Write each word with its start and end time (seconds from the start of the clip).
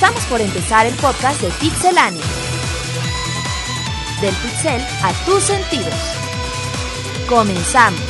Estamos 0.00 0.24
por 0.26 0.40
empezar 0.40 0.86
el 0.86 0.94
podcast 0.94 1.42
de 1.42 1.48
Pixelania. 1.58 2.22
Del 4.20 4.32
pixel 4.32 4.80
a 5.02 5.12
tus 5.26 5.42
sentidos. 5.42 5.92
Comenzamos. 7.28 8.00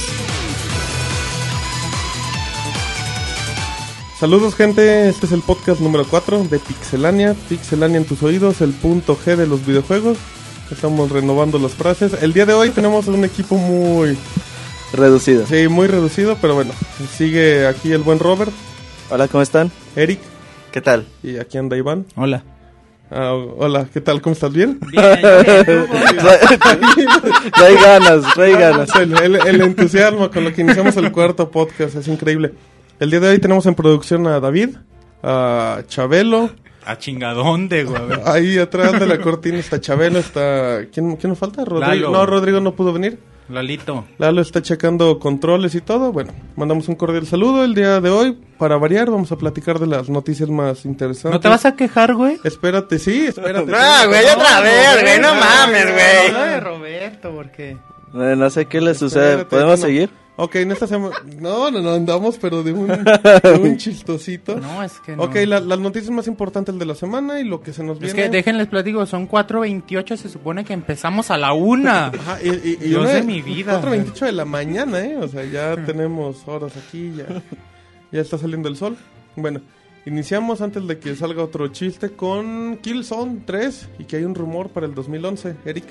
Saludos 4.21 4.55
gente, 4.55 5.09
este 5.09 5.25
es 5.25 5.33
el 5.33 5.41
podcast 5.41 5.81
número 5.81 6.05
4 6.07 6.45
de 6.45 6.59
Pixelania, 6.59 7.35
Pixelania 7.49 7.97
en 7.97 8.05
tus 8.05 8.23
oídos, 8.23 8.61
el 8.61 8.75
punto 8.75 9.17
G 9.17 9.37
de 9.37 9.47
los 9.47 9.65
videojuegos. 9.65 10.19
Estamos 10.71 11.11
renovando 11.11 11.59
las 11.59 11.73
frases. 11.73 12.23
El 12.23 12.35
día 12.35 12.45
de 12.45 12.53
hoy 12.53 12.69
tenemos 12.69 13.07
un 13.07 13.25
equipo 13.25 13.57
muy 13.57 14.19
Reducido. 14.93 15.47
Sí, 15.47 15.69
muy 15.69 15.87
reducido, 15.87 16.37
pero 16.39 16.55
bueno, 16.55 16.73
sigue 17.17 17.67
aquí 17.67 17.93
el 17.93 18.03
buen 18.03 18.19
Robert, 18.19 18.53
Hola, 19.09 19.27
¿cómo 19.27 19.41
están? 19.41 19.73
Eric 19.97 20.21
¿Qué 20.73 20.81
tal? 20.81 21.07
y 21.23 21.39
aquí 21.39 21.59
anda 21.59 21.77
Iván. 21.77 22.07
Hola. 22.17 22.43
Ah, 23.11 23.33
hola, 23.33 23.87
¿qué 23.93 24.01
tal? 24.03 24.21
¿Cómo 24.21 24.35
estás? 24.35 24.53
¿Bien? 24.53 24.79
Trae 27.55 27.75
ganas, 27.83 28.35
trae 28.35 28.53
ganas. 28.53 28.95
El, 28.97 29.17
el- 29.17 29.47
el 29.47 29.61
entusiasmo 29.63 30.31
con 30.31 30.45
lo 30.45 30.53
que 30.53 30.61
iniciamos 30.61 30.97
el 30.99 31.11
cuarto 31.11 31.51
podcast 31.51 31.97
es 31.97 32.07
increíble. 32.09 32.53
El 33.01 33.11
día 33.11 33.21
de 33.21 33.29
hoy 33.31 33.39
tenemos 33.39 33.65
en 33.67 33.75
producción 33.75 34.27
a 34.27 34.41
David, 34.41 34.77
a 35.23 35.81
Chabelo, 35.89 36.51
A 36.85 36.99
chingadón 36.99 37.69
de 37.69 37.85
güey. 37.85 38.03
ahí 38.27 38.59
atrás 38.59 38.99
de 39.01 39.07
la 39.07 39.19
cortina 39.21 39.59
está 39.59 39.81
Chabelo, 39.81 40.19
está... 40.19 40.81
¿Quién, 40.93 41.17
quién 41.17 41.31
nos 41.31 41.39
falta? 41.39 41.65
Rodrigo. 41.65 41.87
Lalo. 41.95 42.11
No, 42.11 42.27
Rodrigo 42.27 42.61
no 42.61 42.73
pudo 42.75 42.93
venir. 42.93 43.19
Lalito. 43.49 44.05
Lalo 44.19 44.41
está 44.43 44.61
checando 44.63 45.19
controles 45.19 45.75
y 45.75 45.81
todo. 45.81 46.13
Bueno, 46.13 46.33
mandamos 46.57 46.89
un 46.89 46.95
cordial 46.97 47.27
saludo 47.27 47.65
el 47.65 47.75
día 47.75 48.01
de 48.01 48.11
hoy. 48.11 48.39
Para 48.59 48.77
variar, 48.77 49.11
vamos 49.11 49.33
a 49.33 49.37
platicar 49.37 49.79
de 49.79 49.87
las 49.87 50.09
noticias 50.09 50.49
más 50.51 50.85
interesantes. 50.85 51.33
¿No 51.33 51.41
te 51.41 51.49
vas 51.49 51.65
a 51.65 51.75
quejar, 51.77 52.15
güey? 52.15 52.39
Espérate, 52.45 52.99
sí, 52.99 53.27
espérate. 53.27 53.73
Ah, 53.75 54.05
güey, 54.07 54.25
otra 54.27 54.61
vez, 54.61 55.03
güey, 55.03 55.21
no 55.21 55.35
mames, 55.35 55.85
güey. 55.93 56.27
Habla 56.29 56.45
de 56.47 56.61
Roberto, 56.61 57.31
porque... 57.35 57.71
Eh, 57.71 58.35
No 58.37 58.51
sé 58.51 58.67
qué 58.67 58.81
le 58.81 58.95
sucede. 58.95 59.45
¿Podemos 59.45 59.81
no. 59.81 59.87
seguir? 59.87 60.11
Ok, 60.41 60.55
en 60.55 60.71
esta 60.71 60.87
semana... 60.87 61.17
No, 61.41 61.69
no, 61.69 61.81
no, 61.81 61.95
andamos, 61.95 62.39
pero 62.39 62.63
de 62.63 62.73
un, 62.73 62.87
de 63.43 63.59
un 63.61 63.77
chistosito. 63.77 64.57
No, 64.61 64.85
es 64.85 65.01
que 65.01 65.17
no. 65.17 65.25
Ok, 65.25 65.35
la- 65.47 65.59
las 65.59 65.81
noticias 65.81 66.11
más 66.13 66.29
importantes 66.29 66.79
de 66.79 66.87
la 66.87 66.95
semana 66.95 67.41
y 67.41 67.45
lo 67.45 67.61
que 67.61 67.73
se 67.73 67.83
nos 67.83 67.97
Es 67.97 68.03
viene... 68.15 68.23
que 68.23 68.29
déjenles 68.29 68.69
platico, 68.69 69.05
son 69.05 69.29
4.28, 69.29 70.17
se 70.17 70.29
supone 70.29 70.65
que 70.65 70.75
empezamos 70.75 71.33
a 71.33 71.39
la 71.39 71.53
una. 71.55 72.07
Ajá, 72.07 72.39
y, 72.41 72.49
y- 72.51 72.53
y 72.81 72.89
Dios 72.89 73.03
una- 73.03 73.15
de 73.15 73.23
mi 73.25 73.43
vida. 73.43 73.83
4.28 73.83 74.27
de 74.27 74.33
la 74.33 74.45
mañana, 74.45 75.01
¿eh? 75.05 75.17
O 75.17 75.27
sea, 75.27 75.45
ya 75.45 75.75
tenemos 75.85 76.47
horas 76.47 76.73
aquí, 76.77 77.13
ya, 77.17 77.27
ya 78.13 78.21
está 78.21 78.39
saliendo 78.39 78.69
el 78.69 78.77
sol. 78.77 78.97
Bueno, 79.35 79.61
iniciamos 80.09 80.61
antes 80.61 80.87
de 80.87 80.99
que 80.99 81.15
salga 81.15 81.43
otro 81.43 81.69
chiste 81.69 82.11
con 82.11 82.79
Killzone 82.83 83.41
3 83.47 83.89
y 84.01 84.05
que 84.05 84.17
hay 84.17 84.25
un 84.25 84.35
rumor 84.35 84.71
para 84.71 84.87
el 84.87 84.95
2011. 84.95 85.55
Eric, 85.65 85.85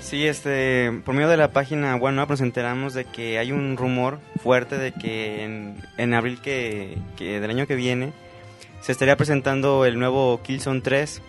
Sí, 0.00 0.26
este, 0.26 1.00
por 1.04 1.14
medio 1.14 1.28
de 1.28 1.36
la 1.36 1.52
página 1.52 1.96
OneUp 1.96 2.30
nos 2.30 2.40
enteramos 2.40 2.94
de 2.94 3.04
que 3.04 3.38
hay 3.38 3.50
un 3.52 3.76
rumor 3.76 4.20
fuerte 4.42 4.78
de 4.78 4.92
que 4.92 5.42
en, 5.44 5.76
en 5.96 6.14
abril 6.14 6.40
que, 6.40 6.96
que 7.16 7.40
del 7.40 7.50
año 7.50 7.66
que 7.66 7.74
viene 7.74 8.12
se 8.80 8.92
estaría 8.92 9.16
presentando 9.16 9.84
el 9.84 9.98
nuevo 9.98 10.40
Killzone 10.44 10.80
3 10.82 11.20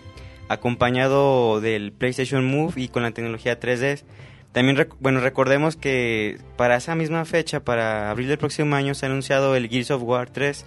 acompañado 0.49 1.61
del 1.61 1.91
PlayStation 1.91 2.45
Move 2.45 2.73
y 2.75 2.87
con 2.89 3.03
la 3.03 3.11
tecnología 3.11 3.59
3D. 3.59 4.03
También, 4.51 4.77
rec- 4.77 4.95
bueno, 4.99 5.19
recordemos 5.19 5.75
que 5.75 6.37
para 6.57 6.75
esa 6.75 6.95
misma 6.95 7.23
fecha, 7.25 7.59
para 7.63 8.09
abril 8.09 8.27
del 8.27 8.37
próximo 8.39 8.75
año, 8.75 8.93
se 8.95 9.05
ha 9.05 9.09
anunciado 9.09 9.55
el 9.55 9.69
Gears 9.69 9.91
of 9.91 10.01
War 10.03 10.29
3. 10.29 10.65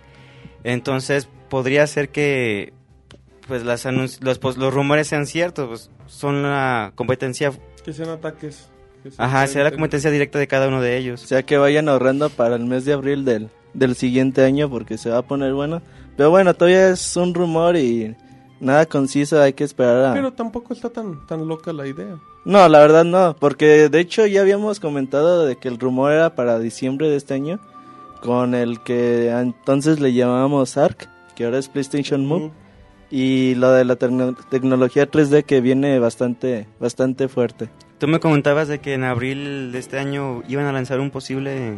Entonces, 0.65 1.29
podría 1.49 1.87
ser 1.87 2.09
que 2.11 2.73
pues 3.49 3.65
las 3.65 3.85
anunci- 3.87 4.21
los, 4.21 4.39
pues, 4.39 4.57
los 4.57 4.73
rumores 4.73 5.09
sean 5.09 5.27
ciertos, 5.27 5.69
pues, 5.69 5.91
son 6.07 6.43
la 6.43 6.93
competencia 6.95 7.53
que 7.85 7.93
sean 7.93 8.11
ataques. 8.11 8.69
que 9.03 9.11
sean- 9.11 9.27
Ajá, 9.29 9.47
será 9.49 9.65
la 9.65 9.71
competencia 9.73 10.11
directa 10.13 10.39
de 10.39 10.47
cada 10.47 10.69
uno 10.69 10.81
de 10.81 10.93
O 10.95 10.97
ellos. 10.97 11.21
sea, 11.23 11.43
que 11.43 11.59
vayan 11.59 11.89
ahorrando 11.89 12.31
para 12.31 12.55
el 12.55 12.65
mes 12.65 12.85
de 12.85 12.93
abril 12.93 13.25
del, 13.25 13.51
del 13.75 13.97
siguiente 13.97 14.45
año 14.45 14.71
porque 14.71 14.97
se 14.97 15.11
va 15.11 15.19
a 15.19 15.23
poner 15.23 15.53
bueno. 15.55 15.83
Pero 16.17 16.31
bueno, 16.31 16.55
todavía 16.55 16.91
es 16.91 17.17
un 17.17 17.35
rumor 17.35 17.77
y 17.77 18.15
nada 18.61 18.87
conciso, 18.87 19.43
hay 19.43 19.55
que 19.55 19.65
esperar 19.65 20.05
a... 20.05 20.15
Pero 20.15 20.33
tampoco 20.33 20.73
está 20.73 20.89
tan, 20.91 21.27
tan 21.27 21.49
loca 21.49 21.73
la 21.73 21.87
idea. 21.89 22.17
No, 22.45 22.69
la 22.69 22.79
verdad 22.79 23.05
no, 23.05 23.35
porque 23.41 23.89
de 23.89 23.99
hecho 24.01 24.25
ya 24.27 24.41
habíamos 24.43 24.79
comentado 24.79 25.47
de 25.47 25.57
que 25.57 25.67
el 25.69 25.79
rumor 25.81 26.13
era 26.13 26.35
para 26.37 26.59
diciembre 26.61 27.09
de 27.09 27.17
este 27.17 27.35
año, 27.35 27.59
con 28.23 28.55
el 28.55 28.81
que 28.83 29.29
entonces 29.31 30.01
le 30.01 30.13
llamábamos 30.15 30.77
ARC, 30.79 31.09
que 31.35 31.45
ahora 31.45 31.59
es 31.59 31.69
PlayStation 31.69 32.25
Move, 32.25 32.51
y 33.11 33.55
lo 33.57 33.71
de 33.73 33.85
la 33.85 33.97
tecno- 33.99 34.35
tecnología 34.49 35.11
3D 35.11 35.45
que 35.45 35.61
viene 35.61 35.99
bastante, 35.99 36.67
bastante 36.81 37.29
fuerte. 37.29 37.69
Tú 37.99 38.09
me 38.09 38.21
comentabas 38.21 38.69
de 38.69 38.79
que 38.81 38.95
en 38.95 39.05
abril 39.05 39.71
de 39.73 39.79
este 39.79 39.99
año 39.99 40.43
iban 40.49 40.65
a 40.67 40.73
lanzar 40.73 40.99
un 41.01 41.11
posible 41.11 41.75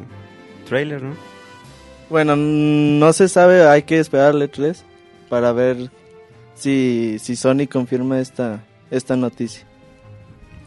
trailer, 0.68 1.02
¿no? 1.02 1.14
Bueno, 2.10 2.36
no 2.36 3.12
se 3.12 3.28
sabe, 3.28 3.66
hay 3.66 3.82
que 3.82 3.98
esperarle 3.98 4.46
3 4.48 4.84
para 5.28 5.52
ver 5.52 5.90
si, 6.54 7.16
si 7.18 7.34
Sony 7.36 7.66
confirma 7.70 8.20
esta, 8.20 8.62
esta 8.90 9.16
noticia. 9.16 9.66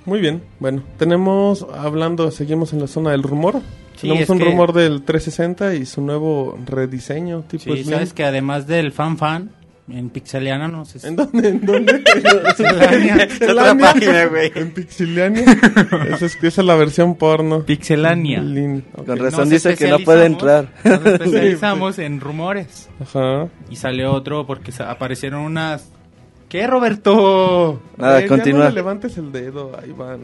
Muy 0.06 0.20
bien, 0.20 0.42
bueno, 0.60 0.84
tenemos, 0.98 1.66
hablando, 1.74 2.32
seguimos 2.32 2.74
en 2.74 2.80
la 2.82 2.88
zona 2.88 3.12
del 3.12 3.24
rumor. 3.24 3.62
Sí, 3.98 4.08
tenemos 4.08 4.30
un 4.30 4.38
que- 4.40 4.46
rumor 4.46 4.74
del 4.74 5.04
360 5.04 5.74
y 5.76 5.86
su 5.86 6.02
nuevo 6.02 6.58
rediseño, 6.66 7.42
tipo 7.42 7.64
Sí, 7.76 7.84
Slim. 7.84 7.94
sabes 7.96 8.14
que 8.14 8.24
además 8.24 8.66
del 8.68 8.92
fan 8.92 9.18
fan, 9.18 9.52
en 9.90 10.10
Pixeliana 10.10 10.68
no 10.68 10.84
sé 10.86 11.00
si... 11.00 11.08
¿En 11.08 11.16
dónde? 11.16 11.48
¿En 11.50 11.66
dónde? 11.66 11.94
Pixelania. 12.48 13.18
Pixelania. 13.28 13.86
página, 13.94 14.26
güey. 14.26 14.52
En 14.54 14.72
Pixelania. 14.74 15.46
esa, 16.14 16.26
es, 16.26 16.36
esa 16.44 16.62
es 16.62 16.68
la 16.68 16.76
versión 16.76 17.16
porno. 17.16 17.64
Pixelania. 17.64 18.42
Lin- 18.42 18.84
ok. 18.96 19.06
Con 19.06 19.18
razón 19.20 19.40
Nos 19.42 19.50
dice 19.50 19.76
que 19.76 19.88
no 19.88 20.00
puede 20.00 20.26
entrar. 20.26 20.68
Nos 20.84 21.06
especializamos 21.06 22.00
en 22.00 22.20
rumores. 22.20 22.90
Ajá. 23.00 23.48
Y 23.70 23.78
salió 23.78 24.12
otro 24.12 24.46
porque 24.46 24.72
aparecieron 24.84 25.42
unas... 25.42 25.90
¿Qué, 26.50 26.66
Roberto? 26.68 27.82
Nada, 27.98 28.22
Eh, 28.22 28.28
continúa. 28.28 28.64
no 28.66 28.70
le 28.70 28.76
levantes 28.76 29.18
el 29.18 29.32
dedo, 29.32 29.72
ahí 29.82 29.92
van. 29.92 30.20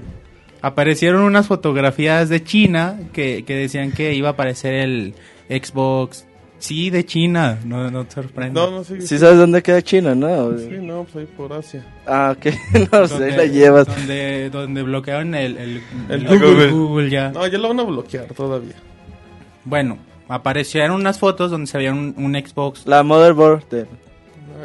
Aparecieron 0.63 1.21
unas 1.23 1.45
fotografías 1.47 2.29
de 2.29 2.43
China 2.43 2.97
que, 3.11 3.43
que 3.45 3.55
decían 3.55 3.91
que 3.91 4.13
iba 4.15 4.29
a 4.29 4.31
aparecer 4.31 4.73
el 4.73 5.13
Xbox. 5.49 6.25
Sí, 6.57 6.89
de 6.89 7.05
China, 7.05 7.59
no, 7.65 7.91
no 7.91 8.05
te 8.05 8.13
sorprende. 8.13 8.57
No, 8.57 8.71
no, 8.71 8.83
sí. 8.85 9.01
Si 9.01 9.17
sabes 9.19 9.37
dónde 9.37 9.61
queda 9.61 9.81
China, 9.81 10.15
¿no? 10.15 10.57
Sí, 10.57 10.69
no, 10.81 11.03
pues 11.03 11.27
ahí 11.27 11.33
por 11.35 11.51
Asia. 11.51 11.85
Ah, 12.07 12.33
ok. 12.37 12.53
no 12.93 13.07
sé, 13.09 13.31
la 13.35 13.45
llevas. 13.45 13.85
Donde, 13.87 14.49
donde 14.49 14.81
bloquearon 14.83 15.35
el, 15.35 15.57
el, 15.57 15.81
El 16.09 16.25
el 16.25 16.39
Google. 16.39 16.71
Google 16.71 17.09
ya. 17.09 17.31
No, 17.31 17.45
ya 17.45 17.57
lo 17.57 17.67
van 17.67 17.81
a 17.81 17.83
bloquear 17.83 18.27
todavía. 18.27 18.75
Bueno, 19.65 19.97
aparecieron 20.29 20.91
unas 20.95 21.19
fotos 21.19 21.51
donde 21.51 21.67
se 21.67 21.77
veía 21.77 21.91
un, 21.91 22.13
un 22.17 22.33
Xbox. 22.35 22.87
La 22.87 23.03
motherboard. 23.03 23.67
de- 23.69 23.85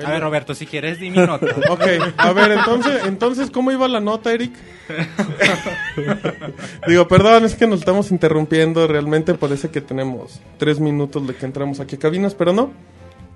A 0.04 0.10
ver, 0.10 0.20
Roberto, 0.22 0.54
si 0.54 0.66
quieres, 0.66 0.98
di 1.00 1.10
mi 1.10 1.18
nota. 1.18 1.46
Ok, 1.70 1.82
a 2.16 2.32
ver, 2.32 2.52
entonces, 2.52 3.04
entonces, 3.06 3.50
¿cómo 3.50 3.70
iba 3.72 3.88
la 3.88 4.00
nota, 4.00 4.32
Eric? 4.32 4.52
Digo, 6.86 7.08
perdón, 7.08 7.44
es 7.44 7.54
que 7.54 7.66
nos 7.66 7.80
estamos 7.80 8.10
interrumpiendo. 8.10 8.86
Realmente 8.86 9.34
parece 9.34 9.70
que 9.70 9.80
tenemos 9.80 10.40
tres 10.58 10.80
minutos 10.80 11.26
de 11.26 11.34
que 11.34 11.46
entramos 11.46 11.80
aquí 11.80 11.96
a 11.96 11.98
cabinas, 11.98 12.34
pero 12.34 12.52
no. 12.52 12.70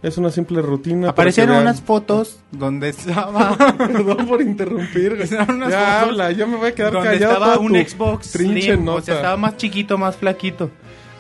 Es 0.03 0.19
una 0.19 0.31
simple 0.31 0.61
rutina. 0.63 1.11
Aparecieron 1.11 1.59
unas 1.59 1.81
fotos 1.81 2.41
donde 2.51 2.89
estaba... 2.89 3.57
Perdón 3.79 4.27
por 4.27 4.43
interrumpir. 4.43 5.15
güey. 5.17 5.29
Ya 5.29 5.47
fotos 5.47 5.73
habla, 5.75 6.33
yo 6.33 6.49
me 6.49 6.57
voy 6.57 6.71
a 6.71 6.75
quedar 6.75 6.93
donde 6.93 7.11
callado. 7.11 7.33
estaba 7.35 7.59
un 7.59 7.73
Xbox 7.77 8.33
trinche 8.33 8.63
Slim, 8.75 8.85
nota. 8.85 8.99
o 8.99 9.03
sea, 9.03 9.15
estaba 9.17 9.37
más 9.37 9.57
chiquito, 9.59 9.99
más 9.99 10.17
flaquito. 10.17 10.71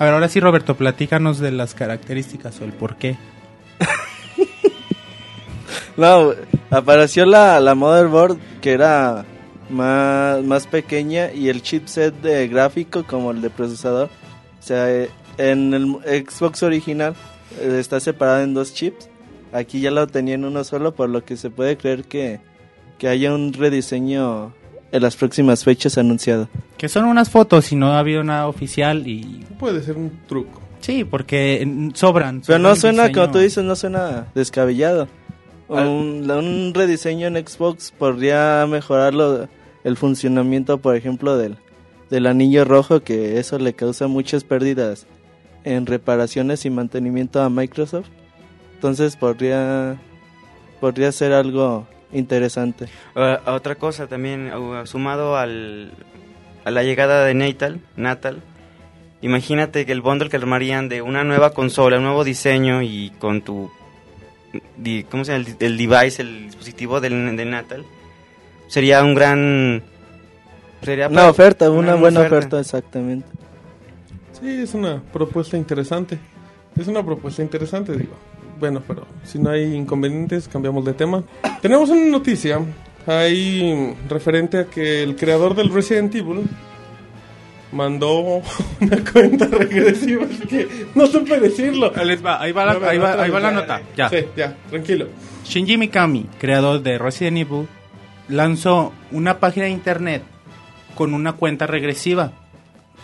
A 0.00 0.04
ver, 0.04 0.14
ahora 0.14 0.28
sí, 0.28 0.40
Roberto, 0.40 0.74
platícanos 0.76 1.38
de 1.38 1.52
las 1.52 1.74
características 1.74 2.60
o 2.60 2.64
el 2.64 2.72
por 2.72 2.96
qué. 2.96 3.16
No, 5.96 6.32
apareció 6.70 7.26
la, 7.26 7.60
la 7.60 7.74
motherboard 7.74 8.38
que 8.60 8.72
era 8.72 9.24
más, 9.68 10.42
más 10.42 10.66
pequeña 10.66 11.32
y 11.32 11.48
el 11.48 11.62
chipset 11.62 12.14
de 12.22 12.48
gráfico 12.48 13.04
como 13.04 13.30
el 13.30 13.40
de 13.42 13.50
procesador. 13.50 14.08
O 14.60 14.62
sea, 14.62 14.90
eh, 14.90 15.10
en 15.38 15.74
el 15.74 16.24
Xbox 16.26 16.62
original 16.62 17.14
eh, 17.60 17.78
está 17.78 18.00
separado 18.00 18.42
en 18.42 18.54
dos 18.54 18.74
chips. 18.74 19.08
Aquí 19.52 19.80
ya 19.80 19.90
lo 19.90 20.06
tenía 20.06 20.34
en 20.34 20.44
uno 20.44 20.64
solo, 20.64 20.94
por 20.94 21.10
lo 21.10 21.24
que 21.24 21.36
se 21.36 21.50
puede 21.50 21.76
creer 21.76 22.04
que, 22.04 22.40
que 22.98 23.08
haya 23.08 23.34
un 23.34 23.52
rediseño 23.52 24.54
en 24.92 25.02
las 25.02 25.16
próximas 25.16 25.64
fechas 25.64 25.98
anunciado. 25.98 26.48
Que 26.78 26.88
son 26.88 27.04
unas 27.04 27.30
fotos 27.30 27.70
y 27.72 27.76
no 27.76 27.92
ha 27.92 27.98
habido 27.98 28.22
nada 28.22 28.46
oficial 28.46 29.06
y... 29.06 29.44
Puede 29.58 29.82
ser 29.82 29.96
un 29.96 30.20
truco. 30.26 30.62
Sí, 30.80 31.04
porque 31.04 31.66
sobran. 31.94 32.42
Pero 32.46 32.58
no 32.58 32.74
suena, 32.76 33.04
diseño. 33.04 33.22
como 33.22 33.32
tú 33.32 33.38
dices, 33.38 33.62
no 33.62 33.76
suena 33.76 34.26
descabellado. 34.34 35.06
Un, 35.74 36.30
un 36.30 36.72
rediseño 36.74 37.26
en 37.28 37.36
Xbox 37.46 37.92
podría 37.96 38.66
mejorar 38.68 39.14
lo- 39.14 39.48
el 39.84 39.96
funcionamiento, 39.96 40.78
por 40.78 40.96
ejemplo, 40.96 41.36
del, 41.36 41.56
del 42.10 42.26
anillo 42.26 42.64
rojo, 42.64 43.00
que 43.00 43.38
eso 43.38 43.58
le 43.58 43.72
causa 43.74 44.06
muchas 44.06 44.44
pérdidas 44.44 45.06
en 45.64 45.86
reparaciones 45.86 46.64
y 46.66 46.70
mantenimiento 46.70 47.40
a 47.42 47.48
Microsoft. 47.48 48.08
Entonces 48.74 49.16
podría 49.16 49.96
podría 50.80 51.12
ser 51.12 51.32
algo 51.32 51.86
interesante. 52.12 52.86
Uh, 53.14 53.48
otra 53.50 53.76
cosa 53.76 54.08
también, 54.08 54.52
uh, 54.52 54.84
sumado 54.86 55.36
al, 55.36 55.92
a 56.64 56.70
la 56.72 56.82
llegada 56.82 57.24
de 57.24 57.34
Natal, 57.34 57.80
Natal, 57.96 58.42
imagínate 59.20 59.86
que 59.86 59.92
el 59.92 60.00
bundle 60.00 60.28
que 60.28 60.36
armarían 60.36 60.88
de 60.88 61.00
una 61.02 61.22
nueva 61.22 61.50
consola, 61.50 61.98
un 61.98 62.02
nuevo 62.04 62.24
diseño 62.24 62.82
y 62.82 63.10
con 63.20 63.42
tu, 63.42 63.70
¿cómo 65.10 65.24
se 65.24 65.32
llama? 65.32 65.44
El, 65.60 65.66
el 65.66 65.76
device, 65.78 66.22
el 66.22 66.46
dispositivo 66.46 67.00
del, 67.00 67.36
de 67.36 67.44
Natal, 67.44 67.84
sería 68.68 69.02
un 69.02 69.14
gran... 69.14 69.82
Sería 70.82 71.06
Una 71.08 71.16
para- 71.16 71.30
oferta, 71.30 71.70
una, 71.70 71.94
buena 71.94 72.20
oferta. 72.22 72.58
exactamente. 72.58 73.26
Sí, 74.40 74.48
es 74.50 74.74
una 74.74 75.00
propuesta 75.12 75.56
interesante. 75.56 76.18
Es 76.76 76.88
una 76.88 77.04
propuesta 77.04 77.42
interesante, 77.42 77.92
digo. 77.96 78.14
Bueno, 78.58 78.82
pero 78.86 79.06
si 79.24 79.38
no 79.38 79.50
hay 79.50 79.74
inconvenientes, 79.74 80.48
cambiamos 80.48 80.84
de 80.84 80.94
tema. 80.94 81.22
Tenemos 81.60 81.88
una 81.90 82.04
noticia 82.10 82.60
ahí 83.06 83.94
referente 84.08 84.58
a 84.58 84.64
que 84.66 85.02
el 85.02 85.14
creador 85.16 85.54
del 85.54 85.72
Resident 85.72 86.14
Evil 86.14 86.42
mandó 87.72 88.20
una 88.80 89.04
cuenta 89.12 89.46
regresiva, 89.46 90.24
así 90.24 90.46
que 90.46 90.86
no 90.94 91.06
supe 91.06 91.40
decirlo. 91.40 91.92
Ahí 91.96 92.16
va, 92.16 92.40
ahí 92.40 92.52
va 92.52 92.64
la, 92.66 92.88
ahí 92.88 92.98
va- 92.98 93.22
ahí 93.22 93.30
la 93.30 93.50
nota. 93.50 93.82
Ya. 93.96 94.08
Sí, 94.08 94.16
ya, 94.36 94.56
tranquilo. 94.70 95.08
Shinji 95.44 95.76
Mikami, 95.76 96.26
creador 96.38 96.82
de 96.82 96.98
Resident 96.98 97.38
Evil, 97.38 97.66
lanzó 98.28 98.92
una 99.10 99.38
página 99.40 99.66
de 99.66 99.72
internet 99.72 100.22
con 100.94 101.14
una 101.14 101.32
cuenta 101.32 101.66
regresiva. 101.66 102.32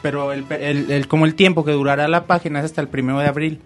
Pero 0.02 0.32
el, 0.32 0.44
el- 0.60 0.90
el- 0.92 1.08
como 1.08 1.26
el 1.26 1.34
tiempo 1.34 1.64
que 1.64 1.72
durará 1.72 2.06
la 2.06 2.26
página 2.26 2.60
es 2.60 2.66
hasta 2.66 2.80
el 2.80 2.88
primero 2.88 3.18
de 3.18 3.26
abril. 3.26 3.60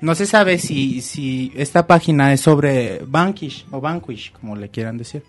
No 0.00 0.14
se 0.14 0.26
sabe 0.26 0.58
si, 0.58 1.00
si 1.00 1.52
esta 1.54 1.86
página 1.86 2.32
es 2.32 2.40
sobre 2.40 3.00
Vanquish 3.06 3.64
o 3.70 3.80
Vanquish, 3.80 4.32
como 4.32 4.56
le 4.56 4.68
quieran 4.68 4.98
decir. 4.98 5.22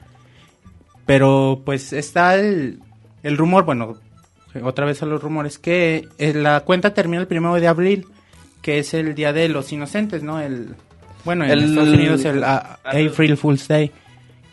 Pero 1.05 1.61
pues 1.63 1.93
está 1.93 2.35
el, 2.35 2.79
el 3.23 3.37
rumor, 3.37 3.63
bueno, 3.65 3.95
otra 4.63 4.85
vez 4.85 5.01
a 5.03 5.05
los 5.05 5.21
rumores, 5.21 5.57
que 5.59 6.07
eh, 6.17 6.33
la 6.33 6.61
cuenta 6.61 6.93
termina 6.93 7.21
el 7.21 7.27
primero 7.27 7.53
de 7.55 7.67
abril, 7.67 8.07
que 8.61 8.79
es 8.79 8.93
el 8.93 9.13
Día 9.15 9.33
de 9.33 9.49
los 9.49 9.71
Inocentes, 9.71 10.23
¿no? 10.23 10.39
El, 10.39 10.75
bueno, 11.25 11.43
en 11.45 11.51
El- 11.51 11.63
Estados 11.65 11.89
Unidos 11.89 12.25
el 12.25 12.43
ah, 12.43 12.79
April 12.83 13.37
Fool's 13.37 13.67
Day, 13.67 13.91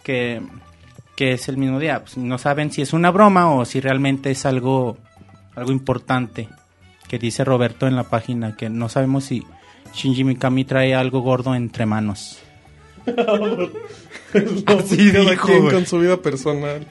que, 0.03 0.43
que 1.17 1.33
es 1.33 1.49
el 1.49 1.57
mismo 1.57 1.79
día. 1.79 2.01
Pues, 2.01 2.17
no 2.19 2.37
saben 2.39 2.71
si 2.71 2.83
es 2.83 2.93
una 2.93 3.11
broma 3.11 3.51
o 3.51 3.65
si 3.65 3.81
realmente 3.81 4.31
es 4.31 4.45
algo, 4.47 4.99
algo 5.57 5.73
importante, 5.73 6.49
que 7.09 7.19
dice 7.19 7.45
Roberto 7.45 7.87
en 7.87 7.97
la 7.97 8.05
página, 8.05 8.57
que 8.57 8.69
no 8.69 8.89
sabemos 8.89 9.25
si 9.25 9.43
Shinji 9.95 10.25
Mikami 10.25 10.65
trae 10.65 10.95
algo 10.95 11.21
gordo 11.21 11.55
entre 11.55 11.87
manos. 11.87 12.39
Así 14.67 15.13
cada 15.13 15.31
dijo, 15.31 15.47
quien 15.47 15.71
con 15.71 15.87
su 15.87 15.99
vida 15.99 16.17
personal. 16.17 16.87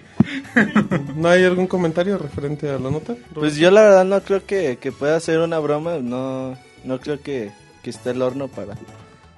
¿No 1.16 1.30
hay 1.30 1.44
algún 1.44 1.68
comentario 1.68 2.18
referente 2.18 2.70
a 2.70 2.80
la 2.80 2.92
nota? 2.92 3.16
Pues 3.34 3.56
yo 3.56 3.72
la 3.72 3.82
verdad 3.82 4.06
no 4.06 4.22
creo 4.22 4.46
que, 4.46 4.78
que 4.80 4.92
pueda 4.92 5.20
ser 5.20 5.40
una 5.40 5.60
broma, 5.60 5.98
no, 6.00 6.58
no 6.84 7.00
creo 7.00 7.22
que, 7.22 7.52
que 7.82 7.90
esté 7.90 8.12
el 8.12 8.22
horno 8.22 8.48
para, 8.48 8.76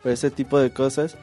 para 0.03 0.13
ese 0.13 0.31
tipo 0.31 0.59
de 0.59 0.71
cosas. 0.71 1.17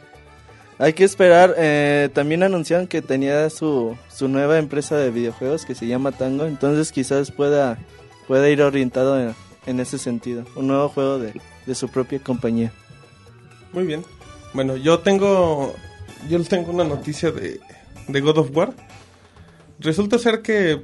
Hay 0.78 0.94
que 0.94 1.04
esperar, 1.04 1.55
eh, 1.58 2.08
también 2.12 2.43
anunciaron 2.43 2.88
que 2.88 3.02
tenía 3.02 3.48
su, 3.50 3.96
su 4.08 4.26
nueva 4.28 4.58
empresa 4.58 4.96
de 4.96 5.10
videojuegos 5.10 5.64
que 5.64 5.75
se 5.75 5.87
llama 5.87 6.12
Tango, 6.12 6.46
entonces 6.46 6.90
quizás 6.90 7.31
pueda, 7.31 7.78
pueda 8.26 8.48
ir 8.48 8.62
orientado 8.62 9.20
en, 9.20 9.34
en 9.66 9.81
ese 9.81 9.98
sentido, 9.98 10.44
un 10.56 10.66
nuevo 10.66 10.88
juego 10.88 11.19
de, 11.19 11.34
de 11.66 11.75
su 11.75 11.88
propia 11.88 12.19
compañía. 12.19 12.72
Muy 13.72 13.87
bien. 13.87 14.05
Bueno, 14.54 14.76
yo 14.76 15.00
tengo 15.00 15.75
yo 16.28 16.43
tengo 16.44 16.72
una 16.72 16.84
noticia 16.84 17.31
de, 17.31 17.60
de 18.08 18.20
God 18.20 18.38
of 18.38 18.56
War. 18.56 18.75
Resulta 19.78 20.19
ser 20.19 20.43
que 20.43 20.81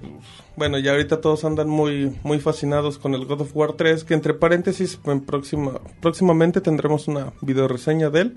bueno, 0.56 0.78
ya 0.78 0.90
ahorita 0.90 1.20
todos 1.20 1.44
andan 1.44 1.68
muy 1.68 2.18
muy 2.22 2.40
fascinados 2.40 2.98
con 2.98 3.14
el 3.14 3.26
God 3.26 3.42
of 3.42 3.54
War 3.54 3.74
3, 3.74 4.04
que 4.04 4.14
entre 4.14 4.34
paréntesis 4.34 4.98
próxima 5.26 5.80
próximamente 6.00 6.60
tendremos 6.60 7.08
una 7.08 7.32
video 7.42 7.68
reseña 7.68 8.10
de 8.10 8.22
él. 8.22 8.36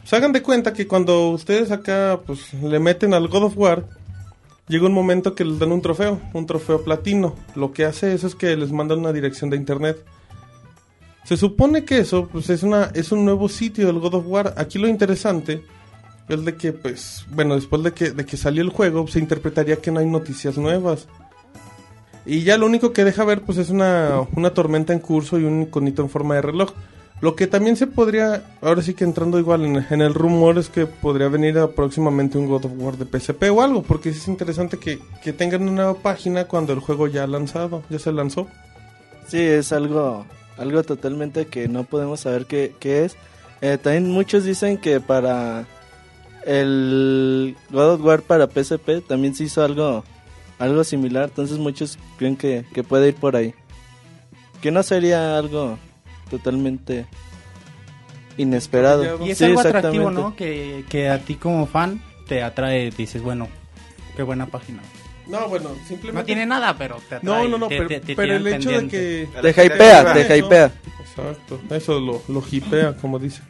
Pues 0.00 0.12
hagan 0.12 0.32
de 0.32 0.42
cuenta 0.42 0.72
que 0.72 0.86
cuando 0.86 1.30
ustedes 1.30 1.70
acá 1.72 2.20
pues 2.24 2.54
le 2.54 2.78
meten 2.78 3.12
al 3.12 3.28
God 3.28 3.44
of 3.44 3.58
War 3.58 3.84
llega 4.68 4.86
un 4.86 4.92
momento 4.92 5.34
que 5.34 5.44
les 5.44 5.58
dan 5.58 5.72
un 5.72 5.82
trofeo, 5.82 6.20
un 6.32 6.46
trofeo 6.46 6.82
platino. 6.82 7.34
Lo 7.54 7.72
que 7.72 7.84
hace 7.84 8.14
eso 8.14 8.26
es 8.26 8.34
que 8.34 8.56
les 8.56 8.72
mandan 8.72 9.00
una 9.00 9.12
dirección 9.12 9.50
de 9.50 9.56
internet. 9.56 10.04
Se 11.26 11.36
supone 11.36 11.84
que 11.84 11.98
eso 11.98 12.28
pues 12.30 12.48
es 12.50 12.62
una 12.62 12.92
es 12.94 13.10
un 13.10 13.24
nuevo 13.24 13.48
sitio 13.48 13.88
del 13.88 13.98
God 13.98 14.14
of 14.14 14.26
War. 14.28 14.54
Aquí 14.56 14.78
lo 14.78 14.86
interesante 14.86 15.64
es 16.28 16.44
de 16.44 16.54
que 16.54 16.72
pues 16.72 17.26
bueno, 17.30 17.56
después 17.56 17.82
de 17.82 17.92
que 17.92 18.12
de 18.12 18.24
que 18.24 18.36
salió 18.36 18.62
el 18.62 18.70
juego 18.70 19.08
se 19.08 19.18
interpretaría 19.18 19.76
que 19.76 19.90
no 19.90 19.98
hay 19.98 20.06
noticias 20.06 20.56
nuevas. 20.56 21.08
Y 22.24 22.44
ya 22.44 22.56
lo 22.56 22.66
único 22.66 22.92
que 22.92 23.04
deja 23.04 23.24
ver 23.24 23.42
pues 23.42 23.58
es 23.58 23.70
una 23.70 24.20
una 24.36 24.50
tormenta 24.50 24.92
en 24.92 25.00
curso 25.00 25.36
y 25.36 25.44
un 25.44 25.62
iconito 25.62 26.00
en 26.00 26.10
forma 26.10 26.36
de 26.36 26.42
reloj. 26.42 26.70
Lo 27.20 27.34
que 27.34 27.48
también 27.48 27.76
se 27.76 27.86
podría, 27.88 28.44
ahora 28.60 28.82
sí 28.82 28.92
que 28.92 29.02
entrando 29.02 29.38
igual 29.38 29.64
en, 29.64 30.00
el 30.02 30.14
rumor 30.14 30.58
es 30.58 30.68
que 30.68 30.84
podría 30.86 31.28
venir 31.28 31.58
a 31.58 31.68
próximamente 31.68 32.36
un 32.36 32.46
God 32.46 32.66
of 32.66 32.72
War 32.76 32.98
de 32.98 33.06
PSP 33.06 33.44
o 33.50 33.62
algo, 33.62 33.82
porque 33.82 34.10
es 34.10 34.28
interesante 34.28 34.76
que, 34.76 34.98
que 35.24 35.32
tengan 35.32 35.62
una 35.62 35.72
nueva 35.72 35.94
página 35.94 36.44
cuando 36.44 36.74
el 36.74 36.80
juego 36.80 37.06
ya 37.06 37.24
ha 37.24 37.26
lanzado, 37.26 37.82
ya 37.88 37.98
se 37.98 38.12
lanzó. 38.12 38.48
Sí, 39.28 39.40
es 39.40 39.72
algo, 39.72 40.26
algo 40.58 40.82
totalmente 40.82 41.46
que 41.46 41.68
no 41.68 41.84
podemos 41.84 42.20
saber 42.20 42.46
qué, 42.46 42.74
qué 42.78 43.04
es. 43.04 43.16
Eh, 43.60 43.78
también 43.82 44.10
muchos 44.10 44.44
dicen 44.44 44.78
que 44.78 45.00
para 45.00 45.66
el 46.44 47.56
God 47.70 47.94
of 47.94 48.00
War 48.02 48.22
para 48.22 48.46
PSP 48.46 49.00
también 49.06 49.34
se 49.34 49.44
hizo 49.44 49.64
algo, 49.64 50.04
algo 50.58 50.84
similar, 50.84 51.24
entonces 51.24 51.58
muchos 51.58 51.98
creen 52.18 52.36
que, 52.36 52.64
que 52.72 52.82
puede 52.84 53.08
ir 53.08 53.14
por 53.14 53.36
ahí. 53.36 53.54
Que 54.60 54.70
no 54.70 54.82
sería 54.82 55.36
algo 55.38 55.78
totalmente 56.30 57.06
inesperado. 58.36 59.24
Y 59.24 59.30
es 59.30 59.38
Sí, 59.38 59.44
algo 59.44 59.60
atractivo. 59.60 60.10
¿no? 60.10 60.36
Que, 60.36 60.84
que 60.88 61.08
a 61.08 61.18
ti 61.18 61.34
como 61.34 61.66
fan 61.66 62.00
te 62.28 62.42
atrae, 62.42 62.90
dices, 62.90 63.22
bueno, 63.22 63.48
qué 64.16 64.22
buena 64.22 64.46
página. 64.46 64.82
No, 65.26 65.48
bueno, 65.48 65.70
simplemente... 65.86 66.20
No 66.20 66.24
tiene 66.24 66.46
nada, 66.46 66.76
pero 66.78 66.96
te 67.08 67.16
atrae. 67.16 67.20
No, 67.22 67.48
no, 67.48 67.58
no, 67.58 67.68
te- 67.68 67.76
pero, 67.76 67.88
te- 67.88 68.00
te 68.00 68.14
pero 68.16 68.34
tiene 68.38 68.50
el 68.50 68.54
hecho 68.56 68.70
de 68.70 68.88
que... 68.88 69.28
Te 69.42 69.50
hypea, 69.50 70.12
te 70.12 70.38
hypea. 70.38 70.72
Exacto, 71.00 71.60
eso 71.70 71.98
lo, 72.00 72.22
lo 72.28 72.42
hipea, 72.50 72.94
como 72.96 73.18
dice. 73.18 73.42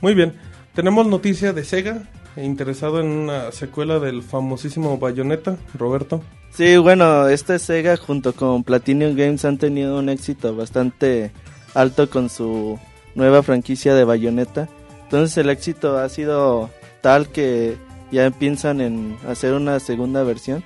Muy 0.00 0.14
bien, 0.14 0.34
tenemos 0.74 1.06
noticia 1.06 1.52
de 1.52 1.64
Sega, 1.64 2.02
interesado 2.36 3.00
en 3.00 3.06
una 3.06 3.50
secuela 3.52 3.98
del 3.98 4.22
famosísimo 4.22 4.98
Bayonetta, 4.98 5.56
Roberto. 5.74 6.22
Sí, 6.52 6.76
bueno, 6.76 7.28
este 7.28 7.58
Sega 7.58 7.96
junto 7.96 8.32
con 8.32 8.64
Platinum 8.64 9.14
Games 9.16 9.44
han 9.44 9.58
tenido 9.58 9.98
un 9.98 10.08
éxito 10.08 10.54
bastante 10.54 11.32
alto 11.74 12.08
con 12.10 12.28
su 12.28 12.78
nueva 13.14 13.42
franquicia 13.42 13.94
de 13.94 14.04
Bayonetta. 14.04 14.68
Entonces 15.04 15.36
el 15.38 15.50
éxito 15.50 15.98
ha 15.98 16.08
sido 16.08 16.70
tal 17.00 17.28
que 17.28 17.76
ya 18.12 18.30
piensan 18.30 18.80
en 18.80 19.16
hacer 19.28 19.52
una 19.54 19.78
segunda 19.80 20.22
versión. 20.24 20.62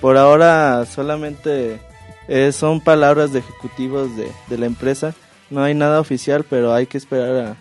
Por 0.00 0.16
ahora 0.16 0.84
solamente 0.86 1.80
eh, 2.28 2.52
son 2.52 2.80
palabras 2.80 3.32
de 3.32 3.40
ejecutivos 3.40 4.14
de, 4.16 4.30
de 4.48 4.58
la 4.58 4.66
empresa. 4.66 5.14
No 5.50 5.62
hay 5.62 5.74
nada 5.74 6.00
oficial, 6.00 6.44
pero 6.48 6.74
hay 6.74 6.86
que 6.86 6.98
esperar 6.98 7.56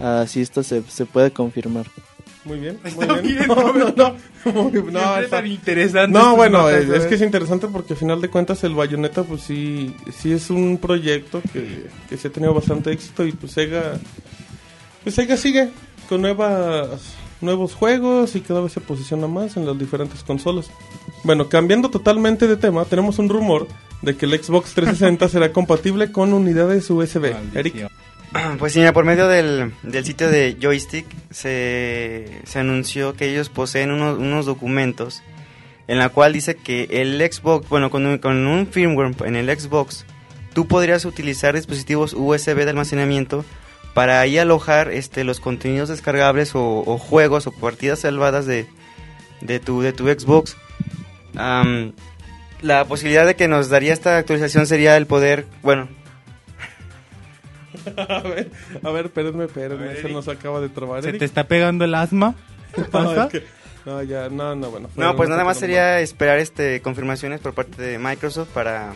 a, 0.00 0.20
a 0.22 0.26
si 0.26 0.40
esto 0.40 0.62
se, 0.62 0.82
se 0.88 1.06
puede 1.06 1.30
confirmar. 1.32 1.86
Muy 2.44 2.60
bien, 2.60 2.78
muy 2.94 3.06
bien. 3.06 3.22
bien, 3.22 3.48
No, 3.48 3.72
no, 3.72 3.92
no, 4.44 4.52
muy- 4.70 4.92
no, 4.92 5.18
está- 5.18 5.44
interesante 5.44 6.16
No, 6.16 6.36
bueno, 6.36 6.70
es, 6.70 7.04
que 7.06 7.16
es 7.16 7.22
interesante 7.22 7.66
porque 7.66 7.94
al 7.94 7.98
final 7.98 8.20
de 8.20 8.28
cuentas 8.30 8.62
el 8.62 8.74
Bayonetta 8.74 9.24
pues 9.24 9.42
sí, 9.42 9.94
sí 10.16 10.32
es 10.32 10.48
un 10.50 10.78
proyecto 10.78 11.42
que, 11.52 11.88
que 12.08 12.16
sí 12.16 12.28
ha 12.28 12.32
tenido 12.32 12.54
bastante 12.54 12.92
éxito 12.92 13.26
y 13.26 13.32
pues 13.32 13.50
Sega, 13.50 13.94
pues 15.02 15.16
Sega 15.16 15.36
sigue 15.36 15.70
con 16.08 16.22
nuevas, 16.22 17.00
nuevos 17.40 17.74
juegos 17.74 18.36
y 18.36 18.40
cada 18.40 18.60
vez 18.60 18.72
se 18.72 18.80
posiciona 18.80 19.26
más 19.26 19.56
en 19.56 19.66
las 19.66 19.78
diferentes 19.78 20.22
consolas. 20.22 20.70
Bueno, 21.24 21.48
cambiando 21.48 21.90
totalmente 21.90 22.46
de 22.46 22.56
tema, 22.56 22.84
tenemos 22.84 23.18
un 23.18 23.28
rumor 23.28 23.66
de 24.02 24.16
que 24.16 24.26
el 24.26 24.42
Xbox 24.42 24.74
360 24.74 25.28
será 25.30 25.52
compatible 25.52 26.12
con 26.12 26.32
unidades 26.32 26.90
USB. 26.90 27.34
Eric. 27.54 27.88
Pues 28.58 28.74
sí, 28.74 28.82
por 28.92 29.04
medio 29.06 29.28
del, 29.28 29.72
del 29.82 30.04
sitio 30.04 30.28
de 30.28 30.58
Joystick 30.60 31.06
se, 31.30 32.42
se 32.44 32.58
anunció 32.58 33.14
que 33.14 33.30
ellos 33.30 33.48
poseen 33.48 33.90
unos, 33.90 34.18
unos 34.18 34.44
documentos 34.44 35.22
en 35.88 35.98
la 35.98 36.08
cual 36.08 36.32
dice 36.32 36.56
que 36.56 36.88
el 36.90 37.18
Xbox, 37.20 37.68
bueno, 37.68 37.90
con 37.90 38.04
un, 38.04 38.18
con 38.18 38.46
un 38.46 38.66
firmware 38.66 39.14
en 39.24 39.36
el 39.36 39.58
Xbox, 39.58 40.04
tú 40.52 40.66
podrías 40.66 41.04
utilizar 41.04 41.54
dispositivos 41.54 42.14
USB 42.14 42.56
de 42.56 42.70
almacenamiento 42.70 43.44
para 43.96 44.20
ahí 44.20 44.36
alojar 44.36 44.90
este, 44.92 45.24
los 45.24 45.40
contenidos 45.40 45.88
descargables 45.88 46.54
o, 46.54 46.84
o 46.84 46.98
juegos 46.98 47.46
o 47.46 47.50
partidas 47.50 48.00
salvadas 48.00 48.44
de, 48.44 48.66
de, 49.40 49.58
tu, 49.58 49.80
de 49.80 49.94
tu 49.94 50.06
Xbox. 50.06 50.54
La 52.60 52.84
posibilidad 52.84 53.24
de 53.24 53.36
que 53.36 53.48
nos 53.48 53.70
daría 53.70 53.94
esta 53.94 54.18
actualización 54.18 54.66
sería 54.66 54.98
el 54.98 55.06
poder, 55.06 55.46
bueno, 55.62 55.88
a 57.96 58.20
ver, 58.20 58.50
a 58.82 58.90
ver, 58.90 59.06
espérenme, 59.06 59.44
espérenme, 59.46 59.86
ver, 59.86 60.02
se 60.02 60.10
nos 60.10 60.28
acaba 60.28 60.60
de 60.60 60.68
trabar. 60.68 61.02
¿Se 61.02 61.08
Eric. 61.08 61.20
te 61.20 61.24
está 61.24 61.44
pegando 61.44 61.86
el 61.86 61.94
asma? 61.94 62.34
No, 62.76 62.84
pasa? 62.90 63.24
es 63.24 63.32
que- 63.32 63.46
no, 63.86 64.02
ya, 64.02 64.28
no, 64.28 64.54
no, 64.54 64.70
bueno. 64.70 64.90
No, 64.94 65.16
pues 65.16 65.30
nada 65.30 65.42
más 65.42 65.56
sería 65.58 66.00
esperar 66.00 66.38
este 66.38 66.82
confirmaciones 66.82 67.40
por 67.40 67.54
parte 67.54 67.80
de 67.80 67.98
Microsoft 67.98 68.48
para, 68.52 68.92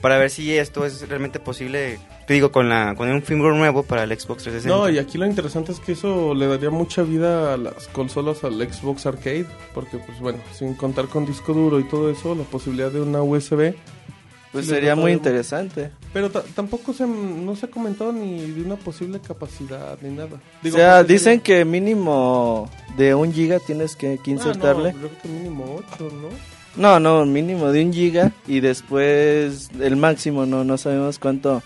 para 0.00 0.18
ver 0.18 0.30
si 0.30 0.56
esto 0.56 0.84
es 0.86 1.08
realmente 1.08 1.40
posible, 1.40 1.98
te 2.26 2.34
digo, 2.34 2.52
con 2.52 2.68
la 2.68 2.94
con 2.96 3.08
un 3.08 3.22
firmware 3.22 3.54
nuevo 3.54 3.82
para 3.82 4.04
el 4.04 4.10
Xbox 4.10 4.42
360. 4.44 4.68
No, 4.76 4.88
y 4.90 4.98
aquí 4.98 5.18
lo 5.18 5.26
interesante 5.26 5.72
es 5.72 5.80
que 5.80 5.92
eso 5.92 6.34
le 6.34 6.46
daría 6.46 6.70
mucha 6.70 7.02
vida 7.02 7.54
a 7.54 7.56
las 7.56 7.88
consolas 7.88 8.44
al 8.44 8.54
Xbox 8.72 9.06
Arcade, 9.06 9.46
porque 9.74 9.98
pues 9.98 10.18
bueno, 10.20 10.38
sin 10.52 10.74
contar 10.74 11.06
con 11.06 11.26
disco 11.26 11.52
duro 11.54 11.80
y 11.80 11.84
todo 11.84 12.10
eso, 12.10 12.34
la 12.34 12.44
posibilidad 12.44 12.90
de 12.90 13.00
una 13.00 13.22
USB, 13.22 13.74
Pues 14.52 14.66
sería 14.66 14.94
muy 14.96 15.12
interesante. 15.12 15.90
pero 16.14 16.30
ta- 16.30 16.44
tampoco 16.54 16.92
se, 16.94 17.06
no 17.06 17.54
se 17.56 17.66
ha 17.66 17.70
comentado 17.70 18.12
ni 18.12 18.38
de 18.50 18.62
una 18.62 18.76
posible 18.76 19.20
capacidad 19.20 19.98
ni 20.00 20.10
nada. 20.14 20.40
o 20.64 20.68
sea, 20.70 21.04
dicen 21.04 21.40
que 21.40 21.64
mínimo 21.64 22.70
de 22.96 23.14
un 23.14 23.32
giga 23.32 23.58
tienes 23.58 23.96
que, 23.96 24.18
que 24.24 24.30
Ah, 24.30 24.34
insertarle. 24.34 24.92
no, 24.94 25.00
yo 25.00 25.08
creo 25.08 25.22
que 25.22 25.28
mínimo 25.28 25.80
8, 25.94 26.08
¿no? 26.22 26.55
No, 26.76 27.00
no, 27.00 27.24
mínimo 27.26 27.72
de 27.72 27.84
un 27.84 27.92
giga 27.92 28.32
y 28.46 28.60
después 28.60 29.70
el 29.80 29.96
máximo, 29.96 30.46
no, 30.46 30.62
no 30.64 30.76
sabemos 30.76 31.18
cuánto, 31.18 31.62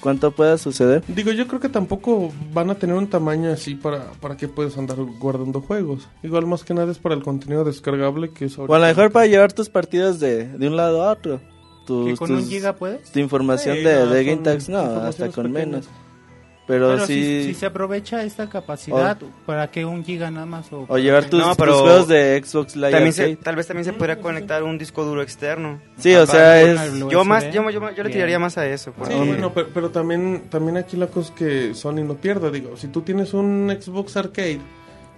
cuánto 0.00 0.30
pueda 0.30 0.56
suceder. 0.58 1.02
Digo, 1.08 1.32
yo 1.32 1.46
creo 1.48 1.60
que 1.60 1.68
tampoco 1.68 2.30
van 2.52 2.70
a 2.70 2.74
tener 2.76 2.94
un 2.96 3.08
tamaño 3.08 3.50
así 3.50 3.74
para, 3.74 4.12
para 4.20 4.36
que 4.36 4.48
puedas 4.48 4.78
andar 4.78 4.98
guardando 5.18 5.60
juegos. 5.60 6.08
Igual 6.22 6.46
más 6.46 6.62
que 6.64 6.74
nada 6.74 6.90
es 6.92 6.98
para 6.98 7.14
el 7.14 7.22
contenido 7.22 7.64
descargable 7.64 8.30
que 8.30 8.44
es 8.46 8.58
O 8.58 8.72
a 8.72 8.78
lo 8.78 8.86
mejor 8.86 9.10
para 9.10 9.26
llevar 9.26 9.52
tus 9.52 9.68
partidas 9.68 10.20
de, 10.20 10.46
de 10.48 10.68
un 10.68 10.76
lado 10.76 11.02
a 11.02 11.12
otro. 11.12 11.40
Tus, 11.86 12.10
¿Que 12.10 12.16
con 12.16 12.28
tus- 12.28 12.44
un 12.44 12.48
giga 12.48 12.74
puedes? 12.76 13.10
Tu 13.10 13.18
información 13.18 13.76
Sí, 13.78 13.82
de, 13.82 13.94
no, 13.96 14.06
de 14.06 14.24
Game 14.24 14.42
Tags, 14.42 14.68
no, 14.68 14.78
hasta 14.78 15.28
con 15.30 15.46
pequeñas. 15.52 15.66
menos. 15.66 15.88
Pero, 16.72 16.88
Pero 16.92 17.06
si, 17.06 17.22
sí, 17.22 17.44
si 17.48 17.54
se 17.54 17.66
aprovecha 17.66 18.24
esta 18.24 18.48
capacidad, 18.48 19.18
¿para 19.44 19.70
qué 19.70 19.84
un 19.84 20.02
giga 20.02 20.30
nada 20.30 20.46
más? 20.46 20.72
O, 20.72 20.86
o 20.88 20.96
llevar 20.96 21.26
tus, 21.26 21.38
No, 21.40 21.54
tus 21.54 21.66
juegos 21.66 22.08
de 22.08 22.42
Xbox 22.42 22.76
Live 22.76 22.92
También 22.92 23.12
se- 23.12 23.36
tal 23.36 23.56
vez 23.56 23.66
también 23.66 23.84
se 23.84 23.92
podría 23.92 24.18
conectar 24.18 24.62
un 24.62 24.78
disco 24.78 25.04
duro 25.04 25.20
externo. 25.20 25.82
Sí, 25.98 26.14
o 26.14 26.26
sea, 26.26 26.62
es... 26.62 26.80
Yo 27.10 27.26
más, 27.26 27.44
yo, 27.52 27.68
yo, 27.68 27.90
yo 27.90 28.02
le 28.02 28.08
tiraría 28.08 28.38
más 28.38 28.56
a 28.56 28.66
eso. 28.66 28.94
Sí, 29.06 29.12
bueno, 29.14 29.52
pero, 29.52 29.68
pero 29.74 29.90
también, 29.90 30.44
también 30.48 30.78
aquí 30.78 30.96
la 30.96 31.08
cosa 31.08 31.28
es 31.28 31.38
que 31.38 31.74
Sony 31.74 32.04
no 32.06 32.14
pierda. 32.14 32.50
Digo, 32.50 32.74
si 32.78 32.88
tú 32.88 33.02
tienes 33.02 33.34
un 33.34 33.76
Xbox 33.78 34.16
Arcade 34.16 34.60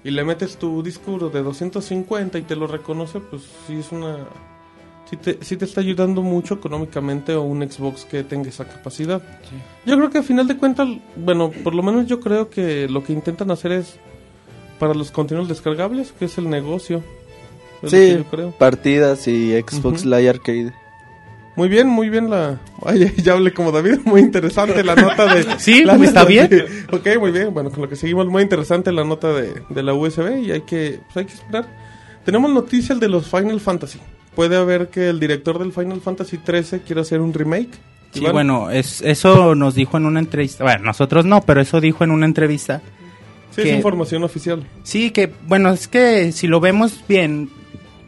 y 0.03 0.11
le 0.11 0.25
metes 0.25 0.57
tu 0.57 0.83
disco 0.83 1.13
duro 1.13 1.31
de 1.31 1.41
250 1.45 2.37
y 2.37 2.43
te 2.43 2.57
lo 2.57 2.67
reconoce, 2.67 3.21
pues 3.21 3.43
sí 3.69 3.79
es 3.79 3.93
una... 3.93 4.17
Sí 5.11 5.17
te, 5.19 5.39
sí 5.43 5.57
te 5.57 5.65
está 5.67 5.81
ayudando 5.83 6.23
mucho 6.23 6.55
económicamente 6.55 7.35
o 7.35 7.43
un 7.43 7.63
Xbox 7.71 8.05
que 8.07 8.25
tenga 8.25 8.49
esa 8.49 8.65
capacidad. 8.65 9.23
Yo 9.85 9.97
creo 9.97 10.11
que 10.11 10.19
a 10.19 10.23
final 10.23 10.49
de 10.49 10.57
cuentas, 10.57 10.89
bueno, 11.17 11.51
por 11.63 11.75
lo 11.75 11.83
menos 11.83 12.07
yo 12.07 12.21
creo 12.21 12.49
que 12.49 12.89
lo 12.89 13.05
que 13.05 13.13
intentan 13.13 13.51
hacer 13.51 13.73
es 13.73 13.97
para 14.79 14.95
los 14.95 15.11
contenidos 15.11 15.49
descargables, 15.49 16.13
que 16.19 16.25
es 16.25 16.39
el 16.39 16.49
negocio. 16.49 17.03
Es 17.83 17.91
Sí, 17.91 18.15
yo 18.17 18.25
creo. 18.25 18.51
partidas 18.53 19.29
y 19.29 19.53
Xbox 19.61 20.01
Ujú. 20.01 20.09
Live 20.11 20.29
Arcade. 20.31 20.73
Muy 21.57 21.69
bien, 21.69 21.87
muy 21.87 22.09
bien 22.09 22.31
la... 22.31 22.59
Ay, 22.85 23.13
ya 23.23 23.35
hablé 23.35 23.53
como 23.53 23.71
David, 23.71 23.99
muy 24.07 24.21
interesante 24.23 24.83
la 24.83 24.97
nota 24.97 25.33
de... 25.35 25.45
Sí, 25.59 25.85
la 25.85 25.95
¿está 25.97 26.21
nota 26.21 26.25
bien? 26.25 26.49
de- 26.49 26.65
ok, 26.91 27.21
muy 27.21 27.31
bien, 27.31 27.53
bueno, 27.55 27.71
con 27.71 27.83
lo 27.83 27.89
que 27.89 27.95
seguimos, 27.97 28.27
muy 28.27 28.43
interesante 28.43 28.91
la 28.91 29.05
nota 29.05 29.33
de, 29.35 29.63
de 29.69 29.83
la 29.83 29.93
USB 29.95 30.39
y 30.43 30.51
hay 30.51 30.63
que, 30.63 30.99
pues 31.05 31.17
hay 31.19 31.25
que 31.27 31.35
esperar. 31.35 31.69
Tenemos 32.25 32.51
noticias 32.51 32.99
de 32.99 33.09
los 33.09 33.29
Final 33.29 33.61
Fantasy. 33.61 34.01
Puede 34.35 34.57
haber 34.57 34.89
que 34.89 35.09
el 35.09 35.21
director 35.21 35.59
del 35.59 35.73
Final 35.73 36.01
Fantasy 36.01 36.39
13 36.39 36.83
quiera 36.83 37.03
hacer 37.03 37.21
un 37.21 37.33
remake. 37.33 37.71
Sí, 38.13 38.21
bueno, 38.21 38.71
es, 38.71 39.01
eso 39.03 39.55
nos 39.55 39.75
dijo 39.75 39.97
en 39.97 40.07
una 40.07 40.21
entrevista. 40.21 40.63
Bueno, 40.63 40.85
nosotros 40.85 41.25
no, 41.25 41.41
pero 41.43 41.61
eso 41.61 41.81
dijo 41.81 42.05
en 42.05 42.13
una 42.13 42.27
entrevista. 42.27 42.81
Sí, 43.51 43.63
es 43.63 43.75
información 43.75 44.23
oficial. 44.23 44.65
Sí, 44.83 45.11
que 45.11 45.33
bueno, 45.47 45.73
es 45.73 45.89
que 45.89 46.33
si 46.33 46.47
lo 46.47 46.61
vemos 46.61 47.05
bien, 47.09 47.51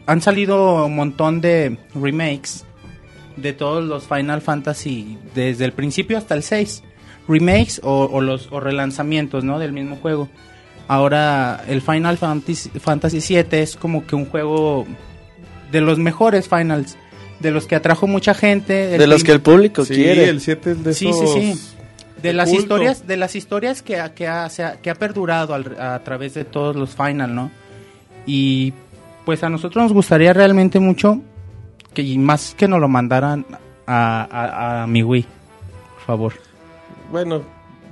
han 0.05 0.21
salido 0.21 0.85
un 0.85 0.95
montón 0.95 1.41
de 1.41 1.77
remakes 1.93 2.65
de 3.35 3.53
todos 3.53 3.83
los 3.83 4.07
Final 4.07 4.41
Fantasy, 4.41 5.17
desde 5.35 5.65
el 5.65 5.73
principio 5.73 6.17
hasta 6.17 6.35
el 6.35 6.43
6. 6.43 6.83
Remakes 7.27 7.81
o, 7.83 8.05
o 8.05 8.21
los 8.21 8.49
o 8.51 8.59
relanzamientos, 8.59 9.43
¿no? 9.43 9.59
Del 9.59 9.73
mismo 9.73 9.97
juego. 9.97 10.29
Ahora 10.87 11.63
el 11.67 11.81
Final 11.81 12.17
Fantasy, 12.17 12.69
Fantasy 12.79 13.19
7 13.19 13.61
es 13.61 13.75
como 13.75 14.07
que 14.07 14.15
un 14.15 14.25
juego 14.25 14.87
de 15.71 15.81
los 15.81 15.99
mejores 15.99 16.47
Finals, 16.49 16.97
de 17.39 17.51
los 17.51 17.65
que 17.67 17.75
atrajo 17.75 18.07
mucha 18.07 18.33
gente. 18.33 18.73
De 18.97 19.07
los 19.07 19.23
que 19.23 19.31
el 19.31 19.41
público 19.41 19.85
Sí, 19.85 19.95
quiere. 19.95 20.29
el 20.29 20.41
7 20.41 20.71
es 20.71 20.83
de 20.83 20.93
Sí, 20.93 21.09
esos... 21.09 21.33
sí, 21.33 21.53
sí. 21.53 21.69
de 22.21 22.33
las 22.33 22.49
culto. 22.49 22.61
historias 22.63 23.05
de 23.07 23.17
las 23.17 23.35
historias 23.35 23.81
que, 23.83 23.99
ha- 23.99 24.13
que, 24.15 24.27
ha, 24.27 24.49
se 24.49 24.63
ha, 24.63 24.77
que 24.81 24.89
ha 24.89 24.95
perdurado 24.95 25.53
al- 25.53 25.79
a 25.79 26.03
través 26.03 26.33
de 26.33 26.45
todos 26.45 26.75
los 26.75 26.95
final 26.95 27.35
no 27.35 27.51
y 28.25 28.73
pues 29.23 29.43
a 29.43 29.49
nosotros 29.49 29.83
nos 29.83 29.93
gustaría 29.93 30.33
realmente 30.33 30.79
mucho 30.79 31.21
que 31.93 32.01
y 32.01 32.17
más 32.17 32.55
que 32.57 32.67
nos 32.67 32.79
lo 32.81 32.87
mandaran 32.87 33.45
a, 33.85 34.27
a, 34.31 34.83
a 34.83 34.87
mi 34.87 35.03
Wii 35.03 35.25
por 35.95 36.05
favor 36.05 36.33
Bueno, 37.11 37.43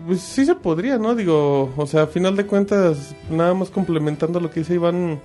pues 0.07 0.21
sí 0.21 0.43
se 0.45 0.55
podría, 0.55 0.97
¿no? 0.97 1.13
Digo, 1.15 1.71
o 1.77 1.85
sea, 1.87 2.03
a 2.03 2.07
final 2.07 2.35
de 2.35 2.45
cuentas, 2.47 3.15
nada 3.29 3.53
más 3.53 3.69
complementando 3.69 4.39
lo 4.39 4.49
que 4.51 4.61
dice 4.61 4.73
Iván, 4.75 5.19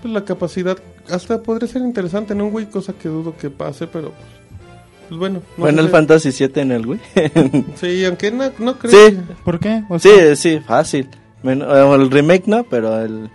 pues 0.00 0.14
la 0.14 0.24
capacidad 0.24 0.78
hasta 1.10 1.42
podría 1.42 1.68
ser 1.68 1.82
interesante 1.82 2.32
en 2.32 2.40
un 2.42 2.54
Wii, 2.54 2.66
cosa 2.66 2.92
que 2.92 3.08
dudo 3.08 3.36
que 3.36 3.50
pase, 3.50 3.86
pero 3.86 4.12
pues, 4.12 5.08
pues 5.08 5.18
bueno. 5.18 5.42
no 5.56 5.66
Final 5.66 5.84
sé. 5.86 5.90
Fantasy 5.90 6.32
7 6.32 6.60
en 6.60 6.72
el 6.72 6.86
Wii. 6.86 7.00
Sí, 7.76 8.04
aunque 8.04 8.30
no, 8.30 8.50
no 8.58 8.78
creo. 8.78 8.90
Sí. 8.92 9.16
que- 9.16 9.34
¿por 9.44 9.58
qué? 9.60 9.82
O 9.88 9.98
sí, 9.98 10.08
sea, 10.10 10.36
sí, 10.36 10.60
fácil. 10.60 11.08
Eh, 11.44 11.92
el 11.94 12.10
remake 12.10 12.44
no, 12.46 12.64
pero 12.64 13.00
el, 13.00 13.30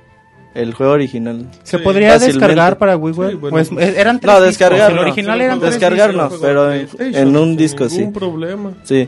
el 0.54 0.74
juego 0.74 0.92
original. 0.94 1.50
se 1.64 1.78
sí, 1.78 1.84
podría 1.84 2.14
fácilmente. 2.14 2.40
descargar 2.40 2.78
para 2.78 2.98
Wii 2.98 3.14
Sí, 3.14 3.20
bueno, 3.20 3.40
Pues, 3.50 3.70
pues- 3.70 3.98
eran 3.98 4.20
tres 4.20 4.34
No, 4.34 4.40
discos, 4.42 4.48
descargar 4.60 4.92
el 4.92 5.00
original 5.00 5.38
Sí, 5.40 5.44
eran 5.46 5.60
Descargar 5.60 6.14
no, 6.14 6.28
juego 6.30 6.42
pero 6.42 6.74
en- 6.74 6.88
en 7.00 7.36
un 7.38 7.48
sin 7.50 7.58
disco, 7.58 7.90
sí. 7.90 7.98
Ningún 8.00 8.14
problema. 8.14 8.72
Sí. 8.84 9.08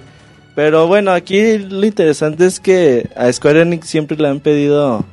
Pero 0.55 0.87
bueno, 0.87 1.11
aquí 1.11 1.57
lo 1.57 1.85
interesante 1.85 2.45
es 2.45 2.61
que 2.61 3.09
a 3.17 3.31
Square 3.31 3.61
Enix 3.63 3.87
siempre 3.89 4.15
le 4.17 4.29
han 4.29 4.39
pedido 4.39 5.03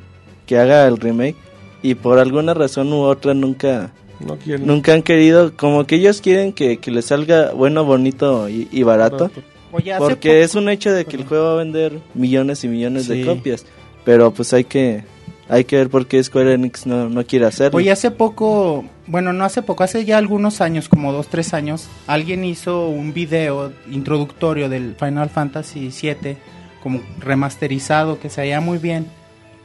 que 0.47 0.57
haga 0.57 0.87
el 0.87 0.97
remake 0.99 1.35
y 1.83 1.95
por 1.95 2.19
alguna 2.19 2.55
razón 2.55 2.93
u 2.93 3.03
otra 3.03 3.35
nunca 3.35 3.91
No 4.21 4.37
quieren. 4.37 4.67
nunca 4.67 4.93
han 4.95 5.03
querido, 5.03 5.57
como 5.57 5.85
que 5.87 5.97
ellos 5.97 6.21
quieren 6.21 6.53
que, 6.53 6.79
que 6.79 6.91
les 6.91 7.07
salga 7.07 7.53
bueno, 7.53 7.85
bonito 7.85 8.49
y, 8.49 8.69
y 8.71 8.83
barato. 8.83 9.31
Oye, 9.73 9.95
Porque 9.99 10.29
poco- 10.31 10.43
es 10.45 10.55
un 10.55 10.69
hecho 10.69 10.93
de 10.93 11.05
que 11.07 11.17
el 11.17 11.25
juego 11.25 11.47
va 11.47 11.53
a 11.55 11.57
vender 11.65 11.99
millones 12.15 12.63
y 12.65 12.69
millones 12.69 13.07
Sí. 13.07 13.21
de 13.21 13.27
copias. 13.27 13.65
Pero 14.05 14.33
pues 14.33 14.53
hay 14.53 14.65
que 14.65 15.05
hay 15.49 15.65
que 15.65 15.77
ver 15.77 15.91
por 15.91 16.07
qué 16.07 16.23
Square 16.23 16.55
Enix 16.55 16.87
no, 16.87 17.09
no 17.11 17.25
quiere 17.27 17.47
hacerlo. 17.47 17.77
Oye, 17.79 17.91
hace 17.91 18.11
poco, 18.11 18.85
bueno, 19.07 19.33
no 19.35 19.45
hace 19.45 19.61
poco, 19.61 19.83
hace 19.85 20.05
ya 20.05 20.17
algunos 20.17 20.61
años, 20.63 20.89
como 20.89 21.13
dos, 21.13 21.29
tres 21.29 21.53
años, 21.53 21.89
alguien 22.07 22.45
hizo 22.45 22.89
un 22.89 23.13
video 23.13 23.71
introductorio 23.91 24.69
del 24.71 24.95
Final 24.99 25.29
Fantasy 25.31 25.91
VII, 25.91 26.37
como 26.83 27.01
remasterizado, 27.19 28.19
que 28.19 28.31
se 28.31 28.41
veía 28.43 28.61
muy 28.61 28.79
bien. 28.79 29.07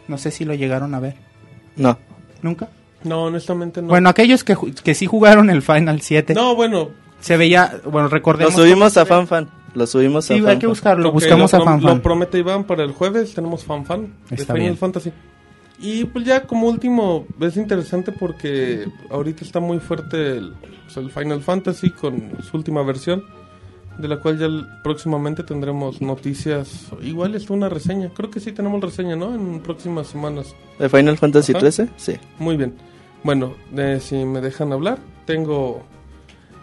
No 0.08 0.18
sé 0.18 0.32
si 0.32 0.44
lo 0.46 0.54
llegaron 0.56 0.94
a 0.96 1.00
ver. 1.00 1.16
No. 1.78 1.98
¿Nunca? 2.42 2.70
No, 3.04 3.24
honestamente 3.26 3.82
no. 3.82 3.90
Bueno, 3.90 4.10
aquellos 4.10 4.44
que, 4.44 4.56
que 4.84 4.94
sí 4.96 5.06
jugaron 5.06 5.50
el 5.50 5.62
Final 5.62 6.02
7, 6.02 6.34
no, 6.34 6.56
bueno. 6.56 6.90
se 7.20 7.38
veía, 7.38 7.80
bueno, 7.86 8.04
Lo 8.04 8.10
recordemos... 8.10 8.54
subimos 8.56 8.98
a 8.98 9.06
FanFan. 9.06 9.50
Lo 9.76 9.86
subimos 9.86 10.26
a 10.26 10.28
Sí, 10.30 10.34
hay 10.36 10.40
FanFan. 10.42 10.60
que 10.60 10.68
buscarlo, 10.68 11.10
ok, 11.10 11.14
buscamos 11.14 11.52
lo, 11.54 11.58
a 11.60 11.64
FanFan. 11.64 11.96
Lo 11.98 12.02
promete 12.02 12.40
Iván 12.40 12.64
para 12.64 12.84
el 12.84 12.92
jueves. 12.94 13.34
Tenemos 13.36 13.64
FanFan 13.64 14.14
de 14.30 14.36
Está 14.36 14.54
Final 14.54 14.60
bien. 14.70 14.78
Fantasy. 14.78 15.12
Y 15.80 16.06
pues 16.06 16.26
ya 16.26 16.42
como 16.48 16.68
último, 16.68 17.28
es 17.40 17.56
interesante 17.56 18.12
porque 18.12 18.88
ahorita 19.12 19.46
está 19.46 19.60
muy 19.60 19.80
fuerte 19.80 20.38
el, 20.38 20.54
pues, 20.86 20.98
el 20.98 21.12
Final 21.12 21.42
Fantasy 21.44 21.92
con 21.92 22.32
su 22.42 22.58
última 22.58 22.82
versión. 22.82 23.24
De 23.98 24.08
la 24.08 24.20
cual 24.20 24.38
ya 24.38 24.48
próximamente 24.84 25.44
tendremos 25.44 26.02
noticias. 26.02 26.88
Igual 27.02 27.36
está 27.36 27.54
una 27.54 27.70
reseña. 27.70 28.10
Creo 28.14 28.30
que 28.30 28.40
sí 28.40 28.52
tenemos 28.52 28.80
reseña, 28.82 29.16
¿no? 29.16 29.34
En 29.34 29.60
próximas 29.62 30.08
semanas. 30.08 30.56
¿De 30.78 30.88
Final 30.88 31.18
Fantasy. 31.18 31.54
13? 31.54 31.90
Sí. 31.98 32.18
Muy 32.38 32.58
bien. 32.58 32.76
Bueno, 33.24 33.56
eh, 33.76 34.00
si 34.02 34.24
me 34.24 34.42
dejan 34.42 34.72
hablar, 34.72 35.00
tengo. 35.26 35.84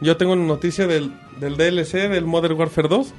Yo 0.01 0.17
tengo 0.17 0.33
una 0.35 0.47
noticia 0.47 0.87
del, 0.87 1.13
del 1.41 1.57
DLC 1.57 2.09
del 2.09 2.25
Modern 2.25 2.59
Warfare 2.59 2.89
2. 2.89 3.13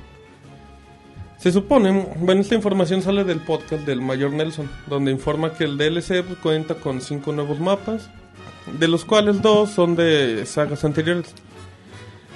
Se 1.37 1.51
supone, 1.51 2.07
bueno, 2.17 2.41
esta 2.41 2.55
información 2.55 3.01
sale 3.01 3.23
del 3.23 3.39
podcast 3.39 3.85
del 3.85 4.01
Mayor 4.01 4.31
Nelson, 4.31 4.69
donde 4.87 5.11
informa 5.11 5.53
que 5.53 5.65
el 5.65 5.77
DLC 5.77 6.23
cuenta 6.41 6.75
con 6.75 7.01
cinco 7.01 7.33
nuevos 7.33 7.59
mapas, 7.59 8.09
de 8.79 8.87
los 8.87 9.05
cuales 9.05 9.41
dos 9.41 9.69
son 9.69 9.95
de 9.95 10.45
sagas 10.45 10.83
anteriores. 10.85 11.35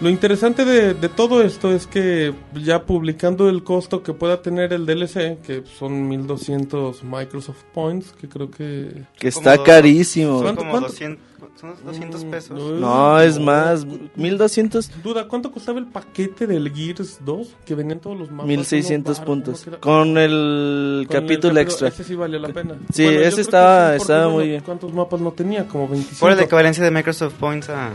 Lo 0.01 0.09
interesante 0.09 0.63
de, 0.63 0.93
de 0.93 1.09
todo 1.09 1.41
esto 1.41 1.73
es 1.73 1.85
que 1.85 2.33
ya 2.55 2.83
publicando 2.83 3.49
el 3.49 3.63
costo 3.63 4.01
que 4.01 4.13
pueda 4.13 4.41
tener 4.41 4.71
el 4.71 4.85
DLC, 4.85 5.41
que 5.41 5.63
son 5.77 6.07
1200 6.07 7.03
Microsoft 7.03 7.63
Points, 7.73 8.13
que 8.13 8.29
creo 8.29 8.49
que 8.49 9.03
Que 9.19 9.29
Como 9.31 9.39
está 9.41 9.57
dos- 9.57 9.65
carísimo. 9.65 10.35
Son 10.35 10.43
¿Cuánto- 10.43 10.59
como 10.61 10.71
cuánto? 10.71 10.87
200, 10.87 11.23
son 11.59 11.73
200 11.85 12.23
Mm, 12.23 12.29
pesos. 12.31 12.57
no. 12.57 12.79
No, 12.79 13.19
es 13.19 13.37
más, 13.39 13.85
1200, 14.15 14.89
Duda, 15.03 15.27
¿cuánto 15.27 15.51
costaba 15.51 15.79
el 15.79 15.87
paquete 15.87 16.47
del 16.47 16.71
Gears 16.73 17.19
2? 17.25 17.55
Que 17.65 17.75
venían 17.75 17.99
todos 17.99 18.17
los 18.17 18.31
mapas. 18.31 18.47
1600 18.47 19.17
uno 19.17 19.25
puntos. 19.25 19.65
Con 19.81 20.17
el 20.17 21.05
con 21.09 21.17
el 21.17 21.21
capítulo 21.23 21.59
extra. 21.59 21.89
Ese 21.89 22.05
sí 22.05 22.15
valía 22.15 22.39
la 22.39 22.49
pena. 22.49 22.75
Sí, 22.93 23.03
yo 23.03 23.11
ese 23.11 23.41
estaba- 23.41 23.95
estaba 23.97 24.27
bueno, 24.27 24.37
muy 24.39 24.47
bien. 24.47 24.61
¿Cuántos 24.63 24.93
mapas 24.93 25.19
no 25.19 25.31
tenía? 25.33 25.67
Como 25.67 25.89
25. 25.89 26.19
Por 26.21 26.37
la 26.37 26.43
equivalencia 26.43 26.83
de 26.85 26.91
Microsoft 26.91 27.33
Points 27.33 27.69
a... 27.69 27.89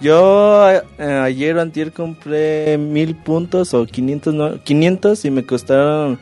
Yo 0.00 0.70
eh, 0.70 0.82
ayer 0.98 1.56
o 1.56 1.60
antier 1.60 1.92
compré 1.92 2.78
1000 2.78 3.14
puntos 3.16 3.74
o 3.74 3.84
500, 3.86 4.34
no, 4.34 4.62
500 4.62 5.24
y 5.24 5.30
me 5.30 5.44
costaron 5.44 6.18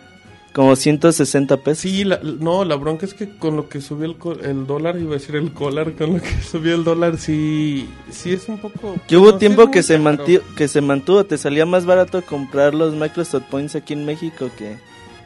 como 0.53 0.75
160 0.75 1.59
pesos. 1.59 1.79
Sí, 1.83 2.03
la- 2.05 2.19
no, 2.23 2.65
la 2.65 2.75
bronca 2.75 3.07
es 3.07 3.15
que 3.15 3.29
con 3.37 3.55
lo 3.55 3.69
que 3.69 3.81
subió 3.81 4.07
el, 4.43 4.67
dólar, 4.67 4.99
iba 4.99 5.11
a 5.11 5.19
decir 5.19 5.37
el 5.37 5.53
colar, 5.53 5.93
con 5.93 6.15
lo 6.15 6.21
que 6.21 6.43
subió 6.51 6.75
el 6.75 6.83
dólar, 6.83 7.19
sí, 7.19 7.89
sí 8.11 8.33
es 8.33 8.49
un 8.49 8.59
poco... 8.59 8.97
Que 9.07 9.17
hubo 9.17 9.33
no, 9.33 9.39
tiempo 9.39 9.71
que 9.71 9.85
se, 9.85 10.01
manti- 10.01 10.41
que 10.57 10.67
se 10.67 10.81
mantuvo, 10.81 11.25
te 11.25 11.39
salía 11.39 11.65
más 11.65 11.87
barato 11.87 12.23
comprar 12.23 12.75
los 12.75 12.95
Microsoft 12.95 13.45
Points 13.51 13.77
aquí 13.77 13.93
en 13.93 14.05
México 14.05 14.51
que, 14.59 14.77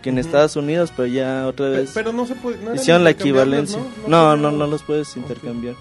que 0.02 0.10
en. 0.10 0.18
Estados 0.18 0.56
Unidos, 0.56 0.92
pero 0.94 1.06
ya 1.08 1.46
otra 1.46 1.70
vez 1.70 1.92
Pero 1.94 2.12
no 2.12 2.26
se 2.26 2.34
puede... 2.34 2.58
no 2.62 2.74
hicieron 2.74 3.02
la 3.04 3.10
equivalencia. 3.10 3.78
¿no? 4.06 4.36
No, 4.36 4.50
no, 4.50 4.66
los 4.66 4.82
puedes 4.82 5.16
intercambiar. 5.16 5.74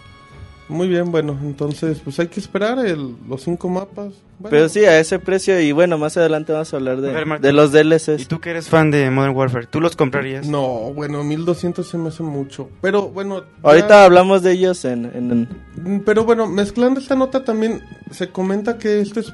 Muy 0.71 0.87
bien, 0.87 1.11
bueno, 1.11 1.37
entonces 1.41 1.99
pues 2.03 2.19
hay 2.19 2.27
que 2.27 2.39
esperar 2.39 2.79
el, 2.85 3.15
los 3.27 3.43
cinco 3.43 3.67
mapas. 3.69 4.13
Bueno, 4.39 4.49
Pero 4.49 4.69
sí, 4.69 4.85
a 4.85 4.99
ese 4.99 5.19
precio 5.19 5.59
y 5.59 5.71
bueno, 5.71 5.97
más 5.97 6.15
adelante 6.17 6.51
vamos 6.53 6.73
a 6.73 6.77
hablar 6.77 6.97
A 6.97 7.01
ver, 7.01 7.27
de, 7.27 7.39
de 7.47 7.53
los 7.53 7.71
¿Y 7.75 7.77
DLCs. 7.83 8.27
tú 8.27 8.39
que 8.39 8.49
eres 8.51 8.69
fan 8.69 8.89
de 8.89 9.11
Modern 9.11 9.35
Warfare? 9.35 9.67
¿Tú 9.67 9.79
los 9.81 9.95
comprarías? 9.95 10.47
No, 10.47 10.91
bueno, 10.93 11.23
1200 11.23 11.85
se 11.85 11.97
me 11.97 12.07
hace 12.07 12.23
mucho. 12.23 12.69
Pero 12.81 13.09
bueno... 13.09 13.43
Ahorita 13.61 14.05
hablamos 14.05 14.41
de 14.43 14.53
ellos 14.53 14.83
en, 14.85 15.05
en- 15.05 15.31
en- 15.31 15.47
Mm, 15.83 15.99
Pero 16.05 16.25
bueno, 16.25 16.47
mezclando 16.47 16.99
esta 16.99 17.15
nota 17.15 17.43
también 17.43 17.81
se 18.11 18.29
comenta 18.29 18.77
que 18.77 18.99
esto 18.99 19.19
es, 19.19 19.33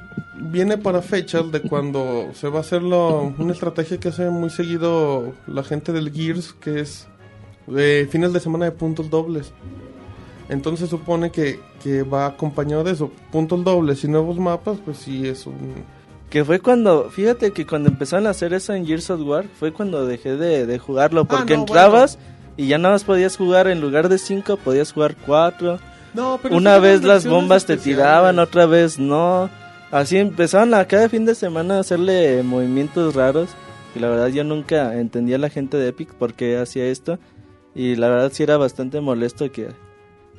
viene 0.52 0.78
para 0.78 1.02
fechas 1.02 1.52
de 1.52 1.62
cuando 1.62 2.30
se 2.34 2.48
va 2.50 2.58
a 2.58 2.62
hacer 2.62 2.82
lo- 2.84 3.34
una 3.38 3.54
estrategia 3.54 3.98
que 4.00 4.10
hace 4.10 4.30
muy 4.30 4.50
seguido 4.50 5.34
la 5.48 5.64
gente 5.64 5.92
del 5.94 6.12
Gears, 6.12 6.54
que 6.54 6.80
es 6.82 7.08
de 7.68 8.08
fines 8.12 8.34
de 8.34 8.40
semana 8.40 8.66
de 8.66 8.72
puntos 8.72 9.10
dobles. 9.10 9.52
Entonces 10.50 10.90
supone 10.90 11.30
que, 11.32 11.60
que 11.84 12.04
va 12.04 12.26
acompañado 12.26 12.84
de 12.84 12.92
eso, 12.92 13.12
puntos 13.32 13.64
dobles 13.64 14.04
y 14.04 14.08
nuevos 14.08 14.38
mapas, 14.38 14.78
pues 14.84 14.98
sí 14.98 15.28
es 15.28 15.46
un... 15.46 15.56
Que 16.30 16.44
fue 16.44 16.60
cuando, 16.60 17.10
fíjate 17.10 17.52
que 17.52 17.66
cuando 17.66 17.90
empezaron 17.90 18.28
a 18.28 18.32
hacer 18.32 18.54
eso 18.54 18.74
en 18.74 18.86
Gears 18.86 19.10
of 19.10 19.22
War, 19.22 19.46
fue 19.60 19.72
cuando 19.72 20.06
dejé 20.06 20.36
de, 20.36 20.66
de 20.66 20.80
jugarlo, 20.80 21.26
porque 21.26 21.54
Ah, 21.54 21.58
no, 21.58 21.62
entrabas 21.64 22.18
y 22.58 22.68
ya 22.68 22.78
nada 22.78 22.96
más 22.96 23.04
podías 23.04 23.38
jugar, 23.38 23.68
en 23.68 23.80
lugar 23.82 24.10
de 24.10 24.18
5, 24.18 24.58
podías 24.58 24.92
jugar 24.92 25.16
4. 25.26 25.80
No, 26.14 26.40
pero 26.42 26.56
Una 26.56 26.80
vez 26.80 27.04
las 27.04 27.26
bombas 27.28 27.66
te 27.66 27.74
especiales. 27.74 28.04
tiraban, 28.04 28.40
otra 28.40 28.66
vez 28.66 28.98
no. 29.00 29.50
Así 29.92 30.18
empezaron 30.18 30.74
a 30.74 30.86
cada 30.86 31.08
fin 31.08 31.26
de 31.26 31.36
semana 31.36 31.78
a 31.78 31.80
hacerle 31.82 32.42
movimientos 32.44 33.14
raros. 33.16 33.50
Y 33.96 34.00
la 34.00 34.10
verdad 34.10 34.28
yo 34.28 34.44
nunca 34.44 35.00
entendía 35.00 35.36
a 35.38 35.40
la 35.40 35.50
gente 35.50 35.78
de 35.78 35.90
Epic 35.90 36.14
por 36.14 36.34
qué 36.34 36.58
hacía 36.58 36.86
esto. 36.88 37.20
Y 37.76 37.96
la 37.96 38.10
verdad 38.10 38.32
sí 38.34 38.44
era 38.44 38.58
bastante 38.58 39.00
molesto 39.00 39.50
que 39.52 39.70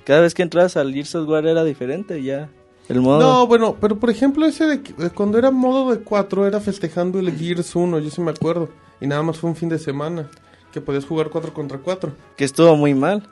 cada 0.08 0.22
vez 0.22 0.32
que 0.32 0.42
entrabas 0.42 0.74
al 0.78 0.94
Gears 0.94 1.14
of 1.16 1.28
War 1.28 1.46
era 1.46 1.62
diferente 1.64 2.22
ya. 2.22 2.48
El 2.88 3.02
modo... 3.02 3.20
No, 3.20 3.46
bueno, 3.46 3.76
pero 3.78 3.98
por 3.98 4.08
ejemplo 4.08 4.46
ese 4.46 4.64
de 4.64 4.80
cuando 5.10 5.36
era 5.36 5.50
modo 5.50 5.90
de 5.90 6.00
4 6.00 6.46
era 6.46 6.60
festejando 6.60 7.18
el 7.18 7.30
Gears 7.36 7.76
1, 7.76 7.98
yo 7.98 8.08
sí 8.08 8.22
me 8.22 8.30
acuerdo. 8.30 8.70
Y 9.02 9.06
nada 9.06 9.22
más 9.22 9.36
fue 9.36 9.50
un 9.50 9.56
fin 9.56 9.68
de 9.68 9.78
semana 9.78 10.30
que 10.72 10.80
podías 10.80 11.04
jugar 11.04 11.28
4 11.28 11.52
contra 11.52 11.76
4. 11.76 12.10
Que 12.38 12.44
estuvo 12.44 12.74
muy 12.74 12.94
mal. 12.94 13.28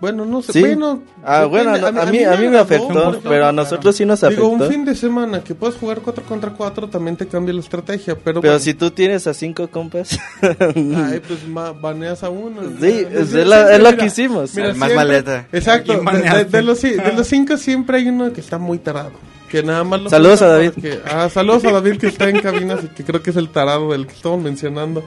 Bueno, 0.00 0.24
no 0.24 0.42
sé, 0.42 0.52
Sí. 0.52 0.60
bueno. 0.60 1.02
Ah, 1.24 1.44
bueno, 1.46 1.76
no, 1.76 1.86
a, 2.00 2.06
mí, 2.06 2.22
a 2.22 2.36
mí 2.36 2.46
me 2.48 2.58
afectó, 2.58 2.88
ejemplo, 3.10 3.20
pero 3.30 3.46
a 3.46 3.52
nosotros 3.52 3.96
sí 3.96 4.04
nos 4.04 4.22
afectó. 4.22 4.48
Digo, 4.50 4.64
un 4.64 4.70
fin 4.70 4.84
de 4.84 4.94
semana 4.94 5.42
que 5.42 5.56
puedes 5.56 5.74
jugar 5.76 6.00
4 6.04 6.22
contra 6.24 6.50
4 6.52 6.88
también 6.88 7.16
te 7.16 7.26
cambia 7.26 7.52
la 7.52 7.60
estrategia, 7.60 8.14
pero... 8.14 8.40
Pero 8.40 8.52
bueno. 8.52 8.58
si 8.60 8.74
tú 8.74 8.92
tienes 8.92 9.26
a 9.26 9.34
cinco 9.34 9.66
compas, 9.68 10.16
Ay, 10.40 11.20
pues 11.26 11.48
ma- 11.48 11.72
baneas 11.72 12.22
a 12.22 12.28
uno. 12.30 12.60
sí, 12.80 13.06
Ya, 13.10 13.18
es, 13.18 13.32
la- 13.32 13.72
es 13.74 13.78
lo 13.80 13.90
mira, 13.90 13.96
que 13.96 14.06
hicimos. 14.06 14.54
mira, 14.54 14.68
Más 14.68 14.76
siempre- 14.76 14.94
maleta. 14.94 15.46
Exacto, 15.52 16.00
¿A 16.06 16.12
de, 16.16 16.22
de- 16.22 16.44
de 16.44 16.62
los, 16.62 16.82
ci- 16.84 17.02
de 17.02 17.12
los 17.14 17.26
cinco 17.26 17.56
siempre 17.56 17.96
hay 17.98 18.08
uno 18.08 18.32
que 18.32 18.40
está 18.40 18.56
muy 18.58 18.78
tarado. 18.78 19.10
Que 19.50 19.62
nada 19.62 19.82
más 19.84 20.00
lo 20.02 20.10
Saludos 20.10 20.42
a 20.42 20.48
David. 20.48 20.70
porque- 20.74 20.98
ah, 21.10 21.28
saludos 21.28 21.64
a 21.64 21.72
David 21.72 21.98
que 21.98 22.08
está 22.08 22.28
en 22.28 22.40
cabinas 22.40 22.84
y 22.84 22.88
que 22.88 23.02
creo 23.04 23.22
que 23.22 23.30
es 23.30 23.36
el 23.36 23.48
tarado 23.48 23.92
del 23.92 24.06
que 24.06 24.12
estamos 24.14 24.40
mencionando. 24.42 25.02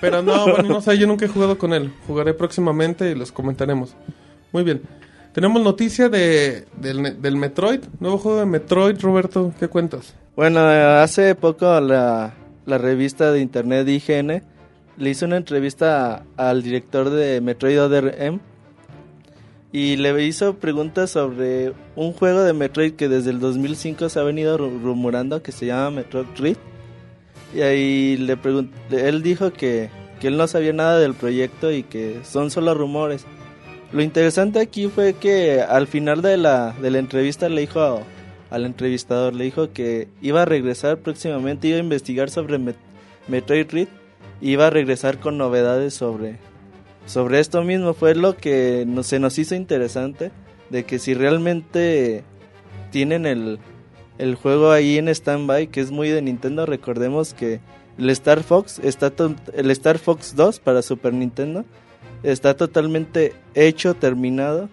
Pero 0.00 0.22
no, 0.22 0.44
bueno, 0.52 0.68
no 0.68 0.80
sé, 0.80 0.96
yo 0.98 1.06
nunca 1.06 1.24
he 1.24 1.28
jugado 1.28 1.58
con 1.58 1.72
él. 1.72 1.92
Jugaré 2.06 2.34
próximamente 2.34 3.10
y 3.10 3.14
los 3.14 3.32
comentaremos. 3.32 3.94
Muy 4.52 4.62
bien. 4.62 4.82
Tenemos 5.32 5.60
noticia 5.62 6.08
de, 6.08 6.66
del, 6.76 7.20
del 7.20 7.36
Metroid, 7.36 7.80
nuevo 7.98 8.18
juego 8.18 8.38
de 8.38 8.46
Metroid, 8.46 9.00
Roberto, 9.00 9.52
¿qué 9.58 9.66
cuentas? 9.66 10.14
Bueno, 10.36 10.60
hace 10.60 11.34
poco 11.34 11.80
la, 11.80 12.34
la 12.66 12.78
revista 12.78 13.32
de 13.32 13.40
internet 13.40 13.88
IGN 13.88 14.42
le 14.96 15.10
hizo 15.10 15.26
una 15.26 15.36
entrevista 15.36 16.22
a- 16.36 16.50
al 16.50 16.62
director 16.62 17.10
de 17.10 17.40
Metroid 17.40 17.82
Other 17.82 18.14
M 18.20 18.38
y 19.76 19.96
le 19.96 20.22
hizo 20.24 20.54
preguntas 20.54 21.10
sobre 21.10 21.72
un 21.96 22.12
juego 22.12 22.42
de 22.44 22.52
Metroid 22.52 22.92
que 22.92 23.08
desde 23.08 23.30
el 23.30 23.40
2005 23.40 24.08
se 24.08 24.20
ha 24.20 24.22
venido 24.22 24.56
ru- 24.56 24.80
rumorando 24.80 25.42
que 25.42 25.50
se 25.50 25.66
llama 25.66 25.90
Metroid 25.90 26.26
Dread. 26.38 26.56
Y 27.52 27.62
ahí 27.62 28.16
le 28.16 28.38
él 28.92 29.22
dijo 29.24 29.52
que, 29.52 29.90
que 30.20 30.28
él 30.28 30.36
no 30.36 30.46
sabía 30.46 30.72
nada 30.72 31.00
del 31.00 31.14
proyecto 31.14 31.72
y 31.72 31.82
que 31.82 32.20
son 32.22 32.52
solo 32.52 32.72
rumores. 32.74 33.24
Lo 33.92 34.00
interesante 34.00 34.60
aquí 34.60 34.86
fue 34.86 35.14
que 35.14 35.60
al 35.60 35.88
final 35.88 36.22
de 36.22 36.36
la, 36.36 36.72
de 36.80 36.90
la 36.92 36.98
entrevista 37.00 37.48
le 37.48 37.62
dijo 37.62 38.00
al 38.50 38.66
entrevistador, 38.66 39.34
le 39.34 39.42
dijo 39.44 39.72
que 39.72 40.06
iba 40.22 40.42
a 40.42 40.44
regresar 40.44 40.98
próximamente, 40.98 41.66
iba 41.66 41.78
a 41.78 41.80
investigar 41.80 42.30
sobre 42.30 42.58
Met- 42.60 42.76
Metroid 43.26 43.66
Red, 43.72 43.88
iba 44.40 44.68
a 44.68 44.70
regresar 44.70 45.18
con 45.18 45.36
novedades 45.36 45.94
sobre, 45.94 46.38
sobre 47.06 47.40
esto 47.40 47.62
mismo. 47.62 47.94
Fue 47.94 48.14
lo 48.14 48.36
que 48.36 48.84
nos, 48.86 49.06
se 49.06 49.18
nos 49.18 49.38
hizo 49.38 49.54
interesante, 49.54 50.30
de 50.70 50.84
que 50.84 50.98
si 50.98 51.14
realmente 51.14 52.24
tienen 52.90 53.26
el, 53.26 53.58
el 54.18 54.34
juego 54.34 54.70
ahí 54.70 54.98
en 54.98 55.14
standby, 55.14 55.68
que 55.68 55.80
es 55.80 55.90
muy 55.90 56.08
de 56.08 56.22
Nintendo, 56.22 56.66
recordemos 56.66 57.34
que 57.34 57.60
el 57.98 58.10
Star 58.10 58.42
Fox 58.42 58.80
está 58.82 59.12
el 59.54 59.70
Star 59.70 59.98
Fox 59.98 60.34
2 60.34 60.58
para 60.60 60.82
Super 60.82 61.12
Nintendo 61.12 61.64
está 62.24 62.56
totalmente 62.56 63.34
hecho, 63.54 63.94
terminado, 63.94 64.68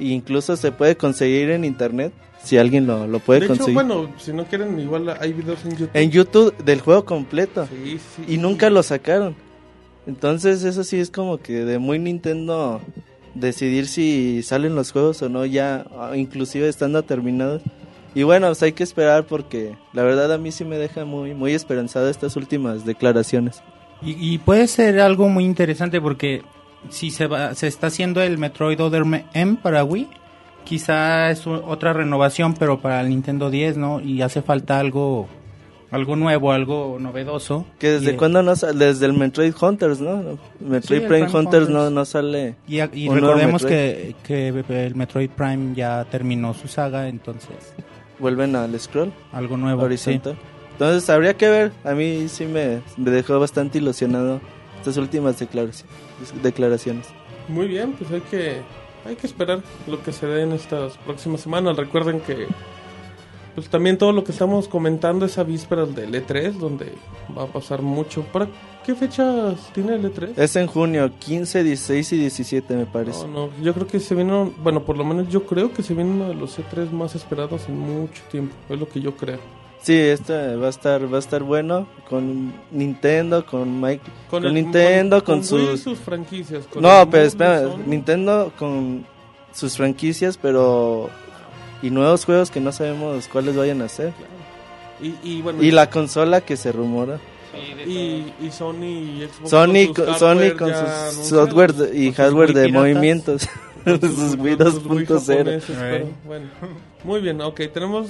e 0.00 0.06
incluso 0.06 0.56
se 0.56 0.72
puede 0.72 0.96
conseguir 0.96 1.50
en 1.50 1.64
internet 1.64 2.12
si 2.42 2.56
alguien 2.58 2.86
lo, 2.86 3.06
lo 3.06 3.18
puede 3.20 3.40
de 3.40 3.46
hecho, 3.46 3.54
conseguir. 3.56 3.74
bueno, 3.74 4.10
si 4.18 4.32
no 4.32 4.44
quieren, 4.46 4.78
igual 4.80 5.14
hay 5.20 5.32
videos 5.34 5.64
en 5.64 5.72
YouTube. 5.72 5.90
En 5.94 6.10
YouTube 6.10 6.56
del 6.64 6.80
juego 6.80 7.04
completo 7.04 7.66
Sí, 7.66 7.98
sí. 8.16 8.24
y 8.26 8.38
nunca 8.38 8.70
lo 8.70 8.82
sacaron. 8.82 9.36
Entonces 10.06 10.64
eso 10.64 10.84
sí 10.84 10.98
es 10.98 11.10
como 11.10 11.38
que 11.38 11.64
de 11.64 11.78
muy 11.78 11.98
Nintendo 11.98 12.80
decidir 13.34 13.86
si 13.86 14.42
salen 14.42 14.74
los 14.74 14.92
juegos 14.92 15.22
o 15.22 15.28
no 15.28 15.44
ya, 15.44 15.86
ah, 15.98 16.12
inclusive 16.16 16.68
estando 16.68 17.02
terminados. 17.02 17.62
Y 18.14 18.22
bueno, 18.22 18.46
pues 18.48 18.62
hay 18.62 18.72
que 18.72 18.84
esperar 18.84 19.24
porque 19.24 19.76
la 19.92 20.02
verdad 20.02 20.32
a 20.32 20.38
mí 20.38 20.52
sí 20.52 20.64
me 20.64 20.78
deja 20.78 21.04
muy 21.04 21.34
muy 21.34 21.52
esperanzada 21.52 22.10
estas 22.10 22.36
últimas 22.36 22.84
declaraciones. 22.84 23.62
Y, 24.02 24.34
y 24.34 24.38
puede 24.38 24.66
ser 24.66 25.00
algo 25.00 25.28
muy 25.28 25.44
interesante 25.44 26.00
porque 26.00 26.42
si 26.90 27.10
se 27.10 27.26
va, 27.26 27.54
se 27.54 27.66
está 27.66 27.88
haciendo 27.88 28.22
el 28.22 28.38
Metroid 28.38 28.80
Other 28.80 29.04
M 29.32 29.58
para 29.62 29.84
Wii, 29.84 30.08
quizá 30.64 31.30
es 31.30 31.46
otra 31.46 31.92
renovación, 31.92 32.54
pero 32.54 32.80
para 32.80 33.00
el 33.00 33.08
Nintendo 33.10 33.50
10, 33.50 33.76
¿no? 33.76 34.00
Y 34.00 34.22
hace 34.22 34.42
falta 34.42 34.78
algo, 34.78 35.28
algo 35.94 36.16
nuevo, 36.16 36.52
algo 36.52 36.98
novedoso. 37.00 37.66
Que 37.78 37.92
desde 37.92 38.12
Y, 38.14 38.16
cuándo 38.16 38.42
no 38.42 38.56
sale, 38.56 38.86
desde 38.86 39.06
el 39.06 39.12
Metroid 39.12 39.54
Hunters, 39.60 40.00
¿no? 40.00 40.38
Metroid 40.60 41.02
Prime, 41.06 41.26
Prime 41.26 41.38
Hunters, 41.38 41.68
No, 41.68 41.78
Hunters. 41.78 41.92
no 41.92 42.04
sale. 42.04 42.56
Y, 42.66 42.80
recordemos 43.08 43.64
que, 43.64 44.14
que 44.24 44.48
el 44.48 44.94
Metroid 44.94 45.30
Prime 45.30 45.74
ya 45.74 46.04
terminó 46.10 46.52
su 46.54 46.68
saga, 46.68 47.08
entonces 47.08 47.74
Vuelven 48.18 48.54
al 48.56 48.78
scroll 48.78 49.12
algo 49.32 49.56
nuevo. 49.56 49.80
sí. 49.80 49.84
horizontal. 49.86 50.36
Entonces 50.72 51.08
habría 51.10 51.34
que 51.34 51.48
ver. 51.48 51.72
A 51.84 51.92
mí 51.92 52.26
sí 52.28 52.44
me, 52.46 52.80
me 52.96 53.10
dejó 53.10 53.38
bastante 53.38 53.78
ilusionado 53.78 54.40
estas 54.78 54.96
últimas 54.96 55.40
declaraci- 55.40 55.84
declaraciones. 56.42 57.06
Muy 57.48 57.66
bien, 57.68 57.92
pues 57.92 58.10
hay 58.10 58.20
que 58.22 58.62
hay 59.06 59.16
que 59.16 59.26
esperar 59.26 59.60
lo 59.86 60.02
que 60.02 60.12
se 60.12 60.26
dé 60.26 60.42
en 60.42 60.52
estas 60.52 60.96
próximas 60.98 61.40
semanas. 61.42 61.76
Recuerden 61.76 62.20
que 62.20 62.46
pues 63.54 63.68
también 63.68 63.98
todo 63.98 64.12
lo 64.12 64.24
que 64.24 64.32
estamos 64.32 64.68
comentando 64.68 65.24
es 65.26 65.38
a 65.38 65.44
vísperas 65.44 65.94
del 65.94 66.12
E3, 66.14 66.52
donde 66.52 66.92
va 67.36 67.44
a 67.44 67.46
pasar 67.46 67.82
mucho. 67.82 68.22
¿Para 68.24 68.48
qué 68.84 68.94
fechas 68.94 69.54
tiene 69.72 69.94
el 69.94 70.02
E3? 70.12 70.32
Es 70.36 70.56
en 70.56 70.66
junio, 70.66 71.10
15, 71.18 71.62
16 71.62 72.12
y 72.12 72.18
17 72.18 72.74
me 72.76 72.86
parece. 72.86 73.26
No, 73.26 73.46
no, 73.46 73.50
yo 73.62 73.72
creo 73.74 73.86
que 73.86 74.00
se 74.00 74.14
viene, 74.14 74.52
bueno, 74.62 74.82
por 74.84 74.96
lo 74.96 75.04
menos 75.04 75.28
yo 75.28 75.44
creo 75.44 75.72
que 75.72 75.82
se 75.82 75.94
viene 75.94 76.10
uno 76.10 76.28
de 76.28 76.34
los 76.34 76.58
E3 76.58 76.90
más 76.90 77.14
esperados 77.14 77.68
en 77.68 77.78
mucho 77.78 78.22
tiempo, 78.30 78.54
es 78.68 78.78
lo 78.78 78.88
que 78.88 79.00
yo 79.00 79.16
creo. 79.16 79.38
Sí, 79.82 79.94
este 79.98 80.56
va 80.56 80.66
a 80.68 80.70
estar 80.70 81.12
va 81.12 81.16
a 81.16 81.20
estar 81.20 81.42
bueno 81.42 81.86
con 82.08 82.54
Nintendo, 82.70 83.44
con 83.44 83.82
Mike, 83.82 84.02
con, 84.30 84.44
el- 84.46 84.54
Nintendo, 84.54 85.22
con, 85.22 85.40
Wii 85.40 85.44
y 85.44 85.44
sus 85.44 85.80
sus 85.82 85.98
franquicias. 85.98 86.64
con 86.66 86.82
No, 86.82 87.08
pero 87.10 87.24
espera. 87.24 87.68
Nintendo 87.86 88.50
con 88.58 89.04
sus 89.52 89.76
franquicias, 89.76 90.38
pero 90.38 91.10
y 91.86 91.90
nuevos 91.90 92.24
juegos 92.24 92.50
que 92.50 92.60
no 92.60 92.72
sabemos 92.72 93.28
cuáles 93.28 93.56
vayan 93.56 93.82
a 93.82 93.88
ser. 93.88 94.12
Y, 95.00 95.14
y 95.22 95.42
bueno, 95.42 95.62
Y 95.62 95.70
la 95.70 95.90
consola 95.90 96.40
que 96.40 96.56
se 96.56 96.72
rumora. 96.72 97.18
y, 97.86 98.32
y 98.40 98.50
Sony 98.50 98.84
y 98.84 99.28
Xbox 99.32 99.50
Sony, 99.50 99.94
con 99.94 100.06
sus 100.06 100.18
Sony 100.18 100.56
con 100.58 100.68
ya 100.70 101.10
sus 101.10 101.26
software 101.28 101.72
de- 101.74 101.96
y 101.98 102.06
con 102.12 102.14
hardware 102.24 102.52
de 102.54 102.64
piratas. 102.66 102.72
movimientos. 102.80 103.48
sus 103.84 104.36
Wii 104.38 104.56
con 104.56 104.72
sus 104.72 104.86
Wii 104.86 105.06
2.0. 105.06 105.26
japoneses, 105.36 105.70
Eh. 105.70 105.74
pero 105.78 106.08
bueno. 106.24 106.46
Muy 107.04 107.20
bien, 107.20 107.40
ok, 107.40 107.60
tenemos 107.72 108.08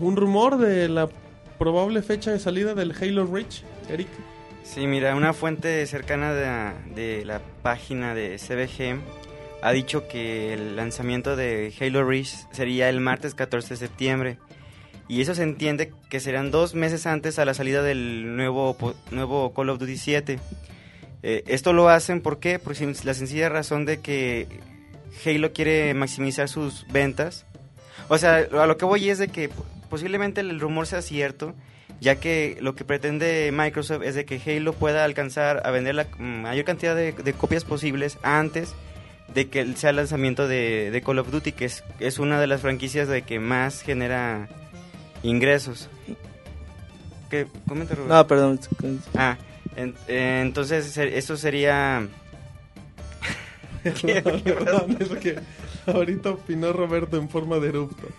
un 0.00 0.16
rumor 0.16 0.56
de 0.58 0.88
la 0.88 1.08
probable 1.58 2.02
fecha 2.02 2.30
de 2.32 2.38
salida 2.40 2.74
del 2.74 2.92
Halo 3.00 3.26
Reach, 3.26 3.62
Eric. 3.90 4.08
Sí, 4.64 4.86
mira, 4.86 5.14
una 5.14 5.32
fuente 5.34 5.86
cercana 5.86 6.32
de, 6.32 6.72
de 6.94 7.24
la 7.26 7.40
página 7.62 8.14
de 8.14 8.38
CBG 8.38 8.98
ha 9.64 9.72
dicho 9.72 10.06
que 10.08 10.52
el 10.52 10.76
lanzamiento 10.76 11.36
de 11.36 11.72
Halo 11.80 12.04
Reach 12.06 12.46
sería 12.52 12.90
el 12.90 13.00
martes 13.00 13.34
14 13.34 13.70
de 13.70 13.76
septiembre. 13.78 14.38
Y 15.08 15.22
eso 15.22 15.34
se 15.34 15.42
entiende 15.42 15.90
que 16.10 16.20
serán 16.20 16.50
dos 16.50 16.74
meses 16.74 17.06
antes 17.06 17.38
a 17.38 17.46
la 17.46 17.54
salida 17.54 17.82
del 17.82 18.36
nuevo, 18.36 18.76
nuevo 19.10 19.54
Call 19.54 19.70
of 19.70 19.78
Duty 19.78 19.96
7. 19.96 20.38
Eh, 21.22 21.44
esto 21.46 21.72
lo 21.72 21.88
hacen 21.88 22.20
¿por 22.20 22.40
qué? 22.40 22.58
por 22.58 22.78
la 22.78 23.14
sencilla 23.14 23.48
razón 23.48 23.86
de 23.86 24.00
que 24.00 24.48
Halo 25.24 25.54
quiere 25.54 25.94
maximizar 25.94 26.50
sus 26.50 26.86
ventas. 26.88 27.46
O 28.08 28.18
sea, 28.18 28.46
a 28.52 28.66
lo 28.66 28.76
que 28.76 28.84
voy 28.84 29.08
es 29.08 29.16
de 29.16 29.28
que 29.28 29.48
posiblemente 29.88 30.42
el 30.42 30.60
rumor 30.60 30.86
sea 30.86 31.00
cierto, 31.00 31.54
ya 32.02 32.16
que 32.16 32.58
lo 32.60 32.74
que 32.74 32.84
pretende 32.84 33.50
Microsoft 33.50 34.02
es 34.02 34.14
de 34.14 34.26
que 34.26 34.38
Halo 34.44 34.74
pueda 34.74 35.04
alcanzar 35.04 35.62
a 35.64 35.70
vender 35.70 35.94
la 35.94 36.06
mayor 36.18 36.66
cantidad 36.66 36.94
de 36.94 37.32
copias 37.32 37.64
posibles 37.64 38.18
antes 38.22 38.74
de 39.34 39.48
que 39.48 39.74
sea 39.76 39.90
el 39.90 39.96
lanzamiento 39.96 40.46
de, 40.48 40.90
de 40.90 41.02
Call 41.02 41.18
of 41.18 41.30
Duty, 41.30 41.52
que 41.52 41.64
es, 41.66 41.82
es 42.00 42.18
una 42.18 42.40
de 42.40 42.46
las 42.46 42.60
franquicias 42.60 43.08
de 43.08 43.22
que 43.22 43.40
más 43.40 43.82
genera 43.82 44.48
ingresos. 45.22 45.88
¿Qué? 47.30 47.46
Comenta, 47.66 47.94
Rubén. 47.94 48.08
No, 48.10 48.26
perdón. 48.26 48.60
Ah, 49.16 49.36
en- 49.76 49.94
eh, 50.08 50.40
entonces 50.42 50.96
eso 50.96 51.36
sería... 51.36 52.06
¿Qué- 53.82 53.92
qué 54.02 54.22
pasa? 54.22 54.38
Perdón, 54.44 54.96
es 55.00 55.08
que 55.18 55.38
ahorita 55.86 56.30
opinó 56.30 56.72
Roberto 56.72 57.16
en 57.18 57.28
forma 57.28 57.58
de 57.58 57.68
erupto. 57.68 58.06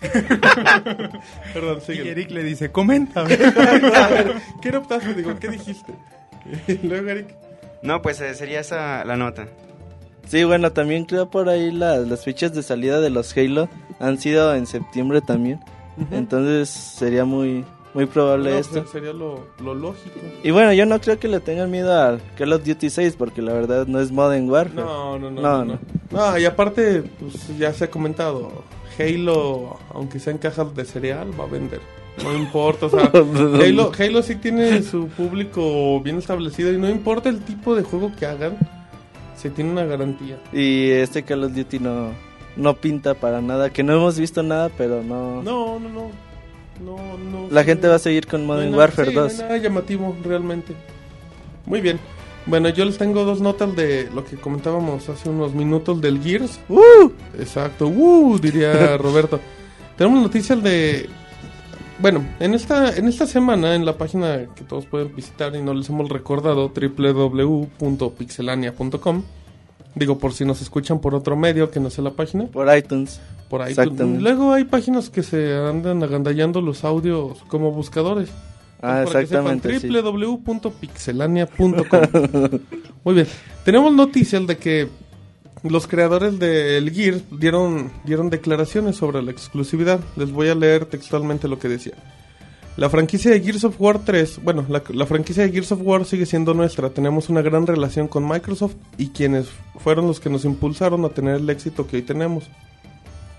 Perdón, 1.54 1.78
Y 1.78 1.80
sigue. 1.80 2.10
Eric 2.10 2.30
le 2.30 2.44
dice, 2.44 2.70
comenta. 2.70 3.24
¿Qué 4.62 4.68
eruptaste? 4.68 5.14
Digo, 5.14 5.38
¿qué 5.38 5.48
dijiste? 5.48 5.92
Y 6.68 6.86
luego, 6.86 7.08
Eric. 7.08 7.28
No, 7.82 8.02
pues 8.02 8.20
eh, 8.20 8.34
sería 8.34 8.60
esa 8.60 9.04
la 9.04 9.16
nota. 9.16 9.48
Sí, 10.26 10.44
bueno, 10.44 10.72
también 10.72 11.04
creo 11.04 11.28
por 11.30 11.48
ahí 11.48 11.70
las, 11.70 12.06
las 12.08 12.24
fechas 12.24 12.52
de 12.54 12.62
salida 12.62 13.00
de 13.00 13.10
los 13.10 13.36
Halo 13.36 13.68
han 14.00 14.18
sido 14.18 14.54
en 14.54 14.66
septiembre 14.66 15.20
también. 15.20 15.60
Entonces 16.10 16.68
sería 16.68 17.24
muy 17.24 17.64
muy 17.94 18.04
probable 18.04 18.50
No, 18.50 18.58
esto. 18.58 18.84
sería 18.86 19.14
lo, 19.14 19.46
lo 19.64 19.74
lógico. 19.74 20.16
Y 20.42 20.50
bueno, 20.50 20.74
yo 20.74 20.84
no 20.84 21.00
creo 21.00 21.18
que 21.18 21.28
le 21.28 21.40
tengan 21.40 21.70
miedo 21.70 21.98
al 21.98 22.20
Call 22.36 22.52
of 22.52 22.62
Duty 22.62 22.90
6 22.90 23.14
porque 23.16 23.40
la 23.40 23.54
verdad 23.54 23.86
no 23.86 24.00
es 24.00 24.12
Modern 24.12 24.50
Warfare. 24.50 24.74
No, 24.84 25.18
no, 25.18 25.30
no. 25.30 25.40
No, 25.40 25.58
No, 25.58 25.64
no. 25.64 25.78
no. 26.10 26.30
No, 26.32 26.38
y 26.38 26.44
aparte, 26.44 27.02
pues 27.18 27.56
ya 27.58 27.72
se 27.72 27.84
ha 27.84 27.90
comentado, 27.90 28.52
Halo, 28.98 29.78
aunque 29.94 30.20
sea 30.20 30.32
en 30.32 30.38
cajas 30.38 30.74
de 30.74 30.84
cereal, 30.84 31.28
va 31.38 31.44
a 31.44 31.48
vender. 31.48 31.80
No 32.22 32.34
importa, 32.36 32.86
o 32.86 32.90
sea, 32.90 33.10
Halo, 33.64 33.90
Halo 33.98 34.22
sí 34.22 34.36
tiene 34.36 34.82
su 34.82 35.08
público 35.08 36.00
bien 36.02 36.18
establecido 36.18 36.72
y 36.72 36.78
no 36.78 36.88
importa 36.90 37.28
el 37.30 37.40
tipo 37.40 37.74
de 37.74 37.82
juego 37.82 38.12
que 38.18 38.26
hagan, 38.26 38.58
se 39.36 39.50
tiene 39.50 39.70
una 39.70 39.84
garantía. 39.84 40.38
Y 40.52 40.90
este 40.90 41.22
Call 41.22 41.44
of 41.44 41.52
Duty 41.54 41.78
no, 41.78 42.10
no 42.56 42.74
pinta 42.74 43.14
para 43.14 43.40
nada. 43.40 43.70
Que 43.70 43.82
no 43.82 43.92
hemos 43.94 44.18
visto 44.18 44.42
nada, 44.42 44.70
pero 44.76 45.02
no. 45.02 45.42
No, 45.42 45.78
no, 45.78 45.88
no. 45.88 46.10
No, 46.84 46.96
no. 47.18 47.48
La 47.50 47.64
gente 47.64 47.88
va 47.88 47.94
a 47.94 47.98
seguir 47.98 48.26
con 48.26 48.44
Modern 48.46 48.70
nada- 48.70 48.78
Warfare 48.82 49.12
no 49.14 49.22
2. 49.22 49.32
hay 49.32 49.38
nada 49.38 49.56
llamativo, 49.58 50.16
realmente. 50.22 50.74
Muy 51.64 51.80
bien. 51.80 51.98
Bueno, 52.44 52.68
yo 52.68 52.84
les 52.84 52.96
tengo 52.98 53.24
dos 53.24 53.40
notas 53.40 53.74
de 53.74 54.08
lo 54.14 54.24
que 54.24 54.36
comentábamos 54.36 55.08
hace 55.08 55.28
unos 55.28 55.52
minutos 55.54 56.00
del 56.00 56.22
Gears. 56.22 56.60
¡Uh! 56.68 57.10
Exacto, 57.38 57.88
¡uh! 57.88 58.38
diría 58.38 58.96
Roberto. 58.98 59.40
Tenemos 59.96 60.22
noticias 60.22 60.62
de... 60.62 61.08
Bueno, 61.98 62.22
en 62.40 62.52
esta, 62.54 62.94
en 62.94 63.08
esta 63.08 63.26
semana, 63.26 63.74
en 63.74 63.86
la 63.86 63.96
página 63.96 64.48
que 64.54 64.64
todos 64.64 64.84
pueden 64.86 65.16
visitar 65.16 65.56
y 65.56 65.62
no 65.62 65.72
les 65.72 65.88
hemos 65.88 66.10
recordado, 66.10 66.70
www.pixelania.com. 66.74 69.22
Digo, 69.94 70.18
por 70.18 70.34
si 70.34 70.44
nos 70.44 70.60
escuchan 70.60 70.98
por 71.00 71.14
otro 71.14 71.36
medio 71.36 71.70
que 71.70 71.80
no 71.80 71.88
sea 71.88 72.04
la 72.04 72.10
página, 72.10 72.48
Por 72.48 72.68
iTunes. 72.76 73.18
por. 73.48 73.66
Exactamente. 73.66 74.22
Luego 74.22 74.52
hay 74.52 74.64
páginas 74.64 75.08
que 75.08 75.22
se 75.22 75.56
andan 75.56 76.02
agandallando 76.02 76.60
los 76.60 76.84
audios 76.84 77.42
como 77.48 77.72
buscadores. 77.72 78.28
Ah, 78.82 79.04
exactamente. 79.04 79.80
sí. 79.80 79.88
www.pixelania.com. 79.88 81.72
Muy 83.04 83.14
bien. 83.14 83.26
Tenemos 83.64 83.90
noticias 83.94 84.46
de 84.46 84.58
que 84.58 84.90
los 85.70 85.86
creadores 85.86 86.38
del 86.38 86.90
Gears 86.92 87.22
dieron, 87.30 87.92
dieron 88.04 88.30
declaraciones 88.30 88.96
sobre 88.96 89.22
la 89.22 89.30
exclusividad. 89.30 90.00
Les 90.16 90.30
voy 90.30 90.48
a 90.48 90.54
leer 90.54 90.86
textualmente 90.86 91.48
lo 91.48 91.58
que 91.58 91.68
decía. 91.68 91.94
La 92.76 92.90
franquicia 92.90 93.30
de 93.30 93.40
Gears 93.40 93.64
of 93.64 93.80
War 93.80 94.00
3, 94.04 94.40
bueno, 94.42 94.66
la, 94.68 94.82
la 94.90 95.06
franquicia 95.06 95.42
de 95.42 95.50
Gears 95.50 95.72
of 95.72 95.80
War 95.82 96.04
sigue 96.04 96.26
siendo 96.26 96.52
nuestra. 96.52 96.90
Tenemos 96.90 97.30
una 97.30 97.40
gran 97.40 97.66
relación 97.66 98.06
con 98.06 98.28
Microsoft 98.28 98.74
y 98.98 99.08
quienes 99.08 99.48
fueron 99.78 100.06
los 100.06 100.20
que 100.20 100.28
nos 100.28 100.44
impulsaron 100.44 101.04
a 101.04 101.08
tener 101.08 101.36
el 101.36 101.48
éxito 101.48 101.86
que 101.86 101.96
hoy 101.96 102.02
tenemos. 102.02 102.50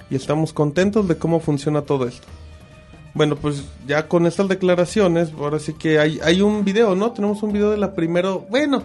Y 0.10 0.16
estamos 0.16 0.54
contentos 0.54 1.08
de 1.08 1.18
cómo 1.18 1.40
funciona 1.40 1.84
todo 1.84 2.08
esto. 2.08 2.28
Bueno, 3.14 3.36
pues 3.36 3.64
ya 3.88 4.08
con 4.08 4.26
estas 4.26 4.48
declaraciones, 4.48 5.32
ahora 5.38 5.60
sí 5.60 5.74
que 5.74 6.00
hay, 6.00 6.20
hay 6.24 6.42
un 6.42 6.64
video, 6.64 6.96
¿no? 6.96 7.12
Tenemos 7.12 7.42
un 7.44 7.52
video 7.52 7.72
de 7.72 7.78
la 7.78 7.94
primero. 7.94 8.46
Bueno, 8.50 8.84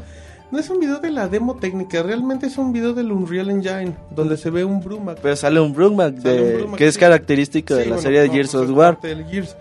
no 0.52 0.58
es 0.60 0.70
un 0.70 0.78
video 0.78 0.98
de 1.00 1.10
la 1.10 1.26
demo 1.28 1.56
técnica, 1.56 2.02
realmente 2.02 2.46
es 2.46 2.58
un 2.58 2.72
video 2.72 2.92
del 2.92 3.10
Unreal 3.10 3.50
Engine, 3.50 3.94
donde 4.14 4.36
se 4.36 4.50
ve 4.50 4.64
un 4.64 4.80
Brumac. 4.80 5.18
Pero 5.20 5.34
sale 5.34 5.58
un 5.58 5.72
Brumac, 5.74 6.14
un 6.14 6.22
de, 6.22 6.54
Brumac, 6.58 6.78
que 6.78 6.86
es 6.86 6.94
sí. 6.94 7.00
característico 7.00 7.74
de 7.74 7.84
la 7.86 7.88
bueno, 7.96 8.02
serie 8.02 8.20
de 8.20 8.28
no, 8.28 8.34
Gears 8.34 8.50
pues 8.52 8.68
of 8.70 8.76
War. 8.76 8.98
Gears. 9.02 9.56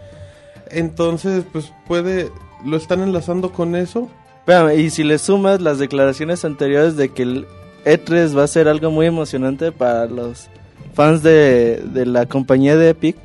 Entonces, 0.70 1.44
pues 1.52 1.72
puede, 1.88 2.30
lo 2.66 2.78
están 2.78 3.02
enlazando 3.02 3.52
con 3.52 3.76
eso. 3.76 4.10
Espérame, 4.40 4.80
y 4.80 4.90
si 4.90 5.04
le 5.04 5.18
sumas 5.18 5.62
las 5.62 5.80
declaraciones 5.80 6.46
anteriores 6.46 6.96
de 6.98 7.10
que 7.10 7.24
el 7.24 7.48
E3 7.86 8.38
va 8.38 8.44
a 8.44 8.48
ser 8.48 8.68
algo 8.68 8.92
muy 8.92 9.06
emocionante 9.06 9.72
para 9.72 10.06
los 10.08 10.48
fans 10.94 11.24
de, 11.24 11.82
de 11.94 12.06
la 12.06 12.26
compañía 12.26 12.76
de 12.76 12.90
Epic, 12.90 13.16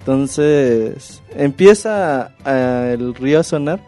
entonces 0.00 1.22
empieza 1.36 2.32
a- 2.44 2.88
el 2.92 3.14
río 3.14 3.40
a 3.40 3.42
sonar 3.42 3.80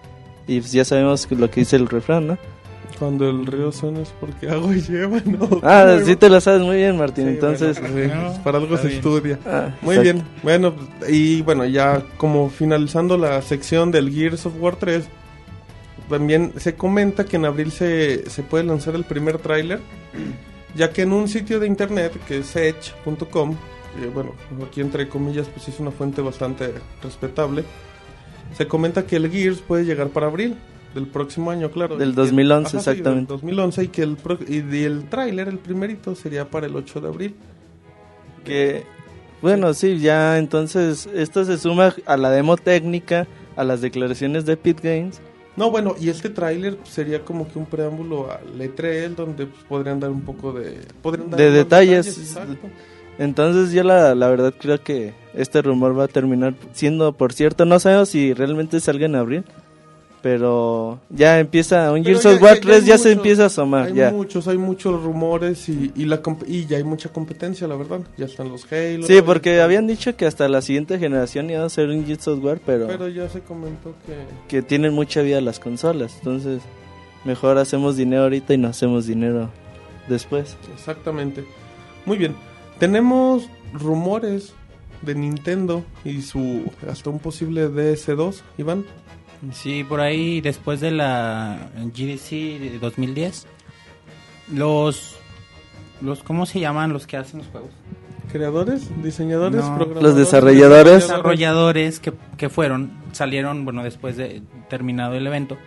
y 0.47 0.61
pues 0.61 0.73
ya 0.73 0.85
sabemos 0.85 1.31
lo 1.31 1.51
que 1.51 1.61
dice 1.61 1.77
el 1.77 1.89
refrán, 1.89 2.27
¿no? 2.27 2.39
Cuando 3.03 3.29
el 3.29 3.45
río 3.47 3.73
suena 3.73 3.99
es 3.99 4.15
porque 4.21 4.49
agua 4.49 4.73
lleva, 4.89 5.21
¿no? 5.25 5.49
Ah, 5.65 5.99
sí 6.05 6.15
te 6.15 6.29
lo 6.29 6.41
sabes 6.41 6.63
muy 6.63 6.77
bien, 6.77 6.97
Martín, 6.97 7.25
Sí, 7.25 7.31
entonces... 7.33 7.81
bueno, 7.81 7.97
sí, 8.01 8.07
No, 8.15 8.27
pues, 8.29 8.39
para 8.39 8.59
algo 8.59 8.77
se 8.77 8.87
bien. 8.87 8.97
estudia. 8.99 9.39
ah, 9.45 9.75
Muy 9.83 9.97
exacto. 9.97 10.03
bien, 10.21 10.25
bueno, 10.45 10.75
y 11.09 11.43
bueno, 11.43 11.65
ya 11.65 12.05
como 12.17 12.49
finalizando 12.49 13.19
la 13.19 13.43
sección 13.43 13.91
del 13.91 14.13
Gears 14.15 14.47
of 14.47 14.53
War 14.61 14.77
3, 14.77 15.05
también 16.09 16.53
se 16.59 16.77
comenta 16.77 17.25
que 17.25 17.35
en 17.39 17.45
abril 17.45 17.73
se, 17.73 18.31
se 18.31 18.43
puede 18.45 18.63
lanzar 18.63 18.95
el 18.95 19.03
primer 19.03 19.39
tráiler, 19.39 19.81
ya 20.77 20.93
que 20.93 21.03
en 21.03 21.13
un 21.13 21.27
sitio 21.27 21.59
de 21.59 21.67
internet 21.67 22.13
que 22.29 22.39
es 22.39 22.55
edge.com, 22.55 23.57
eh, 24.01 24.11
bueno, 24.15 24.33
aquí 24.65 24.81
entre 24.81 25.09
comillas, 25.09 25.49
pues 25.49 25.67
es 25.67 25.81
una 25.81 25.91
fuente 25.91 26.23
bastante 26.23 26.73
respetable, 27.03 27.65
se 28.57 28.69
comenta 28.69 29.07
que 29.07 29.17
el 29.17 29.29
Gears 29.29 29.59
puede 29.59 29.85
llegar 29.85 30.11
para 30.11 30.29
abril 30.29 30.57
del 30.95 31.07
próximo 31.07 31.51
año, 31.51 31.71
claro. 31.71 31.97
Del 31.97 32.11
y 32.11 32.13
que- 32.13 32.17
2011, 32.17 32.71
sí, 32.71 32.77
del 32.77 32.81
exactamente. 32.97 33.33
2011 33.33 33.85
y 33.85 33.89
que 33.89 34.03
el, 34.03 34.17
pro- 34.17 34.39
y 34.47 34.59
y 34.77 34.85
el 34.85 35.05
tráiler, 35.09 35.49
el 35.49 35.59
primerito, 35.59 36.15
sería 36.15 36.49
para 36.51 36.67
el 36.67 36.77
8 36.77 37.01
de 37.01 37.09
abril. 37.09 37.35
Que, 38.45 38.85
bueno, 39.41 39.73
sí, 39.75 39.99
ya 39.99 40.39
entonces 40.39 41.09
esto 41.15 41.45
se 41.45 41.59
suma 41.59 41.95
a 42.07 42.17
la 42.17 42.31
demo 42.31 42.57
técnica, 42.57 43.27
a 43.57 43.65
las 43.65 43.81
declaraciones 43.81 44.45
de 44.47 44.57
Pit 44.57 44.81
Games. 44.83 45.21
No, 45.57 45.71
bueno, 45.71 45.95
y 46.01 46.09
este 46.09 46.31
tráiler 46.31 46.79
sería 46.85 47.21
como 47.25 47.47
que 47.47 47.59
un 47.59 47.67
preámbulo 47.67 48.31
al 48.31 48.59
E3 48.59 49.15
donde 49.15 49.47
pues, 49.47 49.63
podrían 49.69 50.01
dar 50.01 50.11
un 50.11 50.23
poco 50.23 50.53
de... 50.53 50.79
podrían 51.03 51.29
dar 51.31 51.39
De 51.39 51.51
detalles. 51.51 52.07
exacto. 52.19 52.57
Entonces 53.19 53.73
yo 53.75 53.85
la, 53.85 54.15
la 54.15 54.29
verdad 54.29 54.55
creo 54.59 54.83
que 54.83 55.13
este 55.35 55.61
rumor 55.61 55.97
va 55.97 56.05
a 56.05 56.09
terminar 56.09 56.55
siendo, 56.73 57.13
por 57.13 57.35
cierto, 57.35 57.67
no 57.67 57.79
sabemos 57.79 58.09
si 58.09 58.33
realmente 58.33 58.81
salga 58.81 59.05
en 59.05 59.15
abril, 59.15 59.45
pero 60.23 61.01
ya 61.11 61.41
empieza, 61.41 61.91
un 61.93 62.05
Gears 62.05 62.23
ya- 62.23 62.31
of 62.31 62.43
War 62.43 62.55
ya- 62.55 62.61
ya 62.61 62.61
3 62.61 62.83
hay 62.83 62.87
ya 62.89 62.99
se 62.99 63.13
empieza 63.13 63.43
a 63.43 63.47
asomar, 63.47 63.87
Hay 63.89 63.95
ya. 63.95 64.11
muchos, 64.11 64.47
hay 64.49 64.57
muchos 64.59 65.03
rumores 65.03 65.69
y, 65.69 65.93
y, 65.97 66.05
la 66.05 66.23
y 66.47 66.67
ya 66.67 66.77
hay 66.77 66.85
mucha 66.85 67.09
competencia, 67.11 67.67
la 67.67 67.77
verdad. 67.77 68.01
Ya 68.17 68.27
están 68.27 68.49
los 68.49 68.65
Halo. 68.73 69.07
Sí, 69.07 69.21
porque 69.21 69.61
habían 69.61 69.87
dicho 69.87 70.17
que 70.17 70.27
hasta 70.27 70.49
la 70.49 70.63
siguiente 70.63 70.99
generación 70.99 71.51
iba 71.51 71.65
a 71.65 71.69
ser 71.69 71.89
un 71.89 72.07
Gears 72.07 72.29
of 72.29 72.43
War, 72.45 72.61
pero, 72.65 72.87
Pero 72.87 73.09
ya 73.09 73.29
se 73.29 73.41
comentó 73.41 73.95
que... 74.07 74.15
que 74.49 74.63
tienen 74.63 74.95
mucha 74.95 75.23
vida 75.23 75.41
las 75.41 75.59
consolas, 75.59 76.15
entonces 76.19 76.63
mejor 77.25 77.59
hacemos 77.59 77.97
dinero 77.97 78.23
ahorita 78.23 78.55
y 78.55 78.59
no 78.59 78.69
hacemos 78.69 79.07
dinero 79.07 79.51
después. 80.09 80.57
Exactamente. 80.75 81.45
Muy 82.07 82.17
bien. 82.19 82.35
Tenemos 82.79 83.49
rumores 83.73 84.55
de 85.03 85.15
Nintendo 85.15 85.85
y 86.05 86.23
su 86.23 86.63
hasta 86.89 87.11
un 87.11 87.19
posible 87.19 87.69
DS2, 87.69 88.41
Iván. 88.59 88.85
Sí, 89.51 89.83
por 89.83 90.01
ahí 90.01 90.41
después 90.41 90.81
de 90.81 90.93
la 90.93 91.71
GDC 91.77 92.31
de 92.61 92.79
2010, 92.81 93.47
los, 94.53 95.17
los 96.01 96.23
¿cómo 96.23 96.47
se 96.47 96.61
llaman 96.61 96.93
los 96.93 97.07
que 97.07 97.17
hacen 97.17 97.39
los 97.41 97.49
juegos? 97.49 97.71
Creadores, 98.31 98.89
diseñadores, 99.03 99.61
No. 99.65 99.77
programadores. 99.77 100.03
Los 100.03 100.17
desarrolladores. 100.17 100.95
Desarrolladores 101.03 102.01
que, 102.01 102.13
que 102.37 102.49
fueron, 102.49 102.93
salieron, 103.13 103.65
bueno, 103.65 103.83
después 103.83 104.17
de 104.17 104.43
terminado 104.71 105.15
el 105.15 105.27
evento, 105.27 105.59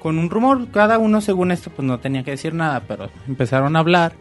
con 0.00 0.18
un 0.18 0.30
rumor, 0.30 0.68
cada 0.70 0.98
uno 0.98 1.20
según 1.20 1.50
esto 1.50 1.70
pues 1.70 1.86
no 1.88 1.98
tenía 1.98 2.22
que 2.22 2.32
decir 2.32 2.54
nada, 2.54 2.82
pero 2.86 3.08
empezaron 3.26 3.74
a 3.74 3.80
hablar 3.80 4.12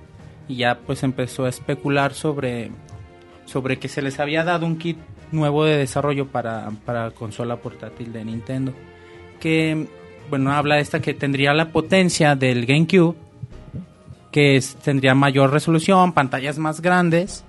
y 0.47 0.56
ya 0.56 0.80
pues 0.80 1.04
empezó 1.04 1.45
a 1.45 1.50
especular 1.50 2.13
sobre, 2.13 2.71
sobre 3.45 3.78
que 3.78 3.88
se 3.89 4.02
les 4.02 4.19
había 4.19 4.43
dado 4.43 4.65
un 4.65 4.78
kit 4.78 4.97
nuevo 5.32 5.66
de 5.66 5.78
desarrollo 5.78 6.28
para, 6.28 6.70
para 6.86 7.12
consola 7.12 7.58
portátil 7.58 8.13
de 8.13 8.26
Nintendo. 8.26 8.74
Que, 9.40 9.88
bueno, 10.30 10.52
habla 10.52 10.80
esta 10.80 11.02
que 11.02 11.13
tendría 11.13 11.54
la 11.54 11.70
potencia 11.70 12.36
del 12.36 12.66
GameCube, 12.66 13.16
que 14.32 14.63
tendría 14.84 15.16
mayor 15.16 15.52
resolución, 15.52 16.13
pantallas 16.13 16.58
más 16.58 16.82
grandes 16.82 17.44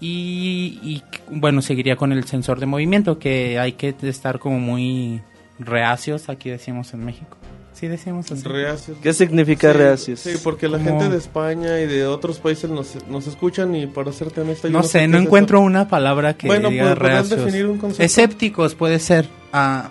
y, 0.00 0.78
y, 0.82 1.02
bueno, 1.30 1.62
seguiría 1.62 1.96
con 1.96 2.12
el 2.12 2.24
sensor 2.24 2.60
de 2.60 2.66
movimiento, 2.66 3.18
que 3.18 3.58
hay 3.58 3.72
que 3.72 3.94
estar 4.02 4.38
como 4.38 4.58
muy 4.60 5.20
reacios, 5.58 6.28
aquí 6.28 6.50
decimos 6.50 6.94
en 6.94 7.04
México. 7.04 7.36
Sí, 7.78 7.86
decimos 7.86 8.30
así. 8.32 8.42
Reacios. 8.42 8.96
¿Qué 9.02 9.12
significa 9.12 9.70
Sí, 9.72 9.78
reacios? 9.78 10.20
Sí, 10.20 10.32
porque 10.42 10.68
la 10.68 10.78
Como- 10.78 10.90
gente 10.90 11.08
de 11.10 11.16
España 11.18 11.80
y 11.80 11.86
de 11.86 12.06
otros 12.06 12.38
países 12.38 12.68
nos, 12.68 12.96
nos 13.08 13.26
escuchan 13.26 13.74
y 13.76 13.86
para 13.86 14.10
serte 14.12 14.40
honesta 14.40 14.68
yo 14.68 14.72
no 14.72 14.82
sé, 14.82 15.06
no 15.06 15.18
encuentro 15.18 15.58
eso. 15.58 15.64
una 15.66 15.86
palabra 15.88 16.34
que 16.34 16.46
Bueno, 16.48 16.70
diga 16.70 16.84
pues, 16.84 16.94
¿podrás 16.98 17.12
reacios. 17.28 17.44
definir 17.44 17.66
un 17.66 17.78
concepto? 17.78 18.02
Escépticos 18.02 18.74
puede 18.74 18.98
ser. 18.98 19.28
A, 19.52 19.90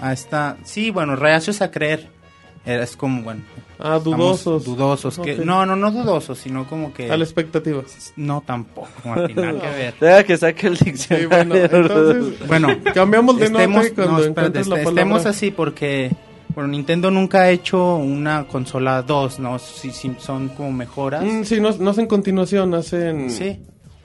a 0.00 0.12
esta, 0.12 0.58
sí, 0.64 0.90
bueno, 0.90 1.16
reacios 1.16 1.62
a 1.62 1.70
creer. 1.70 2.08
Es 2.66 2.96
como, 2.96 3.22
bueno, 3.22 3.42
Ah, 3.78 4.00
dudosos. 4.02 4.64
dudosos. 4.64 5.18
Que, 5.20 5.34
Ok. 5.34 5.44
no, 5.44 5.64
no, 5.66 5.76
no 5.76 5.90
dudosos, 5.92 6.38
sino 6.38 6.66
como 6.66 6.92
que... 6.92 7.10
A 7.10 7.16
la 7.16 7.22
expectativa. 7.24 7.82
No, 8.16 8.42
tampoco, 8.44 8.88
Martín, 9.04 9.36
nada 9.36 9.60
que 9.60 9.68
ver. 9.68 9.94
Deja 10.00 10.24
que 10.24 10.36
saque 10.36 10.66
el 10.66 10.76
Sí, 10.78 10.84
diccionario. 10.86 11.28
bueno, 11.28 11.54
entonces 11.54 12.48
Bueno, 12.48 12.68
cambiamos 12.94 13.38
de 13.38 13.50
nota 13.50 13.62
estemos, 13.64 13.86
y 13.86 13.90
cuando 13.92 14.12
no, 14.14 14.18
espérate, 14.24 14.58
la 14.58 14.64
palabra. 14.64 14.88
estemos 14.90 15.26
así 15.26 15.50
porque 15.52 16.10
bueno 16.56 16.68
Nintendo 16.68 17.10
nunca 17.10 17.42
ha 17.42 17.50
hecho 17.50 17.96
una 17.96 18.48
consola 18.48 19.02
2 19.02 19.38
no 19.38 19.58
si, 19.58 19.90
si 19.92 20.16
son 20.18 20.48
como 20.48 20.72
mejoras. 20.72 21.22
Mm, 21.22 21.44
sí, 21.44 21.60
no, 21.60 21.70
no 21.78 21.90
hacen 21.90 22.06
continuación, 22.06 22.74
hacen... 22.74 23.30
sí. 23.30 23.60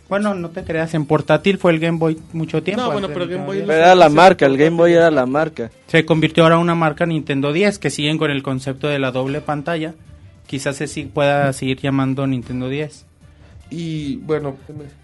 Bueno 0.10 0.36
no 0.36 0.50
te 0.50 0.66
creas 0.66 0.94
en 0.94 1.06
portátil 1.06 1.58
fue 1.58 1.72
el 1.72 1.80
Game 1.80 1.98
Boy 1.98 2.20
mucho 2.34 2.62
tiempo. 2.62 2.84
No, 2.84 2.92
bueno, 2.92 3.08
pero 3.08 3.26
de 3.26 3.36
Game 3.36 3.46
Boy 3.46 3.64
Pero 3.66 3.74
era 3.74 3.96
la 3.96 4.10
marca, 4.10 4.46
el 4.46 4.58
Game 4.58 4.76
Boy 4.76 4.92
era 4.92 5.10
la 5.10 5.26
marca. 5.26 5.72
se 5.88 6.06
convirtió 6.06 6.44
ahora 6.44 6.56
en 6.56 6.62
una 6.62 6.76
marca 6.76 7.06
Nintendo 7.06 7.54
10 7.54 7.80
que 7.80 7.90
siguen 7.90 8.18
con 8.18 8.30
el 8.30 8.44
concepto 8.44 8.88
de 8.90 9.00
la 9.00 9.12
doble 9.12 9.40
pantalla. 9.40 9.96
Quizás 10.46 10.76
se 10.76 10.88
sí 10.88 11.04
pueda 11.06 11.54
seguir 11.54 11.80
llamando 11.80 12.28
Nintendo 12.28 12.68
10 12.68 13.06
Y 13.70 14.18
bueno, 14.18 14.58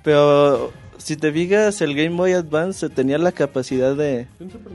Pero 0.03 0.73
si 0.97 1.15
te 1.17 1.31
fijas, 1.31 1.81
el 1.81 1.95
Game 1.95 2.15
Boy 2.15 2.33
Advance 2.33 2.89
tenía 2.89 3.17
la 3.17 3.31
capacidad 3.31 3.95
de, 3.95 4.27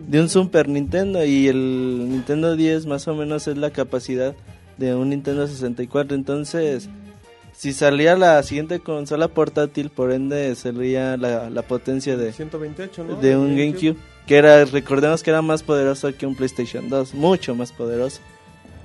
de 0.08 0.20
un 0.20 0.28
Super 0.28 0.68
Nintendo 0.68 1.24
y 1.24 1.48
el 1.48 2.08
Nintendo 2.10 2.56
10 2.56 2.86
más 2.86 3.06
o 3.08 3.14
menos 3.14 3.46
es 3.48 3.56
la 3.56 3.70
capacidad 3.70 4.34
de 4.78 4.94
un 4.94 5.10
Nintendo 5.10 5.46
64. 5.46 6.16
Entonces, 6.16 6.88
si 7.52 7.72
salía 7.72 8.16
la 8.16 8.42
siguiente 8.42 8.80
consola 8.80 9.28
portátil, 9.28 9.90
por 9.90 10.12
ende 10.12 10.54
sería 10.54 11.16
la, 11.16 11.50
la 11.50 11.62
potencia 11.62 12.16
de, 12.16 12.32
128, 12.32 13.04
¿no? 13.04 13.16
de 13.16 13.36
un 13.36 13.56
GameCube. 13.56 13.96
Que 14.26 14.36
era, 14.36 14.64
recordemos 14.64 15.22
que 15.22 15.30
era 15.30 15.42
más 15.42 15.64
poderoso 15.64 16.12
que 16.16 16.26
un 16.26 16.36
PlayStation 16.36 16.88
2, 16.88 17.14
mucho 17.14 17.54
más 17.56 17.72
poderoso. 17.72 18.20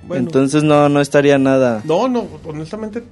Bueno, 0.07 0.25
Entonces 0.25 0.63
no, 0.63 0.89
no 0.89 0.99
estaría 0.99 1.37
nada. 1.37 1.81
No, 1.85 2.07
no, 2.07 2.27
honestamente 2.45 3.03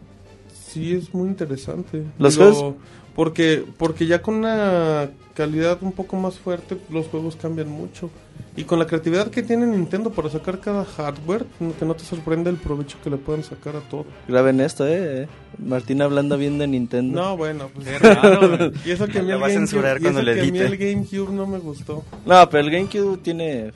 sí 0.71 0.93
es 0.95 1.13
muy 1.13 1.29
interesante. 1.29 2.03
Los 2.17 2.33
Digo, 2.37 2.51
juegos- 2.51 2.75
Porque, 3.15 3.63
porque 3.77 4.05
ya 4.07 4.21
con 4.21 4.35
una 4.35 5.09
calidad 5.33 5.77
un 5.81 5.91
poco 5.93 6.15
más 6.17 6.37
fuerte, 6.37 6.77
los 6.89 7.07
juegos 7.07 7.35
cambian 7.35 7.69
mucho. 7.69 8.09
Y 8.57 8.63
con 8.63 8.79
la 8.79 8.87
creatividad 8.87 9.27
que 9.29 9.43
tiene 9.43 9.65
Nintendo 9.65 10.09
para 10.11 10.29
sacar 10.29 10.59
cada 10.61 10.85
hardware, 10.85 11.45
no- 11.59 11.75
que 11.77 11.85
no 11.85 11.93
te 11.93 12.05
sorprende 12.05 12.49
el 12.49 12.55
provecho 12.55 12.97
que 13.03 13.09
le 13.09 13.17
pueden 13.17 13.43
sacar 13.43 13.75
a 13.75 13.79
todo. 13.81 14.05
Graben 14.29 14.61
esto, 14.61 14.87
eh. 14.87 15.27
Martín 15.57 16.01
hablando 16.01 16.37
bien 16.37 16.57
de 16.57 16.67
Nintendo. 16.67 17.21
No, 17.21 17.35
bueno, 17.37 17.69
pues 17.73 17.87
Qué 17.87 17.99
raro. 17.99 18.71
Y 18.85 18.91
eso 18.91 19.07
que 19.07 19.19
a 19.19 19.23
mí 19.23 19.31
el 19.31 19.41
va 19.41 19.47
a 19.47 19.49
GameCube, 19.49 19.67
censurar 19.67 19.97
y 19.97 20.01
cuando 20.01 20.19
eso 20.21 20.25
le 20.25 20.35
que 20.35 20.41
a 20.47 20.51
mí 20.51 20.59
el 20.59 20.77
GameCube 20.77 21.33
no 21.33 21.47
me 21.47 21.59
gustó. 21.59 22.03
No, 22.25 22.49
pero 22.49 22.63
el 22.67 22.71
GameCube 22.71 23.17
tiene. 23.17 23.71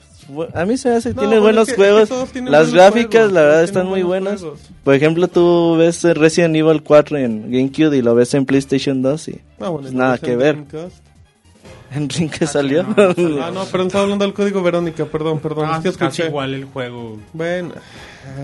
A 0.54 0.64
mí 0.64 0.76
se 0.78 0.88
me 0.90 0.94
hace 0.96 1.10
que 1.10 1.14
No, 1.16 1.22
tiene 1.22 1.38
bueno, 1.40 1.42
buenos 1.64 1.68
es 1.68 1.74
que- 1.74 1.80
es 1.82 1.86
que 1.86 1.90
juegos. 1.92 2.08
todos 2.08 2.30
tienen 2.30 2.52
Las 2.52 2.70
buenos 2.70 2.74
gráficas, 2.92 3.12
juegos, 3.12 3.32
la 3.32 3.40
verdad, 3.42 3.64
están 3.64 3.86
muy 3.86 4.02
buenas. 4.02 4.40
juegos. 4.40 4.60
Por 4.84 4.94
ejemplo, 4.94 5.28
tú 5.28 5.76
ves 5.76 6.04
Resident 6.04 6.56
Evil 6.56 6.82
4 6.82 7.18
en 7.18 7.50
GameCube 7.50 7.96
y 7.98 8.02
lo 8.02 8.14
ves 8.14 8.32
en 8.34 8.46
PlayStation 8.46 9.02
2 9.02 9.28
Ah, 9.58 9.68
bueno, 9.68 9.80
Pues 9.82 9.92
nada 9.92 10.18
que 10.18 10.32
en 10.32 10.38
ver. 10.38 10.54
Dreamcast. 10.66 11.04
en 11.92 12.08
que 12.30 12.46
salió. 12.46 12.82
Ah, 12.96 13.50
no, 13.52 13.64
pero 13.70 13.84
estaba 13.84 14.04
hablando 14.04 14.24
del 14.24 14.32
código 14.34 14.62
Verónica, 14.62 15.04
perdón, 15.06 15.40
perdón. 15.40 15.68
Ah, 15.70 15.76
es 15.76 15.82
que 15.82 15.98
casi 15.98 16.04
escuché. 16.22 16.28
igual 16.28 16.54
el 16.54 16.64
juego 16.64 17.18
Bueno, 17.32 17.72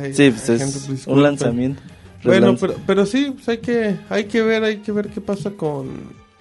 ay, 0.03 0.13
sí, 0.15 0.31
pues 0.31 0.49
es 0.49 1.07
un 1.07 1.23
lanzamiento. 1.23 1.81
Bueno, 2.25 2.57
pero, 2.61 2.75
pero 2.87 3.07
sí, 3.07 3.31
pues 3.35 3.49
hay 3.49 3.59
que, 3.59 3.97
hay 4.11 4.25
que 4.25 4.43
ver, 4.43 4.65
hay 4.65 4.79
que 4.79 4.91
ver 4.91 5.09
qué 5.11 5.21
pasa 5.21 5.51
con, 5.53 5.91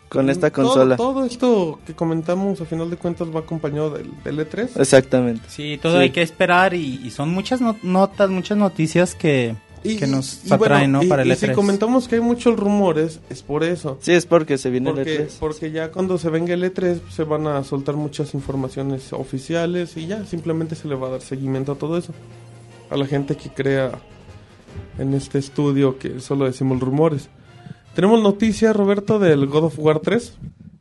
Con 0.09 0.29
esta 0.31 0.49
todo- 0.49 0.65
consola. 0.69 0.95
Todo, 0.97 1.25
esto 1.25 1.79
que 1.85 1.93
comentamos, 1.93 2.59
a 2.59 2.65
final 2.65 2.89
de 2.89 2.97
cuentas, 2.97 3.27
va 3.33 3.41
acompañado 3.41 3.91
del, 3.91 4.09
del 4.23 4.39
E 4.39 4.49
E3. 4.49 4.69
Exactamente. 4.79 5.43
sí 5.47 5.77
todo 5.79 5.93
Sí. 5.97 5.99
hay 5.99 6.09
que 6.09 6.23
esperar 6.23 6.73
y, 6.73 7.01
y 7.05 7.11
son 7.11 7.29
muchas 7.29 7.61
no- 7.61 7.77
notas 7.83 8.31
muchas 8.31 8.57
noticias 8.57 9.13
que 9.13 9.55
que 9.97 10.07
nos 10.07 10.51
atraen 10.51 10.91
no 10.91 11.03
y- 11.03 11.07
para 11.07 11.21
el 11.21 11.29
y 11.29 11.31
E3 11.31 11.49
si 11.49 11.53
comentamos 11.53 12.07
que 12.07 12.15
hay 12.15 12.21
muchos 12.21 12.57
rumores, 12.59 13.19
es 13.29 13.41
por 13.43 13.63
eso. 13.63 13.97
Sí, 14.01 14.11
es 14.13 14.25
porque 14.25 14.57
se 14.57 14.69
viene 14.69 14.91
Porque, 14.91 15.15
el 15.15 15.27
E3. 15.29 15.37
porque 15.39 15.71
ya 15.71 15.91
cuando 15.91 16.17
se 16.17 16.29
venga 16.29 16.53
el 16.53 16.63
E3 16.63 16.99
se 17.09 17.23
van 17.23 17.47
a 17.47 17.63
soltar 17.63 17.95
muchas 17.95 18.33
informaciones 18.33 19.13
oficiales 19.13 19.95
y 19.97 20.07
ya 20.07 20.25
simplemente 20.25 20.75
se 20.75 20.87
le 20.87 20.95
va 20.95 21.07
a 21.07 21.11
dar 21.11 21.21
seguimiento 21.21 21.73
a 21.73 21.75
todo 21.75 21.97
eso. 21.97 22.13
A 22.89 22.97
la 22.97 23.05
gente 23.05 23.35
que 23.35 23.49
crea 23.49 23.91
en 24.97 25.13
este 25.13 25.37
estudio 25.39 25.97
que 25.97 26.19
solo 26.19 26.45
decimos 26.45 26.79
rumores. 26.79 27.29
Tenemos 27.95 28.21
noticias, 28.21 28.75
Roberto, 28.75 29.19
del 29.19 29.45
God 29.47 29.65
of 29.65 29.79
War 29.79 29.99
3. 29.99 30.33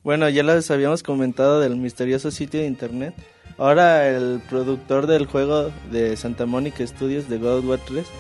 Bueno, 0.03 0.29
ya 0.29 0.43
les 0.43 0.71
habíamos 0.71 1.03
comentado 1.03 1.61
del 1.61 1.77
misterioso 1.77 2.31
sitio 2.31 2.61
de 2.61 2.67
internet. 2.67 3.15
Ahora 3.57 4.09
el 4.09 4.43
productor 4.51 5.07
del 5.07 5.27
juego 5.27 5.71
de 5.93 6.17
Santa 6.17 6.45
Mónica 6.45 6.85
Studios 6.87 7.29
de 7.29 7.39
God 7.39 7.59
of 7.59 7.65
War 7.67 7.81
3 7.87 8.05
eh, 8.05 8.11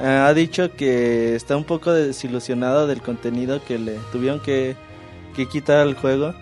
ha 0.00 0.32
dicho 0.34 0.74
que 0.74 1.34
está 1.34 1.56
un 1.56 1.64
poco 1.64 1.92
desilusionado 1.92 2.86
del 2.86 3.02
contenido 3.02 3.62
que 3.64 3.78
le 3.78 3.98
tuvieron 4.12 4.40
que, 4.40 4.74
que 5.36 5.46
quitar 5.46 5.78
al 5.78 5.94
juego. 5.94 6.34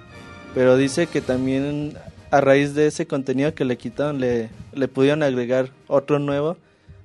Pero 0.55 0.77
dice 0.77 1.07
que 1.07 1.21
también 1.21 1.95
a 2.31 2.41
raíz 2.41 2.75
de 2.75 2.87
ese 2.87 3.07
contenido 3.07 3.55
que 3.55 3.65
le 3.65 3.77
quitaron 3.77 4.21
le, 4.21 4.51
le 4.73 4.89
pudieron 4.89 5.23
agregar 5.23 5.71
otro 5.89 6.19
nuevo. 6.19 6.57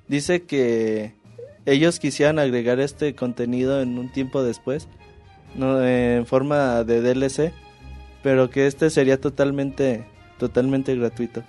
Dice 0.08 0.42
que 0.42 1.14
ellos 1.66 1.98
quisieran 1.98 2.38
agregar 2.38 2.78
este 2.80 3.14
contenido 3.14 3.80
en 3.80 3.98
un 3.98 4.12
tiempo 4.12 4.42
después, 4.42 4.86
no 5.54 5.84
en 5.84 6.26
forma 6.26 6.84
de 6.84 7.00
DLC, 7.00 7.52
pero 8.22 8.50
que 8.50 8.66
este 8.66 8.90
sería 8.90 9.20
totalmente 9.20 10.04
totalmente 10.38 10.94
gratuito. 10.94 11.42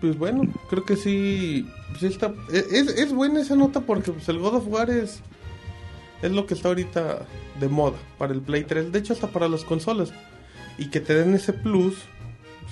Pues 0.00 0.18
bueno, 0.18 0.42
creo 0.70 0.84
que 0.84 0.96
sí, 0.96 1.68
sí 1.98 2.06
está, 2.06 2.32
es, 2.52 2.88
es 2.88 3.12
buena 3.12 3.40
esa 3.40 3.56
nota 3.56 3.80
porque 3.80 4.12
pues, 4.12 4.28
el 4.28 4.38
God 4.38 4.54
of 4.56 4.68
War 4.68 4.90
es, 4.90 5.20
es 6.22 6.32
lo 6.32 6.46
que 6.46 6.54
está 6.54 6.68
ahorita 6.68 7.26
de 7.60 7.68
moda 7.68 7.98
para 8.18 8.32
el 8.32 8.40
Play 8.40 8.64
3, 8.64 8.92
de 8.92 8.98
hecho 8.98 9.12
hasta 9.12 9.28
para 9.28 9.48
las 9.48 9.64
consolas. 9.64 10.12
Y 10.78 10.90
que 10.90 11.00
te 11.00 11.14
den 11.14 11.34
ese 11.34 11.52
plus, 11.52 11.94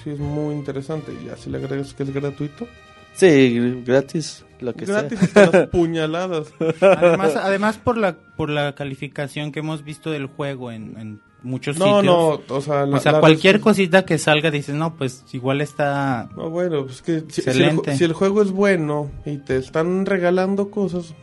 sí 0.03 0.11
es 0.11 0.19
muy 0.19 0.55
interesante. 0.55 1.13
Y 1.13 1.27
ya 1.27 1.37
si 1.37 1.51
le 1.51 1.59
agregas 1.59 1.95
que 1.95 2.03
es 2.03 2.13
gratuito, 2.13 2.67
Sí, 3.15 3.83
gratis, 3.85 4.45
lo 4.61 4.75
que 4.75 4.87
gratis 4.87 5.19
sea. 5.33 5.67
puñaladas. 5.71 6.53
además 6.81 7.37
además 7.37 7.79
por 7.79 7.99
la 7.99 8.17
por 8.17 8.49
la 8.49 8.75
calificación 8.75 9.53
que 9.53 9.61
hemos 9.61 9.85
visto 9.85 10.11
del 10.11 10.27
juego 10.27 10.73
en, 10.73 10.97
en 10.99 11.21
muchos 11.43 11.77
No, 11.79 11.85
sitios 12.01 12.05
no, 12.05 12.41
o 12.57 12.61
sea, 12.61 12.87
la- 12.87 12.97
o 12.97 13.01
sea 13.01 13.13
la 13.13 13.21
cualquier 13.21 13.61
cosita 13.61 14.05
que 14.05 14.19
salga 14.19 14.51
dices 14.51 14.75
no 14.75 14.95
pues 14.95 15.25
igual 15.33 15.61
está 15.61 16.29
No, 16.37 16.51
bueno, 16.51 16.85
pues 16.85 17.03
que 17.03 17.21
si, 17.29 17.43
si 17.43 17.51
el, 17.51 17.57
Excelente. 17.63 17.97
si 17.97 18.05
el 18.05 18.13
juego 18.13 18.43
es 18.43 18.51
bueno 18.53 19.11
y 19.27 19.39
te 19.39 19.57
están 19.57 20.07
regalando 20.07 20.71
cosas, 20.71 21.15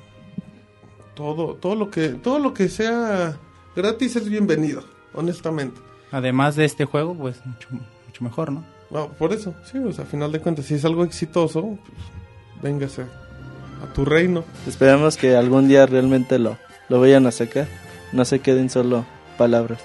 todo, 1.15 1.55
todo 1.55 1.75
lo 1.75 1.89
que, 1.89 2.09
todo 2.09 2.39
lo 2.39 2.53
que 2.53 2.69
sea 2.69 3.37
gratis 3.75 4.15
es 4.15 4.29
bienvenido, 4.29 4.83
honestamente. 5.13 5.79
además 6.11 6.55
de 6.55 6.65
este 6.65 6.85
juego 6.85 7.13
pues 7.15 7.45
mucho 7.45 7.67
mucho 7.71 8.23
mejor 8.23 8.51
no 8.51 8.63
No, 8.91 9.07
por 9.09 9.33
eso, 9.33 9.53
sí, 9.71 9.77
o 9.77 9.91
sea, 9.93 10.03
a 10.05 10.07
final 10.07 10.31
de 10.31 10.39
cuentas, 10.39 10.65
si 10.65 10.73
es 10.75 10.83
algo 10.85 11.03
exitoso, 11.03 11.61
pues, 11.61 12.61
véngase 12.63 13.03
a 13.03 13.93
tu 13.93 14.03
reino. 14.03 14.43
Esperamos 14.67 15.15
que 15.15 15.35
algún 15.37 15.67
día 15.69 15.85
realmente 15.85 16.39
lo, 16.39 16.57
lo 16.89 16.99
vayan 16.99 17.25
a 17.27 17.31
sacar, 17.31 17.67
no 18.11 18.25
se 18.25 18.39
queden 18.39 18.69
solo 18.69 19.05
palabras. 19.37 19.79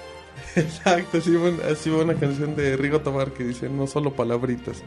Exacto, 0.55 1.17
así 1.17 1.35
va, 1.35 1.51
así 1.71 1.89
va 1.89 2.03
una 2.03 2.15
canción 2.15 2.55
de 2.55 2.77
Rigo 2.77 3.01
Tomar 3.01 3.31
que 3.31 3.43
dice 3.43 3.69
no 3.69 3.87
solo 3.87 4.13
palabritas. 4.13 4.83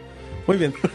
Muy 0.46 0.56
bien. 0.56 0.72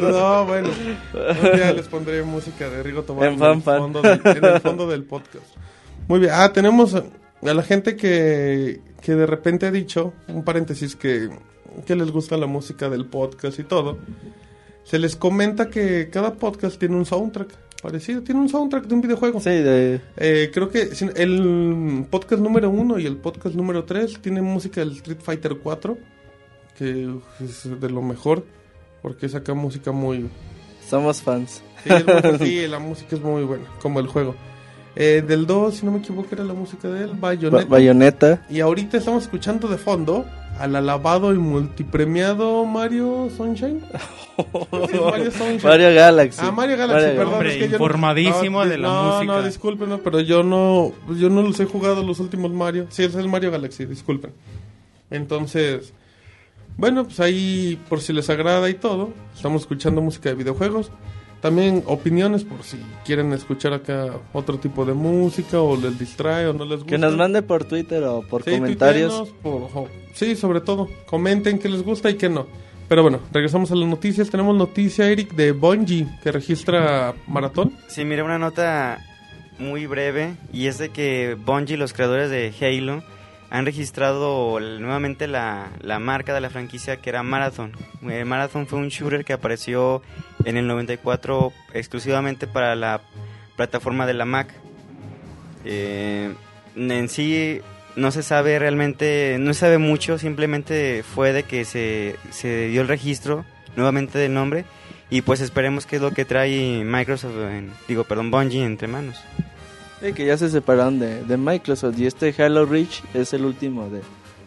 No, 0.00 0.44
bueno. 0.46 0.68
Un 1.14 1.56
día 1.56 1.72
les 1.72 1.88
pondré 1.88 2.22
música 2.22 2.68
de 2.68 2.82
Rigo 2.82 3.02
Tomar 3.02 3.28
En 3.28 3.42
el, 3.42 3.62
fondo 3.62 4.02
del, 4.02 4.20
en 4.24 4.44
el 4.44 4.60
fondo 4.60 4.86
del 4.86 5.04
podcast. 5.04 5.46
Muy 6.06 6.20
bien. 6.20 6.32
Ah, 6.34 6.52
tenemos 6.52 6.94
a 6.94 7.04
la 7.40 7.62
gente 7.62 7.96
que, 7.96 8.80
que 9.00 9.14
de 9.14 9.26
repente 9.26 9.66
ha 9.66 9.70
dicho, 9.70 10.12
un 10.28 10.44
paréntesis, 10.44 10.96
que, 10.96 11.30
que 11.86 11.96
les 11.96 12.10
gusta 12.10 12.36
la 12.36 12.46
música 12.46 12.90
del 12.90 13.06
podcast 13.06 13.58
y 13.58 13.64
todo. 13.64 13.98
Se 14.84 14.98
les 14.98 15.16
comenta 15.16 15.70
que 15.70 16.10
cada 16.10 16.34
podcast 16.34 16.78
tiene 16.78 16.96
un 16.96 17.06
soundtrack 17.06 17.48
parecido. 17.80 18.22
Tiene 18.22 18.40
un 18.40 18.48
soundtrack 18.48 18.86
de 18.86 18.94
un 18.94 19.00
videojuego. 19.00 19.40
Sí, 19.40 19.50
de... 19.50 20.00
Eh, 20.16 20.50
creo 20.52 20.68
que 20.70 20.90
el 21.16 22.06
podcast 22.10 22.42
número 22.42 22.70
uno 22.70 22.98
y 22.98 23.06
el 23.06 23.16
podcast 23.16 23.54
número 23.54 23.84
3 23.84 24.20
tienen 24.20 24.44
música 24.44 24.80
del 24.80 24.92
Street 24.92 25.18
Fighter 25.22 25.56
4, 25.62 25.98
que 26.76 27.08
es 27.42 27.80
de 27.80 27.90
lo 27.90 28.02
mejor, 28.02 28.44
porque 29.02 29.28
saca 29.28 29.54
música 29.54 29.92
muy... 29.92 30.28
Somos 30.88 31.22
fans. 31.22 31.62
Sí, 32.40 32.66
la 32.68 32.78
música 32.78 33.16
es 33.16 33.22
muy 33.22 33.44
buena, 33.44 33.64
como 33.80 34.00
el 34.00 34.06
juego. 34.08 34.34
Eh, 34.96 35.22
del 35.26 35.46
2, 35.46 35.74
si 35.74 35.86
no 35.86 35.92
me 35.92 35.98
equivoco, 36.00 36.28
era 36.32 36.42
la 36.44 36.52
música 36.52 36.88
del 36.88 37.10
Ba- 37.10 37.28
Bayonetta. 37.28 37.66
Bayonetta. 37.68 38.46
y 38.50 38.58
ahorita 38.60 38.96
estamos 38.98 39.22
escuchando 39.22 39.68
de 39.68 39.78
fondo 39.78 40.26
al 40.60 40.76
alabado 40.76 41.32
y 41.34 41.38
multipremiado 41.38 42.64
Mario 42.64 43.28
Sunshine. 43.36 43.80
Sí, 44.40 44.96
Mario 44.98 45.30
Sunshine. 45.32 45.62
Mario 45.62 45.94
Galaxy. 45.94 46.40
Ah, 46.42 46.50
Mario 46.50 46.78
Galaxy, 46.78 47.02
Mario 47.04 47.18
perdón. 47.18 47.34
Hombre, 47.34 47.50
es 47.50 47.56
que 47.56 47.62
yo 47.64 47.78
no- 47.78 47.84
informadísimo 47.84 48.64
no, 48.64 48.70
de 48.70 48.78
la 48.78 48.88
no, 48.88 49.04
música. 49.04 49.24
No, 49.32 49.42
disculpen, 49.42 50.00
pero 50.02 50.20
yo 50.20 50.42
no, 50.42 50.92
yo 51.14 51.28
no 51.28 51.42
los 51.42 51.60
he 51.60 51.66
jugado 51.66 52.02
los 52.02 52.20
últimos 52.20 52.50
Mario. 52.50 52.86
Sí, 52.88 53.02
es 53.02 53.14
el 53.16 53.28
Mario 53.28 53.50
Galaxy, 53.50 53.84
disculpen. 53.84 54.32
Entonces, 55.10 55.92
bueno, 56.78 57.04
pues 57.04 57.20
ahí, 57.20 57.78
por 57.90 58.00
si 58.00 58.14
les 58.14 58.30
agrada 58.30 58.70
y 58.70 58.74
todo, 58.74 59.10
estamos 59.34 59.60
escuchando 59.62 60.00
música 60.00 60.30
de 60.30 60.36
videojuegos. 60.36 60.90
También 61.40 61.82
opiniones 61.86 62.44
por 62.44 62.62
si 62.62 62.76
quieren 63.04 63.32
escuchar 63.32 63.72
acá 63.72 64.08
otro 64.32 64.58
tipo 64.58 64.84
de 64.84 64.92
música 64.92 65.60
o 65.60 65.74
les 65.76 65.98
distrae 65.98 66.46
o 66.48 66.52
no 66.52 66.64
les 66.64 66.80
gusta. 66.80 66.90
Que 66.90 66.98
nos 66.98 67.16
mande 67.16 67.40
por 67.42 67.64
Twitter 67.64 68.02
o 68.04 68.20
por 68.22 68.42
Sí, 68.42 68.50
comentarios. 68.52 69.32
por- 69.42 69.88
sí, 70.12 70.36
sobre 70.36 70.60
todo. 70.60 70.88
Comenten 71.06 71.58
qué 71.58 71.68
les 71.70 71.82
gusta 71.82 72.10
y 72.10 72.14
qué 72.16 72.28
no. 72.28 72.46
Pero 72.88 73.02
bueno, 73.02 73.20
regresamos 73.32 73.70
a 73.70 73.76
las 73.76 73.88
noticias. 73.88 74.28
Tenemos 74.28 74.54
noticia, 74.56 75.08
Eric, 75.08 75.32
de 75.34 75.52
Bungie, 75.52 76.06
que 76.22 76.30
registra 76.32 77.14
maratón. 77.26 77.72
Sí, 77.88 78.04
mira, 78.04 78.22
una 78.24 78.38
nota 78.38 78.98
muy 79.58 79.86
breve 79.86 80.34
y 80.52 80.66
es 80.66 80.76
de 80.78 80.90
que 80.90 81.36
Bungie, 81.42 81.76
los 81.76 81.92
creadores 81.92 82.30
de 82.30 82.52
Halo, 82.60 83.02
han 83.48 83.64
registrado 83.64 84.58
nuevamente 84.60 85.26
la, 85.26 85.70
la 85.80 85.98
marca 85.98 86.34
de 86.34 86.40
la 86.40 86.50
franquicia 86.50 86.96
que 86.98 87.10
era 87.10 87.22
Marathon. 87.22 87.72
Eh, 88.08 88.24
Marathon 88.24 88.66
fue 88.66 88.78
un 88.78 88.88
shooter 88.88 89.24
que 89.24 89.32
apareció 89.32 90.02
en 90.44 90.56
el 90.56 90.66
94 90.66 91.52
exclusivamente 91.74 92.46
para 92.46 92.74
la 92.74 93.00
plataforma 93.56 94.06
de 94.06 94.14
la 94.14 94.24
Mac. 94.24 94.48
Eh, 95.64 96.32
en 96.76 97.08
sí 97.08 97.60
no 97.96 98.10
se 98.10 98.22
sabe 98.22 98.58
realmente, 98.58 99.36
no 99.40 99.52
se 99.52 99.60
sabe 99.60 99.78
mucho, 99.78 100.18
simplemente 100.18 101.02
fue 101.02 101.32
de 101.32 101.42
que 101.42 101.64
se, 101.64 102.16
se 102.30 102.68
dio 102.68 102.82
el 102.82 102.88
registro 102.88 103.44
nuevamente 103.76 104.18
del 104.18 104.32
nombre 104.32 104.64
y 105.10 105.22
pues 105.22 105.40
esperemos 105.40 105.86
que 105.86 105.96
es 105.96 106.02
lo 106.02 106.12
que 106.12 106.24
trae 106.24 106.82
Microsoft, 106.84 107.34
en- 107.50 107.72
digo, 107.88 108.04
perdón, 108.04 108.30
Bungie 108.30 108.64
entre 108.64 108.88
manos. 108.88 109.16
Sí, 110.00 110.12
que 110.14 110.24
ya 110.24 110.38
se 110.38 110.48
separaron 110.48 110.98
de, 110.98 111.24
de 111.24 111.36
Microsoft. 111.36 111.98
Y 111.98 112.06
este 112.06 112.34
Halo 112.42 112.64
Reach 112.64 113.02
es 113.12 113.34
el 113.34 113.44
último 113.44 113.90
de, 113.90 114.00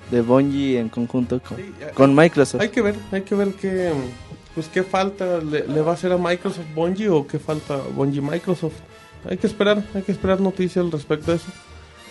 de 0.10 0.22
Bungie 0.22 0.80
en 0.80 0.90
conjunto 0.90 1.40
con, 1.42 1.58
Sí, 1.58 1.66
con 1.94 2.16
Microsoft. 2.16 2.62
Hay 2.62 2.70
que 2.70 2.82
ver, 2.82 2.96
hay 3.12 3.22
que 3.22 3.36
ver 3.36 3.50
qué, 3.54 3.92
pues 4.54 4.68
qué 4.68 4.84
falta 4.84 5.40
le, 5.40 5.82
va 5.82 5.92
a 5.92 5.94
hacer 5.96 6.12
a 6.12 6.18
Microsoft 6.18 6.68
Bungie 6.76 7.10
o 7.10 7.26
qué 7.26 7.40
falta 7.40 7.78
Bungie 7.96 8.22
Microsoft. 8.22 8.76
Hay 9.30 9.38
que 9.38 9.48
esperar, 9.48 9.84
hay 9.94 10.02
que 10.02 10.12
esperar 10.12 10.42
noticias 10.42 10.84
al 10.84 10.92
respecto 10.92 11.32
de 11.32 11.38
eso. 11.38 11.48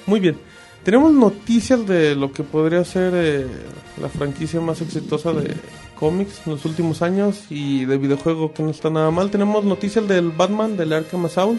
Muy 0.07 0.21
bien. 0.21 0.37
Tenemos 0.85 1.13
noticias 1.13 1.87
de 1.87 2.17
lo 2.17 2.33
que 2.33 2.43
podría 2.43 2.85
ser 2.85 3.13
eh, 3.15 3.47
la 4.01 4.09
franquicia 4.09 4.61
más 4.61 4.81
exitosa 4.81 5.33
de 5.33 5.55
cómics 5.99 6.43
en 6.45 6.53
los 6.53 6.65
últimos 6.65 7.03
años 7.03 7.45
y 7.51 7.85
de 7.85 7.99
videojuego 7.99 8.53
que 8.53 8.65
no 8.65 8.71
está 8.71 8.91
nada 8.91 9.13
mal. 9.13 9.31
Tenemos 9.31 9.65
noticias 9.65 10.09
del 10.09 10.31
Batman, 10.31 10.77
del 10.77 10.93
Arkham 10.93 11.27
Asylum. 11.27 11.59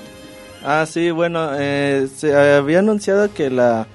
Ah, 0.66 0.86
sí, 0.86 1.12
bueno, 1.12 1.52
eh, 1.58 2.10
se 2.14 2.36
había 2.36 2.80
anunciado 2.80 3.34
que 3.34 3.50
la 3.50 3.88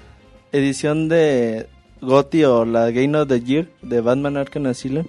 edición 0.52 1.10
de 1.10 1.66
GOTY 2.00 2.44
o 2.44 2.64
la 2.64 2.90
Game 2.90 3.18
of 3.18 3.28
the 3.28 3.40
Year 3.40 3.68
de 3.82 4.00
Batman 4.00 4.38
Arkham 4.38 4.66
Asylum 4.66 5.04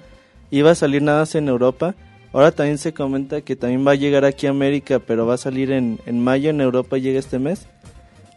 iba 0.51 0.71
a 0.71 0.75
salir 0.75 1.01
nada 1.01 1.21
más 1.21 1.35
en 1.35 1.47
Europa. 1.47 1.95
Ahora 2.31 2.51
también 2.51 2.77
se 2.77 2.93
comenta 2.93 3.41
que 3.41 3.55
también 3.55 3.85
va 3.85 3.91
a 3.91 3.95
llegar 3.95 4.25
aquí 4.25 4.47
a 4.47 4.51
América, 4.51 4.99
pero 4.99 5.25
va 5.25 5.33
a 5.33 5.37
salir 5.37 5.71
en, 5.71 5.99
en 6.05 6.23
mayo 6.23 6.49
en 6.49 6.61
Europa, 6.61 6.97
llega 6.97 7.19
este 7.19 7.39
mes. 7.39 7.67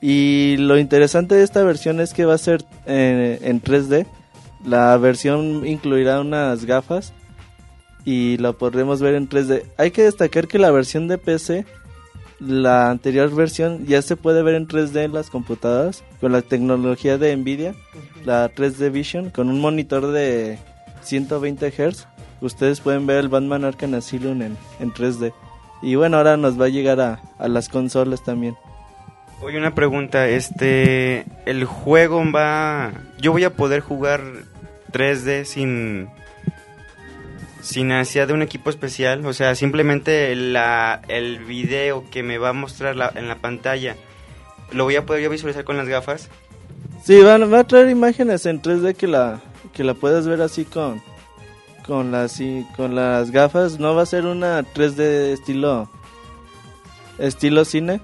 Y 0.01 0.57
lo 0.59 0.79
interesante 0.79 1.35
de 1.35 1.45
esta 1.45 1.63
versión 1.63 2.01
es 2.01 2.13
que 2.13 2.25
va 2.25 2.35
a 2.35 2.39
ser 2.39 2.65
eh, 2.87 3.39
en 3.43 3.63
3D. 3.63 4.07
La 4.65 4.97
versión 4.97 5.67
incluirá 5.67 6.21
unas 6.21 6.65
gafas 6.65 7.13
y 8.05 8.37
la 8.39 8.53
podremos 8.53 9.01
ver 9.01 9.15
en 9.15 9.29
3D. 9.29 9.65
Hay 9.77 9.91
que 9.91 10.03
destacar 10.03 10.49
que 10.49 10.59
la 10.59 10.71
versión 10.71 11.07
de 11.09 11.19
PC 11.19 11.67
la 12.47 12.91
anterior 12.91 13.33
versión 13.33 13.87
ya 13.87 14.03
se 14.03 14.17
puede 14.17 14.43
ver 14.43 14.57
en 14.57 14.67
3D 14.67 15.05
en 15.05 15.13
las 15.13 15.31
computadoras 15.31 16.03
con 16.21 16.33
la 16.33 16.43
tecnología 16.43 17.17
de 17.17 17.37
Nvidia, 17.37 17.75
la 18.25 18.53
3D 18.53 18.91
Vision, 18.91 19.31
con 19.31 19.49
un 19.49 19.61
monitor 19.61 20.09
de 20.09 20.59
120 21.03 21.71
Hz. 21.71 22.07
Ustedes 22.41 22.81
pueden 22.81 23.07
ver 23.07 23.19
el 23.19 23.29
Batman 23.29 23.65
Arkham 23.65 23.95
Asylum 23.95 24.43
en, 24.43 24.57
en 24.81 24.93
3D. 24.93 25.33
Y 25.83 25.95
bueno, 25.97 26.17
ahora 26.17 26.37
nos 26.37 26.61
va 26.61 26.67
a 26.67 26.69
llegar 26.69 27.01
a, 27.01 27.21
a 27.39 27.49
las 27.49 27.69
consolas 27.69 28.23
también. 28.25 28.57
Oye, 29.41 29.59
una 29.59 29.75
pregunta, 29.75 30.29
este, 30.29 31.25
el 31.47 31.65
juego 31.65 32.23
va, 32.33 32.93
yo 33.21 33.33
voy 33.33 33.43
a 33.45 33.51
poder 33.55 33.81
jugar 33.81 34.21
3D 34.93 35.45
sin, 35.45 36.09
sin 37.61 37.89
necesidad 37.89 38.29
de 38.29 38.35
un 38.35 38.43
equipo 38.43 38.71
especial, 38.71 39.25
o 39.27 39.33
sea, 39.33 39.55
simplemente 39.57 40.35
la, 40.37 41.03
el 41.09 41.41
video 41.41 42.05
que 42.11 42.23
me 42.23 42.39
va 42.39 42.51
a 42.51 42.53
mostrar 42.53 42.95
la- 42.95 43.13
en 43.17 43.27
la 43.29 43.37
pantalla, 43.37 43.97
lo 44.73 44.85
voy 44.85 44.95
a 44.97 45.05
poder 45.07 45.23
yo 45.23 45.31
visualizar 45.31 45.65
con 45.65 45.77
las 45.77 45.89
gafas. 45.89 46.29
Sí, 47.05 47.21
van, 47.21 47.53
va 47.53 47.61
a 47.61 47.65
traer 47.65 47.89
imágenes 47.91 48.47
en 48.47 48.63
3D 48.63 48.95
que 48.95 49.09
la, 49.09 49.41
que 49.73 49.85
la 49.85 49.95
puedas 49.95 50.27
ver 50.27 50.43
así 50.43 50.65
con, 50.65 51.03
con, 51.87 52.13
las, 52.13 52.41
con 52.77 52.95
las 52.95 53.31
gafas. 53.31 53.79
No 53.79 53.95
va 53.95 54.03
a 54.03 54.07
ser 54.07 54.27
una 54.27 54.63
3D 54.63 55.01
estilo, 55.33 55.89
estilo 57.19 57.65
cine. 57.65 58.01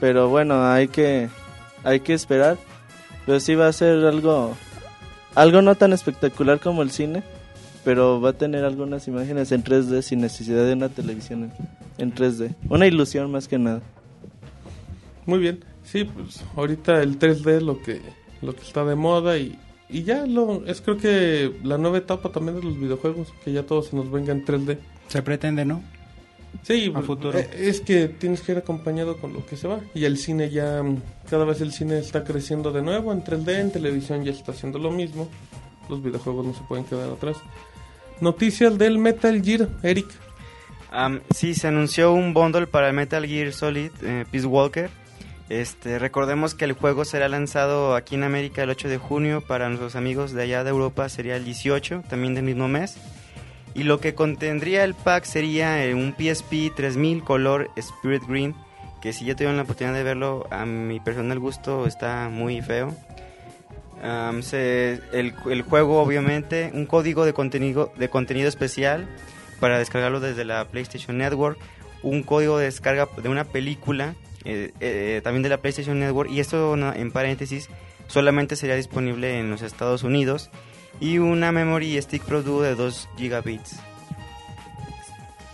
Pero 0.00 0.28
bueno, 0.28 0.64
hay 0.66 0.88
que, 0.88 1.28
hay 1.84 2.00
que 2.00 2.14
esperar. 2.14 2.58
Pero 3.26 3.40
sí 3.40 3.54
va 3.54 3.68
a 3.68 3.72
ser 3.72 4.04
algo, 4.06 4.56
algo 5.34 5.62
no 5.62 5.74
tan 5.74 5.92
espectacular 5.92 6.60
como 6.60 6.82
el 6.82 6.90
cine. 6.90 7.22
Pero 7.84 8.20
va 8.20 8.30
a 8.30 8.34
tener 8.34 8.64
algunas 8.64 9.08
imágenes 9.08 9.52
en 9.52 9.64
3D 9.64 10.02
sin 10.02 10.20
necesidad 10.20 10.64
de 10.66 10.74
una 10.74 10.88
televisión 10.88 11.52
en 11.98 12.14
3D. 12.14 12.54
Una 12.68 12.86
ilusión 12.86 13.30
más 13.30 13.48
que 13.48 13.58
nada. 13.58 13.80
Muy 15.26 15.38
bien. 15.38 15.64
Sí, 15.84 16.04
pues 16.04 16.44
ahorita 16.56 17.02
el 17.02 17.18
3D 17.18 17.56
es 17.56 17.62
lo 17.62 17.82
que, 17.82 18.00
lo 18.42 18.54
que 18.54 18.62
está 18.62 18.84
de 18.84 18.96
moda 18.96 19.38
y, 19.38 19.58
y 19.92 20.02
ya 20.04 20.26
lo, 20.26 20.64
es 20.66 20.80
creo 20.80 20.96
que 20.96 21.52
la 21.62 21.78
nueva 21.78 21.98
etapa 21.98 22.30
también 22.30 22.56
de 22.58 22.62
los 22.64 22.78
videojuegos, 22.78 23.32
que 23.44 23.52
ya 23.52 23.62
todo 23.64 23.82
se 23.82 23.96
nos 23.96 24.10
venga 24.10 24.32
en 24.32 24.44
3D. 24.44 24.78
Se 25.08 25.22
pretende, 25.22 25.64
¿no? 25.64 25.82
Sí, 26.62 26.88
A 26.90 26.94
pues, 26.94 27.06
futuro. 27.06 27.38
eh, 27.38 27.48
es 27.54 27.80
que 27.80 28.08
tienes 28.08 28.40
que 28.42 28.52
ir 28.52 28.58
acompañado 28.58 29.16
con 29.18 29.32
lo 29.32 29.46
que 29.46 29.56
se 29.56 29.68
va. 29.68 29.80
Y 29.94 30.04
el 30.04 30.16
cine 30.18 30.50
ya, 30.50 30.82
cada 31.28 31.44
vez 31.44 31.60
el 31.60 31.72
cine 31.72 31.98
está 31.98 32.24
creciendo 32.24 32.72
de 32.72 32.82
nuevo 32.82 33.12
en 33.12 33.22
3D, 33.22 33.60
en 33.60 33.70
televisión 33.72 34.24
ya 34.24 34.32
está 34.32 34.52
haciendo 34.52 34.78
lo 34.78 34.90
mismo. 34.90 35.28
Los 35.88 36.02
videojuegos 36.02 36.46
no 36.46 36.54
se 36.54 36.62
pueden 36.62 36.84
quedar 36.84 37.10
atrás. 37.10 37.36
Noticias 38.20 38.76
del 38.78 38.98
Metal 38.98 39.42
Gear, 39.42 39.68
Eric. 39.82 40.06
Am, 40.90 41.20
sí, 41.34 41.54
se 41.54 41.68
anunció 41.68 42.12
un 42.12 42.34
bundle 42.34 42.66
para 42.66 42.88
el 42.88 42.94
Metal 42.94 43.24
Gear 43.26 43.52
Solid 43.52 43.90
eh, 44.02 44.24
Peace 44.30 44.46
Walker. 44.46 44.90
Este, 45.50 45.98
recordemos 45.98 46.54
que 46.54 46.64
el 46.64 46.72
juego 46.74 47.04
será 47.04 47.28
lanzado 47.28 47.96
aquí 47.96 48.14
en 48.14 48.22
América 48.22 48.62
el 48.62 48.70
8 48.70 48.88
de 48.88 48.98
junio, 48.98 49.40
para 49.40 49.68
nuestros 49.68 49.96
amigos 49.96 50.32
de 50.32 50.44
allá 50.44 50.62
de 50.64 50.70
Europa 50.70 51.08
sería 51.08 51.34
el 51.36 51.44
18, 51.44 52.04
también 52.08 52.34
del 52.34 52.44
mismo 52.44 52.68
mes. 52.68 52.96
Y 53.74 53.82
lo 53.82 54.00
que 54.00 54.14
contendría 54.14 54.84
el 54.84 54.94
pack 54.94 55.24
sería 55.24 55.84
eh, 55.84 55.94
un 55.94 56.14
PSP 56.16 56.72
3000 56.74 57.22
color 57.24 57.68
Spirit 57.76 58.22
Green, 58.28 58.54
que 59.02 59.12
si 59.12 59.24
ya 59.24 59.34
tuvieron 59.34 59.56
la 59.56 59.64
oportunidad 59.64 59.94
de 59.94 60.02
verlo, 60.04 60.46
a 60.50 60.64
mi 60.66 61.00
personal 61.00 61.38
gusto 61.40 61.84
está 61.86 62.28
muy 62.28 62.62
feo. 62.62 62.94
Am, 64.02 64.42
se- 64.42 65.00
el, 65.12 65.34
el 65.50 65.62
juego 65.62 66.00
obviamente, 66.00 66.70
un 66.74 66.86
código 66.86 67.24
de 67.24 67.32
contenido, 67.32 67.92
de 67.96 68.08
contenido 68.08 68.48
especial 68.48 69.08
para 69.58 69.78
descargarlo 69.78 70.20
desde 70.20 70.44
la 70.44 70.64
PlayStation 70.66 71.18
Network, 71.18 71.58
un 72.02 72.22
código 72.22 72.56
de 72.58 72.64
descarga 72.66 73.08
de 73.22 73.28
una 73.28 73.44
película 73.44 74.14
eh, 74.44 74.72
eh, 74.80 75.20
también 75.22 75.42
de 75.42 75.48
la 75.48 75.58
PlayStation 75.58 75.98
Network 75.98 76.30
y 76.30 76.40
esto 76.40 76.74
en 76.76 77.10
paréntesis 77.12 77.68
solamente 78.06 78.56
sería 78.56 78.76
disponible 78.76 79.38
en 79.38 79.50
los 79.50 79.62
Estados 79.62 80.02
Unidos 80.02 80.50
y 81.00 81.18
una 81.18 81.52
memory 81.52 82.00
stick 82.02 82.22
Pro 82.24 82.42
Duo 82.42 82.62
de 82.62 82.74
2 82.74 83.08
gigabits. 83.16 83.76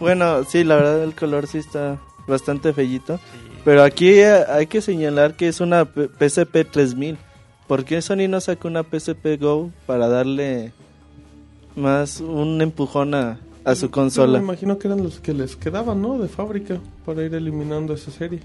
Bueno, 0.01 0.45
sí, 0.45 0.65
la 0.65 0.77
verdad 0.77 1.03
el 1.03 1.15
color 1.15 1.47
sí 1.47 1.59
está 1.59 1.99
bastante 2.27 2.73
fellito. 2.73 3.19
Pero 3.65 3.83
aquí 3.83 4.11
eh, 4.11 4.45
hay 4.49 4.67
que 4.67 4.81
señalar 4.81 5.35
que 5.35 5.49
es 5.49 5.61
una 5.61 5.85
P- 5.87 6.09
PSP 6.09 6.71
3000. 6.71 7.17
¿Por 7.67 7.85
qué 7.85 8.01
Sony 8.01 8.29
no 8.29 8.41
sacó 8.41 8.69
una 8.69 8.85
PSP 8.85 9.41
Go 9.41 9.71
para 9.87 10.07
darle 10.09 10.73
más 11.75 12.21
un 12.21 12.61
empujón 12.63 13.15
a, 13.15 13.41
a 13.65 13.75
su 13.75 13.87
Yo 13.87 13.91
consola? 13.91 14.39
Me 14.39 14.45
imagino 14.45 14.79
que 14.79 14.87
eran 14.87 15.03
los 15.03 15.19
que 15.19 15.33
les 15.35 15.57
quedaban, 15.57 16.01
¿no? 16.01 16.19
De 16.19 16.29
fábrica, 16.29 16.79
para 17.05 17.25
ir 17.25 17.35
eliminando 17.35 17.95
esa 17.95 18.11
serie. 18.13 18.41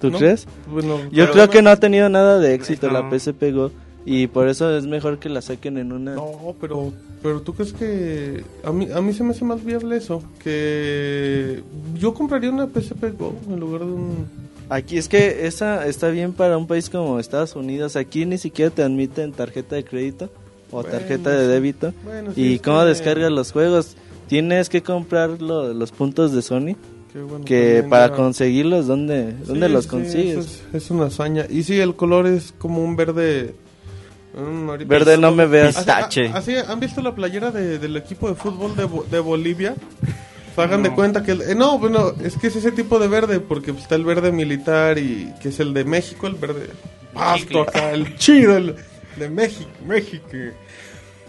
¿Tú 0.00 0.10
¿no? 0.10 0.18
crees? 0.18 0.46
Bueno, 0.70 0.98
Yo 1.12 1.30
creo 1.30 1.48
que 1.50 1.62
no 1.62 1.70
ha 1.70 1.76
tenido 1.76 2.08
nada 2.08 2.38
de 2.38 2.54
éxito 2.54 2.90
la 2.90 3.02
No. 3.02 3.10
PSP 3.10 3.52
Go 3.52 3.70
y 4.06 4.26
por 4.28 4.48
eso 4.48 4.74
es 4.76 4.86
mejor 4.86 5.18
que 5.18 5.28
la 5.28 5.42
saquen 5.42 5.76
en 5.76 5.92
una... 5.92 6.14
No, 6.14 6.54
pero, 6.60 6.92
pero 7.22 7.42
tú 7.42 7.52
crees 7.54 7.72
que 7.74 8.42
a 8.64 8.72
mí, 8.72 8.88
a 8.94 9.00
mí 9.02 9.12
se 9.12 9.22
me 9.22 9.30
hace 9.32 9.44
más 9.44 9.62
viable 9.62 9.96
eso, 9.98 10.22
que 10.42 11.62
yo 11.98 12.14
compraría 12.14 12.50
una 12.50 12.66
PSP 12.66 13.16
Go 13.18 13.34
en 13.48 13.60
lugar 13.60 13.80
de 13.80 13.92
un... 13.92 14.26
Aquí 14.68 14.96
es 14.98 15.08
que 15.08 15.46
esa 15.46 15.86
está 15.86 16.08
bien 16.08 16.32
para 16.32 16.56
un 16.56 16.66
país 16.68 16.88
como 16.88 17.18
Estados 17.18 17.56
Unidos. 17.56 17.96
Aquí 17.96 18.24
ni 18.24 18.38
siquiera 18.38 18.70
te 18.70 18.82
admiten 18.84 19.32
tarjeta 19.32 19.74
de 19.74 19.84
crédito 19.84 20.30
o 20.70 20.76
Bueno, 20.82 20.90
tarjeta 20.90 21.30
de 21.30 21.48
débito. 21.48 21.92
Bueno, 22.04 22.30
sí, 22.34 22.54
¿Y 22.54 22.58
cómo 22.60 22.78
que- 22.80 22.86
descargas 22.86 23.32
los 23.32 23.50
juegos? 23.50 23.96
Tienes 24.28 24.68
que 24.68 24.80
comprar 24.80 25.42
lo- 25.42 25.74
los 25.74 25.90
puntos 25.90 26.32
de 26.32 26.40
Sony. 26.42 26.76
Que, 27.12 27.18
bueno, 27.20 27.44
Que 27.44 27.64
también 27.64 27.90
para 27.90 28.12
conseguirlos, 28.12 28.86
¿dónde, 28.86 29.32
dónde 29.46 29.66
Sí, 29.66 29.72
los 29.72 29.84
sí, 29.84 29.90
consigues? 29.90 30.36
es, 30.38 30.62
es 30.74 30.90
una 30.90 31.06
hazaña. 31.06 31.46
Y 31.48 31.62
sí, 31.64 31.78
el 31.80 31.94
color 31.96 32.26
es 32.26 32.52
como 32.58 32.82
un 32.84 32.96
verde... 32.96 33.54
Verde 34.86 35.18
no 35.18 35.32
me 35.32 35.46
veas. 35.46 35.88
A- 35.88 36.08
así, 36.34 36.54
¿Han 36.54 36.78
visto 36.78 37.02
la 37.02 37.14
playera 37.16 37.50
de- 37.50 37.78
del 37.80 37.96
equipo 37.96 38.28
de 38.28 38.36
fútbol 38.36 38.76
de, 38.76 38.88
de 39.10 39.18
Bolivia? 39.18 39.74
Hagan 40.56 40.82
de 40.84 40.92
cuenta 40.94 41.22
que... 41.24 41.32
el- 41.32 41.42
eh, 41.42 41.54
no, 41.56 41.78
bueno, 41.78 42.12
es 42.22 42.36
que 42.36 42.46
es 42.48 42.54
ese 42.56 42.70
tipo 42.70 42.98
de 43.00 43.08
verde, 43.08 43.40
porque 43.40 43.72
está 43.72 43.96
el 43.96 44.04
verde 44.04 44.30
militar 44.30 44.98
y 44.98 45.32
que 45.42 45.48
es 45.48 45.58
el 45.58 45.74
de 45.74 45.84
México, 45.84 46.26
el 46.28 46.34
verde 46.34 46.68
pasto 47.12 47.62
acá, 47.62 47.90
el 47.92 48.16
chido, 48.18 48.56
el 48.56 48.76
de 49.18 49.28
México, 49.30 49.70
México. 49.86 50.26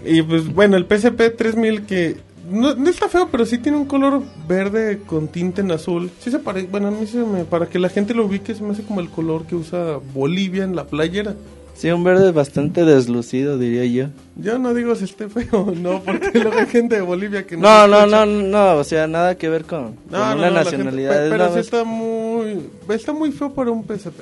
Y 0.06 0.22
pues 0.22 0.54
bueno, 0.54 0.78
el 0.78 0.86
PSP 0.86 1.36
3000 1.36 1.86
que 1.86 2.18
no, 2.50 2.74
no 2.76 2.90
está 2.90 3.08
feo, 3.10 3.28
pero 3.32 3.46
sí 3.46 3.58
tiene 3.58 3.78
un 3.78 3.86
color 3.86 4.22
verde 4.48 5.00
con 5.06 5.28
tinte 5.28 5.62
en 5.62 5.72
azul. 5.72 6.10
Sí 6.20 6.32
se 6.32 6.40
parece, 6.40 6.68
bueno, 6.68 6.88
a 6.88 6.92
mí 6.92 7.06
se 7.08 7.18
me, 7.20 7.44
para 7.46 7.68
que 7.68 7.80
la 7.80 7.90
gente 7.90 8.14
lo 8.14 8.26
ubique, 8.26 8.56
se 8.56 8.64
me 8.64 8.72
hace 8.72 8.84
como 8.84 9.00
el 9.02 9.10
color 9.10 9.46
que 9.46 9.56
usa 9.56 10.00
Bolivia 10.14 10.64
en 10.64 10.76
la 10.76 10.86
playera. 10.86 11.36
Sí, 11.74 11.90
un 11.90 12.04
verde 12.04 12.32
bastante 12.32 12.84
deslucido, 12.86 13.58
diría 13.58 13.86
yo. 13.86 14.10
Yo 14.36 14.60
no 14.60 14.74
digo 14.74 14.94
si 14.96 15.06
esté 15.06 15.30
feo, 15.30 15.74
no, 15.76 16.02
porque 16.04 16.32
luego 16.40 16.60
hay 16.60 16.68
gente 16.68 16.96
de 16.96 17.02
Bolivia 17.02 17.48
que 17.48 17.58
No, 17.58 17.88
no, 17.88 18.00
escucha. 18.00 18.26
no, 18.26 18.42
no, 18.44 18.76
o 18.76 18.84
sea, 18.84 19.08
nada 19.08 19.36
que 19.36 19.50
ver 19.50 19.64
con, 19.66 19.96
No, 20.10 20.20
con 20.20 20.20
no, 20.20 20.26
una 20.36 20.36
no, 20.50 20.52
la 20.56 20.64
nacionalidad. 20.64 21.12
gente- 21.12 21.26
es 21.26 21.32
pe- 21.32 21.38
nada 21.38 21.50
pero 21.50 21.54
sí 21.54 21.60
está 21.68 21.84
muy, 21.84 22.60
está 22.90 23.14
muy 23.14 23.32
feo 23.32 23.52
para 23.54 23.72
un 23.72 23.84
PSP. 23.84 24.22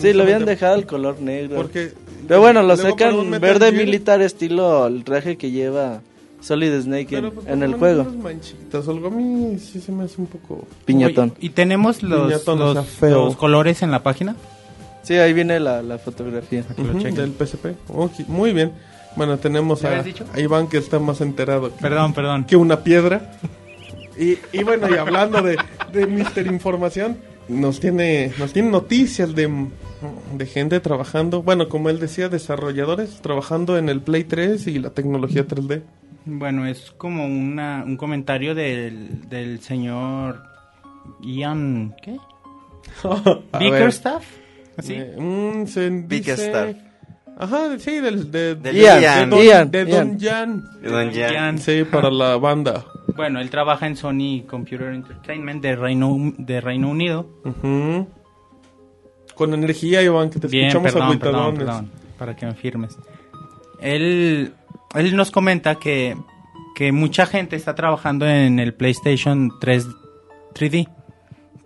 Sí, 0.00 0.12
lo 0.14 0.22
habían 0.22 0.44
dejado 0.46 0.74
el 0.76 0.86
color 0.86 1.20
negro. 1.20 1.56
Porque 1.56 1.92
Pero 2.26 2.40
bueno, 2.40 2.62
lo 2.62 2.76
sacan 2.76 3.30
verde 3.40 3.72
militar 3.72 4.22
estilo 4.22 4.86
el 4.86 5.04
traje 5.04 5.36
que 5.36 5.50
lleva 5.50 6.00
Solid 6.42 6.80
Snake 6.82 7.16
en, 7.16 7.30
pues, 7.30 7.46
en 7.46 7.62
el 7.62 7.74
juego. 7.74 8.04
manchitas, 8.04 8.88
algo 8.88 9.06
a 9.08 9.10
mí 9.10 9.58
sí 9.58 9.80
se 9.80 9.92
me 9.92 10.04
hace 10.04 10.20
un 10.20 10.26
poco... 10.26 10.66
Piñatón. 10.84 11.30
Oye, 11.36 11.46
¿Y 11.46 11.50
tenemos 11.50 12.02
los, 12.02 12.26
Piñatón, 12.26 12.60
o 12.60 12.64
los, 12.64 12.72
sea, 12.74 12.82
feo. 12.82 13.24
los 13.26 13.36
colores 13.36 13.82
en 13.82 13.90
la 13.90 14.02
página? 14.02 14.34
Sí, 15.02 15.14
ahí 15.14 15.32
viene 15.32 15.58
la, 15.60 15.82
la 15.82 15.98
fotografía. 15.98 16.62
que 16.76 16.82
lo 16.82 16.90
Ujú, 16.90 16.98
chequen. 17.00 17.14
del 17.14 17.32
PSP. 17.46 17.66
Muy 18.28 18.52
bien. 18.52 18.72
Bueno, 19.16 19.38
tenemos 19.38 19.82
¿Ya 19.82 19.98
a, 20.00 20.04
a 20.34 20.40
Iván 20.40 20.68
que 20.68 20.78
está 20.78 20.98
más 20.98 21.20
enterado 21.20 21.74
que, 21.74 21.80
Perdón, 21.82 22.12
perdón. 22.14 22.44
que 22.44 22.56
una 22.56 22.82
piedra. 22.82 23.32
Y, 24.18 24.38
y 24.52 24.62
bueno, 24.62 24.88
y 24.90 24.94
hablando 24.96 25.42
de, 25.42 25.56
de 25.92 26.06
Mister 26.06 26.46
Información, 26.46 27.18
nos 27.48 27.78
tiene, 27.80 28.32
nos 28.38 28.52
tiene 28.52 28.70
noticias 28.70 29.34
de, 29.34 29.68
de 30.36 30.46
gente 30.46 30.80
trabajando, 30.80 31.42
bueno, 31.42 31.68
como 31.68 31.88
él 31.90 31.98
decía, 31.98 32.28
desarrolladores 32.28 33.20
trabajando 33.22 33.76
en 33.78 33.88
el 33.88 34.00
Play 34.00 34.24
3 34.24 34.66
y 34.68 34.78
la 34.78 34.90
tecnología 34.90 35.46
3D. 35.46 35.82
Bueno, 36.24 36.66
es 36.66 36.90
como 36.92 37.26
una, 37.26 37.82
un 37.84 37.96
comentario 37.96 38.54
del, 38.54 39.28
del 39.28 39.60
señor 39.60 40.42
Ian... 41.22 41.94
¿Qué? 42.02 42.16
Bickerstaff. 43.58 44.24
¿Así? 44.76 44.96
mm, 44.96 45.66
se 45.66 45.90
dice- 45.90 46.06
Bickerstaff. 46.06 46.76
Ajá, 47.38 47.78
sí, 47.78 47.92
del, 47.98 48.30
de, 48.30 48.54
Del 48.56 48.76
Ian, 48.76 49.00
de. 49.30 49.36
Don, 49.36 49.44
Ian, 49.44 49.70
de 49.70 49.84
Ian. 49.90 50.08
Don 50.08 50.20
Jan. 50.20 50.64
Don 50.82 51.12
Jan. 51.12 51.32
Ian. 51.32 51.58
Sí, 51.58 51.84
para 51.90 52.10
la 52.10 52.36
banda. 52.36 52.84
Bueno, 53.16 53.40
él 53.40 53.50
trabaja 53.50 53.86
en 53.86 53.96
Sony 53.96 54.42
Computer 54.46 54.88
Entertainment 54.92 55.62
de 55.62 55.74
Reino, 55.74 56.32
de 56.38 56.60
Reino 56.60 56.90
Unido. 56.90 57.26
Con 59.34 59.54
energía, 59.54 60.02
Iván, 60.02 60.30
que 60.30 60.38
te 60.40 60.46
Bien, 60.46 60.68
escuchamos 60.68 60.92
perdón, 60.92 61.18
perdón, 61.18 61.54
perdón, 61.56 61.90
para 62.18 62.36
que 62.36 62.46
me 62.46 62.54
firmes. 62.54 62.96
Él, 63.80 64.52
él 64.94 65.16
nos 65.16 65.30
comenta 65.30 65.76
que, 65.76 66.16
que 66.74 66.92
mucha 66.92 67.26
gente 67.26 67.56
está 67.56 67.74
trabajando 67.74 68.26
en 68.26 68.58
el 68.58 68.74
PlayStation 68.74 69.52
3 69.60 69.86
3D, 70.54 70.88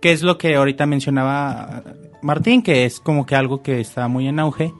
que 0.01 0.11
es 0.11 0.23
lo 0.23 0.37
que 0.37 0.55
ahorita 0.55 0.85
mencionaba 0.85 1.83
Martín, 2.21 2.61
que 2.61 2.85
es 2.85 2.99
como 2.99 3.25
que 3.25 3.35
algo 3.35 3.61
que 3.61 3.79
está 3.79 4.07
muy 4.07 4.27
en 4.27 4.39
auge 4.39 4.73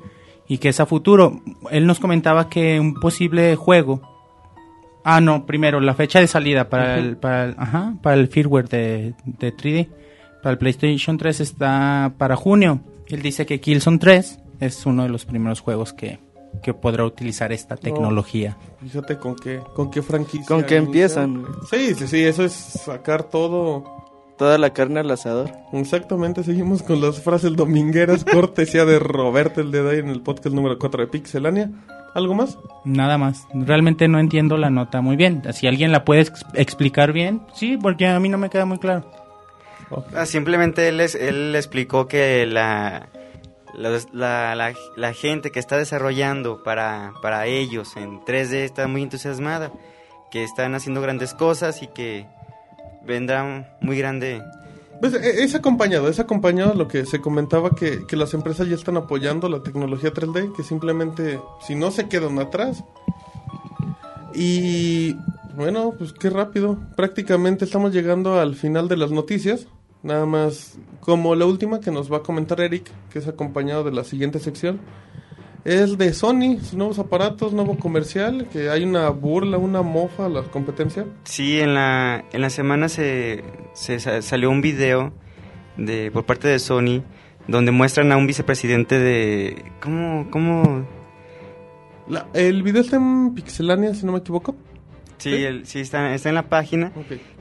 y 0.48 0.58
que 0.58 0.70
es 0.70 0.80
a 0.80 0.86
futuro. 0.86 1.42
Él 1.72 1.86
nos 1.86 2.00
comentaba 2.00 2.50
que 2.50 2.80
un 2.80 2.94
posible 2.96 3.56
juego... 3.56 4.02
Ah, 5.04 5.22
no, 5.22 5.46
primero, 5.46 5.80
la 5.80 5.94
fecha 5.94 6.20
de 6.20 6.28
salida 6.28 6.68
para, 6.68 6.98
el, 6.98 7.16
para, 7.16 7.46
el, 7.46 7.56
ajá, 7.58 7.94
para 8.02 8.18
el 8.18 8.28
firmware 8.28 8.68
de, 8.68 9.14
de 9.24 9.56
3D. 9.56 9.88
Para 10.44 10.52
el 10.52 10.58
PlayStation 10.58 11.18
3 11.18 11.40
está 11.40 12.14
para 12.18 12.36
junio. 12.36 12.82
Él 13.08 13.22
dice 13.22 13.46
que 13.46 13.62
Killzone 13.62 14.00
3 14.00 14.40
es 14.60 14.86
uno 14.86 15.04
de 15.04 15.10
los 15.10 15.24
primeros 15.24 15.62
juegos 15.62 15.94
que, 15.94 16.20
que 16.64 16.74
podrá 16.74 17.06
utilizar 17.06 17.52
esta 17.52 17.76
tecnología. 17.78 18.58
Fíjate 18.82 19.18
con 19.18 19.36
qué, 19.36 19.60
con 19.76 19.92
qué 19.92 20.02
franquicia. 20.02 20.46
Con 20.48 20.64
qué 20.64 20.78
empiezan. 20.78 21.46
Sí, 21.70 21.94
sí, 21.96 22.08
sí, 22.08 22.24
eso 22.24 22.44
es 22.44 22.54
sacar 22.54 23.24
todo. 23.24 23.84
Toda 24.38 24.60
la 24.60 24.72
carne 24.72 25.00
al 25.00 25.10
asador. 25.10 25.52
Exactamente, 25.74 26.44
seguimos 26.44 26.84
con 26.84 27.02
las 27.02 27.20
frases 27.22 27.56
domingueras, 27.56 28.24
cortesía 28.32 28.86
de 28.86 29.00
Roberto 29.00 29.62
el 29.62 29.72
de 29.72 29.82
hoy 29.82 29.98
en 29.98 30.10
el 30.10 30.22
podcast 30.22 30.54
número 30.54 30.78
4 30.78 31.02
de 31.02 31.08
Pixelania. 31.08 31.72
¿Algo 32.14 32.36
más? 32.36 32.58
Nada 32.86 33.18
más. 33.18 33.48
Realmente 33.54 34.08
no 34.08 34.20
entiendo 34.20 34.58
la 34.58 34.70
nota 34.70 35.02
muy 35.02 35.16
bien. 35.16 35.42
Si 35.54 35.66
alguien 35.68 35.92
la 35.92 36.06
puede 36.06 36.22
ex- 36.22 36.46
explicar 36.54 37.14
bien, 37.14 37.42
sí, 37.54 37.78
porque 37.82 38.06
a 38.08 38.20
mí 38.20 38.30
no 38.30 38.38
me 38.38 38.50
queda 38.52 38.66
muy 38.66 38.78
claro. 38.78 39.10
Ah, 40.16 40.26
simplemente 40.26 40.88
él, 40.90 41.00
es- 41.00 41.16
él 41.16 41.56
explicó 41.56 42.08
que 42.08 42.46
la, 42.46 43.08
los- 43.78 44.14
la, 44.14 44.56
la- 44.56 44.74
la 44.96 45.14
gente 45.14 45.52
que 45.52 45.60
está 45.60 45.78
desarrollando 45.78 46.64
para, 46.64 47.14
para 47.22 47.46
ellos 47.46 47.96
en 47.96 48.20
3D 48.22 48.54
está 48.66 48.88
muy 48.88 49.04
entusiasmada, 49.04 49.72
que 50.32 50.44
están 50.44 50.76
haciendo 50.76 51.02
grandes 51.02 51.34
cosas 51.34 51.82
y 51.84 51.88
que 51.88 52.26
vendrá 53.06 53.78
muy 53.82 53.98
grande. 53.98 54.42
Pues, 55.00 55.14
e- 55.14 55.44
es 55.44 55.54
acompañado, 55.56 56.10
es 56.10 56.20
acompañado 56.20 56.72
a 56.74 56.76
lo 56.76 56.88
que 56.88 57.06
se 57.06 57.22
comentaba 57.22 57.70
que, 57.76 58.06
que 58.08 58.16
las 58.18 58.34
empresas 58.34 58.68
ya 58.68 58.76
están 58.76 58.98
apoyando 58.98 59.48
la 59.48 59.62
tecnología 59.64 60.12
3D, 60.12 60.54
que 60.56 60.64
simplemente 60.64 61.40
si 61.66 61.76
no 61.76 61.92
se 61.92 62.10
quedan 62.10 62.40
atrás. 62.40 62.84
Y 64.34 65.16
bueno, 65.56 65.94
pues 65.98 66.14
qué 66.14 66.30
rápido. 66.30 66.78
Prácticamente 66.96 67.66
estamos 67.66 67.94
llegando 67.94 68.40
al 68.40 68.56
final 68.56 68.88
de 68.88 68.98
las 68.98 69.12
noticias. 69.12 69.68
Nada 70.08 70.26
más 70.26 70.78
como 71.02 71.36
la 71.36 71.46
última 71.46 71.82
que 71.82 71.92
nos 71.92 72.10
va 72.12 72.18
a 72.18 72.24
comentar 72.24 72.62
Eric, 72.62 72.90
que 73.12 73.20
es 73.20 73.28
acompañado 73.28 73.84
de 73.84 73.92
la 73.92 74.06
siguiente 74.06 74.40
sección. 74.40 74.80
Es 75.66 75.98
de 75.98 76.14
Sony, 76.14 76.60
sus 76.62 76.76
nuevos 76.76 76.98
aparatos, 76.98 77.52
nuevo 77.52 77.78
comercial, 77.78 78.48
que 78.54 78.70
hay 78.70 78.86
una 78.86 79.10
burla, 79.10 79.58
una 79.58 79.82
mofa 79.82 80.28
a 80.28 80.30
la 80.30 80.44
competencia. 80.44 81.06
Sí, 81.26 81.60
en 81.60 81.74
la, 81.74 82.24
en 82.32 82.40
la 82.40 82.50
semana 82.50 82.88
se, 82.88 83.44
se 83.74 84.00
sa- 84.00 84.22
salió 84.22 84.50
un 84.50 84.62
video 84.62 85.12
de, 85.76 86.10
por 86.10 86.26
parte 86.26 86.48
de 86.48 86.60
Sony 86.60 87.04
donde 87.50 87.72
muestran 87.72 88.14
a 88.14 88.18
un 88.18 88.28
vicepresidente 88.28 88.98
de... 88.98 89.62
¿Cómo? 89.82 90.28
cómo? 90.32 90.86
La- 92.08 92.28
el 92.34 92.64
video 92.64 92.82
está 92.82 92.96
en 92.96 93.34
Pixelania, 93.36 93.94
si 93.94 94.06
no 94.06 94.14
me 94.14 94.20
equivoco. 94.20 94.56
Sí, 95.18 95.32
¿Sí? 95.32 95.44
el- 95.44 95.66
sí 95.66 95.80
está, 95.80 96.14
está 96.14 96.30
en 96.30 96.36
la 96.36 96.44
página. 96.50 96.92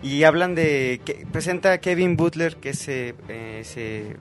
Y 0.02 0.22
hablan 0.24 0.54
de... 0.54 1.00
Que, 1.04 1.26
presenta 1.30 1.72
a 1.72 1.78
Kevin 1.78 2.16
Butler, 2.16 2.56
que 2.56 2.72
se, 2.74 3.14
eh, 3.28 3.62
se, 3.64 4.16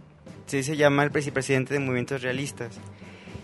se 0.46 0.58
dice 0.58 0.76
llamar 0.76 1.06
el 1.08 1.12
vicepresidente 1.14 1.74
de 1.74 1.80
movimientos 1.80 2.22
realistas. 2.22 2.80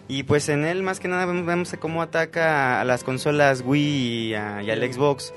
Y 0.07 0.23
pues 0.23 0.49
en 0.49 0.65
él 0.65 0.83
más 0.83 0.99
que 0.99 1.07
nada 1.07 1.25
vemos, 1.25 1.45
vemos 1.45 1.75
cómo 1.79 2.01
ataca 2.01 2.81
a 2.81 2.83
las 2.85 3.03
consolas 3.05 3.63
Wii 3.65 4.27
y, 4.29 4.33
a- 4.33 4.61
y 4.61 4.69
al 4.69 4.93
Xbox. 4.93 5.33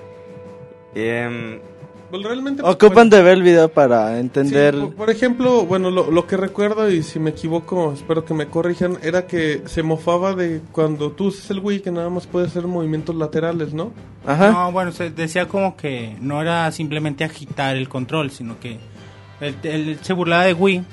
Pues 0.92 1.60
realmente... 2.12 2.62
pues, 2.62 2.74
Ocupan 2.74 3.10
de 3.10 3.22
ver 3.22 3.34
el 3.34 3.42
video 3.42 3.68
para 3.68 4.18
entender. 4.18 4.74
Sí, 4.74 4.80
por, 4.80 4.94
por 4.94 5.10
ejemplo, 5.10 5.64
bueno, 5.66 5.90
lo, 5.90 6.10
lo 6.10 6.26
que 6.26 6.36
recuerdo, 6.36 6.90
y 6.90 7.02
si 7.02 7.18
me 7.18 7.30
equivoco, 7.30 7.92
espero 7.92 8.24
que 8.24 8.34
me 8.34 8.46
corrijan, 8.46 8.98
era 9.02 9.26
que 9.26 9.62
se 9.66 9.82
mofaba 9.82 10.34
de 10.34 10.60
cuando 10.72 11.12
tú 11.12 11.26
usas 11.26 11.50
el 11.50 11.60
Wii 11.60 11.80
que 11.80 11.90
nada 11.90 12.10
más 12.10 12.26
puede 12.26 12.46
hacer 12.46 12.66
movimientos 12.66 13.14
laterales, 13.16 13.74
¿no? 13.74 13.92
Ajá. 14.26 14.50
No, 14.50 14.72
bueno, 14.72 14.92
se 14.92 15.10
decía 15.10 15.48
como 15.48 15.76
que 15.76 16.16
no 16.20 16.40
era 16.40 16.70
simplemente 16.72 17.24
agitar 17.24 17.76
el 17.76 17.88
control, 17.88 18.30
sino 18.30 18.58
que 18.58 18.78
él, 19.40 19.56
él 19.62 19.98
se 20.00 20.12
burlaba 20.12 20.44
de 20.44 20.54
Wii 20.54 20.84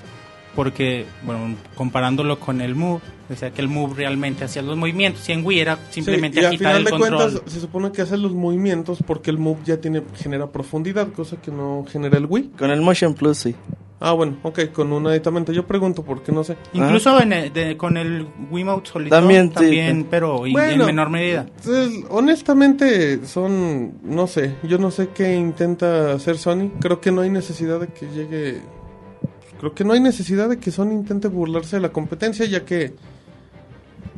porque, 0.56 1.06
bueno, 1.24 1.56
comparándolo 1.76 2.40
con 2.40 2.62
el 2.62 2.76
Move, 2.76 3.00
decía 3.30 3.52
que 3.52 3.62
el 3.62 3.68
Move 3.68 3.94
realmente 3.96 4.44
hacía 4.44 4.62
los 4.62 4.76
movimientos 4.78 5.28
y 5.30 5.32
en 5.32 5.46
Wii 5.46 5.60
era 5.60 5.80
simplemente 5.90 6.38
Sí, 6.40 6.44
y 6.44 6.46
al 6.46 6.50
agitar 6.54 6.68
final 6.74 6.78
el 6.80 6.84
de 6.86 6.92
control. 6.92 7.32
cuentas 7.32 7.54
se 7.54 7.60
supone 7.62 7.92
que 7.92 8.02
hace 8.02 8.18
los 8.18 8.34
movimientos 8.34 9.00
porque 9.06 9.32
el 9.32 9.38
Move 9.38 9.60
ya 9.66 9.78
tiene 9.78 10.04
genera 10.16 10.48
profundidad, 10.52 11.08
cosa 11.14 11.38
que 11.42 11.52
no 11.52 11.86
genera 11.90 12.18
el 12.18 12.26
Wii. 12.26 12.52
Con 12.58 12.70
el 12.72 12.82
Motion 12.82 13.14
Plus, 13.14 13.38
sí. 13.38 13.56
Ah, 14.04 14.14
bueno, 14.14 14.38
ok, 14.42 14.72
con 14.74 14.92
un 14.92 15.06
aditamento. 15.06 15.52
Yo 15.52 15.68
pregunto 15.68 16.02
porque 16.04 16.32
no 16.32 16.44
sé. 16.44 16.58
Incluso 16.74 17.22
en 17.22 17.34
el- 17.34 17.54
de- 17.54 17.78
con 17.78 17.98
el 17.98 18.28
Wiimote 18.50 18.90
solito 18.90 19.16
También, 19.16 19.52
también, 19.52 19.98
sí. 20.02 20.08
pero 20.10 20.40
Bueno, 20.40 20.72
en 20.72 20.86
menor 20.88 21.12
medida. 21.12 21.46
Entonces, 21.58 22.04
honestamente, 22.10 23.24
son, 23.28 23.94
no 24.04 24.26
sé, 24.26 24.56
yo 24.64 24.80
no 24.80 24.90
sé 24.90 25.10
qué 25.14 25.36
intenta 25.36 26.14
hacer 26.14 26.40
Sony. 26.40 26.72
Creo 26.80 27.00
que 27.00 27.12
no 27.12 27.22
hay 27.22 27.30
necesidad 27.30 27.80
de 27.80 27.88
que 27.90 28.08
llegue, 28.08 28.62
creo 29.62 29.76
que 29.76 29.84
no 29.84 29.94
hay 29.94 30.00
necesidad 30.00 30.50
de 30.50 30.58
que 30.58 30.72
Sony 30.72 30.92
intente 30.92 31.28
burlarse 31.28 31.76
de 31.76 31.84
la 31.84 31.90
competencia, 31.90 32.48
ya 32.48 32.66
que, 32.66 32.94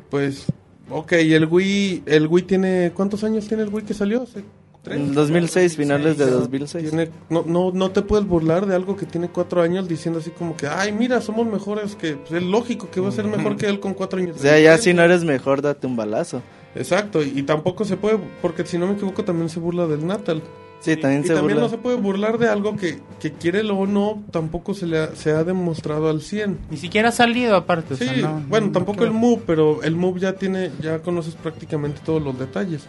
pues, 0.09 0.45
ok, 0.89 1.11
el 1.11 1.45
Wii, 1.45 2.03
el 2.05 2.27
Wii 2.27 2.43
tiene, 2.43 2.93
¿cuántos 2.95 3.25
años 3.25 3.45
tiene 3.45 3.63
el 3.63 3.69
Wii 3.69 3.83
que 3.83 3.93
salió? 3.93 4.21
¿Hace 4.21 4.45
tres? 4.81 5.01
En 5.01 5.13
2006, 5.13 5.75
finales 5.75 6.17
de 6.17 6.31
2006. 6.31 6.89
Tiene, 6.89 7.09
no, 7.29 7.43
no, 7.45 7.71
no 7.73 7.91
te 7.91 8.03
puedes 8.03 8.25
burlar 8.25 8.65
de 8.67 8.73
algo 8.73 8.95
que 8.95 9.05
tiene 9.05 9.27
cuatro 9.27 9.61
años 9.61 9.89
diciendo 9.89 10.21
así 10.21 10.29
como 10.29 10.55
que, 10.55 10.67
ay, 10.67 10.93
mira, 10.93 11.19
somos 11.19 11.45
mejores 11.45 11.97
que, 11.97 12.13
pues, 12.13 12.31
es 12.31 12.43
lógico 12.43 12.89
que 12.89 13.01
va 13.01 13.09
a 13.09 13.11
ser 13.11 13.25
mejor 13.25 13.57
que 13.57 13.65
él 13.65 13.81
con 13.81 13.95
cuatro 13.95 14.19
años. 14.19 14.37
O 14.37 14.39
sea, 14.39 14.51
ya 14.51 14.57
diferencia". 14.57 14.91
si 14.91 14.93
no 14.95 15.03
eres 15.03 15.25
mejor, 15.25 15.61
date 15.61 15.85
un 15.85 15.97
balazo. 15.97 16.41
Exacto, 16.73 17.21
y, 17.21 17.33
y 17.35 17.43
tampoco 17.43 17.83
se 17.83 17.97
puede, 17.97 18.17
porque 18.41 18.65
si 18.65 18.77
no 18.77 18.87
me 18.87 18.93
equivoco 18.93 19.25
también 19.25 19.49
se 19.49 19.59
burla 19.59 19.87
del 19.87 20.07
Natal. 20.07 20.41
Sí, 20.83 20.97
también 20.97 21.23
y 21.23 21.27
se 21.27 21.33
también 21.33 21.55
burla. 21.57 21.61
no 21.61 21.69
se 21.69 21.77
puede 21.77 21.95
burlar 21.97 22.37
de 22.37 22.49
algo 22.49 22.75
que, 22.75 22.99
que 23.19 23.31
quiere 23.31 23.61
o 23.71 23.87
no, 23.87 24.21
tampoco 24.31 24.73
se 24.73 24.85
le 24.85 24.99
ha, 24.99 25.15
se 25.15 25.31
ha 25.31 25.43
demostrado 25.43 26.09
al 26.09 26.21
100. 26.21 26.57
Ni 26.69 26.77
siquiera 26.77 27.09
ha 27.09 27.11
salido 27.13 27.55
aparte. 27.55 27.93
o 27.93 27.97
Sí, 27.97 28.05
sea, 28.05 28.15
no- 28.17 28.43
bueno, 28.49 28.67
no- 28.67 28.73
tampoco 28.73 28.99
¿qué 28.99 29.05
el? 29.05 29.11
Move, 29.11 29.41
pero 29.47 29.81
el 29.83 29.95
Move 29.95 30.19
ya 30.19 30.33
tiene, 30.33 30.71
ya 30.81 30.99
conoces 30.99 31.35
prácticamente 31.35 32.01
todos 32.05 32.21
los 32.21 32.37
detalles. 32.37 32.85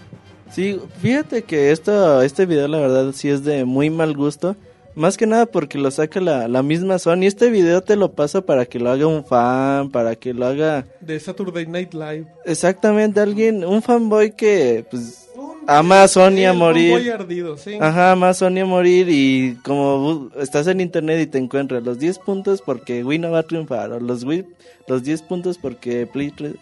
Sí, 0.51 0.81
fíjate 1.01 1.43
que 1.43 1.71
esto, 1.73 2.21
este 2.23 2.47
video 2.47 2.69
la 2.69 2.79
verdad 2.79 3.13
sí 3.13 3.29
es 3.29 3.45
de 3.45 3.65
muy 3.65 3.91
mal 3.91 4.17
gusto. 4.17 4.57
Más 4.95 5.17
que 5.17 5.27
nada 5.27 5.47
porque 5.47 5.77
lo 5.79 5.91
saca 5.91 6.21
la, 6.21 6.47
la 6.47 6.63
misma 6.63 6.99
Sony. 6.99 7.25
Este 7.25 7.51
video 7.51 7.83
te 7.83 7.97
lo 7.97 8.13
pasa 8.13 8.43
para 8.43 8.65
que 8.67 8.79
lo 8.79 8.91
haga 8.91 9.07
un 9.07 9.25
fan, 9.25 9.91
para 9.91 10.15
que 10.15 10.33
lo 10.33 10.47
haga 10.47 10.87
De 11.01 11.19
Saturday 11.19 11.67
Night 11.67 11.93
Live. 11.95 12.27
exactamente 12.45 13.19
alguien, 13.21 13.65
un 13.65 13.83
fanboy 13.83 14.33
que 14.33 14.85
pues 14.89 15.29
ama 15.67 16.05
a 16.05 16.09
Sony 16.09 16.45
a 16.47 16.53
morir. 16.53 16.93
fanboy 16.93 17.11
ardido, 17.11 17.57
sí. 17.57 17.75
Ajá, 17.81 18.13
ama 18.13 18.29
a 18.29 18.35
Sony 18.35 18.61
a 18.61 18.67
morir 18.67 19.09
y 19.11 19.57
como 19.65 20.31
estás 20.39 20.69
en 20.69 20.81
internet 20.81 21.21
y 21.23 21.27
te 21.27 21.39
encuentras 21.39 21.83
los 21.83 21.99
10 21.99 22.19
puntos 22.21 22.63
porque 22.63 23.03
Wii 23.03 23.19
no 23.19 23.33
va 23.33 23.41
a 23.41 23.43
triunfar 23.45 23.91
o 23.93 23.99
los 23.99 24.23
Wii, 24.23 24.47
los 24.87 25.03
10 25.03 25.23
puntos 25.23 25.59
porque 25.59 26.07
Play 26.07 26.31
3, 26.31 26.55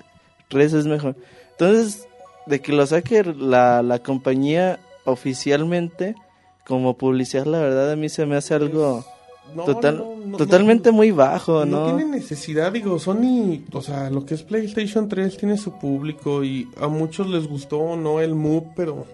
3 0.48 0.72
es 0.72 0.86
mejor. 0.86 1.16
Entonces, 1.50 2.06
de 2.46 2.60
que 2.60 2.72
lo 2.72 2.86
saque 2.86 3.24
la, 3.24 3.82
la 3.82 3.98
compañía 3.98 4.78
oficialmente 5.04 6.14
como 6.66 6.96
publicidad, 6.96 7.46
la 7.46 7.58
verdad 7.60 7.92
a 7.92 7.96
mí 7.96 8.08
se 8.08 8.24
me 8.26 8.36
hace 8.36 8.54
algo 8.54 9.04
No, 9.54 9.64
total, 9.64 9.98
no, 9.98 10.04
no, 10.16 10.26
no, 10.26 10.36
totalmente 10.36 10.90
no. 10.90 10.96
muy 10.96 11.10
bajo, 11.10 11.64
No 11.64 11.80
¿no? 11.90 11.96
tiene 11.96 12.10
necesidad, 12.10 12.72
digo, 12.72 12.98
Sony, 12.98 13.62
o 13.72 13.82
sea, 13.82 14.08
lo 14.10 14.24
que 14.24 14.34
es 14.34 14.42
PlayStation 14.42 15.08
3 15.08 15.36
tiene 15.36 15.56
su 15.58 15.78
público 15.78 16.44
y 16.44 16.68
a 16.80 16.88
muchos 16.88 17.28
les 17.28 17.46
gustó 17.48 17.78
o 17.78 17.96
no 17.96 18.20
el 18.20 18.34
Move, 18.34 18.68
pero 18.76 19.06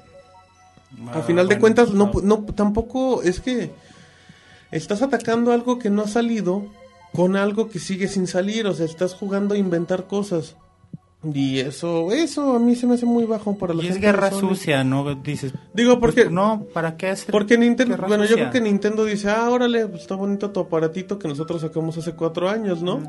Ah, 1.08 1.16
Al 1.16 1.22
final 1.24 1.48
de 1.48 1.58
cuentas, 1.58 1.90
no, 1.92 2.10
no. 2.14 2.20
no, 2.22 2.44
tampoco 2.54 3.22
es 3.22 3.40
que 3.40 3.70
estás 4.70 5.02
atacando 5.02 5.52
algo 5.52 5.78
que 5.78 5.90
no 5.90 6.02
ha 6.02 6.08
salido 6.08 6.64
con 7.12 7.36
algo 7.36 7.68
que 7.68 7.78
sigue 7.78 8.08
sin 8.08 8.26
salir, 8.26 8.66
o 8.66 8.72
sea, 8.74 8.86
estás 8.86 9.14
jugando 9.14 9.54
a 9.54 9.58
inventar 9.58 10.06
cosas. 10.06 10.56
Y 11.24 11.58
eso, 11.58 12.12
eso 12.12 12.54
a 12.54 12.58
mí 12.60 12.76
se 12.76 12.86
me 12.86 12.94
hace 12.94 13.04
muy 13.04 13.24
bajo 13.24 13.58
para 13.58 13.74
la 13.74 13.82
Y 13.82 13.86
es 13.86 13.94
gente 13.94 14.06
guerra 14.06 14.30
sucia, 14.30 14.84
¿no? 14.84 15.16
Dices. 15.16 15.52
Digo, 15.74 15.98
porque, 15.98 16.22
pues, 16.22 16.32
no, 16.32 16.64
¿para 16.72 16.96
qué 16.96 17.08
hacer? 17.08 17.32
porque 17.32 17.58
Nintendo, 17.58 17.96
bueno, 18.06 18.24
yo 18.24 18.36
creo 18.36 18.50
que 18.50 18.60
Nintendo 18.60 19.04
dice, 19.04 19.28
ah, 19.28 19.50
órale, 19.50 19.88
pues 19.88 20.02
está 20.02 20.14
bonito 20.14 20.50
tu 20.50 20.60
aparatito 20.60 21.18
que 21.18 21.26
nosotros 21.26 21.60
sacamos 21.60 21.98
hace 21.98 22.12
cuatro 22.12 22.48
años, 22.48 22.82
¿no? 22.82 23.02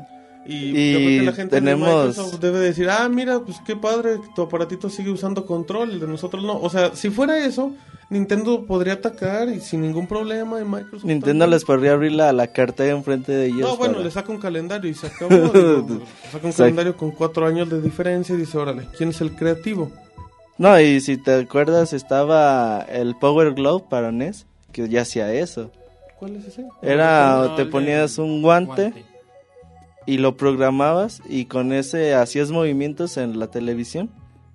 Y, 0.46 0.54
Y 0.54 0.92
yo 0.92 0.98
creo 0.98 1.18
que 1.20 1.22
la 1.26 1.32
gente 1.32 1.56
tenemos- 1.56 1.88
de 1.88 2.08
Microsoft 2.08 2.40
debe 2.40 2.58
decir, 2.60 2.88
ah, 2.88 3.08
mira, 3.08 3.40
pues 3.40 3.58
qué 3.66 3.76
padre, 3.76 4.16
tu 4.34 4.42
aparatito 4.42 4.88
sigue 4.88 5.10
usando 5.10 5.44
control, 5.46 5.90
el 5.92 6.00
de 6.00 6.06
nosotros 6.06 6.42
no. 6.42 6.58
O 6.58 6.70
sea, 6.70 6.94
si 6.96 7.10
fuera 7.10 7.38
eso, 7.44 7.72
Nintendo 8.08 8.64
podría 8.66 8.94
atacar 8.94 9.48
y 9.50 9.60
sin 9.60 9.82
ningún 9.82 10.06
problema, 10.08 10.58
y 10.60 10.64
Microsoft 10.64 11.04
Nintendo 11.04 11.44
también. 11.44 11.50
les 11.50 11.64
podría 11.64 11.92
abrir 11.92 12.12
la, 12.12 12.32
la 12.32 12.46
cartera 12.48 12.96
enfrente 12.96 13.32
de 13.32 13.46
ellos. 13.46 13.60
No, 13.60 13.76
bueno, 13.76 13.94
para- 13.94 14.04
le 14.06 14.10
saca 14.10 14.32
un 14.32 14.38
calendario 14.38 14.90
y 14.90 14.94
se 14.94 15.08
acabó. 15.08 15.34
digo, 15.36 16.02
saca 16.32 16.46
un 16.46 16.52
calendario 16.52 16.96
con 16.96 17.10
cuatro 17.12 17.46
años 17.46 17.68
de 17.68 17.80
diferencia 17.80 18.34
y 18.34 18.38
dice, 18.38 18.56
órale, 18.58 18.88
¿quién 18.96 19.10
es 19.10 19.20
el 19.20 19.36
creativo? 19.36 19.92
No, 20.58 20.78
y 20.80 21.00
si 21.00 21.16
te 21.18 21.34
acuerdas 21.34 21.92
estaba 21.92 22.80
el 22.88 23.14
Power 23.16 23.52
Glove 23.54 23.84
para 23.88 24.10
NES, 24.10 24.46
que 24.72 24.88
ya 24.88 25.02
hacía 25.02 25.32
eso. 25.32 25.70
¿Cuál 26.18 26.36
es 26.36 26.46
ese? 26.46 26.64
Era, 26.82 27.36
No, 27.48 27.54
te 27.54 27.64
ponías 27.66 28.18
un 28.18 28.42
guante, 28.42 28.92
y 30.10 30.18
lo 30.18 30.36
programabas 30.36 31.22
y 31.28 31.44
con 31.46 31.72
ese 31.72 32.14
hacías 32.14 32.50
movimientos 32.50 33.16
en 33.16 33.38
la 33.38 33.48
televisión. 33.48 34.10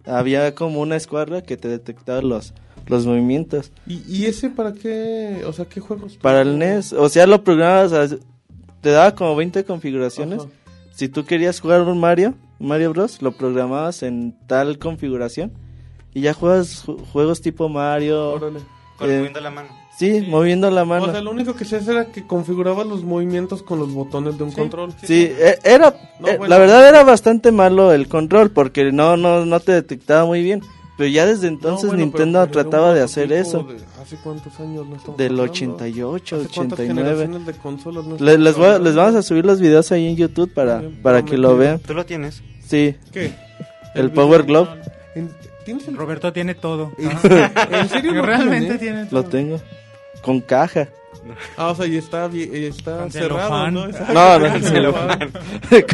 Había 0.05 0.53
como 0.53 0.81
una 0.81 0.95
escuadra 0.95 1.41
que 1.41 1.57
te 1.57 1.67
detectaba 1.67 2.21
los, 2.21 2.53
los 2.87 3.05
movimientos. 3.05 3.71
¿Y, 3.87 4.01
y 4.07 4.25
ese 4.25 4.49
para 4.49 4.73
qué? 4.73 5.43
O 5.47 5.53
sea, 5.53 5.65
¿qué 5.65 5.79
juegos? 5.79 6.17
Para 6.17 6.41
el 6.41 6.57
NES, 6.59 6.93
o 6.93 7.09
sea, 7.09 7.25
lo 7.25 7.43
programabas, 7.43 8.17
te 8.81 8.89
daba 8.89 9.15
como 9.15 9.35
20 9.35 9.63
configuraciones. 9.65 10.41
Ajá. 10.41 10.49
Si 10.93 11.09
tú 11.09 11.25
querías 11.25 11.59
jugar 11.59 11.81
un 11.81 11.99
Mario, 11.99 12.35
Mario 12.59 12.91
Bros, 12.93 13.21
lo 13.21 13.31
programabas 13.31 14.03
en 14.03 14.35
tal 14.47 14.77
configuración 14.79 15.51
y 16.13 16.21
ya 16.21 16.33
juegas 16.33 16.85
ju- 16.85 17.03
juegos 17.11 17.41
tipo 17.41 17.67
Mario. 17.67 18.31
Órale. 18.33 18.59
Con 18.97 19.09
Eh, 19.11 19.17
moviendo 19.17 19.41
la 19.41 19.51
mano. 19.51 19.69
Sí, 19.97 20.25
moviendo 20.27 20.69
la 20.71 20.83
mano. 20.83 21.05
O 21.05 21.11
sea, 21.11 21.21
lo 21.21 21.31
único 21.31 21.55
que 21.55 21.63
se 21.63 21.77
hace 21.77 21.91
era 21.91 22.05
que 22.11 22.27
configuraba 22.27 22.83
los 22.83 23.03
movimientos 23.03 23.63
con 23.63 23.79
los 23.79 23.93
botones 23.93 24.37
de 24.37 24.43
un 24.43 24.51
control. 24.51 24.93
Sí, 25.03 25.31
e- 25.31 25.57
era, 25.63 25.95
No, 26.19 26.27
eh, 26.27 26.37
bueno. 26.37 26.47
la 26.47 26.57
verdad 26.57 26.87
era 26.89 27.03
bastante 27.03 27.51
malo 27.53 27.93
el 27.93 28.07
control 28.09 28.51
porque 28.51 28.91
no, 28.91 29.15
no, 29.15 29.45
no 29.45 29.59
te 29.61 29.71
detectaba 29.71 30.25
muy 30.25 30.41
bien. 30.43 30.61
Pero 30.97 31.09
ya 31.09 31.25
desde 31.25 31.47
No, 31.47 31.53
entonces 31.55 31.87
bueno, 31.89 32.03
Nintendo 32.05 32.39
pero- 32.39 32.51
pero 32.51 32.61
trataba 32.69 32.93
de 32.93 33.01
hacer 33.01 33.31
eso. 33.33 33.63
de- 33.63 33.77
¿Hace 34.01 34.17
cuántos 34.17 34.57
años 34.59 34.85
no 34.87 34.95
estamos 34.95 35.17
Del 35.17 35.31
hablando? 35.31 35.51
88, 35.51 36.35
¿Hace 36.37 36.47
cuántas 36.53 36.79
89. 36.79 37.09
generaciones 37.09 37.45
de 37.47 37.53
consolas 37.61 38.05
no 38.05 38.09
Le- 38.11 38.31
estamos 38.31 38.39
les, 38.39 38.57
voy 38.57 38.83
les 38.83 38.95
vamos 38.95 39.15
a 39.15 39.21
subir 39.21 39.45
los 39.45 39.59
videos 39.59 39.91
ahí 39.91 40.07
en 40.07 40.15
YouTube 40.15 40.53
para, 40.53 40.83
para 41.03 41.23
que 41.25 41.37
lo 41.37 41.55
vean. 41.57 41.79
¿Tú 41.79 41.93
lo 41.93 42.05
tienes? 42.05 42.41
Sí, 42.65 42.95
¿Qué? 43.11 43.33
el 43.93 44.11
Power 44.11 44.43
Glove 44.43 44.69
En- 45.15 45.31
¿Tienes 45.65 45.87
el... 45.87 45.97
Roberto 45.97 46.31
tiene 46.31 46.53
todo. 46.53 46.91
¿En 46.97 47.89
serio 47.89 48.13
lo 48.13 48.21
Realmente 48.21 48.77
tiene 48.77 49.05
todo. 49.05 49.21
lo 49.23 49.27
tengo. 49.27 49.59
Con 50.25 50.41
caja. 50.41 50.87
Ah, 51.57 51.69
o 51.71 51.75
sea, 51.75 51.87
y 51.87 51.97
está, 51.97 52.29
y 52.31 52.65
está 52.65 52.97
Con 52.99 53.11
cerrado. 53.11 53.71
¿no? 53.71 53.85
Exacto, 53.85 54.13
No, 54.13 54.37
no, 54.39 54.47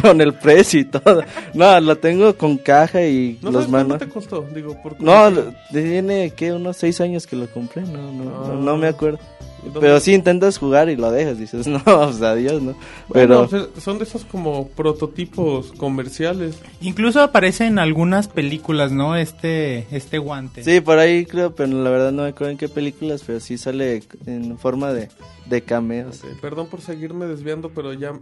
con 0.00 0.18
no. 0.18 0.22
el 0.24 0.34
precio 0.34 0.80
y 0.80 0.84
todo. 0.84 1.22
No, 1.54 1.80
lo 1.80 1.96
tengo 1.96 2.36
con 2.36 2.58
caja 2.58 3.02
y 3.02 3.38
¿No 3.40 3.50
los 3.50 3.64
sabes 3.64 3.70
cuánto 3.70 3.88
manos. 3.94 3.98
te 4.06 4.08
costó? 4.12 4.42
Digo, 4.54 4.76
por 4.82 5.00
No, 5.00 5.30
tiene 5.70 6.30
que 6.32 6.52
unos 6.52 6.76
seis 6.76 7.00
años 7.00 7.26
que 7.26 7.36
lo 7.36 7.46
compré, 7.48 7.82
no, 7.82 8.12
no, 8.12 8.24
no, 8.24 8.44
Ah. 8.44 8.58
no 8.60 8.76
me 8.76 8.88
acuerdo. 8.88 9.18
¿Y 9.62 9.66
dónde- 9.66 9.80
Pero 9.80 10.00
sí 10.00 10.12
intentas 10.14 10.58
jugar 10.58 10.88
y 10.88 10.96
lo 10.96 11.10
dejas, 11.10 11.38
dices, 11.38 11.66
no, 11.68 11.82
pues 11.84 12.20
adiós, 12.22 12.60
¿no? 12.62 12.74
Bueno, 13.08 13.08
Pero 13.08 13.40
o 13.42 13.48
sea, 13.48 13.66
son 13.80 13.98
de 13.98 14.04
esos 14.04 14.24
como 14.24 14.68
prototipos 14.68 15.72
comerciales. 15.76 16.56
Incluso 16.80 17.20
aparece 17.20 17.66
en 17.66 17.78
algunas 17.78 18.28
películas, 18.28 18.92
¿no? 18.92 19.16
Este, 19.16 19.86
este 19.90 20.18
guante. 20.18 20.64
sí, 20.64 20.80
por 20.80 20.98
ahí 20.98 21.24
creo, 21.26 21.54
pero 21.54 21.72
la 21.82 21.90
verdad 21.90 22.12
no 22.12 22.22
me 22.22 22.28
acuerdo 22.30 22.50
en 22.52 22.58
qué 22.58 22.68
películas, 22.68 23.22
pero 23.26 23.40
sí 23.40 23.58
sale 23.58 24.02
en 24.26 24.58
forma 24.58 24.92
de, 24.92 25.08
de 25.46 25.62
cameos. 25.62 26.22
Ok, 26.22 26.40
perdón 26.40 26.68
por 26.68 26.80
seguirme 26.80 27.26
desviando, 27.26 27.70
pero 27.74 27.92
ya... 27.92 28.12
No, 28.12 28.20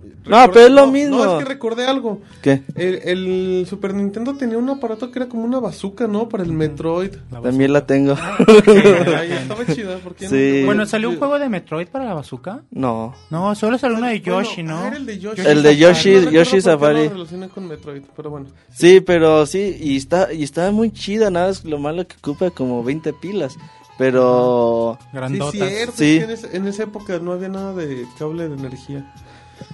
pero 0.53 0.61
es 0.66 0.71
lo 0.71 0.87
mismo. 0.87 1.25
No, 1.25 1.39
es 1.39 1.45
que 1.45 1.49
recordé 1.49 1.87
algo. 1.87 2.21
¿Qué? 2.43 2.62
El, 2.75 2.95
el 3.05 3.66
Super 3.68 3.95
Nintendo 3.95 4.35
tenía 4.37 4.59
un 4.59 4.68
aparato 4.68 5.11
que 5.11 5.18
era 5.21 5.29
como 5.29 5.45
una 5.45 5.61
bazooka, 5.61 6.07
¿no? 6.07 6.29
Para 6.29 6.43
el 6.43 6.53
Metroid. 6.53 7.12
La 7.31 7.41
También 7.41 7.73
la 7.73 7.87
tengo. 7.87 8.16
Ay, 9.16 9.33
estaba 9.33 9.66
chida. 9.66 9.99
¿por 9.99 10.14
qué 10.14 10.25
no? 10.25 10.31
Sí. 10.31 10.62
Bueno, 10.64 10.87
¿salió 10.87 11.11
un 11.11 11.18
juego 11.18 11.39
de 11.39 11.49
Metroid 11.49 11.89
para 11.89 12.05
la 12.05 12.14
bazooka? 12.14 12.62
No. 12.71 13.14
No, 13.31 13.55
solo 13.55 13.79
salió 13.79 13.97
uno 13.99 14.07
de 14.07 14.21
Bueno, 14.21 14.43
Yoshi, 14.43 14.62
¿no? 14.62 14.79
ah, 14.79 14.89
era 14.89 14.97
el 14.97 15.07
de 15.07 15.18
Yoshi. 15.18 15.43
El 15.43 15.62
de 15.62 15.77
Yoshi- 15.79 16.25
No 16.25 16.31
Yoshi 16.31 16.53
qué 16.57 16.62
Safari. 16.62 17.11
Con 17.55 17.68
Metroid, 17.68 18.03
pero 18.16 18.31
bueno. 18.31 18.47
Sí, 18.73 19.01
pero 19.01 19.47
sí, 19.47 19.77
y 19.81 19.97
está, 19.97 20.33
y 20.33 20.43
está 20.43 20.71
muy 20.71 20.91
chida, 20.93 21.31
nada, 21.31 21.51
es 21.51 21.64
lo 21.64 21.79
malo 21.79 22.07
que 22.07 22.16
ocupa 22.16 22.51
como 22.51 22.83
20 22.85 23.12
pilas. 23.14 23.57
Pero, 24.01 24.96
Sí, 24.98 25.07
Grandotas. 25.12 25.53
cierto, 25.68 25.92
Sí. 25.94 26.16
es 26.16 26.18
que 26.18 26.24
en, 26.24 26.30
ese- 26.30 26.57
en 26.57 26.66
esa 26.66 26.82
época 26.84 27.18
no 27.18 27.32
había 27.32 27.51
nada 27.51 27.74
de 27.74 28.07
cable 28.18 28.48
de 28.48 28.55
energía. 28.55 29.05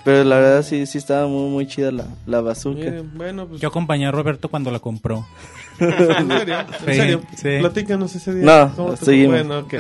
pero 0.03 0.25
la 0.25 0.37
verdad 0.41 0.63
sí, 0.65 0.85
sí 0.87 0.99
estaba 0.99 1.29
muy, 1.29 1.49
muy 1.49 1.67
chida 1.69 1.93
la, 1.93 2.07
la 2.27 2.41
bazooka. 2.41 2.81
Miren, 2.81 3.11
bueno, 3.15 3.47
pues... 3.47 3.61
Yo 3.61 3.69
acompañé 3.69 4.07
a 4.07 4.11
Roberto 4.11 4.49
cuando 4.49 4.73
la 4.73 4.81
compró. 4.81 5.25
¿En 5.79 6.29
serio? 6.29 6.59
¿En 6.59 6.67
Sí, 6.87 6.95
serio? 6.97 7.23
sí. 7.37 7.49
Platícanos 7.61 8.15
ese 8.17 8.35
día. 8.35 8.45
No, 8.45 8.73
¿Cómo 8.75 8.95
te- 8.95 9.05
seguimos. 9.05 9.37
Bueno, 9.47 9.59
ok. 9.61 9.75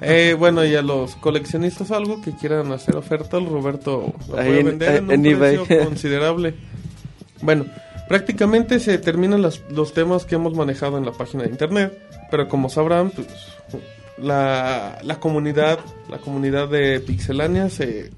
Eh, 0.00 0.34
bueno, 0.36 0.64
y 0.64 0.74
a 0.74 0.82
los 0.82 1.14
coleccionistas 1.16 1.92
algo 1.92 2.20
que 2.22 2.32
quieran 2.32 2.72
hacer 2.72 2.96
oferta, 2.96 3.36
el 3.38 3.46
Roberto 3.46 4.12
lo 4.28 4.34
puede 4.34 4.58
en- 4.60 4.66
vender 4.66 4.96
en, 4.96 5.04
un 5.04 5.10
en 5.12 5.26
eBay. 5.26 5.58
precio 5.58 5.84
considerable. 5.84 6.54
Bueno, 7.40 7.66
prácticamente 8.08 8.78
se 8.80 8.98
terminan 8.98 9.42
las- 9.42 9.62
los 9.70 9.92
temas 9.92 10.24
que 10.24 10.34
hemos 10.36 10.54
manejado 10.54 10.98
en 10.98 11.04
la 11.04 11.12
página 11.12 11.44
de 11.44 11.50
internet, 11.50 11.98
pero 12.30 12.48
como 12.48 12.68
sabrán, 12.68 13.10
pues 13.10 13.26
la, 14.18 14.98
la 15.02 15.20
comunidad, 15.20 15.78
la 16.08 16.18
comunidad 16.18 16.68
de 16.68 17.00
Pixelania 17.00 17.68
se 17.70 18.10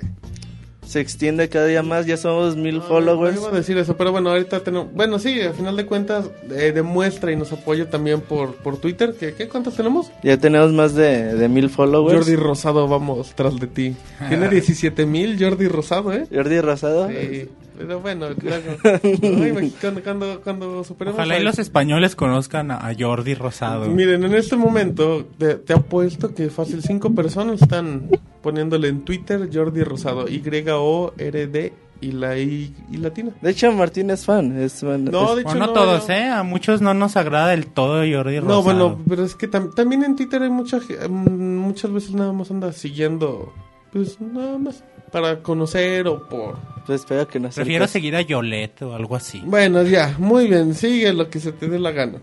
Se 0.86 1.00
extiende 1.00 1.50
cada 1.50 1.66
día 1.66 1.82
más, 1.82 2.06
ya 2.06 2.16
somos 2.16 2.56
mil 2.56 2.76
No, 2.78 2.82
followers. 2.82 3.34
no 3.34 3.42
iba 3.42 3.50
a 3.50 3.56
decir 3.58 3.76
eso, 3.76 3.94
pero 3.98 4.10
bueno, 4.10 4.30
ahorita 4.30 4.60
tenemos... 4.60 4.90
Bueno, 4.94 5.18
sí, 5.18 5.38
al 5.42 5.52
final 5.52 5.76
de 5.76 5.84
cuentas 5.84 6.30
eh, 6.50 6.72
demuestra 6.74 7.30
y 7.30 7.36
nos 7.36 7.52
apoya 7.52 7.90
también 7.90 8.22
por, 8.22 8.54
por 8.54 8.78
Twitter. 8.78 9.14
¿Qué, 9.20 9.34
¿Qué 9.34 9.48
cuántos 9.48 9.74
tenemos? 9.76 10.10
Ya 10.22 10.38
tenemos 10.38 10.72
más 10.72 10.94
de, 10.94 11.34
de 11.34 11.46
mil 11.50 11.68
followers. 11.68 12.20
Jordi 12.20 12.36
Rosado, 12.36 12.88
vamos 12.88 13.32
tras 13.34 13.56
de 13.60 13.66
ti. 13.66 13.96
Tiene 14.30 14.48
17 14.50 15.04
mil 15.04 15.36
Jordi 15.38 15.68
Rosado, 15.68 16.10
¿eh? 16.14 16.26
Jordi 16.34 16.58
Rosado. 16.62 17.08
Sí, 17.10 17.48
pero 17.78 18.00
bueno, 18.00 18.26
claro. 18.38 18.62
Ay, 18.82 19.72
cuando, 19.80 20.02
cuando, 20.02 20.40
cuando 20.42 20.84
superemos... 20.84 21.18
Ojalá 21.18 21.38
y 21.38 21.44
los 21.44 21.58
españoles 21.58 22.16
conozcan 22.16 22.70
a, 22.70 22.90
Jordi 22.98 23.34
Rosado. 23.34 23.86
Miren, 23.88 24.24
en 24.24 24.34
este 24.34 24.56
momento 24.56 25.24
te, 25.38 25.54
te 25.54 25.72
apuesto 25.72 26.34
que 26.34 26.50
fácil 26.50 26.82
cinco 26.82 27.14
personas 27.14 27.62
están 27.62 28.10
poniéndole 28.42 28.88
en 28.88 29.02
Twitter 29.02 29.48
Jordi 29.52 29.82
Rosado. 29.84 30.26
Y-O-R-D 30.28 31.72
y 32.00 32.12
la 32.12 32.38
I, 32.38 32.74
y 32.92 32.96
latina. 32.98 33.32
De 33.40 33.50
hecho, 33.50 33.72
Martín 33.72 34.10
es 34.10 34.24
fan. 34.24 34.56
Es 34.60 34.80
fan- 34.80 35.04
No, 35.06 35.30
es- 35.30 35.34
de 35.36 35.40
hecho 35.42 35.50
Bueno, 35.50 35.66
no, 35.66 35.72
todos, 35.72 36.08
¿eh? 36.10 36.28
A 36.28 36.42
muchos 36.42 36.80
no 36.80 36.94
nos 36.94 37.16
agrada 37.16 37.48
del 37.48 37.66
todo 37.66 37.98
Jordi 38.10 38.38
Rosado. 38.40 38.56
No, 38.56 38.62
bueno, 38.62 38.98
pero 39.08 39.24
es 39.24 39.34
que 39.34 39.50
tam- 39.50 39.74
también 39.74 40.04
en 40.04 40.16
Twitter 40.16 40.42
hay 40.42 40.50
mucha 40.50 40.78
mm, 40.78 41.56
muchas 41.56 41.90
veces 41.92 42.12
nada 42.12 42.32
más 42.32 42.50
anda 42.50 42.72
siguiendo, 42.72 43.52
pues 43.92 44.20
nada 44.20 44.58
más 44.58 44.84
para 45.12 45.40
conocer 45.42 46.06
o 46.06 46.28
por... 46.28 46.56
pues 46.86 47.00
espero 47.00 47.26
que 47.26 47.40
no 47.40 47.48
Prefiero 47.48 47.84
caso. 47.84 47.92
seguir 47.92 48.14
a 48.16 48.20
Yolette 48.22 48.82
o 48.82 48.94
algo 48.94 49.16
así. 49.16 49.42
Bueno, 49.44 49.82
ya, 49.82 50.14
muy 50.18 50.46
bien, 50.48 50.74
sigue 50.74 51.12
lo 51.12 51.30
que 51.30 51.40
se 51.40 51.52
te 51.52 51.68
dé 51.68 51.78
la 51.78 51.92
gana. 51.92 52.18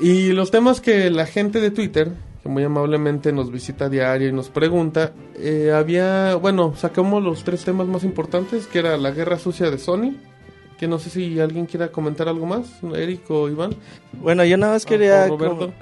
Y 0.00 0.32
los 0.32 0.50
temas 0.50 0.80
que 0.82 1.08
la 1.10 1.24
gente 1.24 1.60
de 1.60 1.70
Twitter, 1.70 2.10
que 2.42 2.48
muy 2.50 2.62
amablemente 2.64 3.32
nos 3.32 3.50
visita 3.50 3.86
a 3.86 3.88
diario 3.88 4.28
y 4.28 4.32
nos 4.32 4.50
pregunta, 4.50 5.12
eh, 5.38 5.72
había, 5.74 6.34
bueno, 6.34 6.74
sacamos 6.76 7.22
los 7.22 7.42
tres 7.44 7.64
temas 7.64 7.86
más 7.86 8.04
importantes, 8.04 8.66
que 8.66 8.80
era 8.80 8.98
la 8.98 9.10
guerra 9.12 9.38
sucia 9.38 9.70
de 9.70 9.78
Sony, 9.78 10.12
que 10.78 10.86
no 10.86 10.98
sé 10.98 11.08
si 11.08 11.40
alguien 11.40 11.64
quiera 11.64 11.88
comentar 11.88 12.28
algo 12.28 12.44
más, 12.44 12.66
Eric 12.94 13.30
o 13.30 13.48
Iván. 13.48 13.74
Bueno, 14.12 14.44
yo 14.44 14.58
nada 14.58 14.74
más 14.74 14.84
Ah, 14.84 14.88
quería... 14.90 15.24
o 15.30 15.38
Roberto. 15.38 15.72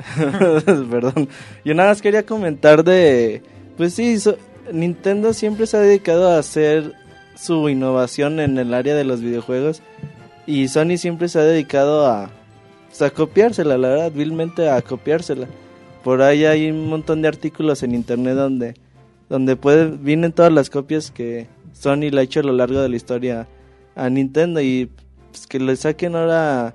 com- 0.64 0.88
Perdón. 0.90 1.28
Yo 1.64 1.74
nada 1.74 1.88
más 1.88 2.00
quería 2.00 2.24
comentar 2.24 2.84
de... 2.84 3.42
Pues 3.76 3.94
sí, 3.94 4.20
so- 4.20 4.38
Nintendo 4.72 5.32
siempre 5.32 5.66
se 5.66 5.76
ha 5.76 5.80
dedicado 5.80 6.30
a 6.30 6.38
hacer 6.38 6.94
su 7.36 7.68
innovación 7.68 8.40
en 8.40 8.58
el 8.58 8.74
área 8.74 8.94
de 8.94 9.04
los 9.04 9.20
videojuegos. 9.20 9.82
Y 10.46 10.68
Sony 10.68 10.96
siempre 10.96 11.28
se 11.28 11.38
ha 11.38 11.42
dedicado 11.42 12.06
a... 12.06 12.30
pues, 12.88 13.02
a 13.02 13.10
copiársela, 13.10 13.78
la 13.78 13.88
verdad, 13.88 14.12
vilmente 14.12 14.68
a 14.68 14.80
copiársela. 14.82 15.48
Por 16.02 16.22
ahí 16.22 16.44
hay 16.44 16.70
un 16.70 16.88
montón 16.88 17.22
de 17.22 17.28
artículos 17.28 17.82
en 17.82 17.94
internet 17.94 18.34
donde... 18.34 18.74
Donde 19.28 19.56
puede, 19.56 19.86
vienen 19.86 20.32
todas 20.32 20.52
las 20.52 20.68
copias 20.68 21.10
que 21.10 21.46
Sony 21.72 22.10
le 22.10 22.20
ha 22.20 22.24
hecho 22.24 22.40
a 22.40 22.42
lo 22.44 22.52
largo 22.52 22.80
de 22.80 22.90
la 22.90 22.96
historia 22.96 23.48
a 23.96 24.10
Nintendo. 24.10 24.60
Y 24.60 24.90
pues, 25.30 25.46
que 25.46 25.58
le 25.58 25.76
saquen 25.76 26.14
ahora... 26.14 26.74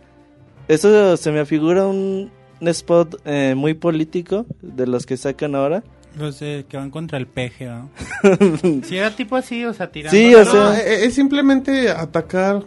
Eso 0.67 1.17
se 1.17 1.31
me 1.31 1.39
afigura 1.39 1.87
un, 1.87 2.31
spot 2.61 3.21
eh, 3.25 3.53
muy 3.55 3.73
político 3.73 4.45
de 4.61 4.85
los 4.85 5.05
que 5.05 5.17
sacan 5.17 5.55
ahora. 5.55 5.83
Los 6.18 6.39
de 6.39 6.66
que 6.68 6.76
van 6.78 6.89
contra 6.89 7.18
el 7.18 7.28
peje, 7.28 7.66
¿no? 7.68 7.89
Si 8.84 8.97
era 8.97 9.16
tipo 9.16 9.36
así, 9.36 9.64
o 9.66 9.74
sea, 9.74 9.91
tirando. 9.91 10.18
Sí, 10.18 10.34
o 10.36 10.43
sea- 10.45 10.80
eh, 10.80 11.05
es 11.05 11.14
simplemente 11.14 11.89
atacar, 11.91 12.64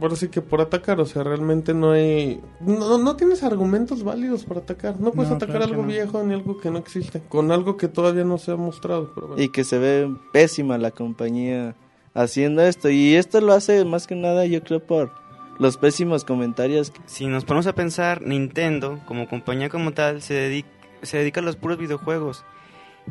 por 0.00 0.16
sí 0.16 0.28
que 0.28 0.40
por 0.40 0.60
atacar, 0.60 1.00
o 1.00 1.06
sea, 1.06 1.22
realmente 1.22 1.72
no 1.74 1.92
hay... 1.92 2.40
No, 2.60 2.98
no 2.98 3.16
tienes 3.16 3.42
argumentos 3.42 4.02
válidos 4.02 4.44
para 4.44 4.60
atacar, 4.60 4.98
no 5.00 5.12
puedes 5.12 5.30
No, 5.30 5.36
atacar 5.36 5.56
claro 5.56 5.70
algo 5.72 5.82
no. 5.82 5.88
viejo 5.88 6.22
ni 6.24 6.34
algo 6.34 6.58
que 6.58 6.70
no 6.70 6.78
existe, 6.78 7.20
con 7.28 7.52
algo 7.52 7.76
que 7.76 7.88
todavía 7.88 8.24
no 8.24 8.38
se 8.38 8.52
ha 8.52 8.56
mostrado, 8.56 9.12
pero 9.14 9.28
bueno. 9.28 9.42
Y 9.42 9.50
que 9.50 9.64
se 9.64 9.78
ve 9.78 10.14
pésima 10.32 10.78
la 10.78 10.90
compañía 10.90 11.74
haciendo 12.14 12.62
esto. 12.62 12.88
Y 12.90 13.14
esto 13.14 13.40
lo 13.42 13.52
hace 13.52 13.84
más 13.84 14.06
que 14.06 14.14
nada, 14.16 14.46
yo 14.46 14.62
creo, 14.62 14.80
por 14.80 15.12
los 15.58 15.76
pésimos 15.76 16.24
comentarios. 16.24 16.92
Si 17.06 17.26
nos 17.26 17.44
ponemos 17.44 17.66
a 17.66 17.74
pensar, 17.74 18.22
Nintendo, 18.22 19.00
como 19.06 19.28
compañía 19.28 19.68
como 19.68 19.92
tal, 19.92 20.22
se 20.22 20.34
dedica, 20.34 20.68
se 21.02 21.18
dedica 21.18 21.40
a 21.40 21.44
los 21.44 21.56
puros 21.56 21.78
videojuegos. 21.78 22.42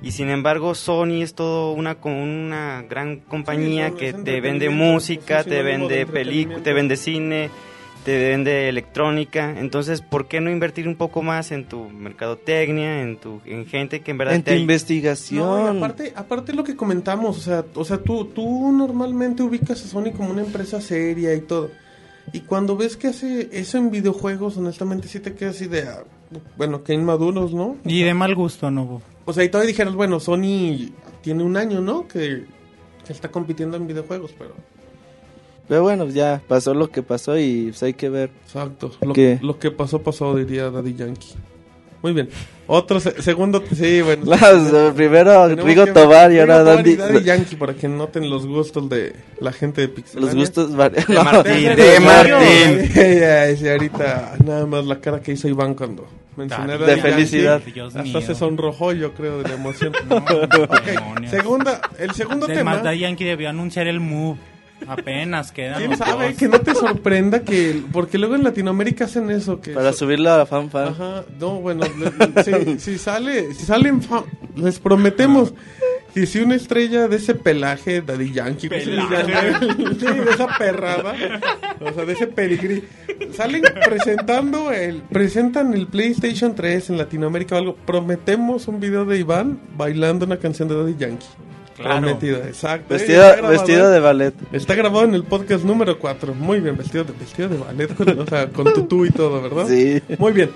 Y 0.02 0.12
sin 0.12 0.30
embargo, 0.30 0.76
Sony 0.76 1.22
es 1.24 1.34
todo 1.34 1.72
una, 1.74 1.96
co- 1.96 2.10
una 2.10 2.84
gran 2.88 3.20
compañía 3.22 3.90
Sí, 3.90 3.96
que 3.96 4.14
te 4.14 4.42
vende 4.42 4.70
música, 4.70 5.44
te 5.44 5.64
vende 5.64 6.06
película, 6.06 6.60
te 6.62 6.74
vende 6.74 6.96
cine, 6.98 7.50
te 8.04 8.18
vende 8.30 8.70
electrónica. 8.70 9.58
Entonces, 9.58 10.02
¿por 10.02 10.28
qué 10.28 10.42
no 10.42 10.52
invertir 10.52 10.88
un 10.88 10.96
poco 10.96 11.24
más 11.24 11.52
en 11.52 11.66
tu 11.66 11.90
mercadotecnia, 11.90 13.02
en 13.02 13.18
tu 13.18 13.42
en 13.46 13.66
gente 13.66 14.02
que 14.02 14.12
en 14.12 14.18
verdad 14.20 14.36
En 14.36 14.44
tu 14.44 14.52
te- 14.52 14.58
investigación. 14.60 15.40
No, 15.44 15.74
y 15.74 15.78
aparte, 15.78 16.14
aparte 16.16 16.54
lo 16.54 16.64
que 16.64 16.76
comentamos, 16.76 17.38
o 17.38 17.42
sea, 17.42 17.66
o 17.74 17.84
sea, 17.86 17.98
tú, 17.98 18.26
tú 18.26 18.72
normalmente 18.72 19.42
ubicas 19.42 19.84
a 19.84 19.88
Sony 19.88 20.12
como 20.16 20.30
una 20.30 20.42
empresa 20.42 20.82
seria 20.82 21.34
y 21.34 21.42
todo. 21.42 21.72
Y 22.34 22.42
cuando 22.42 22.76
ves 22.76 22.98
que 22.98 23.08
hace 23.08 23.50
eso 23.54 23.78
en 23.78 23.90
videojuegos, 23.92 24.58
honestamente 24.58 25.08
sí 25.08 25.20
te 25.20 25.34
quedas 25.34 25.56
así 25.56 25.68
de, 25.68 25.84
ah, 25.84 26.04
bueno, 26.58 26.84
que 26.84 26.94
inmaduros, 26.94 27.54
¿no? 27.54 27.78
Y 27.86 28.04
de 28.04 28.14
mal 28.14 28.36
gusto, 28.36 28.70
¿no? 28.70 29.02
O 29.26 29.34
sea, 29.34 29.44
y 29.44 29.50
todavía 29.50 29.70
dijeras, 29.70 29.94
bueno, 29.96 30.20
Sony 30.20 30.92
tiene 31.22 31.44
un 31.44 31.58
año, 31.58 31.82
¿no? 31.82 32.08
Que, 32.08 32.46
que 33.06 33.12
está 33.14 33.30
compitiendo 33.32 33.76
en 33.78 33.88
videojuegos, 33.88 34.32
pero... 34.38 34.52
Pero 35.68 35.82
bueno, 35.82 36.06
ya 36.08 36.44
pasó 36.48 36.76
lo 36.76 36.92
que 36.92 37.02
pasó 37.02 37.36
y 37.40 37.70
pues 37.70 37.82
hay 37.82 37.96
que 37.96 38.08
ver. 38.10 38.30
Exacto. 38.46 38.92
Lo, 39.02 39.14
¿Qué? 39.14 39.40
lo 39.42 39.58
que 39.58 39.72
pasó, 39.72 40.00
pasó, 40.00 40.36
diría 40.36 40.70
Daddy 40.70 40.94
Yankee. 40.94 41.34
Muy 42.04 42.14
bien. 42.14 42.30
Otro, 42.68 43.00
se- 43.00 43.20
segundo, 43.24 43.64
sí, 43.74 44.00
bueno. 44.04 44.26
Las, 44.28 44.94
primero 44.94 45.48
Tenemos 45.48 45.66
Rigo 45.66 45.86
que- 45.86 45.92
Tobar 45.92 46.32
y 46.32 46.38
ahora 46.40 46.64
Dandy. 46.64 46.96
Daddy 46.96 47.24
Yankee 47.24 47.56
para 47.56 47.74
que 47.74 47.88
noten 47.88 48.30
los 48.30 48.46
gustos 48.46 48.88
de 48.90 49.16
la 49.40 49.52
gente 49.52 49.82
de 49.82 49.88
Pixel. 49.88 50.22
Los 50.22 50.36
gustos 50.36 50.70
De 50.78 50.78
No, 51.10 51.24
Martín, 51.24 51.54
de 51.64 51.76
de 51.76 52.00
Martín. 52.00 52.32
Martín. 52.32 53.58
sí, 53.58 53.68
ahorita 53.68 54.36
nada 54.46 54.68
más 54.68 54.86
la 54.86 55.02
cara 55.02 55.20
que 55.20 55.32
hizo 55.32 55.48
Iván 55.48 55.74
cuando 55.74 56.06
mencioné 56.38 56.74
a 56.74 56.78
De 56.78 56.98
felicidad. 56.98 57.62
Dios 57.62 57.96
Hasta 57.96 58.04
mío. 58.04 58.22
se 58.22 58.36
sonrojó, 58.36 58.92
yo 58.94 59.14
creo, 59.14 59.42
de 59.44 59.50
la 59.50 59.56
emoción. 59.56 59.94
No, 60.10 60.18
Ok, 60.18 60.84
demonios. 60.86 61.32
segunda, 61.32 61.82
el 62.00 62.12
segundo 62.12 62.46
tema. 62.48 62.72
Además, 62.72 62.84
Daddy 62.84 63.00
Yankee 63.00 63.24
debió 63.26 63.50
anunciar 63.50 63.88
el 63.88 64.00
move. 64.00 64.38
Apenas 64.88 65.52
quedan 65.54 65.78
¿Quién 65.80 65.98
sabe? 65.98 66.28
dos. 66.30 66.38
Que 66.38 66.48
no 66.50 66.60
te 66.60 66.76
sorprenda 66.76 67.40
que... 67.44 67.82
Porque 67.94 68.18
luego 68.18 68.36
en 68.36 68.44
Latinoamérica 68.44 69.06
hacen 69.06 69.32
eso. 69.32 69.62
que 69.62 69.72
Para 69.72 69.94
so- 69.94 70.00
subirlo 70.00 70.32
a 70.32 70.38
la 70.40 70.46
fan 70.46 70.70
fan. 70.70 70.90
Ajá, 70.90 71.24
no, 71.40 71.62
bueno, 71.62 71.86
le- 71.98 72.44
si, 72.44 72.80
si 72.80 72.98
sale, 72.98 73.54
si 73.54 73.66
salen, 73.66 74.02
fa- 74.02 74.26
les 74.56 74.78
prometemos 74.80 75.54
que 76.16 76.26
si 76.26 76.40
una 76.40 76.56
estrella 76.56 77.10
de 77.10 77.18
ese 77.18 77.36
pelaje, 77.36 78.02
Daddy 78.02 78.32
Yankee, 78.32 78.70
¿cómo 78.70 78.82
se 78.82 78.90
le 78.90 78.96
llama? 78.96 79.60
Sí, 80.00 80.06
de 80.06 80.32
esa 80.32 80.48
perrada, 80.58 81.14
o 81.82 81.94
sea, 81.94 82.06
de 82.06 82.14
ese 82.14 82.28
pedigrí, 82.28 82.86
salen 83.34 83.62
presentando 83.84 84.72
el, 84.72 85.02
presentan 85.02 85.74
el 85.74 85.88
PlayStation 85.88 86.56
3 86.56 86.92
en 86.92 86.98
Latinoamérica 86.98 87.56
o 87.56 87.58
algo, 87.58 87.76
prometemos 87.76 88.70
un 88.70 88.80
video 88.80 89.04
de 89.04 89.20
Iván 89.20 89.60
bailando 89.76 90.26
una 90.26 90.38
canción 90.38 90.70
de 90.70 90.76
Daddy 90.76 90.96
Yankee. 90.98 91.28
Claro. 91.76 92.00
Prometida, 92.00 92.38
exacto. 92.48 92.94
Vestido, 92.94 93.22
vestido 93.50 93.90
¿eh? 93.90 93.94
de 93.96 94.00
ballet. 94.00 94.34
Está 94.54 94.74
grabado 94.76 95.04
en 95.04 95.16
el 95.16 95.26
podcast 95.26 95.66
número 95.66 96.00
4. 96.00 96.34
Muy 96.34 96.62
bien, 96.62 96.78
vestido 96.78 97.04
de, 97.04 97.12
vestido 97.12 97.50
de 97.50 97.58
ballet, 97.58 97.94
con, 97.94 98.18
o 98.18 98.26
sea, 98.26 98.48
con 98.48 98.74
tutú 98.74 99.06
y 99.06 99.10
todo, 99.10 99.42
¿verdad? 99.42 99.68
Sí. 99.68 100.02
Muy 100.18 100.32
bien. 100.32 100.50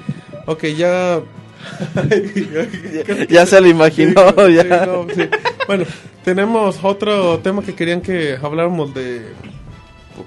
Ok, 0.45 0.67
ya. 0.67 1.19
Ya 3.29 3.45
se 3.45 3.61
lo 3.61 3.67
imaginó. 3.67 4.29
Sí, 4.47 4.53
ya. 4.55 4.85
no, 4.85 5.07
sí. 5.13 5.23
Bueno, 5.67 5.85
tenemos 6.23 6.79
otro 6.83 7.39
tema 7.39 7.61
que 7.61 7.75
querían 7.75 8.01
que 8.01 8.37
habláramos 8.41 8.93
de 8.93 9.25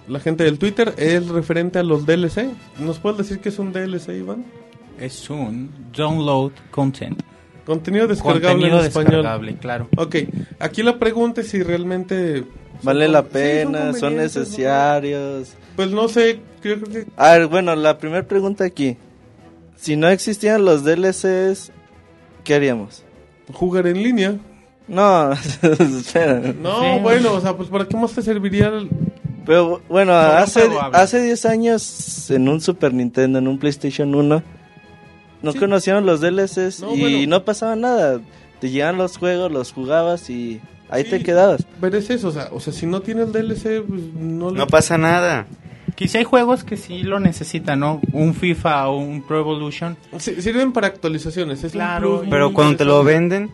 la 0.08 0.20
gente 0.20 0.44
del 0.44 0.58
Twitter. 0.58 0.94
Es 0.96 1.28
referente 1.28 1.78
a 1.78 1.82
los 1.82 2.06
DLC. 2.06 2.48
¿Nos 2.78 2.98
puedes 2.98 3.18
decir 3.18 3.40
qué 3.40 3.48
es 3.48 3.58
un 3.58 3.72
DLC, 3.72 4.08
Iván? 4.10 4.44
Es 4.98 5.28
un 5.30 5.70
download 5.96 6.52
content. 6.70 7.20
Contenido 7.64 8.08
descargable 8.08 8.48
Contenido 8.48 8.80
en 8.80 8.86
español. 8.86 9.10
descargable, 9.22 9.56
claro. 9.56 9.88
Ok, 9.96 10.16
aquí 10.58 10.82
la 10.82 10.98
pregunta 10.98 11.40
es 11.42 11.48
si 11.48 11.62
realmente. 11.62 12.38
son 12.38 12.48
Vale 12.82 13.08
la 13.08 13.22
sí, 13.22 13.28
pena, 13.32 13.92
son 13.92 14.16
necesarios. 14.16 15.54
Pues 15.76 15.90
no 15.90 16.08
sé, 16.08 16.40
yo 16.62 16.80
creo 16.80 16.84
que. 16.84 17.06
A 17.16 17.32
ver, 17.32 17.46
bueno, 17.46 17.74
la 17.76 17.98
primera 17.98 18.26
pregunta 18.26 18.64
aquí. 18.64 18.96
Si 19.82 19.96
no 19.96 20.08
existieran 20.08 20.64
los 20.64 20.84
DLCs, 20.84 21.72
¿qué 22.44 22.54
haríamos? 22.54 23.02
jugar 23.52 23.88
en 23.88 24.00
línea. 24.00 24.36
No, 24.86 25.32
espera. 25.62 26.40
No, 26.60 26.80
Sí. 26.80 27.00
bueno, 27.02 27.32
o 27.32 27.40
sea, 27.40 27.56
pues 27.56 27.68
¿para 27.68 27.86
qué 27.86 27.96
más 27.96 28.12
te 28.12 28.22
serviría 28.22 28.68
el... 28.68 28.88
Pero 29.44 29.82
bueno, 29.88 30.14
hace, 30.14 30.70
hace 30.92 31.20
10 31.20 31.46
años 31.46 32.30
en 32.30 32.48
un 32.48 32.60
Super 32.60 32.94
Nintendo, 32.94 33.40
en 33.40 33.48
un 33.48 33.58
PlayStation 33.58 34.14
1, 34.14 34.42
no 35.42 35.52
Sí. 35.52 35.58
conocían 35.58 36.06
los 36.06 36.20
DLCs 36.20 36.78
No, 36.80 36.94
y 36.94 37.00
bueno. 37.00 37.26
no 37.38 37.44
pasaba 37.44 37.74
nada. 37.74 38.20
Te 38.60 38.70
llegaban 38.70 38.98
los 38.98 39.18
juegos, 39.18 39.50
los 39.50 39.72
jugabas 39.72 40.30
y 40.30 40.60
ahí 40.90 41.02
Sí. 41.02 41.10
te 41.10 41.22
quedabas. 41.24 41.66
Pero 41.80 41.98
es 41.98 42.08
eso, 42.08 42.28
o 42.28 42.32
sea, 42.32 42.48
o 42.52 42.60
sea, 42.60 42.72
si 42.72 42.86
no 42.86 43.00
tiene 43.02 43.22
el 43.22 43.32
DLC, 43.32 43.80
pues 43.82 44.00
no 44.14 44.52
le... 44.52 44.58
No 44.58 44.68
pasa 44.68 44.96
nada. 44.96 45.46
Quizá 45.94 46.18
hay 46.18 46.24
juegos 46.24 46.64
que 46.64 46.76
sí 46.76 47.02
lo 47.02 47.20
necesitan, 47.20 47.80
¿no? 47.80 48.00
Un 48.12 48.34
FIFA 48.34 48.88
o 48.88 48.98
un 48.98 49.22
Pro 49.22 49.38
Evolution. 49.40 49.96
Sí, 50.18 50.40
sirven 50.40 50.72
para 50.72 50.86
actualizaciones, 50.88 51.62
es 51.64 51.72
Claro, 51.72 52.24
Pero 52.28 52.52
cuando 52.52 52.76
te 52.78 52.84
lo 52.84 53.04
venden, 53.04 53.50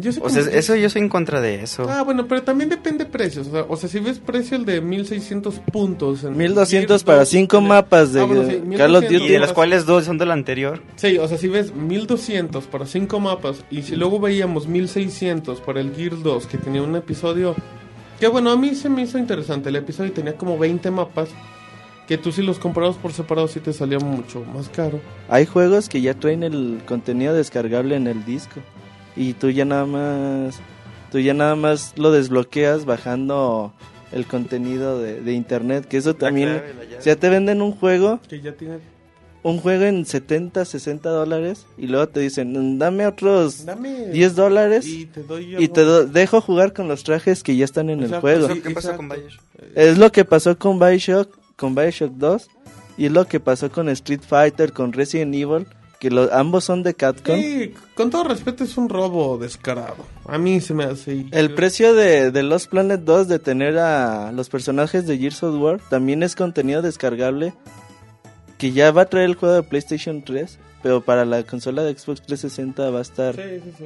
Yo 0.00 0.12
sé 0.12 0.20
o 0.22 0.30
sea, 0.30 0.42
eso 0.42 0.74
yo 0.76 0.88
soy 0.88 1.02
en 1.02 1.08
contra 1.10 1.40
de 1.42 1.62
eso. 1.62 1.86
Ah, 1.90 2.02
bueno, 2.02 2.26
pero 2.26 2.42
también 2.42 2.70
depende 2.70 3.04
de 3.04 3.10
precios. 3.10 3.48
O 3.48 3.50
sea, 3.50 3.66
o 3.68 3.76
sea, 3.76 3.88
si 3.88 3.98
ves 4.00 4.18
precio 4.18 4.56
el 4.56 4.64
de 4.64 4.80
1600 4.80 5.56
puntos. 5.72 6.24
En 6.24 6.36
1200 6.36 6.88
Gears 6.88 7.04
para 7.04 7.18
2, 7.20 7.28
5 7.28 7.60
le- 7.60 7.68
mapas 7.68 8.12
de 8.14 8.20
Ah, 8.20 8.24
bueno, 8.24 8.42
sí, 8.44 8.60
1200. 8.64 9.02
Y 9.10 9.14
Duty. 9.18 9.28
de 9.28 9.38
los 9.40 9.52
cuales 9.52 9.84
dos 9.84 10.04
son 10.04 10.16
del 10.16 10.30
anterior. 10.30 10.80
Sí, 10.96 11.18
o 11.18 11.28
sea, 11.28 11.36
si 11.38 11.48
ves 11.48 11.74
1200 11.74 12.64
para 12.64 12.86
5 12.86 13.20
mapas 13.20 13.62
y 13.70 13.82
si 13.82 13.94
luego 13.96 14.18
veíamos 14.20 14.66
1600 14.68 15.60
para 15.60 15.80
el 15.80 15.94
Gears 15.94 16.22
2 16.22 16.46
que 16.46 16.56
tenía 16.56 16.82
un 16.82 16.96
episodio 16.96 17.54
que 18.24 18.28
bueno, 18.28 18.50
a 18.50 18.56
mí 18.56 18.74
se 18.74 18.88
me 18.88 19.02
hizo 19.02 19.18
interesante. 19.18 19.68
El 19.68 19.76
episodio 19.76 20.10
tenía 20.10 20.34
como 20.34 20.58
20 20.58 20.90
mapas 20.90 21.28
que 22.08 22.16
tú 22.16 22.32
si 22.32 22.40
los 22.40 22.58
comprabas 22.58 22.96
por 22.96 23.12
separado 23.12 23.48
sí 23.48 23.60
te 23.60 23.74
salía 23.74 23.98
mucho 23.98 24.42
más 24.46 24.70
caro. 24.70 24.98
Hay 25.28 25.44
juegos 25.44 25.90
que 25.90 26.00
ya 26.00 26.14
traen 26.14 26.42
el 26.42 26.80
contenido 26.86 27.34
descargable 27.34 27.96
en 27.96 28.06
el 28.06 28.24
disco 28.24 28.62
y 29.14 29.34
tú 29.34 29.50
ya 29.50 29.66
nada 29.66 29.84
más 29.84 30.58
tú 31.12 31.18
ya 31.18 31.34
nada 31.34 31.54
más 31.54 31.92
lo 31.98 32.12
desbloqueas 32.12 32.86
bajando 32.86 33.74
el 34.10 34.24
contenido 34.24 34.98
de, 34.98 35.20
de 35.20 35.34
internet, 35.34 35.84
que 35.86 35.98
eso 35.98 36.14
también 36.14 36.62
o 36.98 37.02
sea, 37.02 37.16
te 37.16 37.28
venden 37.28 37.60
un 37.60 37.72
juego 37.72 38.20
Que 38.26 38.40
ya 38.40 38.52
tiene... 38.52 38.78
un 39.44 39.58
juego 39.58 39.84
en 39.84 40.04
70, 40.04 40.64
60 40.64 41.08
dólares 41.08 41.66
y 41.78 41.86
luego 41.86 42.08
te 42.08 42.18
dicen, 42.20 42.78
dame 42.78 43.06
otros 43.06 43.64
Dame 43.64 44.06
10 44.08 44.34
dólares 44.34 44.86
y 44.86 45.06
te 45.06 45.22
doy 45.22 45.54
y 45.62 45.68
te 45.68 45.82
do- 45.82 46.06
dejo 46.06 46.40
jugar 46.40 46.72
con 46.72 46.88
los 46.88 47.04
trajes 47.04 47.42
que 47.44 47.54
ya 47.54 47.64
están 47.64 47.90
en 47.90 48.02
el 48.02 48.14
juego. 48.20 48.48
¿Qué 48.48 48.70
pasó 48.70 48.96
con. 48.96 49.08
Bioshock? 49.08 49.40
Es 49.76 49.98
lo 49.98 50.10
que 50.10 50.24
pasó 50.24 50.58
con 50.58 50.78
Bioshock, 50.80 51.28
con 51.56 51.74
Bioshock 51.76 52.12
2 52.14 52.48
y 52.98 53.06
es 53.06 53.12
lo 53.12 53.26
que 53.26 53.38
pasó 53.38 53.70
con 53.70 53.88
Street 53.90 54.22
Fighter, 54.26 54.72
con 54.72 54.92
Resident 54.92 55.34
Evil, 55.34 55.66
que 56.00 56.10
lo- 56.10 56.32
ambos 56.32 56.64
son 56.64 56.82
de 56.82 56.94
Capcom. 56.94 57.38
Sí, 57.38 57.74
con 57.94 58.08
todo 58.10 58.24
respeto 58.24 58.64
es 58.64 58.76
un 58.78 58.88
robo 58.88 59.36
descarado. 59.36 59.96
A 60.26 60.38
mí 60.38 60.60
se 60.62 60.72
me 60.74 60.84
hace... 60.84 61.26
El 61.32 61.54
precio 61.54 61.94
de, 61.94 62.30
de 62.30 62.42
Lost 62.42 62.70
Planet 62.70 63.00
2 63.02 63.28
de 63.28 63.38
tener 63.38 63.78
a 63.78 64.32
los 64.32 64.48
personajes 64.48 65.06
de 65.06 65.18
Gears 65.18 65.42
of 65.42 65.60
War 65.60 65.80
también 65.90 66.22
es 66.22 66.34
contenido 66.34 66.80
descargable 66.82 67.52
que 68.64 68.72
ya 68.72 68.92
va 68.92 69.02
a 69.02 69.04
traer 69.10 69.26
el 69.26 69.34
juego 69.34 69.56
de 69.56 69.62
PlayStation 69.62 70.22
3, 70.22 70.58
pero 70.82 71.02
para 71.02 71.26
la 71.26 71.42
consola 71.42 71.82
de 71.82 71.92
Xbox 71.92 72.22
360 72.22 72.88
va 72.88 73.00
a 73.00 73.02
estar 73.02 73.36
Sí, 73.36 73.60
sí, 73.62 73.72
sí. 73.76 73.84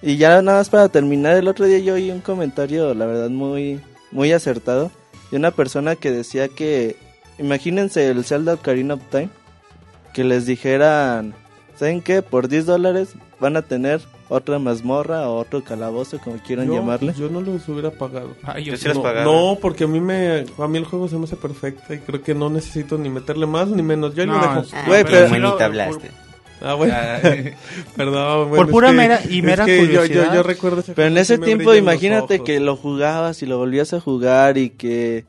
Y 0.00 0.16
ya 0.16 0.40
nada 0.40 0.56
más 0.56 0.70
para 0.70 0.88
terminar, 0.88 1.36
el 1.36 1.48
otro 1.48 1.66
día 1.66 1.80
yo 1.80 1.92
oí 1.92 2.10
un 2.10 2.22
comentario, 2.22 2.94
la 2.94 3.04
verdad, 3.04 3.28
muy, 3.28 3.78
muy 4.12 4.32
acertado, 4.32 4.90
de 5.30 5.36
una 5.36 5.50
persona 5.50 5.96
que 5.96 6.10
decía 6.10 6.48
que, 6.48 6.96
imagínense 7.38 8.08
el 8.08 8.24
Zelda 8.24 8.54
Ocarina 8.54 8.94
of 8.94 9.02
Time, 9.10 9.28
que 10.14 10.24
les 10.24 10.46
dijeran, 10.46 11.34
¿saben 11.78 12.00
qué? 12.00 12.22
Por 12.22 12.48
10 12.48 12.64
dólares 12.64 13.10
van 13.38 13.58
a 13.58 13.62
tener 13.62 14.00
otra 14.28 14.58
mazmorra 14.58 15.28
o 15.28 15.38
otro 15.38 15.62
calabozo, 15.62 16.18
como 16.18 16.36
quieran 16.38 16.66
Yo- 16.66 16.74
llamarle. 16.74 17.14
Yo 17.16 17.28
no 17.28 17.40
los 17.40 17.68
hubiera 17.68 17.90
pagado. 17.90 18.30
Ay, 18.42 18.64
yo 18.64 18.76
sí 18.76 18.88
no, 19.24 19.58
porque 19.60 19.84
a 19.84 19.86
mí 19.86 20.00
me 20.00 20.44
a 20.58 20.68
mí 20.68 20.78
el 20.78 20.84
juego 20.84 21.08
se 21.08 21.16
me 21.16 21.24
hace 21.24 21.36
perfecto 21.36 21.94
y 21.94 21.98
creo 21.98 22.22
que 22.22 22.34
no 22.34 22.50
necesito 22.50 22.98
ni 22.98 23.08
meterle 23.08 23.46
más 23.46 23.68
ni 23.68 23.82
menos. 23.82 24.14
Yo 24.14 24.26
No, 24.26 24.34
lo 24.34 24.40
dejo. 24.40 24.60
es- 24.60 24.70
Güey, 24.86 25.04
pero 25.04 25.08
pero- 25.10 25.28
sí 25.28 25.34
lo- 25.38 25.48
Manita 25.48 25.64
hablaste. 25.66 26.10
Ah, 26.62 26.74
bueno. 26.74 26.94
Perdón, 27.96 28.48
bueno, 28.48 28.56
Por 28.56 28.66
es 28.66 28.72
pura 28.72 28.90
que- 28.90 28.96
mera- 28.96 29.20
y 29.28 29.38
es 29.38 29.44
mera 29.44 29.64
que 29.64 29.76
yo, 29.78 29.82
yo, 29.84 30.00
curiosidad. 30.00 30.34
yo 30.34 30.42
recuerdo 30.42 30.80
ese 30.80 30.94
Pero 30.94 31.08
en 31.08 31.18
ese 31.18 31.38
tiempo 31.38 31.74
imagínate 31.74 32.40
que 32.42 32.60
lo 32.60 32.76
jugabas 32.76 33.42
y 33.42 33.46
lo 33.46 33.58
volvías 33.58 33.92
a 33.92 34.00
jugar 34.00 34.56
y 34.58 34.70
que 34.70 35.24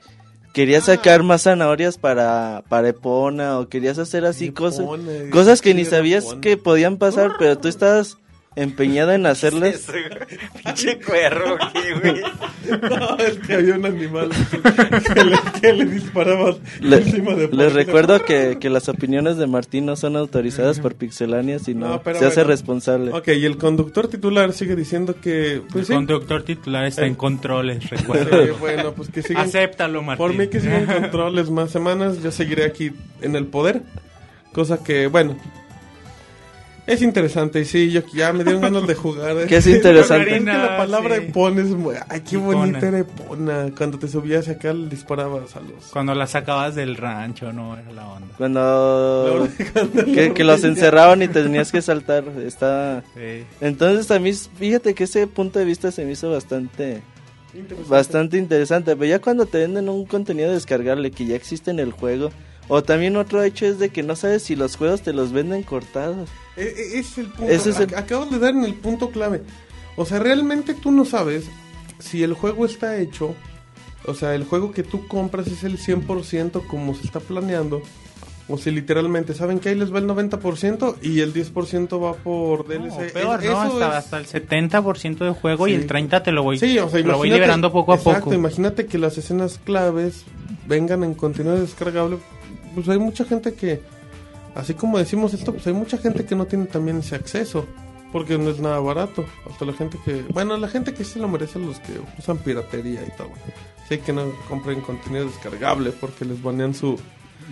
querías 0.54 0.84
Ah. 0.90 0.96
sacar 0.96 1.24
más 1.24 1.44
zanahorias 1.44 1.98
para, 1.98 2.64
para 2.70 2.90
Epona 2.90 3.60
o 3.60 3.68
querías 3.68 4.00
hacer 4.00 4.26
así 4.26 4.52
cosas. 4.52 4.86
pone- 4.86 5.30
Cosas 5.30 5.62
que 5.62 5.74
ni 5.74 5.86
sabías 5.86 6.34
que 6.42 6.58
podían 6.58 6.98
pasar, 6.98 7.34
pero 7.38 7.58
tú 7.58 7.68
estabas 7.68 8.18
empeñada 8.58 9.16
en 9.16 9.26
hacerlas. 9.26 9.88
Güey. 9.88 10.04
Pinche 10.66 11.00
cuerro, 11.00 11.58
¿qué, 11.74 11.94
güey? 11.94 12.22
No, 12.82 13.18
es 13.18 13.38
que 13.40 13.54
había 13.54 13.76
un 13.76 13.86
animal 13.86 14.30
que 15.14 15.24
le, 15.24 15.38
que 15.62 15.74
le 15.74 15.86
disparaba 15.86 16.56
Le- 16.82 16.98
encima 16.98 17.36
de 17.36 17.48
les 17.48 17.72
recuerdo 17.74 18.26
que, 18.26 18.58
que 18.60 18.70
las 18.70 18.90
opiniones 18.90 19.38
de 19.38 19.48
Martín 19.48 19.86
no 19.86 19.96
son 19.96 20.18
autorizadas 20.18 20.80
por 20.80 20.96
Pixelania, 20.96 21.60
sino 21.60 21.88
No, 21.88 22.02
se 22.04 22.10
hace 22.26 22.26
bueno. 22.42 22.50
responsable. 22.50 23.14
Ok, 23.14 23.30
y 23.30 23.46
el 23.46 23.58
conductor 23.58 24.08
titular 24.10 24.52
sigue 24.52 24.76
diciendo 24.76 25.16
que... 25.22 25.62
Pues 25.72 25.84
el 25.84 25.86
sí, 25.88 25.94
conductor 25.94 26.44
titular 26.44 26.86
está 26.86 27.06
en 27.06 27.14
Eh. 27.14 27.18
controles, 27.18 27.90
recuerda. 27.90 28.44
Sí, 28.46 28.52
bueno, 28.60 28.92
pues 28.94 29.10
que 29.10 29.22
sigan... 29.22 29.46
Acéptalo, 29.48 30.02
Martín. 30.02 30.18
Por 30.26 30.36
mí 30.36 30.48
que 30.48 30.60
sigan 30.60 30.86
controles 30.86 31.50
más 31.50 31.72
semanas, 31.72 32.22
yo 32.22 32.32
seguiré 32.32 32.66
aquí 32.66 32.92
en 33.22 33.36
el 33.36 33.46
poder. 33.46 33.84
Cosa 34.52 34.84
que, 34.84 35.08
bueno, 35.08 35.38
es 36.88 37.02
interesante. 37.02 37.66
Sí, 37.66 37.92
yo 37.92 38.02
ya 38.14 38.32
me 38.34 38.44
dieron 38.44 38.62
ganas 38.62 38.88
de 38.88 38.96
jugar. 38.96 39.38
¿eh? 39.38 39.46
¿Qué 39.48 39.58
es 39.58 39.68
interesante? 39.68 40.38
Es 40.38 40.44
que 40.44 40.46
la 40.46 40.78
palabra 40.78 41.18
Sí. 41.18 41.24
Epona 41.24 41.62
es 41.62 41.68
muy... 41.68 41.96
Ay, 42.08 42.22
qué 42.22 42.38
Epona. 42.38 42.58
bonita 42.58 42.88
era 42.88 43.00
Epona. 43.00 43.70
Cuando 43.78 44.00
te 44.00 44.08
subías 44.08 44.48
acá, 44.48 44.74
le 44.74 44.88
disparabas 44.88 45.56
a 45.56 45.60
los... 45.60 45.86
Cuando 45.92 46.16
la 46.16 46.26
sacabas 46.28 46.76
del 46.76 46.96
rancho, 46.96 47.52
no 47.52 47.78
era 47.78 47.92
la 47.92 48.08
onda. 48.08 48.28
Cuando, 48.38 49.48
Cuando 49.74 50.06
que, 50.06 50.34
que 50.34 50.44
los 50.44 50.64
encerraban 50.64 51.22
y 51.22 51.28
tenías 51.28 51.72
que 51.72 51.82
saltar, 51.82 52.24
está... 52.44 53.04
Sí. 53.14 53.44
Entonces 53.62 54.10
a 54.12 54.20
mí, 54.20 54.32
fíjate 54.34 54.96
que 54.96 55.04
ese 55.04 55.28
punto 55.28 55.60
de 55.60 55.66
vista 55.66 55.92
se 55.92 56.06
me 56.06 56.14
hizo 56.14 56.32
bastante... 56.32 57.02
Interesante. 57.54 57.90
Bastante 57.90 58.38
interesante, 58.38 58.96
pero 58.96 59.10
ya 59.10 59.20
cuando 59.20 59.46
te 59.46 59.58
venden 59.60 59.90
un 59.90 60.06
contenido 60.06 60.52
descargable 60.52 61.12
que 61.12 61.26
ya 61.26 61.36
existe 61.36 61.72
en 61.72 61.80
el 61.80 61.92
juego, 61.92 62.30
o 62.68 62.84
también 62.84 63.16
otro 63.18 63.44
hecho 63.44 63.66
es 63.66 63.80
de 63.80 63.90
que 63.90 64.04
no 64.04 64.16
sabes 64.16 64.44
si 64.44 64.56
los 64.56 64.76
juegos 64.76 65.02
te 65.02 65.14
los 65.14 65.32
venden 65.32 65.64
cortados. 65.64 66.30
E- 66.56 66.62
e- 66.64 67.00
es 67.00 67.18
el 67.18 67.28
punto. 67.28 67.52
Ese 67.52 67.70
es 67.70 67.80
el- 67.80 67.90
Ac- 67.90 67.98
Acabas 67.98 68.30
de 68.32 68.40
dar 68.40 68.52
en 68.56 68.64
el 68.64 68.74
punto 68.76 69.10
clave. 69.12 69.42
O 69.96 70.06
sea, 70.06 70.20
realmente 70.20 70.74
tú 70.74 70.92
no 70.92 71.06
sabes 71.06 71.46
si 72.00 72.24
el 72.24 72.34
juego 72.34 72.66
está 72.66 72.98
hecho. 72.98 73.34
O 74.06 74.14
sea, 74.14 74.36
el 74.36 74.44
juego 74.46 74.72
que 74.72 74.84
tú 74.84 75.08
compras 75.08 75.48
es 75.48 75.64
el 75.64 75.78
100% 75.78 76.62
como 76.68 76.94
se 76.96 77.04
está 77.06 77.20
planeando. 77.20 77.82
O 78.50 78.58
si 78.58 78.72
literalmente 78.72 79.34
saben 79.34 79.60
que 79.60 79.68
ahí 79.70 79.76
les 79.76 79.94
va 79.94 80.00
el 80.00 80.06
90% 80.08 80.96
y 81.02 81.20
el 81.20 81.34
10% 81.34 82.00
va 82.02 82.14
por 82.14 82.60
No, 82.60 82.86
DLC. 82.86 83.12
peor, 83.12 83.44
Es- 83.44 83.50
¿no? 83.50 83.60
Hasta, 83.60 83.88
es- 83.90 83.96
hasta 83.96 84.18
el 84.20 84.26
70% 84.26 85.26
de 85.26 85.32
juego 85.32 85.68
y 85.68 85.74
el 85.74 85.86
30% 85.86 86.24
te 86.24 86.32
lo 86.32 86.44
voy, 86.44 86.58
Sí, 86.58 86.80
o 86.80 86.88
sea, 86.90 87.00
lo 87.02 87.18
voy 87.18 87.28
imagínate- 87.28 87.34
liberando 87.36 87.72
poco 87.74 87.92
a 87.92 87.96
exacto, 87.96 88.24
poco. 88.26 88.34
Imagínate 88.36 88.86
que 88.86 88.98
las 88.98 89.18
escenas 89.18 89.60
claves 89.66 90.24
vengan 90.66 91.04
en 91.04 91.14
contenido 91.14 91.60
descargable. 91.60 92.20
Pues 92.78 92.90
hay 92.90 93.00
mucha 93.00 93.26
gente 93.26 93.56
que, 93.56 93.82
así 94.54 94.76
como 94.76 95.00
decimos 95.00 95.34
esto, 95.34 95.52
pues 95.52 95.66
hay 95.66 95.74
mucha 95.74 95.98
gente 95.98 96.26
que 96.26 96.36
no 96.36 96.46
tiene 96.46 96.68
también 96.68 97.00
ese 97.00 97.16
acceso. 97.16 97.66
Porque 98.12 98.38
no 98.38 98.52
es 98.52 98.60
nada 98.60 98.80
barato. 98.80 99.26
Hasta 99.50 99.66
la 99.66 99.74
gente 99.74 99.98
que, 100.06 100.24
bueno, 100.32 100.56
la 100.58 100.68
gente 100.68 100.94
que 100.94 101.04
sí 101.04 101.18
lo 101.18 101.28
merece, 101.28 101.58
los 101.58 101.80
que 101.80 101.94
usan 102.20 102.38
piratería 102.38 103.02
y 103.02 103.18
todo. 103.18 103.32
Sí, 103.90 103.98
que 103.98 104.14
no 104.14 104.32
compren 104.48 104.82
contenido 104.82 105.26
descargable 105.26 105.92
porque 105.92 106.24
les 106.24 106.40
banean 106.40 106.76
su. 106.76 107.00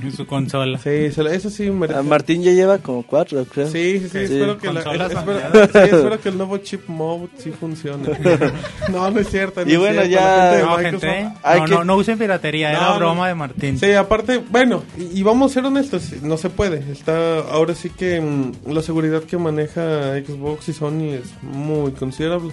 En 0.02 0.12
su 0.12 0.26
consola. 0.28 0.78
Sí, 0.78 0.90
eso 0.90 1.50
sí 1.50 1.72
merece. 1.72 2.00
A 2.00 2.04
Martín 2.04 2.44
ya 2.44 2.52
lleva 2.52 2.80
como 2.80 3.04
cuatro, 3.04 3.46
creo. 3.46 3.68
Sí, 3.70 4.00
sí, 4.00 4.10
sí, 4.10 4.10
Sí. 4.10 4.34
espero 4.34 4.58
que 4.58 4.68
la, 4.74 4.84
Consolas 4.84 5.12
espero, 5.12 5.26
baneadas. 5.26 5.70
sí, 5.72 5.78
espero 5.96 6.20
que 6.20 6.30
el 6.30 6.38
nuevo 6.38 6.58
chip 6.58 6.88
mode 6.90 7.30
sí 7.38 7.52
funcione. 7.52 8.10
no, 8.92 9.10
no 9.10 9.20
es 9.20 9.30
cierto. 9.30 9.64
no 9.64 9.70
Y 9.70 9.74
es 9.74 9.80
bueno, 9.80 10.02
cierto, 10.04 10.12
ya- 10.26 10.52
de 10.52 10.64
No, 10.64 10.78
gente, 10.78 11.24
no, 11.24 11.66
que- 11.66 11.72
no, 11.72 11.84
no 11.86 11.96
usen 11.96 12.18
piratería, 12.18 12.72
No, 12.74 12.78
era 12.78 12.90
no. 12.90 12.96
broma 12.98 13.28
de 13.30 13.36
Martín. 13.36 13.80
Sí, 13.80 13.92
aparte, 13.94 14.44
bueno, 14.50 14.84
y, 14.98 15.20
y 15.20 15.24
vamos 15.24 15.52
a 15.52 15.54
ser 15.54 15.66
honestos, 15.66 16.12
no 16.22 16.36
se 16.38 16.50
puede. 16.50 16.84
Está, 16.92 17.40
ahora 17.40 17.74
sí 17.74 17.90
que 17.90 18.20
mm, 18.20 18.72
la 18.72 18.82
seguridad 18.82 19.22
que 19.24 19.38
maneja 19.38 20.14
Xbox 20.20 20.70
y 20.70 20.74
Sony 20.74 21.14
es 21.14 21.34
muy 21.42 21.92
considerable. 21.94 22.52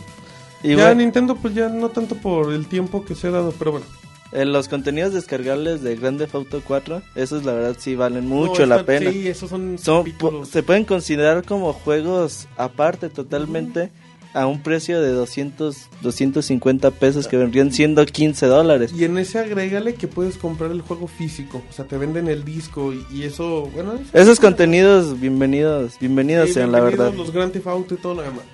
Y 0.63 0.69
ya 0.77 0.77
bueno, 0.77 0.95
Nintendo, 1.01 1.35
pues 1.35 1.55
ya 1.55 1.69
no 1.69 1.89
tanto 1.89 2.15
por 2.15 2.53
el 2.53 2.69
tiempo 2.69 3.05
que 3.05 3.17
se 3.17 3.27
ha 3.27 3.31
dado, 3.33 3.53
pero 3.59 3.73
bueno. 3.73 3.87
En 4.33 4.53
los 4.53 4.69
contenidos 4.69 5.13
descargables 5.13 5.83
de 5.83 5.95
Grand 5.97 6.19
Theft 6.19 6.35
Auto 6.35 6.63
4, 6.67 7.03
esos 7.15 7.45
la 7.45 7.53
verdad 7.53 7.77
sí 7.79 7.95
valen 7.95 8.29
No, 8.29 8.35
mucho 8.37 8.65
la 8.67 8.85
pena. 8.85 9.11
Sí, 9.11 9.29
esos 9.29 9.51
son, 9.51 9.77
se 9.79 10.63
pueden 10.63 10.85
considerar 10.85 11.45
como 11.45 11.73
juegos 11.73 12.49
aparte 12.57 13.09
totalmente 13.11 13.91
a 14.35 14.47
un 14.47 14.63
precio 14.63 15.03
de 15.03 15.11
200, 15.11 15.89
250 16.01 16.91
pesos 16.93 17.29
que 17.29 17.37
vendrían 17.37 17.71
siendo 17.71 18.07
15 18.07 18.47
dólares. 18.47 18.91
Y 18.97 19.05
en 19.05 19.19
ese 19.19 19.39
agrégale 19.39 19.95
que 19.95 20.09
puedes 20.09 20.39
comprar 20.39 20.71
el 20.71 20.81
juego 20.81 21.07
físico. 21.07 21.63
O 21.69 21.73
sea, 21.75 21.85
te 21.85 21.99
venden 21.99 22.29
el 22.29 22.43
disco 22.43 22.95
y, 22.95 23.05
y 23.13 23.25
eso, 23.25 23.69
bueno. 23.75 23.93
eso- 23.97 24.05
Esos 24.15 24.41
contenidos, 24.41 25.21
bienvenidos, 25.21 25.99
bienvenidos 26.01 26.49
Sí, 26.49 26.55
sean 26.55 26.73
la 26.73 26.81
verdad. 26.81 27.13
Los 27.13 27.31
Grand 27.31 27.53
Theft 27.53 27.67
Auto 27.67 27.93
y 27.95 27.99
todo 27.99 28.15
lo 28.15 28.23
demás. 28.23 28.45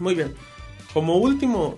Muy 0.00 0.14
bien. 0.14 0.32
Como 0.94 1.18
último, 1.18 1.76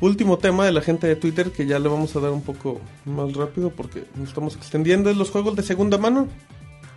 último 0.00 0.38
tema 0.38 0.64
de 0.64 0.72
la 0.72 0.80
gente 0.80 1.06
de 1.06 1.16
Twitter, 1.16 1.52
que 1.52 1.66
ya 1.66 1.78
le 1.78 1.88
vamos 1.88 2.14
a 2.16 2.20
dar 2.20 2.30
un 2.30 2.42
poco 2.42 2.80
más 3.04 3.32
rápido 3.34 3.70
porque 3.70 4.04
nos 4.16 4.28
estamos 4.28 4.56
extendiendo, 4.56 5.10
es 5.10 5.16
los 5.16 5.30
juegos 5.30 5.56
de 5.56 5.62
segunda 5.62 5.98
mano. 5.98 6.28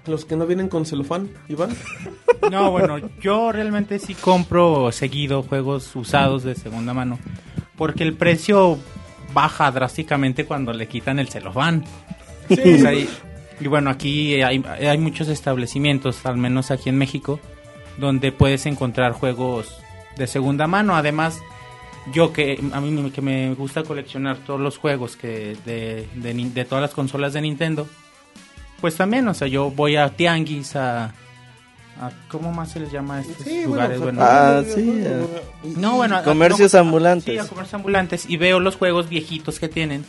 Los 0.05 0.25
que 0.25 0.35
no 0.35 0.45
vienen 0.45 0.67
con 0.67 0.85
celofán, 0.85 1.29
Iván. 1.47 1.75
No, 2.51 2.71
bueno, 2.71 2.97
yo 3.21 3.53
realmente 3.53 3.99
sí 3.99 4.15
compro 4.15 4.91
seguido 4.91 5.43
juegos 5.43 5.95
usados 5.95 6.43
de 6.43 6.55
segunda 6.55 6.93
mano. 6.93 7.17
Porque 7.77 8.03
el 8.03 8.15
precio 8.15 8.77
baja 9.33 9.71
drásticamente 9.71 10.45
cuando 10.45 10.73
le 10.73 10.89
quitan 10.89 11.19
el 11.19 11.29
celofán. 11.29 11.85
O 12.49 12.55
sea, 12.55 12.93
y, 12.93 13.09
y 13.61 13.67
bueno, 13.69 13.89
aquí 13.89 14.41
hay, 14.41 14.61
hay 14.61 14.97
muchos 14.97 15.29
establecimientos, 15.29 16.25
al 16.25 16.35
menos 16.35 16.69
aquí 16.69 16.89
en 16.89 16.97
México, 16.97 17.39
donde 17.97 18.33
puedes 18.33 18.65
encontrar 18.65 19.13
juegos 19.13 19.77
de 20.17 20.27
segunda 20.27 20.67
mano. 20.67 20.97
Además, 20.97 21.39
yo 22.11 22.33
que 22.33 22.59
a 22.73 22.81
mí 22.81 22.91
me- 22.91 23.11
que 23.11 23.21
me 23.21 23.53
gusta 23.55 23.83
coleccionar 23.83 24.37
todos 24.39 24.59
los 24.59 24.77
juegos 24.77 25.15
que 25.15 25.55
de, 25.65 26.07
de, 26.15 26.33
de 26.33 26.65
todas 26.65 26.81
las 26.81 26.91
consolas 26.91 27.33
de 27.33 27.41
Nintendo, 27.41 27.87
pues 28.81 28.95
también, 28.95 29.27
o 29.27 29.33
sea, 29.33 29.47
yo 29.47 29.71
voy 29.71 29.95
a 29.95 30.09
tianguis, 30.09 30.75
a, 30.75 31.05
a- 31.05 32.11
¿cómo 32.29 32.51
más 32.51 32.71
se 32.71 32.81
les 32.81 32.91
llama 32.91 33.17
a 33.17 33.21
estos 33.21 33.47
lugares? 33.65 33.99
pues, 33.99 34.13
Bueno, 34.15 34.19
Ah, 34.21 34.61
sí, 34.67 34.81
de- 34.81 35.27
no, 35.77 35.95
bueno, 35.95 36.17
a- 36.17 36.23
Comercios 36.23 36.75
a- 36.75 36.79
ambulantes. 36.79 37.25
Sí, 37.33 37.37
a 37.37 37.47
comercios 37.47 37.73
ambulantes 37.75 38.25
y 38.29 38.35
veo 38.37 38.59
los 38.59 38.75
juegos 38.75 39.07
viejitos 39.07 39.59
que 39.59 39.69
tienen. 39.69 40.03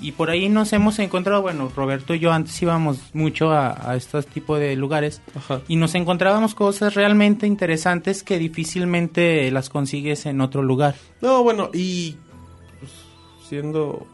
Y 0.00 0.12
por 0.12 0.28
ahí 0.30 0.48
nos 0.48 0.72
hemos 0.72 0.98
encontrado, 0.98 1.40
bueno, 1.40 1.70
Roberto 1.74 2.14
y 2.14 2.18
yo 2.18 2.32
antes 2.32 2.60
íbamos 2.60 2.98
mucho 3.14 3.50
a, 3.50 3.90
a 3.90 3.96
estos 3.96 4.26
tipos 4.26 4.58
de 4.58 4.76
lugares 4.76 5.22
Ajá. 5.34 5.60
y 5.68 5.76
nos 5.76 5.94
encontrábamos 5.94 6.54
cosas 6.54 6.94
realmente 6.94 7.46
interesantes 7.46 8.22
que 8.22 8.38
difícilmente 8.38 9.50
las 9.50 9.70
consigues 9.70 10.26
en 10.26 10.40
otro 10.40 10.62
lugar. 10.62 10.94
No, 11.20 11.42
bueno, 11.42 11.70
y 11.72 12.16
pues, 12.80 12.92
siendo, 13.48 14.06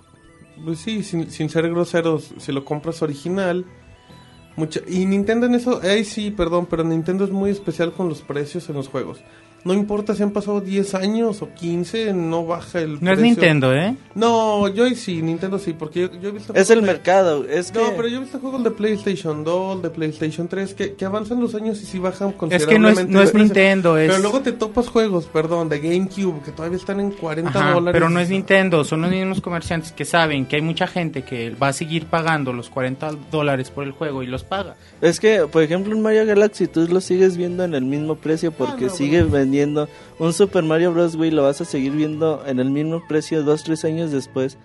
pues 0.64 0.78
sí, 0.78 1.02
sin, 1.02 1.30
sin 1.30 1.48
ser 1.48 1.68
groseros, 1.70 2.34
si 2.38 2.52
lo 2.52 2.64
compras 2.64 3.02
original, 3.02 3.64
mucha, 4.56 4.80
y 4.86 5.06
Nintendo 5.06 5.46
en 5.46 5.54
eso, 5.54 5.80
ahí 5.82 6.04
sí, 6.04 6.30
perdón, 6.30 6.66
pero 6.68 6.84
Nintendo 6.84 7.24
es 7.24 7.30
muy 7.30 7.50
especial 7.50 7.92
con 7.92 8.08
los 8.08 8.20
precios 8.20 8.68
en 8.68 8.76
los 8.76 8.88
juegos. 8.88 9.20
No 9.64 9.74
importa 9.74 10.14
si 10.14 10.22
han 10.22 10.30
pasado 10.30 10.60
10 10.60 10.94
años 10.94 11.42
o 11.42 11.52
15, 11.52 12.14
no 12.14 12.46
baja 12.46 12.80
el 12.80 12.98
No 13.02 13.12
es. 13.12 13.18
Nintendo, 13.20 13.74
¿eh? 13.74 13.94
No, 14.14 14.68
yo 14.68 14.88
sí, 14.94 15.20
Nintendo 15.22 15.58
sí, 15.58 15.74
porque 15.74 16.00
yo, 16.00 16.10
yo 16.20 16.30
he 16.30 16.32
visto... 16.32 16.54
Es 16.54 16.70
el 16.70 16.80
de- 16.80 16.86
mercado, 16.86 17.44
es 17.46 17.70
que... 17.70 17.78
No, 17.78 17.90
pero 17.96 18.08
yo 18.08 18.16
he 18.16 18.20
visto 18.20 18.38
juegos 18.38 18.64
de 18.64 18.70
PlayStation 18.70 19.44
2, 19.44 19.82
de 19.82 19.90
PlayStation 19.90 20.48
3, 20.48 20.74
que, 20.74 20.94
que 20.94 21.04
avanzan 21.04 21.40
los 21.40 21.54
años 21.54 21.80
y 21.82 21.84
sí 21.86 21.98
bajan 21.98 22.30
Es 22.30 22.34
considerablemente. 22.36 23.02
que 23.06 23.12
no 23.12 23.20
es, 23.20 23.32
no 23.34 23.38
es. 23.40 23.44
Nintendo, 23.44 23.98
es... 23.98 24.08
Pero 24.08 24.22
luego 24.22 24.40
te 24.40 24.52
topas 24.52 24.88
juegos, 24.88 25.26
perdón, 25.26 25.68
de 25.68 25.78
GameCube, 25.80 26.40
que 26.42 26.52
todavía 26.52 26.78
están 26.78 26.98
en 27.00 27.10
40 27.10 27.50
Ajá, 27.50 27.72
dólares. 27.74 27.92
pero 27.92 28.08
no 28.10 28.18
es 28.18 28.30
Nintendo, 28.30 28.82
son 28.84 29.02
los 29.02 29.10
mismos 29.10 29.40
comerciantes 29.42 29.92
que 29.92 30.04
saben 30.06 30.46
que 30.46 30.56
hay 30.56 30.62
mucha 30.62 30.86
gente 30.86 31.22
que 31.22 31.50
va 31.50 31.68
a 31.68 31.72
seguir 31.74 32.06
pagando 32.06 32.52
los 32.54 32.70
40 32.70 33.10
dólares 33.30 33.70
por 33.70 33.84
el 33.84 33.92
juego 33.92 34.22
y 34.22 34.26
los 34.26 34.42
paga. 34.42 34.76
Es 35.02 35.20
que, 35.20 35.40
por 35.50 35.62
ejemplo, 35.62 35.94
en 35.94 36.00
Mario 36.02 36.24
Galaxy 36.24 36.66
tú 36.66 36.86
lo 36.88 37.00
sigues 37.02 37.36
viendo 37.36 37.62
en 37.64 37.74
el 37.74 37.84
mismo 37.84 38.14
precio 38.16 38.52
porque 38.52 38.86
Ah, 38.86 38.88
no, 38.88 38.94
sigue 38.94 39.22
bueno. 39.22 39.49
Vendiendo 39.50 39.88
un 40.18 40.32
Super 40.32 40.62
Mario 40.62 40.92
Bros. 40.92 41.16
Wii 41.16 41.32
lo 41.32 41.42
vas 41.42 41.60
a 41.60 41.64
seguir 41.64 41.92
viendo 41.92 42.42
en 42.46 42.60
el 42.60 42.70
mismo 42.70 43.02
precio 43.08 43.42
dos, 43.42 43.64
tres 43.64 43.84
años 43.84 44.10
después 44.12 44.56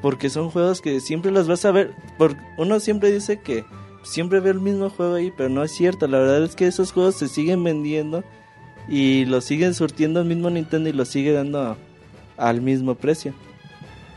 porque 0.00 0.30
son 0.30 0.50
juegos 0.50 0.80
que 0.80 0.98
siempre 1.00 1.30
los 1.30 1.46
vas 1.46 1.64
a 1.64 1.70
ver. 1.70 1.92
Por, 2.18 2.34
uno 2.58 2.80
siempre 2.80 3.12
dice 3.12 3.40
que 3.40 3.64
siempre 4.02 4.40
ve 4.40 4.50
el 4.50 4.58
mismo 4.60 4.90
juego 4.90 5.14
ahí, 5.14 5.32
pero 5.36 5.48
no 5.48 5.62
es 5.62 5.70
cierto. 5.70 6.08
La 6.08 6.18
verdad 6.18 6.42
es 6.42 6.56
que 6.56 6.66
esos 6.66 6.90
juegos 6.92 7.14
se 7.16 7.28
siguen 7.28 7.62
vendiendo 7.62 8.24
y 8.88 9.26
los 9.26 9.44
siguen 9.44 9.74
surtiendo 9.74 10.20
el 10.20 10.26
mismo 10.26 10.50
Nintendo 10.50 10.88
y 10.88 10.92
los 10.92 11.08
sigue 11.08 11.32
dando 11.32 11.60
a- 11.60 11.76
al 12.36 12.60
mismo 12.62 12.96
precio. 12.96 13.32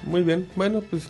Muy 0.04 0.24
bien, 0.24 0.48
bueno, 0.56 0.82
pues. 0.90 1.08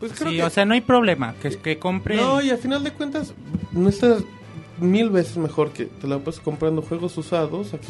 Pues 0.00 0.12
creo 0.12 0.30
Sí, 0.30 0.36
que. 0.38 0.44
o 0.44 0.50
sea, 0.50 0.64
no 0.64 0.72
hay 0.74 0.80
problema, 0.80 1.34
que, 1.42 1.50
que 1.58 1.78
compren... 1.78 2.18
no, 2.18 2.40
y 2.40 2.50
a 2.50 2.56
final 2.56 2.82
de 2.84 2.90
cuentas, 2.92 3.34
no 3.72 3.88
está 3.90 4.16
mil 4.78 5.10
veces 5.10 5.36
mejor 5.36 5.70
que 5.72 5.86
te 5.86 6.06
la 6.08 6.18
puedes 6.18 6.40
comprando 6.40 6.82
juegos 6.82 7.16
usados 7.18 7.74
a 7.74 7.78
que 7.78 7.86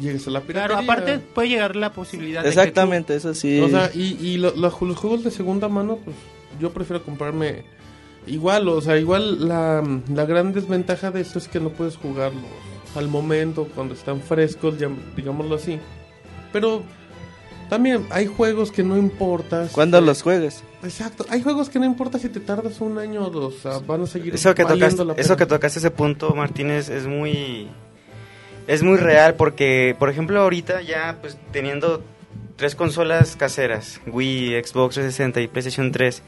llegues 0.00 0.26
a 0.26 0.30
la 0.30 0.40
piratería. 0.40 0.76
Claro, 0.76 0.92
aparte 0.92 1.18
puede 1.18 1.48
llegar 1.48 1.74
la 1.76 1.92
posibilidad 1.92 2.42
de 2.42 2.44
que 2.44 2.48
Exactamente, 2.58 3.14
eso 3.14 3.34
sí. 3.34 3.60
O 3.60 3.68
sea, 3.68 3.90
y, 3.94 4.16
y 4.20 4.36
lo- 4.38 4.54
lo- 4.56 4.76
los 4.80 4.96
juegos 4.98 5.24
de 5.24 5.30
segunda 5.30 5.68
mano, 5.68 5.98
pues 6.04 6.16
yo 6.60 6.70
prefiero 6.72 7.02
comprarme 7.02 7.64
igual, 8.26 8.68
o 8.68 8.80
sea, 8.80 8.98
igual 8.98 9.48
la, 9.48 9.82
la 10.12 10.24
gran 10.26 10.52
desventaja 10.52 11.10
de 11.10 11.20
esto 11.22 11.38
es 11.38 11.48
que 11.48 11.60
no 11.60 11.70
puedes 11.70 11.96
jugarlos 11.96 12.42
al 12.94 13.08
momento, 13.08 13.68
cuando 13.74 13.94
están 13.94 14.20
frescos, 14.20 14.78
ya, 14.78 14.88
digámoslo 15.16 15.54
así. 15.56 15.78
Pero 16.52 16.82
también 17.68 18.06
hay 18.10 18.26
juegos 18.26 18.72
que 18.72 18.82
no 18.82 18.96
importa. 18.96 19.68
si 19.68 19.74
te- 19.74 20.00
los 20.00 20.22
juegues. 20.22 20.62
Exacto, 20.82 21.26
hay 21.28 21.42
juegos 21.42 21.68
que 21.68 21.78
no 21.78 21.84
importa 21.84 22.18
si 22.18 22.28
te 22.28 22.40
tardas 22.40 22.80
un 22.80 22.98
año 22.98 23.26
o 23.26 23.30
dos, 23.30 23.62
van 23.86 24.02
a 24.02 24.06
seguir 24.06 24.34
Eso 24.34 24.54
que 24.54 24.64
la 24.64 25.14
eso 25.16 25.36
que 25.36 25.46
tocaste 25.46 25.78
ese 25.80 25.90
punto, 25.90 26.34
Martínez, 26.34 26.88
es 26.88 27.06
muy 27.06 27.68
es 28.66 28.82
muy 28.82 28.98
real 28.98 29.34
porque, 29.34 29.96
por 29.98 30.10
ejemplo, 30.10 30.40
ahorita 30.40 30.82
ya 30.82 31.16
pues 31.20 31.38
teniendo 31.52 32.02
tres 32.56 32.74
consolas 32.74 33.34
caseras, 33.36 34.00
Wii, 34.06 34.62
Xbox 34.62 34.94
360 34.96 35.40
y 35.40 35.48
PlayStation 35.48 35.90
3, 35.90 36.22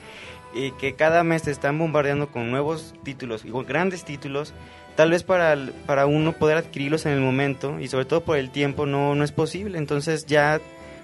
y 0.54 0.70
que 0.72 0.94
cada 0.94 1.22
mes 1.22 1.42
te 1.42 1.50
están 1.50 1.78
bombardeando 1.78 2.28
con 2.28 2.50
nuevos 2.50 2.94
títulos, 3.04 3.44
y 3.44 3.50
con 3.50 3.66
grandes 3.66 4.04
títulos, 4.04 4.54
tal 4.96 5.10
vez 5.10 5.22
para, 5.22 5.56
para 5.86 6.06
uno 6.06 6.32
poder 6.32 6.56
adquirirlos 6.56 7.04
en 7.06 7.12
el 7.12 7.20
momento 7.20 7.78
y 7.78 7.88
sobre 7.88 8.04
todo 8.06 8.22
por 8.22 8.36
el 8.38 8.50
tiempo 8.50 8.86
no, 8.86 9.14
no 9.14 9.22
es 9.24 9.32
posible. 9.32 9.76
Entonces 9.78 10.24
ya, 10.26 10.60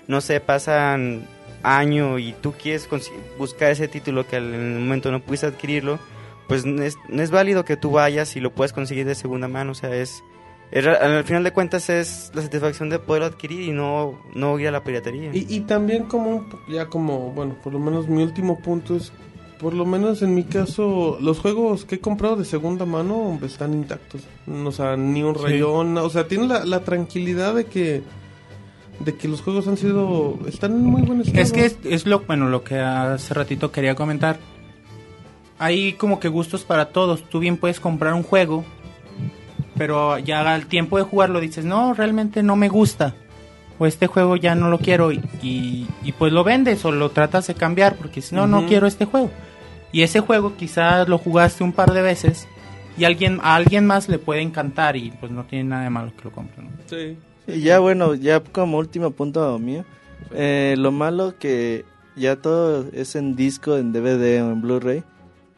no 0.08 0.20
sé, 0.20 0.40
pasan 0.40 1.26
año 1.62 2.18
y 2.18 2.32
tú 2.40 2.52
quieres 2.52 2.88
buscar 3.38 3.70
ese 3.72 3.88
título 3.88 4.26
que 4.26 4.36
al- 4.36 4.54
en 4.54 4.74
el 4.74 4.80
momento 4.80 5.10
no 5.10 5.20
pudiste 5.20 5.46
adquirirlo, 5.46 5.98
pues 6.48 6.64
no 6.64 6.82
es, 6.82 6.96
no 7.08 7.22
es 7.22 7.30
válido 7.30 7.64
que 7.64 7.76
tú 7.76 7.90
vayas 7.90 8.36
y 8.36 8.40
lo 8.40 8.52
puedas 8.52 8.72
conseguir 8.72 9.04
de 9.06 9.14
segunda 9.16 9.48
mano. 9.48 9.72
O 9.72 9.74
sea, 9.74 9.94
es, 9.96 10.22
es 10.70 10.86
al 10.86 11.24
final 11.24 11.42
de 11.42 11.52
cuentas 11.52 11.90
es 11.90 12.30
la 12.34 12.42
satisfacción 12.42 12.88
de 12.88 13.00
poderlo 13.00 13.26
adquirir 13.26 13.62
y 13.62 13.72
no, 13.72 14.16
no 14.34 14.58
ir 14.60 14.68
a 14.68 14.70
la 14.70 14.84
piratería. 14.84 15.30
Y, 15.34 15.46
y 15.52 15.60
también 15.60 16.04
como, 16.04 16.46
ya 16.68 16.86
como, 16.86 17.32
bueno, 17.32 17.56
por 17.64 17.72
lo 17.72 17.80
menos 17.80 18.06
mi 18.06 18.22
último 18.22 18.60
punto 18.60 18.94
es, 18.94 19.10
por 19.58 19.74
lo 19.74 19.84
menos 19.86 20.22
en 20.22 20.34
mi 20.36 20.44
caso, 20.44 21.18
los 21.20 21.40
juegos 21.40 21.84
que 21.84 21.96
he 21.96 22.00
comprado 22.00 22.36
de 22.36 22.44
segunda 22.44 22.84
mano 22.84 23.40
están 23.42 23.72
intactos. 23.74 24.20
O 24.46 24.70
sea, 24.70 24.96
ni 24.96 25.24
un 25.24 25.34
Sí. 25.34 25.42
rayón, 25.42 25.98
o 25.98 26.10
sea, 26.10 26.28
tienen 26.28 26.48
la, 26.48 26.64
la 26.64 26.80
tranquilidad 26.84 27.54
de 27.56 27.64
que 27.64 28.02
de 29.00 29.14
que 29.14 29.28
los 29.28 29.42
juegos 29.42 29.68
han 29.68 29.76
sido, 29.76 30.38
están 30.48 30.72
en 30.72 30.84
muy 30.84 31.02
buen 31.02 31.20
estado. 31.20 31.40
Es 31.40 31.52
que 31.52 31.64
es, 31.66 31.78
es 31.84 32.06
lo, 32.06 32.20
bueno, 32.20 32.48
lo 32.48 32.64
que 32.64 32.78
hace 32.78 33.34
ratito 33.34 33.70
quería 33.70 33.94
comentar. 33.94 34.38
Hay 35.58 35.94
como 35.94 36.20
que 36.20 36.28
gustos 36.28 36.64
para 36.64 36.86
todos. 36.86 37.22
Tú 37.28 37.38
bien 37.38 37.56
puedes 37.56 37.80
comprar 37.80 38.14
un 38.14 38.22
juego, 38.22 38.64
pero 39.76 40.18
ya 40.18 40.52
al 40.52 40.66
tiempo 40.66 40.98
de 40.98 41.04
jugarlo 41.04 41.40
dices, 41.40 41.64
no, 41.64 41.94
realmente 41.94 42.42
no 42.42 42.56
me 42.56 42.68
gusta. 42.68 43.14
O 43.78 43.86
este 43.86 44.06
juego 44.06 44.36
ya 44.36 44.54
no 44.54 44.70
lo 44.70 44.78
quiero 44.78 45.12
y, 45.12 45.20
y, 45.42 45.86
y 46.02 46.12
pues 46.12 46.32
lo 46.32 46.44
vendes 46.44 46.84
o 46.86 46.92
lo 46.92 47.10
tratas 47.10 47.46
de 47.46 47.54
cambiar 47.54 47.96
porque 47.96 48.22
si 48.22 48.34
no, 48.34 48.46
no 48.46 48.66
quiero 48.66 48.86
este 48.86 49.04
juego. 49.04 49.30
Y 49.92 50.02
ese 50.02 50.20
juego 50.20 50.56
quizás 50.56 51.08
lo 51.08 51.18
jugaste 51.18 51.62
un 51.62 51.72
par 51.72 51.92
de 51.92 52.00
veces 52.00 52.48
y 52.98 53.04
alguien, 53.04 53.38
a 53.42 53.54
alguien 53.54 53.86
más 53.86 54.08
le 54.08 54.18
puede 54.18 54.40
encantar 54.40 54.96
y 54.96 55.10
pues 55.10 55.30
no 55.30 55.44
tiene 55.44 55.64
nada 55.64 55.84
de 55.84 55.90
malo 55.90 56.12
que 56.16 56.24
lo 56.24 56.32
compre. 56.32 56.62
¿no? 56.62 56.70
Sí. 56.86 57.18
Y 57.46 57.60
ya 57.60 57.78
bueno, 57.78 58.14
ya 58.14 58.40
como 58.40 58.78
último 58.78 59.10
punto 59.12 59.58
mío, 59.58 59.84
eh, 60.32 60.74
lo 60.78 60.90
malo 60.92 61.34
que 61.38 61.84
ya 62.16 62.36
todo 62.36 62.86
es 62.92 63.14
en 63.16 63.36
disco, 63.36 63.76
en 63.76 63.92
DVD 63.92 64.42
o 64.42 64.50
en 64.52 64.62
Blu-ray 64.62 65.04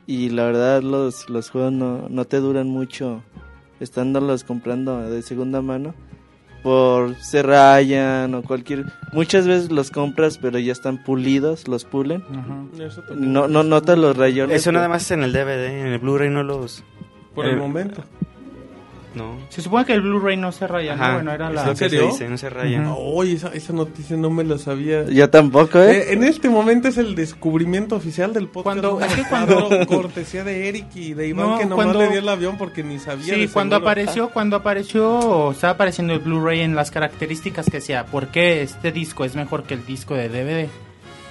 y 0.06 0.30
la 0.30 0.44
verdad 0.44 0.82
los, 0.82 1.28
los 1.30 1.50
juegos 1.50 1.72
no, 1.72 2.08
no 2.08 2.24
te 2.24 2.38
duran 2.38 2.68
mucho 2.68 3.22
estándolos 3.80 4.42
comprando 4.44 5.08
de 5.08 5.22
segunda 5.22 5.62
mano 5.62 5.94
por 6.62 7.14
se 7.16 7.42
rayan 7.44 8.34
o 8.34 8.42
cualquier 8.42 8.84
muchas 9.12 9.46
veces 9.46 9.70
los 9.70 9.90
compras 9.92 10.38
pero 10.38 10.58
ya 10.58 10.72
están 10.72 11.04
pulidos, 11.04 11.68
los 11.68 11.84
pulen. 11.84 12.24
Ajá. 12.30 12.64
No 13.14 13.46
no 13.46 13.62
notas 13.62 13.96
los 13.96 14.16
rayones. 14.16 14.56
Eso 14.56 14.72
nada 14.72 14.88
más 14.88 15.02
es 15.02 15.12
en 15.12 15.22
el 15.22 15.32
DVD, 15.32 15.66
en 15.82 15.86
el 15.86 15.98
Blu-ray 16.00 16.30
no 16.30 16.42
los... 16.42 16.82
Por 17.34 17.46
el 17.46 17.52
Eh, 17.54 17.56
momento. 17.56 18.02
No. 19.14 19.36
Se 19.48 19.62
supone 19.62 19.84
que 19.84 19.94
el 19.94 20.02
Blu-ray 20.02 20.36
no 20.36 20.52
se 20.52 20.66
raya, 20.66 20.94
¿no? 20.94 21.14
Bueno, 21.14 21.32
era 21.32 21.50
la... 21.50 21.66
se 21.74 21.88
serio? 21.88 22.06
dice, 22.06 22.28
no 22.28 22.36
se 22.38 22.50
raya. 22.50 22.82
Ujú. 22.82 22.94
Oye, 23.18 23.32
esa, 23.32 23.48
esa 23.48 23.72
noticia 23.72 24.16
no 24.16 24.30
me 24.30 24.44
la 24.44 24.58
sabía. 24.58 25.04
Yo 25.04 25.28
tampoco, 25.30 25.78
¿eh? 25.80 25.98
Eh, 25.98 26.12
en 26.12 26.24
este 26.24 26.48
momento 26.50 26.88
es 26.88 26.98
el 26.98 27.14
descubrimiento 27.14 27.96
oficial 27.96 28.32
del 28.34 28.48
podcast. 28.48 28.80
Cuando- 28.80 29.00
es 29.00 29.14
que 29.14 29.22
cuando 29.24 29.68
cortesía 29.86 30.44
de 30.44 30.68
Eric 30.68 30.94
y 30.94 31.14
de 31.14 31.28
Iván 31.28 31.50
No, 31.50 31.58
que 31.58 31.64
nomás 31.66 31.86
cuando- 31.86 32.00
le 32.00 32.08
dio 32.10 32.18
el 32.20 32.28
avión 32.28 32.58
porque 32.58 32.84
ni 32.84 32.98
sabía. 32.98 33.34
Sí, 33.34 33.48
cuando 33.48 33.76
seguro. 33.76 33.90
apareció, 33.90 34.28
cuando 34.30 34.56
apareció, 34.56 35.50
estaba 35.52 35.72
apareciendo 35.72 36.12
el 36.12 36.20
Blu-ray 36.20 36.60
en 36.60 36.76
las 36.76 36.90
características 36.90 37.66
que 37.66 37.78
decía, 37.78 38.06
¿por 38.06 38.28
qué 38.28 38.62
este 38.62 38.92
disco 38.92 39.24
es 39.24 39.34
mejor 39.34 39.64
que 39.64 39.74
el 39.74 39.84
disco 39.86 40.14
de 40.14 40.28
DVD? 40.28 40.68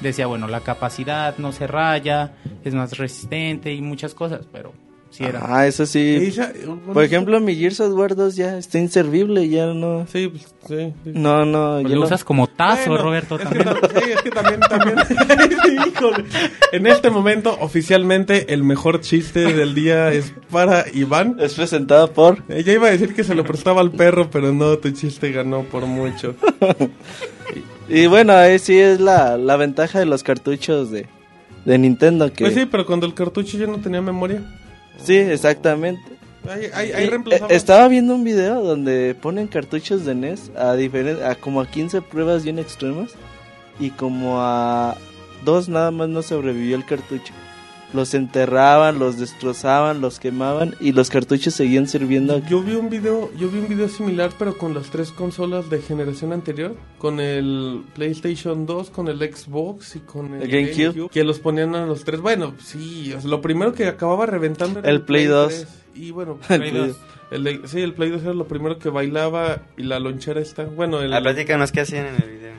Decía, 0.01 0.27
bueno, 0.27 0.47
la 0.47 0.59
capacidad 0.61 1.35
no 1.37 1.51
se 1.51 1.65
raya, 1.67 2.33
es 2.63 2.73
más 2.75 2.97
resistente 2.97 3.73
y 3.73 3.81
muchas 3.81 4.13
cosas, 4.13 4.41
pero 4.51 4.73
Sí 5.09 5.23
era. 5.23 5.41
Ah, 5.47 5.65
eso 5.65 5.85
sí. 5.85 6.15
esa- 6.21 6.51
bueno, 6.65 6.93
Por 6.93 7.03
ejemplo, 7.03 7.39
mi 7.39 7.55
Gears 7.55 7.79
of 7.79 7.93
War 7.93 8.15
2 8.15 8.35
ya 8.35 8.57
está 8.57 8.77
inservible, 8.77 9.47
ya 9.49 9.67
no... 9.67 10.05
Sí, 10.11 10.27
pues, 10.27 10.43
sí. 10.67 10.93
sí. 11.03 11.11
No, 11.13 11.45
no, 11.45 11.79
Pues 11.81 11.89
ya 11.89 11.95
lo 11.95 12.01
no- 12.01 12.05
usas 12.07 12.23
como 12.23 12.47
tazo, 12.47 12.89
Bueno, 12.91 13.03
Roberto, 13.05 13.35
es 13.39 13.43
también. 13.43 13.65
Que, 13.65 13.87
sí, 14.01 14.11
es 14.11 14.21
que 14.21 14.29
también, 14.29 14.59
también. 14.59 14.97
Híjole. 15.87 16.25
En 16.71 16.87
este 16.87 17.09
momento, 17.09 17.57
oficialmente, 17.59 18.53
el 18.53 18.63
mejor 18.63 19.01
chiste 19.01 19.53
del 19.53 19.73
día 19.73 20.11
es 20.11 20.33
para 20.51 20.85
Iván. 20.93 21.37
Es 21.39 21.53
presentado 21.55 22.11
por... 22.11 22.43
Ella 22.49 22.73
iba 22.73 22.87
a 22.87 22.91
decir 22.91 23.15
que 23.15 23.23
se 23.23 23.33
lo 23.33 23.43
prestaba 23.43 23.81
al 23.81 23.91
perro, 23.91 24.29
pero 24.29 24.53
no, 24.53 24.77
tu 24.77 24.91
chiste 24.91 25.31
ganó 25.31 25.63
por 25.63 25.85
mucho. 25.85 26.35
Y 27.89 28.05
bueno, 28.07 28.33
ahí 28.33 28.59
sí 28.59 28.77
es 28.77 28.99
la, 28.99 29.37
la 29.37 29.55
ventaja 29.55 29.99
de 29.99 30.05
los 30.05 30.21
cartuchos 30.21 30.91
de, 30.91 31.07
de 31.63 31.77
Nintendo 31.77 32.31
que... 32.33 32.43
Pues 32.43 32.53
sí, 32.53 32.65
pero 32.69 32.85
cuando 32.85 33.05
el 33.05 33.13
cartucho 33.13 33.57
ya 33.57 33.65
no 33.65 33.77
tenía 33.79 34.01
memoria. 34.01 34.43
Sí, 35.03 35.15
exactamente. 35.15 36.17
Eh, 36.49 36.71
estaba 37.49 37.87
viendo 37.87 38.15
un 38.15 38.23
video 38.23 38.63
donde 38.63 39.15
ponen 39.21 39.47
cartuchos 39.47 40.05
de 40.05 40.15
NES 40.15 40.51
a, 40.55 40.71
a 41.29 41.35
como 41.35 41.61
a 41.61 41.67
15 41.67 42.01
pruebas 42.03 42.43
bien 42.43 42.57
extremas 42.57 43.11
y 43.79 43.89
como 43.91 44.41
a 44.41 44.97
dos 45.43 45.67
nada 45.67 45.91
más 45.91 46.07
no 46.09 46.21
sobrevivió 46.21 46.77
el 46.77 46.85
cartucho. 46.85 47.33
Los 47.93 48.13
enterraban, 48.13 48.99
los 48.99 49.17
destrozaban, 49.17 50.01
los 50.01 50.19
quemaban 50.19 50.75
y 50.81 50.91
los 50.91 51.09
cartuchos 51.09 51.53
seguían 51.53 51.87
sirviendo. 51.87 52.39
Yo 52.49 52.61
vi 52.61 52.75
un 52.75 52.89
video, 52.89 53.31
yo 53.37 53.47
vi 53.49 53.59
un 53.59 53.69
video 53.69 53.87
similar, 53.87 54.31
pero 54.37 54.57
con 54.57 54.73
las 54.73 54.89
tres 54.89 55.11
consolas 55.11 55.69
de 55.69 55.81
generación 55.81 56.33
anterior, 56.33 56.75
con 56.97 57.21
el 57.21 57.83
PlayStation 57.95 58.65
2, 58.65 58.89
con 58.89 59.07
el 59.07 59.19
Xbox 59.19 59.95
y 59.95 59.99
con 60.01 60.33
el, 60.33 60.43
El 60.43 60.49
GameCube. 60.75 61.09
que 61.09 61.23
los 61.23 61.39
ponían 61.39 61.75
a 61.75 61.85
los 61.85 62.03
tres. 62.03 62.19
Bueno, 62.19 62.55
sí, 62.61 63.13
o 63.13 63.21
sea, 63.21 63.29
lo 63.29 63.39
primero 63.41 63.71
que 63.73 63.85
acababa 63.87 64.25
reventando 64.25 64.79
era 64.79 64.89
El 64.89 65.01
Play 65.03 65.25
2. 65.25 65.47
3. 65.47 65.67
Y 65.95 66.11
bueno, 66.11 66.39
El 66.49 66.59
Play 66.59 66.71
Play 66.71 66.87
2. 66.89 66.97
El 67.31 67.43
de- 67.45 67.61
sí, 67.67 67.81
el 67.81 67.93
Play 67.93 68.09
2 68.09 68.21
era 68.23 68.33
lo 68.33 68.47
primero 68.47 68.79
que 68.79 68.89
bailaba 68.89 69.61
y 69.77 69.83
la 69.83 69.99
lonchera 69.99 70.41
está. 70.41 70.63
Bueno, 70.65 71.01
el 71.01 71.09
La 71.09 71.21
plática 71.21 71.57
más 71.57 71.71
que 71.71 71.79
hacían 71.81 72.05
en 72.07 72.15
el 72.15 72.29
video. 72.29 72.53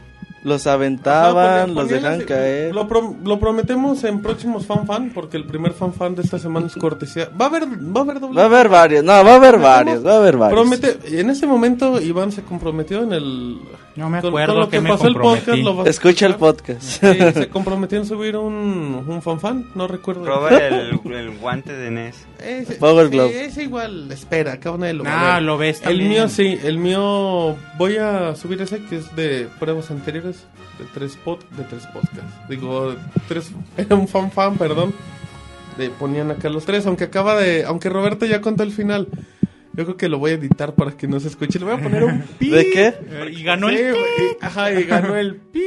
Los 0.44 0.66
Ajá, 0.66 0.74
aventaban, 0.74 1.74
ponían- 1.74 1.90
los 2.00 2.04
así- 2.04 2.24
caer. 2.24 2.74
Lo, 2.74 2.86
pro- 2.86 3.16
lo 3.24 3.40
prometemos 3.40 4.04
en 4.04 4.20
próximos 4.22 4.66
fan 4.66 4.86
fan, 4.86 5.10
porque 5.14 5.36
el 5.36 5.44
primer 5.44 5.72
fan 5.72 5.92
fan 5.92 6.14
de 6.14 6.22
esta 6.22 6.38
semana 6.38 6.66
es 6.68 6.74
cortesía. 6.76 7.28
Va 7.40 7.46
a 7.46 7.48
haber, 7.48 7.64
va 7.66 8.00
a 8.00 8.04
haber 8.04 8.20
doble. 8.20 8.36
Va 8.36 8.42
a 8.42 8.46
haber 8.46 8.68
varios, 8.68 9.02
no, 9.04 9.12
va 9.12 9.32
a 9.32 9.36
haber 9.36 9.58
varios, 9.58 10.06
va 10.06 10.12
a 10.12 10.16
haber 10.18 10.36
varios. 10.36 10.60
Promete, 10.60 11.20
en 11.20 11.30
ese 11.30 11.46
momento 11.46 12.00
Iván 12.00 12.30
se 12.32 12.42
comprometió 12.42 13.02
en 13.02 13.12
el 13.12 13.58
No 13.96 14.08
me 14.08 14.20
con- 14.20 14.28
acuerdo 14.28 14.52
con 14.54 14.60
lo 14.62 14.68
que 14.68 14.80
me 14.80 14.90
pasó 14.90 15.08
el 15.08 15.14
podcast, 15.14 15.46
comprometí. 15.46 15.76
vas 15.76 15.86
a 15.86 15.90
Escucha 15.90 16.26
el 16.26 16.34
podcast. 16.36 16.82
Sí, 16.82 16.98
se 17.34 17.48
comprometió 17.48 17.98
en 17.98 18.06
subir 18.06 18.36
un, 18.36 19.04
un 19.06 19.22
fan 19.22 19.40
fan, 19.40 19.66
no 19.74 19.88
recuerdo. 19.88 20.22
Proba 20.22 20.50
el, 20.50 21.00
el 21.12 21.38
guante 21.38 21.72
de 21.72 21.90
NES. 21.90 22.26
Ese, 22.38 22.74
Power 22.74 23.06
sí, 23.08 23.12
Glove. 23.12 23.44
ese 23.46 23.62
igual, 23.64 24.12
espera, 24.12 24.52
acá 24.52 24.72
nadie 24.78 24.94
lo 24.94 25.02
va 25.02 25.10
a 25.10 25.36
Ah, 25.36 25.40
lo 25.40 25.58
ves 25.58 25.78
El 25.78 25.84
también. 25.84 26.08
mío 26.10 26.28
sí, 26.28 26.56
el 26.62 26.78
mío 26.78 27.56
voy 27.76 27.96
a 27.96 28.36
subir 28.36 28.62
ese 28.62 28.80
que 28.84 28.98
es 28.98 29.16
de 29.16 29.48
pruebas 29.58 29.90
anteriores 29.90 30.27
de 30.36 30.84
tres 30.94 31.16
pod, 31.24 31.38
de 31.56 31.64
tres 31.64 31.86
podcasts. 31.86 32.48
Digo, 32.48 32.94
tres 33.28 33.50
era 33.76 33.96
un 33.96 34.08
fan 34.08 34.30
fan, 34.30 34.56
perdón. 34.56 34.92
De 35.76 35.90
ponían 35.90 36.30
acá 36.30 36.48
los 36.48 36.64
tres, 36.64 36.86
aunque 36.86 37.04
acaba 37.04 37.36
de 37.36 37.64
aunque 37.64 37.88
Roberto 37.88 38.26
ya 38.26 38.40
contó 38.40 38.62
el 38.62 38.72
final. 38.72 39.08
Yo 39.74 39.84
creo 39.84 39.96
que 39.96 40.08
lo 40.08 40.18
voy 40.18 40.32
a 40.32 40.34
editar 40.34 40.74
para 40.74 40.96
que 40.96 41.06
no 41.06 41.20
se 41.20 41.28
escuche. 41.28 41.58
Le 41.60 41.64
voy 41.66 41.74
a 41.74 41.80
poner 41.82 42.02
un 42.02 42.22
pi. 42.38 42.50
¿De 42.50 42.70
qué? 42.70 42.86
Eh, 42.88 43.30
Y 43.32 43.42
ganó 43.44 43.68
Sí, 43.68 43.76
el... 43.76 43.94
y- 43.94 44.36
ajá, 44.44 44.72
y 44.72 44.82
ganó 44.84 45.14
el 45.16 45.36
pi. 45.36 45.62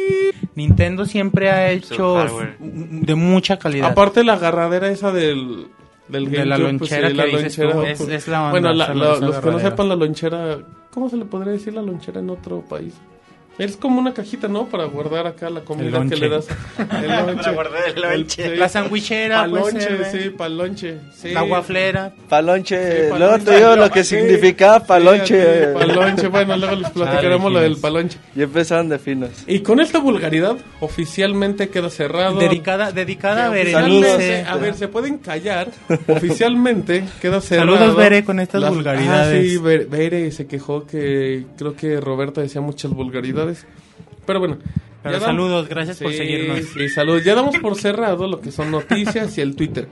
Nintendo 0.56 1.06
siempre 1.06 1.50
ha 1.50 1.72
hecho 1.72 2.22
s- 2.26 2.36
de 2.60 3.16
mucha 3.16 3.58
calidad. 3.58 3.92
Aparte 3.92 4.26
la 4.26 4.34
agarradera 4.34 4.90
esa 4.92 5.12
del 5.14 5.68
del 6.10 6.30
De 6.30 6.46
la 6.46 6.58
pues, 6.58 6.68
lonchera 6.74 7.10
sí, 7.10 7.16
que 7.16 7.26
dices 7.28 7.56
tú, 7.56 7.82
es- 7.84 7.98
pues, 8.00 8.10
es 8.10 8.28
la 8.28 8.40
onda, 8.40 8.52
Bueno, 8.52 8.74
la- 8.74 8.94
la- 8.94 9.16
los 9.18 9.36
que 9.38 9.50
no 9.50 9.60
sepan 9.60 9.88
la 9.88 9.96
lonchera, 9.96 10.58
¿cómo 10.90 11.08
se 11.10 11.16
le 11.16 11.24
podría 11.24 11.54
decir 11.54 11.74
la 11.74 11.82
lonchera 11.82 12.20
en 12.20 12.30
otro 12.32 12.60
país? 12.68 12.94
Es 13.64 13.78
como 13.78 14.00
una 14.00 14.14
cajita, 14.14 14.48
¿no? 14.48 14.68
Para 14.68 14.86
guardar 14.86 15.28
acá 15.28 15.50
la 15.50 15.62
comida 15.62 16.04
que 16.10 16.16
le 16.16 16.30
das. 16.30 16.48
El 16.80 17.10
lonche. 17.28 17.36
Para 17.44 17.52
guardar 17.54 17.82
el 17.96 18.02
lonche. 18.02 18.50
sí. 18.52 18.56
La 18.58 18.70
sandwichera, 18.70 19.42
Palonche, 19.42 19.82
ser, 19.82 20.02
¿eh? 20.02 20.06
sí, 20.24 20.30
palonche. 20.32 20.98
Sí. 21.14 21.30
La 21.32 21.42
guaflera. 21.42 22.12
Palonche, 22.28 23.10
Sí, 23.12 23.18
luego 23.18 23.40
te 23.40 23.56
digo 23.58 23.76
lo 23.76 23.90
que 23.92 24.04
sí, 24.04 24.16
palonche. 24.88 25.68
sí, 25.74 25.74
palonche, 25.78 26.28
bueno, 26.28 26.58
luego 26.58 26.76
les 26.76 26.90
platicaremos 26.90 27.44
Chale, 27.44 27.54
lo 27.54 27.62
del 27.62 27.78
palonche. 27.78 28.18
Y 28.36 28.42
empezaron 28.42 28.90
de 28.90 28.98
finos. 29.00 29.30
Y 29.48 29.60
con 29.60 29.80
esta 29.80 30.00
vulgaridad, 30.00 30.58
oficialmente 30.80 31.70
queda 31.70 31.90
cerrado. 31.90 32.40
Dedicada, 32.40 32.92
dedicada 32.92 33.46
a 33.46 33.50
Berenice. 33.50 33.78
oficialmente- 34.16 34.46
A 34.50 34.56
ver, 34.58 34.74
se 34.76 34.88
pueden 34.88 35.18
callar. 35.20 35.68
Oficialmente 36.08 37.04
queda 37.22 37.42
cerrado. 37.42 37.76
Saludos, 37.78 37.96
Bere, 37.96 38.24
con 38.24 38.40
estas 38.40 38.62
Las- 38.62 38.74
vulgaridades. 38.74 39.38
Ah, 39.38 39.50
sí, 39.50 39.58
Bere, 39.58 39.86
Bere 39.86 40.32
se 40.32 40.48
quejó 40.48 40.86
que 40.86 41.46
creo 41.58 41.76
que 41.76 42.00
Roberto 42.00 42.42
decía 42.42 42.62
muchas 42.62 42.92
vulgaridades. 42.92 43.51
Pero 44.26 44.40
bueno. 44.40 44.58
Pero 45.04 45.20
saludos, 45.20 45.68
gracias 45.68 45.98
por 46.00 46.12
Sí, 46.12 46.18
seguirnos. 46.18 46.60
Sí, 46.74 46.90
saludos. 46.90 47.24
Ya 47.24 47.34
damos 47.34 47.58
por 47.58 47.76
cerrado 47.76 48.28
lo 48.28 48.40
que 48.40 48.52
son 48.52 48.70
noticias 48.70 49.38
y 49.38 49.42
el 49.42 49.56
Twitter. 49.56 49.88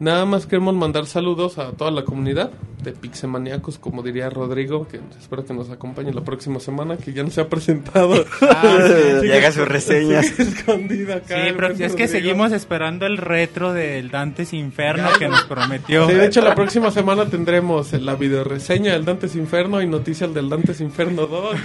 Nada 0.00 0.24
más 0.24 0.46
queremos 0.46 0.74
mandar 0.76 1.06
saludos 1.06 1.58
a 1.58 1.72
toda 1.72 1.90
la 1.90 2.04
comunidad 2.04 2.52
de 2.84 2.92
Pixemaniacos, 2.92 3.80
como 3.80 4.04
diría 4.04 4.30
Rodrigo, 4.30 4.86
que 4.86 5.00
espero 5.18 5.44
que 5.44 5.52
nos 5.52 5.70
acompañe 5.70 6.12
la 6.12 6.22
próxima 6.22 6.60
semana, 6.60 6.96
que 6.96 7.12
ya 7.12 7.24
no 7.24 7.30
se 7.30 7.40
ha 7.40 7.48
presentado. 7.48 8.24
Ah, 8.40 8.78
sí. 8.86 9.26
Y 9.26 9.32
haga 9.32 9.50
sus 9.50 9.66
reseñas. 9.66 10.26
Sigue 10.36 10.50
escondido 10.50 11.14
acá. 11.14 11.44
Sí, 11.44 11.52
pero 11.54 11.66
es 11.66 11.78
que 11.78 11.88
Rodrigo. 11.88 12.08
seguimos 12.08 12.52
esperando 12.52 13.06
el 13.06 13.16
retro 13.16 13.72
del 13.72 14.10
Dantes 14.10 14.52
Inferno 14.52 15.08
que 15.18 15.26
nos 15.28 15.42
prometió. 15.42 16.08
Sí, 16.08 16.14
de 16.14 16.26
hecho 16.26 16.40
la 16.42 16.54
próxima 16.54 16.92
semana 16.92 17.26
tendremos 17.26 17.92
la 17.94 18.14
videoreseña 18.14 18.92
del 18.92 19.04
Dantes 19.04 19.34
Inferno 19.34 19.82
y 19.82 19.88
noticias 19.88 20.32
del 20.32 20.48
Dantes 20.48 20.80
Inferno 20.80 21.26
2. 21.26 21.56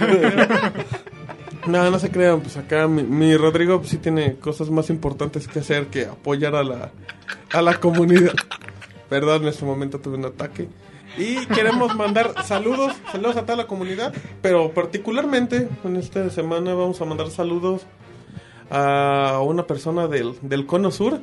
No, 1.66 1.90
no 1.90 1.98
se 1.98 2.10
crean, 2.10 2.40
pues 2.40 2.56
acá 2.56 2.86
mi, 2.88 3.02
mi 3.02 3.36
Rodrigo 3.36 3.78
pues, 3.78 3.90
sí 3.90 3.98
tiene 3.98 4.34
cosas 4.36 4.70
más 4.70 4.90
importantes 4.90 5.48
que 5.48 5.60
hacer 5.60 5.86
que 5.86 6.06
apoyar 6.06 6.54
a 6.54 6.62
la, 6.64 6.90
a 7.52 7.62
la 7.62 7.78
comunidad. 7.80 8.32
Perdón, 9.08 9.42
en 9.42 9.48
este 9.48 9.64
momento 9.64 9.98
tuve 9.98 10.16
un 10.16 10.24
ataque. 10.26 10.68
Y 11.16 11.46
queremos 11.46 11.94
mandar 11.94 12.32
saludos, 12.44 12.92
saludos 13.12 13.36
a 13.36 13.42
toda 13.42 13.56
la 13.56 13.66
comunidad, 13.68 14.12
pero 14.42 14.72
particularmente 14.72 15.68
en 15.84 15.96
esta 15.96 16.28
semana 16.30 16.74
vamos 16.74 17.00
a 17.00 17.04
mandar 17.04 17.30
saludos 17.30 17.82
a 18.70 19.40
una 19.44 19.64
persona 19.66 20.08
del, 20.08 20.34
del 20.42 20.66
cono 20.66 20.90
sur, 20.90 21.20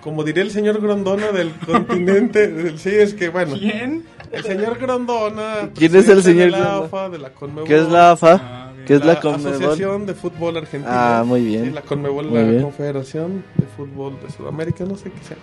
como 0.00 0.24
diría 0.24 0.42
el 0.42 0.50
señor 0.50 0.80
Grondona 0.80 1.32
del 1.32 1.50
continente. 1.52 2.46
del- 2.52 2.78
sí, 2.78 2.90
es 2.90 3.12
que 3.12 3.28
bueno. 3.28 3.56
¿Quién? 3.58 4.04
El 4.32 4.42
señor 4.44 4.78
Grondona. 4.78 5.70
¿Quién 5.74 5.94
es 5.96 6.08
el 6.08 6.22
señor 6.22 6.46
de 6.46 6.50
la 6.52 6.58
Grondona? 6.58 6.86
AFA, 6.86 7.08
de 7.10 7.18
la 7.18 7.30
Conmebol, 7.34 7.64
¿Qué 7.68 7.78
es 7.78 7.88
la 7.88 8.12
AFA? 8.12 8.55
¿Qué 8.86 8.94
es 8.94 9.00
la 9.04 9.14
la? 9.14 9.34
Asociación 9.50 10.06
de 10.06 10.14
Fútbol 10.14 10.56
Argentina. 10.56 11.18
Ah, 11.20 11.24
muy 11.24 11.44
bien. 11.44 11.64
Sí, 11.66 11.70
la 11.70 11.82
Conmebol, 11.82 12.26
Muy 12.26 12.38
la 12.38 12.44
bien. 12.44 12.62
Confederación 12.62 13.44
de 13.56 13.66
Fútbol 13.76 14.14
de 14.24 14.30
Sudamérica, 14.32 14.84
no 14.84 14.96
sé 14.96 15.10
qué 15.10 15.22
sea. 15.26 15.36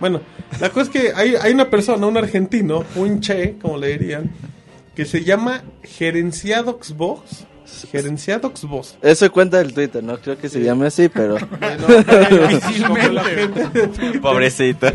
Bueno, 0.00 0.20
la 0.60 0.70
cosa 0.70 0.82
es 0.82 0.88
que 0.90 1.12
hay, 1.14 1.34
hay 1.40 1.52
una 1.52 1.70
persona, 1.70 2.06
un 2.06 2.16
argentino, 2.16 2.84
un 2.96 3.20
che, 3.20 3.56
como 3.60 3.78
le 3.78 3.96
dirían, 3.98 4.30
que 4.94 5.04
se 5.04 5.24
llama 5.24 5.62
Gerenciado 5.82 6.78
Xbox. 6.82 7.46
Gerenciado 7.90 8.52
Xbox. 8.54 8.96
Eso 9.02 9.30
cuenta 9.32 9.60
el 9.60 9.72
Twitter, 9.74 10.02
no 10.02 10.18
creo 10.18 10.36
que 10.38 10.48
se 10.48 10.62
llame 10.62 10.86
así, 10.86 11.08
pero 11.08 11.36
Bueno, 11.60 11.86
como 12.86 12.98
la 13.12 13.24
gente 13.24 13.68
de 13.68 13.86
Twitter. 13.88 14.20
Pobrecito. 14.20 14.86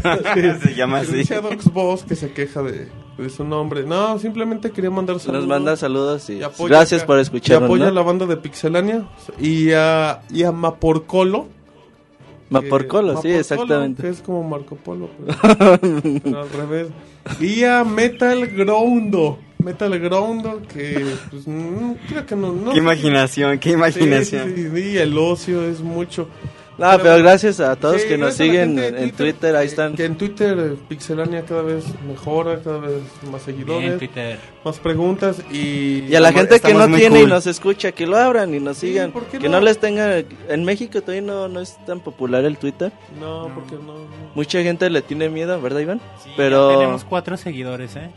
Se 0.64 0.74
llama 0.76 1.00
así. 1.00 1.12
Gerenciado 1.26 1.50
Xbox 1.52 2.04
que 2.04 2.16
se 2.16 2.32
queja 2.32 2.62
de, 2.64 2.88
de 3.18 3.30
su 3.30 3.44
nombre. 3.44 3.84
No, 3.84 4.18
simplemente 4.20 4.72
quería 4.72 4.90
mandar 4.92 5.20
saludos. 5.20 5.42
nos 5.42 5.50
manda 5.50 5.76
saludos 5.76 6.30
y 6.30 6.34
Y 6.38 6.44
apoya 6.44 6.76
gracias 6.78 7.02
acá- 7.02 7.08
por 7.08 7.18
Y 7.20 7.22
escucharnos. 7.22 7.68
apoya 7.70 7.88
a 7.88 7.92
la 7.92 8.02
banda 8.02 8.26
de 8.26 8.38
Pixelania 8.38 9.08
y 9.40 9.72
a, 9.74 10.22
y 10.32 10.44
a 10.44 10.52
Maporcolo. 10.52 11.48
Maporcolo, 12.52 13.10
sí, 13.22 13.30
Maporcolo, 13.30 13.39
exactamente. 13.39 14.02
Que 14.04 14.10
es 14.10 14.22
como 14.22 14.43
Marco 14.43 14.76
Polo, 14.76 15.10
pero, 15.18 15.80
pero 16.24 16.41
al 16.41 16.49
revés. 16.49 16.88
Y 17.39 17.64
a 17.64 17.84
Metal 17.84 18.45
Groundo. 18.47 19.39
Metal 19.64 19.99
Groundo, 19.99 20.62
que 20.74 21.06
pues, 21.30 21.47
mm, 21.47 21.91
creo 22.10 22.26
que 22.26 22.36
no. 22.36 22.52
no 22.52 22.72
Qué 22.72 22.80
imaginación, 22.80 23.60
qué 23.60 23.70
Sí, 23.70 23.76
imaginación. 23.76 24.54
sí, 24.56 24.70
sí, 24.74 24.82
y 24.93 24.97
el 24.97 25.18
ocio 25.18 25.64
es 25.64 25.82
mucho. 25.82 26.28
No, 26.78 26.90
pero 27.04 27.18
gracias 27.18 27.60
a 27.60 27.76
todos 27.76 28.02
Sí, 28.02 28.08
que 28.08 28.18
nos 28.18 28.34
siguen 28.34 28.80
en, 28.80 28.98
en 28.98 29.12
Twitter, 29.12 29.56
ahí 29.56 29.68
están. 29.68 29.94
Que 29.94 30.06
en 30.06 30.18
Twitter 30.18 30.76
Pixelania 30.88 31.44
cada 31.46 31.62
vez 31.62 31.84
mejora, 32.08 32.60
cada 32.64 32.80
vez 32.80 33.02
más 33.32 33.46
Bien, 33.46 33.58
seguidores, 33.58 33.98
Twitter. 34.00 34.40
más 34.64 34.80
preguntas 34.80 35.42
y... 35.52 36.06
Y 36.10 36.16
a 36.16 36.20
la 36.22 36.30
Estamos- 36.30 36.50
gente 36.50 36.68
que 36.68 36.74
no 36.74 36.88
tiene 36.96 37.18
y 37.20 37.22
cool. 37.24 37.30
nos 37.30 37.46
escucha, 37.46 37.92
que 37.92 38.08
lo 38.08 38.18
abran 38.18 38.54
y 38.56 38.60
nos 38.60 38.78
Sí, 38.78 38.88
sigan. 38.88 39.12
¿por 39.12 39.26
qué 39.26 39.38
que 39.38 39.48
no? 39.50 39.60
no 39.60 39.66
les 39.66 39.78
tenga. 39.80 40.18
En 40.50 40.64
México 40.66 41.02
todavía 41.02 41.22
no, 41.22 41.48
no 41.48 41.60
es 41.62 41.78
tan 41.86 42.00
popular 42.00 42.46
el 42.46 42.58
Twitter. 42.58 42.92
No, 43.20 43.52
porque 43.54 43.76
no... 43.76 43.82
no. 44.00 44.06
Mucha 44.34 44.64
gente 44.64 44.90
le 44.90 45.02
tiene 45.02 45.30
miedo, 45.30 45.62
¿verdad, 45.62 45.82
Iván? 45.82 46.02
Sí, 46.24 46.32
Pero. 46.36 46.70
tenemos 46.80 47.04
cuatro 47.04 47.38
seguidores, 47.38 47.96
¿eh? 47.98 48.10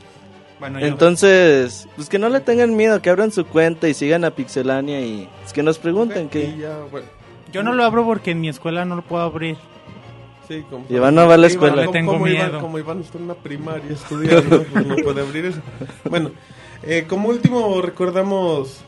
Bueno. 0.60 0.78
Entonces, 0.78 1.88
pues 1.96 2.08
que 2.08 2.18
no 2.18 2.28
le 2.28 2.40
tengan 2.40 2.74
miedo, 2.76 3.02
que 3.02 3.10
abran 3.10 3.32
su 3.32 3.44
cuenta 3.44 3.88
y 3.88 3.92
sigan 3.94 4.24
a 4.24 4.30
Pixelania 4.30 5.00
y 5.00 5.28
pues, 5.42 5.52
que 5.52 5.62
nos 5.64 5.78
pregunten 5.78 6.26
Y 6.26 6.28
que 6.28 6.56
ya, 6.56 6.78
bueno. 6.90 7.06
Yo 7.54 7.62
no 7.62 7.72
lo 7.72 7.84
abro 7.84 8.04
porque 8.04 8.32
en 8.32 8.40
mi 8.40 8.48
escuela 8.48 8.84
no 8.84 8.96
lo 8.96 9.02
puedo 9.02 9.22
abrir. 9.22 9.56
Sí, 10.48 10.62
como 10.68 10.84
Iván 10.90 11.14
no 11.14 11.26
va 11.26 11.34
a 11.34 11.38
la 11.38 11.46
escuela. 11.46 11.90
Tengo 11.90 12.12
como 12.12 12.26
Iván- 12.26 12.46
miedo. 12.50 12.60
como 12.60 12.78
Iván 12.78 13.00
está 13.00 13.16
en 13.18 13.24
una 13.24 13.34
primaria 13.34 13.92
estudiando, 13.92 14.62
pues 14.64 14.86
no 14.86 14.96
puede 14.96 15.22
abrir 15.22 15.46
eso. 15.46 15.60
Bueno, 16.10 16.32
eh, 16.82 17.06
como 17.08 17.28
último 17.30 17.80
recordamos 17.80 18.80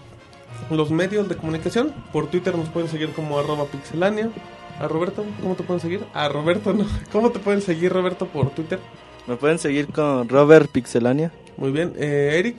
los 0.70 0.90
medios 0.90 1.28
de 1.28 1.36
comunicación. 1.36 1.94
Por 2.12 2.26
Twitter 2.26 2.56
nos 2.56 2.68
pueden 2.68 2.90
seguir 2.90 3.10
como 3.12 3.38
arroba 3.38 3.64
pixelania. 3.66 4.28
A 4.78 4.88
Roberto, 4.88 5.24
¿cómo 5.40 5.54
te 5.54 5.62
pueden 5.62 5.80
seguir? 5.80 6.04
A 6.12 6.28
Roberto, 6.28 6.74
no. 6.74 6.84
¿Cómo 7.12 7.30
te 7.30 7.38
pueden 7.38 7.62
seguir, 7.62 7.90
Roberto, 7.92 8.26
por 8.26 8.50
Twitter? 8.50 8.78
Me 9.26 9.36
pueden 9.36 9.58
seguir 9.58 9.86
con 9.88 10.28
Robert 10.28 10.70
Pixelania. 10.70 11.32
Muy 11.56 11.70
bien. 11.72 11.94
Eh, 11.96 12.32
Eric, 12.38 12.58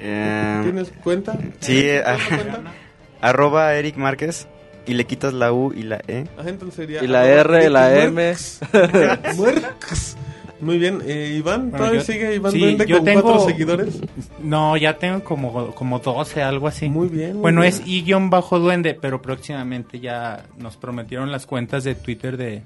Eh, 0.00 0.60
¿tienes 0.64 0.92
cuenta? 1.02 1.32
sí, 1.60 1.72
¿Tienes 1.80 2.02
ah, 2.06 2.16
cuenta? 2.28 2.60
arroba 3.22 3.74
Eric 3.74 3.96
Márquez 3.96 4.46
y 4.88 4.94
le 4.94 5.04
quitas 5.06 5.32
la 5.34 5.52
U 5.52 5.72
y 5.76 5.82
la 5.82 6.00
E. 6.08 6.26
Ajá, 6.38 6.48
entonces 6.48 6.74
sería 6.76 7.04
Y 7.04 7.06
la 7.06 7.26
R, 7.26 7.68
la 7.70 7.94
M. 8.04 8.34
Muy 10.60 10.78
bien. 10.78 11.00
Eh, 11.06 11.36
Iván, 11.38 11.70
Bueno, 11.70 11.76
¿todavía 11.78 12.00
yo- 12.00 12.06
sigue 12.06 12.34
Iván 12.34 12.50
sí, 12.52 12.58
Duende 12.58 12.86
yo 12.86 12.96
con 12.96 13.04
tengo- 13.04 13.22
cuatro 13.22 13.46
seguidores? 13.46 14.00
No, 14.42 14.76
ya 14.76 14.98
tengo 14.98 15.22
como, 15.22 15.72
como 15.72 16.00
12, 16.00 16.42
algo 16.42 16.66
así. 16.66 16.88
Muy 16.88 17.06
bien. 17.08 17.34
muy 17.34 17.42
Bueno, 17.42 17.60
bien. 17.60 17.72
es 17.74 17.82
i-duende, 17.86 18.94
pero 19.00 19.22
próximamente 19.22 20.00
ya 20.00 20.44
nos 20.58 20.76
prometieron 20.76 21.30
las 21.30 21.46
cuentas 21.46 21.84
de 21.84 21.94
Twitter 21.94 22.36
de, 22.36 22.62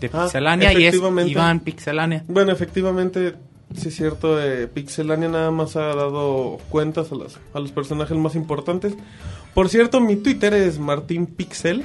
de 0.00 0.10
Ah, 0.12 0.22
Pixelania 0.24 0.72
y 0.72 0.86
es. 0.86 0.94
Iván 1.26 1.60
Pixelania. 1.60 2.24
Bueno, 2.28 2.50
efectivamente, 2.52 3.34
sí 3.76 3.88
es 3.88 3.96
cierto, 3.96 4.40
eh, 4.42 4.66
Pixelania 4.68 5.28
nada 5.28 5.50
más 5.50 5.76
ha 5.76 5.94
dado 5.94 6.58
cuentas 6.70 7.12
a, 7.12 7.14
las, 7.16 7.38
a 7.52 7.60
los 7.60 7.72
personajes 7.72 8.16
más 8.16 8.34
importantes. 8.34 8.94
Por 9.54 9.68
cierto, 9.68 10.00
mi 10.00 10.16
Twitter 10.16 10.52
es 10.52 10.80
Martín 10.80 11.26
Pixel. 11.26 11.84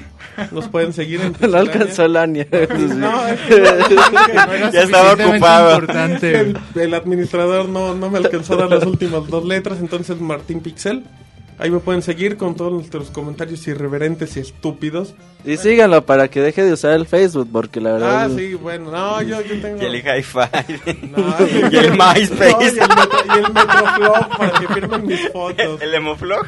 Nos 0.52 0.68
pueden 0.70 0.92
seguir 0.92 1.22
en 1.22 1.28
No 1.34 1.34
Pixelania. 1.38 1.60
alcanzó 1.74 2.08
Lania. 2.08 2.48
No, 2.96 3.28
es 3.28 3.40
que- 3.42 3.62
Ya 4.74 4.82
estaba 4.84 5.14
ocupado. 5.14 5.80
el, 6.22 6.58
el 6.76 6.94
administrador 6.96 7.70
no, 7.70 7.94
no 7.94 8.10
me 8.10 8.18
alcanzó 8.18 8.54
a 8.54 8.58
dar 8.58 8.70
las 8.70 8.86
últimas 8.86 9.28
dos 9.28 9.46
letras, 9.46 9.80
entonces 9.80 10.20
Martín 10.20 10.62
Pixel. 10.62 11.04
Ahí 11.60 11.70
me 11.70 11.80
pueden 11.80 12.02
seguir 12.02 12.38
con 12.38 12.56
todos 12.56 12.72
nuestros 12.72 13.12
comentarios 13.12 13.68
irreverentes 13.68 14.38
y 14.38 14.40
estúpidos. 14.40 15.14
Y 15.46 15.58
síganlo 15.58 16.06
para 16.06 16.28
que 16.30 16.42
deje 16.42 16.64
de 16.64 16.74
usar 16.74 16.94
el 16.94 17.06
Facebook, 17.06 17.50
porque 17.52 17.80
la 17.82 17.94
verdad. 17.94 18.24
Ah, 18.26 18.30
sí, 18.36 18.54
bueno, 18.56 18.92
no, 18.92 19.22
yo, 19.22 19.42
yo 19.42 19.60
tengo... 19.62 19.82
Y 19.82 19.86
el 19.86 19.96
hi-fi. 19.96 20.40
No, 21.10 21.36
y 21.72 21.76
el 21.76 21.92
MySpace. 21.92 22.56
No, 22.56 22.62
y 22.62 22.68
el, 22.68 22.74
metro, 22.96 23.20
y 23.26 23.38
el 23.40 23.54
Metroflog 23.54 24.38
para 24.38 24.52
que 24.60 24.68
firmen 24.74 25.06
mis 25.08 25.30
fotos. 25.32 25.82
el 25.82 25.94
Emoflog. 25.96 26.46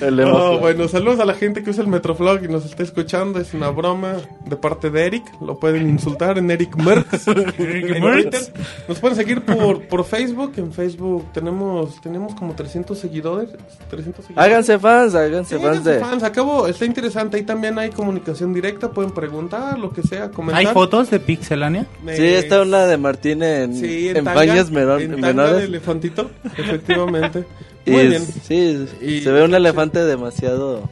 El 0.00 0.16
No, 0.16 0.22
emo- 0.54 0.60
bueno, 0.60 0.88
saludos 0.88 1.20
a 1.20 1.24
la 1.24 1.34
gente 1.34 1.62
que 1.62 1.70
usa 1.70 1.82
el 1.84 1.88
Metroflog 1.90 2.42
y 2.44 2.48
nos 2.48 2.64
está 2.64 2.82
escuchando. 2.82 3.38
Es 3.40 3.54
una 3.54 3.70
broma 3.70 4.16
de 4.46 4.56
parte 4.56 4.90
de 4.90 5.06
Eric. 5.06 5.24
Lo 5.40 5.58
pueden 5.58 5.88
insultar 5.88 6.38
en 6.38 6.50
Eric 6.50 6.74
Merckx. 6.76 7.28
en 7.28 8.02
Merckx. 8.02 8.52
Nos 8.88 8.98
pueden 8.98 9.16
seguir 9.16 9.42
por, 9.42 9.82
por 9.88 10.04
Facebook. 10.04 10.52
En 10.56 10.72
Facebook 10.72 11.32
tenemos 11.32 12.00
tenemos 12.00 12.34
como 12.34 12.54
300 12.54 12.98
seguidores. 12.98 13.50
300 13.88 14.24
seguidores. 14.24 14.46
Háganse 14.50 14.78
fans, 14.78 15.14
háganse 15.14 15.56
Sí, 15.56 15.62
fans 15.62 15.84
de. 15.84 15.98
fans. 16.00 16.22
Acabo, 16.22 16.66
está 16.66 16.84
interesante. 16.84 17.36
Ahí 17.36 17.42
también 17.42 17.78
hay 17.78 17.90
comunicación 17.90 18.52
directa. 18.52 18.90
Pueden 18.90 19.10
preguntar, 19.12 19.78
lo 19.78 19.92
que 19.92 20.02
sea, 20.02 20.30
comentar. 20.30 20.58
¿Hay 20.64 20.66
fotos 20.72 21.10
de 21.10 21.20
Pixelania? 21.20 21.86
Eh, 22.06 22.14
Sí, 22.16 22.26
está 22.26 22.62
una 22.62 22.86
de 22.86 22.96
Martín 22.96 23.42
en, 23.42 23.74
Sí, 23.74 24.08
en, 24.08 24.18
en, 24.18 24.24
tanga, 24.24 24.44
menor- 24.44 25.00
en 25.02 25.10
tanga 25.12 25.26
menores. 25.26 25.56
de 25.58 25.64
elefantito, 25.64 26.30
efectivamente. 26.56 27.44
Muy 27.86 28.06
bien. 28.08 28.24
sí, 28.26 28.86
Y- 29.00 29.20
se 29.22 29.32
ve 29.32 29.42
un 29.42 29.54
elefante 29.54 30.04
demasiado. 30.04 30.88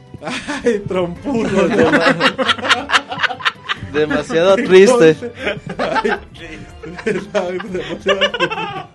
Ay, 0.65 0.79
trompudo. 0.87 1.47
demasiado 3.93 4.55
triste. 4.55 5.15
Ay, 5.77 6.11
demasiado 7.73 8.19
Ay, 8.55 8.85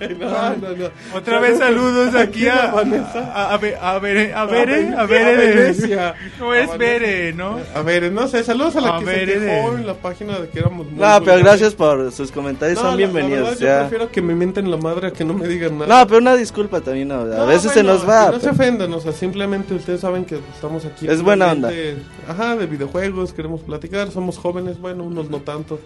no, 0.18 0.56
no, 0.56 0.76
no. 0.76 0.90
Otra 1.14 1.40
vez 1.40 1.58
saludos 1.58 2.14
aquí 2.14 2.48
a, 2.48 2.70
Vanessa. 2.72 3.32
a, 3.34 3.54
a, 3.54 3.58
Be- 3.58 3.76
a 3.76 3.98
Bere, 3.98 4.32
a 4.34 4.44
Bere, 4.46 4.88
a 4.94 5.00
A 5.02 5.06
Bere 5.06 5.36
de- 5.36 5.54
Venecia. 5.54 6.14
No 6.38 6.50
A 6.52 6.58
es. 6.60 6.78
Bere, 6.78 7.32
¿no? 7.32 7.58
A 7.74 7.82
ver, 7.82 8.10
no 8.12 8.26
sé, 8.28 8.42
saludos 8.44 8.76
a 8.76 8.80
la 8.80 8.96
A 8.96 9.00
que 9.00 9.04
se 9.06 9.24
quejó 9.26 9.74
en 9.76 9.86
la 9.86 9.94
página 9.94 10.38
de 10.38 10.48
que 10.48 10.58
éramos 10.58 10.86
muy 10.90 10.98
No, 11.00 11.22
pero 11.22 11.38
gracias 11.38 11.74
por 11.74 12.10
sus 12.12 12.32
comentarios, 12.32 12.76
No, 12.78 12.82
son 12.82 12.90
la- 12.92 12.96
bienvenidos. 12.96 13.38
La 13.42 13.50
verdad, 13.50 13.58
yo 13.60 13.66
ya. 13.66 13.80
prefiero 13.88 14.10
que 14.10 14.22
me 14.22 14.34
mienten 14.34 14.70
la 14.70 14.76
madre 14.76 15.08
a 15.08 15.10
que 15.12 15.24
no 15.24 15.34
me 15.34 15.46
digan 15.46 15.78
nada. 15.78 16.00
No, 16.00 16.06
pero 16.06 16.18
una 16.18 16.34
disculpa 16.36 16.80
también, 16.80 17.08
no, 17.08 17.20
a 17.20 17.24
No, 17.24 17.46
veces 17.46 17.72
se 17.72 17.82
nos 17.82 18.08
va. 18.08 18.30
No 18.30 18.40
se 18.40 18.48
ofendan, 18.50 18.92
o 18.94 19.00
sea, 19.00 19.12
simplemente 19.12 19.74
ustedes 19.74 20.00
saben 20.00 20.24
que 20.24 20.36
estamos 20.54 20.84
aquí. 20.84 21.06
Es 21.08 21.20
buena 21.22 21.50
ambiente, 21.50 21.96
Ajá, 22.28 22.56
de 22.56 22.66
videojuegos, 22.66 23.32
queremos 23.32 23.60
platicar, 23.62 24.10
somos 24.10 24.38
jóvenes, 24.38 24.78
bueno, 24.78 25.04
unos 25.04 25.28
no 25.28 25.38
tanto. 25.40 25.78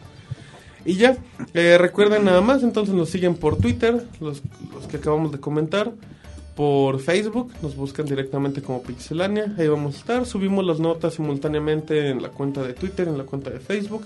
Y 0.84 0.94
ya, 0.94 1.16
eh, 1.54 1.78
recuerden 1.78 2.24
nada 2.24 2.40
más, 2.40 2.62
entonces 2.62 2.94
nos 2.94 3.08
siguen 3.08 3.34
por 3.34 3.56
Twitter, 3.56 4.06
los, 4.20 4.42
los 4.72 4.86
que 4.86 4.98
acabamos 4.98 5.32
de 5.32 5.40
comentar. 5.40 5.92
Por 6.54 7.00
Facebook, 7.00 7.52
nos 7.62 7.74
buscan 7.74 8.06
directamente 8.06 8.62
como 8.62 8.80
Pixelania, 8.82 9.56
ahí 9.58 9.66
vamos 9.66 9.96
a 9.96 9.98
estar. 9.98 10.26
Subimos 10.26 10.64
las 10.64 10.78
notas 10.78 11.14
simultáneamente 11.14 12.10
en 12.10 12.22
la 12.22 12.28
cuenta 12.28 12.62
de 12.62 12.74
Twitter, 12.74 13.08
en 13.08 13.18
la 13.18 13.24
cuenta 13.24 13.50
de 13.50 13.58
Facebook. 13.58 14.04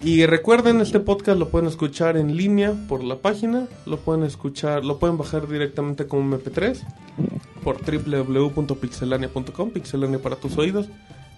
Y 0.00 0.26
recuerden, 0.26 0.80
este 0.80 1.00
podcast 1.00 1.40
lo 1.40 1.48
pueden 1.48 1.68
escuchar 1.68 2.16
en 2.16 2.36
línea 2.36 2.72
por 2.88 3.02
la 3.02 3.16
página, 3.16 3.66
lo 3.84 3.96
pueden 3.98 4.22
escuchar, 4.22 4.84
lo 4.84 5.00
pueden 5.00 5.18
bajar 5.18 5.48
directamente 5.48 6.06
como 6.06 6.38
MP3 6.38 6.78
por 7.64 7.78
www.pixelania.com, 7.84 9.70
pixelania 9.70 10.20
para 10.20 10.36
tus 10.36 10.56
oídos, 10.56 10.86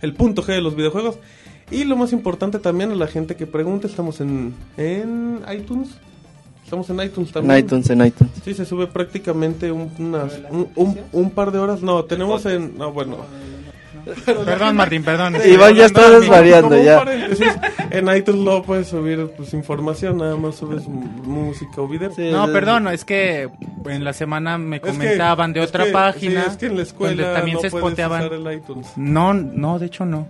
el 0.03 0.13
punto 0.13 0.43
G 0.43 0.49
de 0.49 0.61
los 0.61 0.77
videojuegos. 0.77 1.17
Y 1.71 1.85
lo 1.85 1.97
más 1.97 2.13
importante 2.13 2.59
también 2.59 2.91
a 2.93 2.95
la 2.97 3.07
gente 3.07 3.37
que 3.37 3.47
pregunte, 3.47 3.87
estamos 3.87 4.21
en, 4.21 4.55
en 4.77 5.41
iTunes. 5.57 5.89
Estamos 6.65 6.89
en 6.91 7.01
iTunes 7.01 7.29
En 7.29 7.35
también. 7.35 7.59
iTunes, 7.59 7.91
en 7.91 8.05
iTunes. 8.07 8.33
Sí, 8.45 8.55
se 8.55 8.65
sube 8.65 8.87
prácticamente 8.87 9.71
un, 9.73 9.91
unas- 9.99 10.39
un, 10.51 10.69
un- 10.77 10.99
un 11.13 11.31
par 11.31 11.51
de 11.53 11.59
horas. 11.59 11.83
No, 11.83 12.05
tenemos 12.05 12.45
en... 12.47 12.77
No, 12.79 12.93
bueno. 12.93 13.19
Perdón, 14.25 14.77
Martín, 14.77 15.03
perdón. 15.05 15.35
Iván 15.47 15.75
ya 15.75 15.85
está 15.87 16.09
desvariando, 16.11 16.81
ya. 16.83 17.05
En 17.91 18.09
iTunes 18.17 18.41
no 18.43 18.63
puedes 18.63 18.89
subir 18.89 19.31
pues, 19.37 19.53
información, 19.53 20.17
nada 20.19 20.37
más 20.37 20.55
subes 20.57 20.89
música 20.89 21.83
o 21.83 21.87
video. 21.87 22.11
Sí, 22.15 22.31
No, 22.33 22.51
perdón, 22.51 22.89
es 22.89 23.05
que 23.05 23.49
en 23.87 24.03
la 24.05 24.13
semana 24.15 24.57
me 24.57 24.77
Es 24.77 24.83
que- 24.83 24.89
comentaban 24.91 25.53
de 25.53 25.63
es 25.63 25.69
otra 25.69 25.85
que- 25.85 25.91
página 25.93 26.45
sí, 26.45 26.49
es 26.51 26.57
que 26.57 26.67
en 26.67 26.77
la 26.79 26.83
escuela 26.83 27.23
donde 27.23 27.35
también 27.39 27.55
no 27.57 27.61
se 27.61 27.71
puedes 27.71 27.87
spoteaban. 27.89 28.25
usar 28.25 28.33
el 28.33 28.53
iTunes. 28.59 28.87
No, 28.97 29.35
no, 29.35 29.79
de 29.79 29.87
hecho 29.87 30.07
no. 30.07 30.27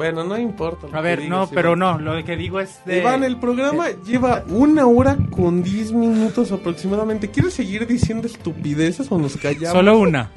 Bueno, 0.00 0.24
no 0.24 0.38
importa. 0.38 0.86
A 0.94 1.02
ver, 1.02 1.18
digas, 1.18 1.30
no, 1.30 1.42
Iván. 1.42 1.54
pero 1.54 1.76
no, 1.76 1.98
lo 1.98 2.24
que 2.24 2.34
digo 2.34 2.58
es 2.58 2.80
de... 2.86 3.00
Iván, 3.00 3.22
el 3.22 3.36
programa 3.36 3.90
lleva 4.02 4.44
una 4.48 4.86
hora 4.86 5.18
con 5.30 5.62
10 5.62 5.92
minutos 5.92 6.50
aproximadamente. 6.52 7.30
¿Quieres 7.30 7.52
seguir 7.52 7.86
diciendo 7.86 8.26
estupideces 8.26 9.12
o 9.12 9.18
nos 9.18 9.36
callamos? 9.36 9.72
Solo 9.72 9.98
una. 9.98 10.30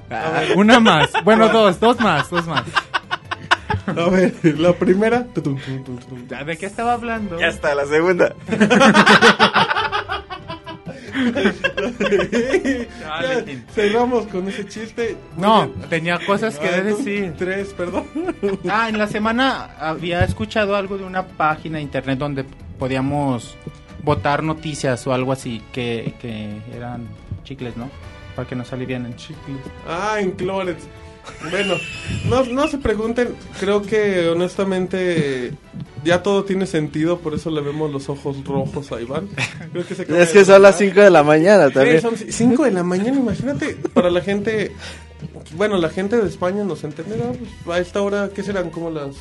Una 0.57 0.81
más. 0.81 1.11
Bueno, 1.23 1.47
dos, 1.47 1.79
dos 1.79 1.97
más, 2.01 2.29
dos 2.29 2.45
más. 2.45 2.65
A 3.87 4.09
ver, 4.09 4.33
la 4.59 4.73
primera. 4.73 5.25
¿De 6.45 6.57
qué 6.57 6.65
estaba 6.65 6.91
hablando? 6.91 7.39
Ya 7.39 7.47
está, 7.47 7.73
la 7.73 7.85
segunda. 7.85 8.35
Ya, 12.99 13.45
cerramos 13.73 14.27
con 14.27 14.47
ese 14.47 14.65
chiste. 14.67 15.15
No, 15.37 15.67
tenía 15.89 16.19
cosas 16.25 16.57
que 16.57 16.67
Ah, 16.67 16.81
decir. 16.81 17.33
Tres, 17.37 17.73
perdón. 17.73 18.05
Ah, 18.69 18.89
en 18.89 18.97
la 18.97 19.07
semana 19.07 19.75
había 19.79 20.23
escuchado 20.23 20.75
algo 20.75 20.97
de 20.97 21.03
una 21.05 21.25
página 21.25 21.77
de 21.77 21.83
internet 21.83 22.17
donde 22.19 22.45
podíamos 22.79 23.55
votar 24.03 24.43
noticias 24.43 25.05
o 25.07 25.13
algo 25.13 25.31
así 25.31 25.61
que, 25.71 26.13
que 26.21 26.57
eran 26.75 27.07
chicles, 27.43 27.77
¿no? 27.77 27.89
Para 28.35 28.47
que 28.47 28.55
nos 28.55 28.71
alivianen. 28.73 29.15
Chicles. 29.15 29.57
Ah, 29.87 30.17
en 30.19 30.31
Clorets. 30.31 30.87
Bueno, 31.49 31.75
no, 32.25 32.43
no 32.43 32.67
se 32.67 32.77
pregunten. 32.79 33.29
Creo 33.59 33.81
que 33.81 34.27
honestamente 34.27 35.53
ya 36.03 36.23
todo 36.23 36.43
tiene 36.43 36.65
sentido. 36.65 37.19
Por 37.19 37.33
eso 37.33 37.49
le 37.49 37.61
vemos 37.61 37.91
los 37.91 38.09
ojos 38.09 38.43
rojos 38.45 38.91
a 38.91 39.01
Iván. 39.01 39.27
Creo 39.71 39.85
que 39.85 39.95
se 39.95 40.03
Es 40.03 40.07
de 40.07 40.15
que 40.15 40.45
son 40.45 40.61
las 40.61 40.79
levantar. 40.79 40.87
5 40.89 41.01
de 41.01 41.09
la 41.09 41.23
mañana 41.23 41.67
Sí, 41.67 41.73
también. 41.73 42.01
son 42.01 42.15
5 42.17 42.63
de 42.63 42.71
la 42.71 42.83
mañana, 42.83 43.17
imagínate, 43.17 43.75
para 43.93 44.09
la 44.09 44.21
gente, 44.21 44.71
bueno, 45.55 45.77
la 45.77 45.89
gente 45.89 46.17
de 46.17 46.27
España 46.27 46.63
nos 46.63 46.83
entenderá, 46.83 47.31
pues, 47.65 47.77
a 47.77 47.81
esta 47.81 48.01
hora, 48.01 48.29
¿qué 48.33 48.43
serán? 48.43 48.69
Como 48.69 48.89
las, 48.89 49.15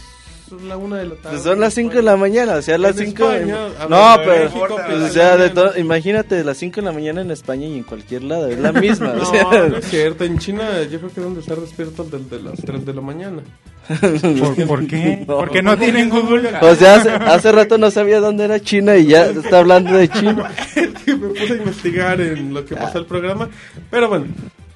la 0.67 0.77
una 0.77 0.99
de 0.99 1.05
la 1.07 1.15
tarde. 1.15 1.31
Pues 1.31 1.43
son 1.43 1.61
las 1.61 1.73
5 1.75 1.95
de 1.95 2.03
la 2.03 2.17
mañana, 2.17 2.55
o 2.57 2.63
sea, 2.63 2.77
las 2.79 2.99
En 2.99 3.07
5 3.07 3.31
España, 3.33 3.67
a 3.81 3.87
No, 3.89 4.23
pero 4.25 4.45
México, 4.51 4.81
pues, 4.87 4.99
o 5.03 5.09
sea, 5.09 5.37
de 5.37 5.51
todo, 5.51 5.79
imagínate 5.79 6.45
las 6.45 6.59
5 6.59 6.77
de 6.81 6.83
la 6.83 6.93
mañana 6.93 7.21
en 7.23 7.31
España 7.31 7.67
y 7.67 7.79
en 7.79 7.85
cualquier 7.85 8.25
lado, 8.25 8.49
es 8.49 8.59
la 8.59 8.73
misma, 8.73 9.13
No, 9.15 9.23
o 9.23 9.27
sea, 9.27 9.45
no 9.69 9.77
es 9.79 9.85
cierto, 9.89 10.25
en 10.25 10.39
China 10.39 10.83
yo 10.91 10.99
creo 10.99 11.11
que 11.15 11.21
deben 11.21 11.35
de 11.35 11.41
estar 11.41 11.59
despiertos 11.59 12.11
desde 12.11 12.43
las 12.43 12.59
3 12.61 12.85
de 12.85 12.93
la 12.95 13.01
mañana. 13.01 13.43
¿Por, 13.89 14.67
por 14.67 14.87
qué? 14.87 15.25
No. 15.27 15.37
Porque 15.39 15.63
no 15.63 15.77
tienen 15.77 16.09
Google. 16.09 16.51
o 16.61 16.75
sea, 16.75 16.97
hace, 16.97 17.11
hace 17.11 17.53
rato 17.53 17.79
no 17.79 17.91
sabía 17.91 18.21
dónde 18.21 18.45
era 18.45 18.61
China 18.61 18.97
y 18.97 19.07
ya 19.07 19.27
está 19.27 19.59
hablando 19.59 19.97
de 19.97 20.09
China. 20.09 20.51
me 21.07 21.17
puse 21.17 21.53
a 21.53 21.57
investigar 21.57 22.21
en 22.21 22.55
lo 22.55 22.65
que 22.65 22.77
pasó 22.77 22.99
el 22.99 23.07
programa, 23.07 23.49
pero 23.91 24.09
bueno. 24.09 24.27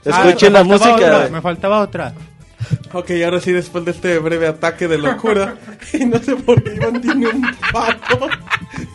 Ah, 0.08 0.22
Escuchen 0.26 0.52
me 0.52 0.58
la 0.58 0.64
música. 0.64 0.94
otra, 0.94 1.28
me 1.32 1.40
faltaba 1.40 1.80
otra. 1.80 2.14
Ok, 2.92 3.10
ahora 3.24 3.40
sí, 3.40 3.52
después 3.52 3.84
de 3.84 3.90
este 3.92 4.18
breve 4.18 4.46
ataque 4.48 4.88
de 4.88 4.98
locura, 4.98 5.56
y 5.92 6.04
no 6.04 6.18
sé 6.18 6.34
por 6.36 6.62
qué 6.62 6.74
Iván 6.74 7.00
tiene 7.00 7.28
un 7.28 7.42
pato. 7.72 8.28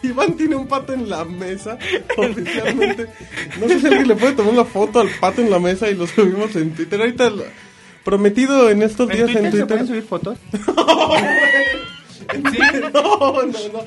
Iván 0.04 0.34
tiene 0.36 0.56
un 0.56 0.68
pato 0.68 0.94
en 0.94 1.10
la 1.10 1.24
mesa, 1.26 1.78
oficialmente. 2.18 3.08
No 3.60 3.68
sé 3.68 3.80
si 3.80 3.88
alguien 3.88 4.08
le 4.08 4.16
puede 4.16 4.34
tomar 4.34 4.54
una 4.54 4.66
foto 4.66 5.00
al 5.00 5.10
pato 5.20 5.42
en 5.42 5.50
la 5.50 5.60
mesa 5.60 5.90
y 5.90 5.96
lo 5.96 6.06
subimos 6.08 6.56
en 6.56 6.72
Twitter. 6.74 7.00
Ahorita, 7.00 7.30
lo- 7.30 7.44
prometido 8.04 8.70
en 8.70 8.82
estos 8.84 9.10
¿En 9.10 9.16
días 9.18 9.26
Twitter 9.28 9.46
en 9.46 9.52
se 9.52 9.58
Twitter. 9.58 9.68
pueden 9.68 9.88
subir 9.88 10.04
fotos? 10.04 10.38
No, 12.94 13.44
no, 13.44 13.44
no. 13.44 13.80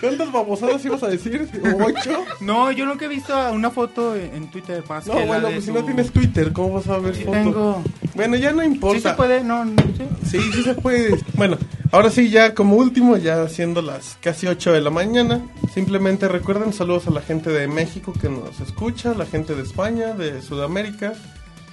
¿Cuántas 0.00 0.32
babosadas 0.32 0.82
ibas 0.84 1.02
a 1.02 1.08
decir? 1.08 1.46
¿Ocho? 1.84 2.24
No, 2.40 2.70
yo 2.72 2.86
nunca 2.86 3.04
he 3.04 3.08
visto 3.08 3.34
una 3.52 3.70
foto 3.70 4.16
en 4.16 4.50
Twitter 4.50 4.82
más 4.88 5.06
No, 5.06 5.14
que 5.14 5.20
la 5.20 5.26
bueno, 5.26 5.48
de 5.48 5.54
pues 5.54 5.64
si 5.64 5.70
su- 5.70 5.76
no 5.78 5.84
tienes 5.84 6.10
Twitter, 6.10 6.52
¿cómo 6.52 6.74
vas 6.74 6.88
a 6.88 6.98
ver 6.98 7.14
Sí 7.14 7.24
fotos? 7.24 7.42
tengo. 7.42 7.82
Bueno, 8.14 8.36
ya 8.36 8.52
no 8.52 8.62
importa. 8.62 8.96
Sí 8.96 9.02
se 9.08 9.14
puede, 9.14 9.44
no, 9.44 9.64
no 9.66 9.82
sé. 9.96 10.08
Sí, 10.30 10.38
sí 10.52 10.62
se 10.62 10.74
puede. 10.74 11.18
Bueno, 11.34 11.58
ahora 11.92 12.10
sí, 12.10 12.30
ya 12.30 12.54
como 12.54 12.76
último, 12.76 13.16
ya 13.18 13.46
siendo 13.48 13.82
las 13.82 14.16
casi 14.22 14.46
8 14.46 14.72
de 14.72 14.80
la 14.80 14.90
mañana, 14.90 15.42
simplemente 15.74 16.26
recuerden 16.28 16.72
saludos 16.72 17.06
a 17.06 17.10
la 17.10 17.20
gente 17.20 17.50
de 17.50 17.68
México 17.68 18.14
que 18.18 18.28
nos 18.30 18.60
escucha, 18.60 19.12
la 19.14 19.26
gente 19.26 19.54
de 19.54 19.62
España, 19.62 20.14
de 20.14 20.40
Sudamérica, 20.40 21.12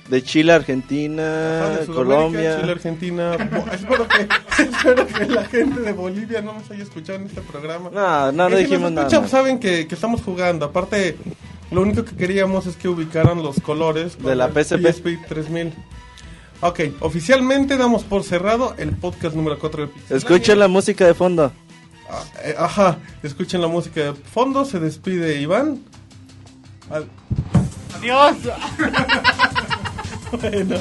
De 0.09 0.23
Chile, 0.23 0.53
Argentina, 0.53 1.65
ajá, 1.65 1.79
de 1.81 1.85
Colombia. 1.87 2.59
Chile, 2.61 2.71
Argentina. 2.71 3.33
Espero, 3.73 4.07
que, 4.07 4.27
espero 4.63 5.07
que 5.07 5.25
la 5.25 5.43
gente 5.45 5.81
de 5.81 5.91
Bolivia 5.91 6.41
no 6.41 6.53
nos 6.53 6.71
haya 6.71 6.83
escuchado 6.83 7.19
en 7.19 7.25
este 7.25 7.41
programa. 7.41 7.89
No, 7.91 8.31
no, 8.31 8.49
no 8.49 8.55
si 8.57 8.63
dijimos 8.63 8.91
nos 8.91 9.01
escuchan, 9.03 9.21
nada. 9.23 9.27
saben 9.29 9.59
que, 9.59 9.85
que 9.87 9.95
estamos 9.95 10.21
jugando. 10.21 10.65
Aparte, 10.65 11.17
lo 11.71 11.81
único 11.81 12.05
que 12.05 12.15
queríamos 12.15 12.65
es 12.67 12.77
que 12.77 12.87
ubicaran 12.87 13.43
los 13.43 13.59
colores 13.59 14.17
De 14.23 14.35
la 14.35 14.47
con 14.47 14.57
el 14.57 14.63
PSP. 14.65 14.87
PSP 14.87 15.27
3000. 15.27 15.73
Ok, 16.61 16.79
oficialmente 17.01 17.75
damos 17.77 18.03
por 18.03 18.23
cerrado 18.23 18.73
el 18.77 18.91
podcast 18.95 19.35
número 19.35 19.59
4 19.59 19.81
de 19.81 19.87
Pixelania. 19.89 20.17
Escuchen 20.17 20.59
la 20.59 20.67
música 20.69 21.05
de 21.05 21.13
fondo. 21.13 21.51
Ah, 22.09 22.23
eh, 22.45 22.55
ajá, 22.57 22.97
escuchen 23.21 23.59
la 23.61 23.67
música 23.67 24.01
de 24.01 24.13
fondo, 24.13 24.63
se 24.63 24.79
despide 24.79 25.39
Iván. 25.41 25.81
Al- 26.89 27.09
Adiós. 27.97 28.37
Bueno, 30.31 30.77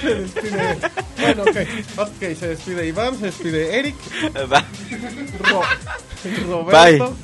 se 0.00 0.14
despide. 0.14 0.76
Bueno, 1.20 1.42
ok, 1.42 1.56
ok, 1.98 2.20
se 2.38 2.48
despide 2.48 2.86
Iván, 2.86 3.18
se 3.18 3.26
despide 3.26 3.78
Eric, 3.78 3.96
Ro- 5.50 5.62
Roberto. 6.48 7.16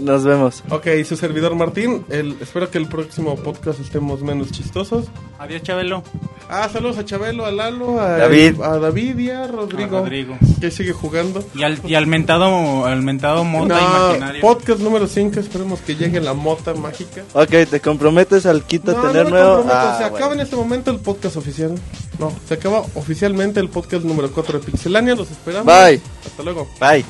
Nos 0.00 0.24
vemos. 0.24 0.64
Ok, 0.70 0.88
su 1.06 1.16
servidor 1.16 1.54
Martín. 1.54 2.04
El, 2.10 2.36
espero 2.40 2.68
que 2.70 2.78
el 2.78 2.88
próximo 2.88 3.36
podcast 3.36 3.78
estemos 3.78 4.22
menos 4.22 4.50
chistosos. 4.50 5.06
Adiós, 5.38 5.62
Chabelo. 5.62 6.02
Ah, 6.48 6.68
saludos 6.72 6.98
a 6.98 7.04
Chabelo, 7.04 7.46
a 7.46 7.52
Lalo, 7.52 8.00
a 8.00 8.08
David. 8.18 8.60
a 8.60 8.78
David 8.78 9.18
y 9.18 9.30
a 9.30 9.46
Rodrigo. 9.46 9.98
A 9.98 10.00
Rodrigo. 10.00 10.36
Que 10.60 10.70
sigue 10.72 10.92
jugando. 10.92 11.44
Y 11.54 11.62
al, 11.62 11.78
y 11.84 11.94
al 11.94 12.06
mentado, 12.08 12.86
al 12.86 13.02
mentado 13.02 13.44
monta 13.44 13.80
No, 13.80 14.06
imaginario. 14.08 14.40
podcast 14.42 14.80
número 14.80 15.06
5, 15.06 15.38
esperemos 15.38 15.80
que 15.80 15.94
llegue 15.94 16.20
la 16.20 16.34
mota 16.34 16.74
mágica. 16.74 17.22
Ok, 17.32 17.50
¿te 17.70 17.80
comprometes 17.80 18.46
al 18.46 18.64
quito 18.64 18.90
a 18.90 18.94
No, 18.94 19.02
tener 19.08 19.24
no 19.26 19.30
me 19.30 19.38
nuevo? 19.40 19.64
Ah, 19.70 19.94
se 19.96 20.02
bueno. 20.02 20.16
acaba 20.16 20.34
en 20.34 20.40
este 20.40 20.56
momento 20.56 20.90
el 20.90 20.98
podcast 20.98 21.36
oficial. 21.36 21.74
No, 22.18 22.32
se 22.48 22.54
acaba 22.54 22.80
oficialmente 22.94 23.60
el 23.60 23.68
podcast 23.68 24.04
número 24.04 24.30
4 24.32 24.58
de 24.58 24.64
Pixelania. 24.66 25.14
Los 25.14 25.30
esperamos. 25.30 25.66
Bye. 25.66 26.00
Hasta 26.26 26.42
luego. 26.42 26.66
Bye. 26.80 27.04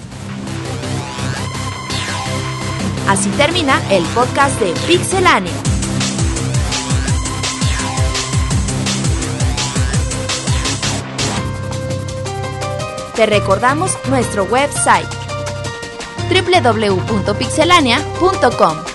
Así 3.09 3.31
termina 3.31 3.81
el 3.91 4.05
podcast 4.07 4.59
de 4.61 4.73
Pixelania. 4.87 5.53
Te 13.15 13.27
recordamos 13.27 13.93
nuestro 14.09 14.45
website 14.45 15.07
www.pixelania.com. 16.31 18.94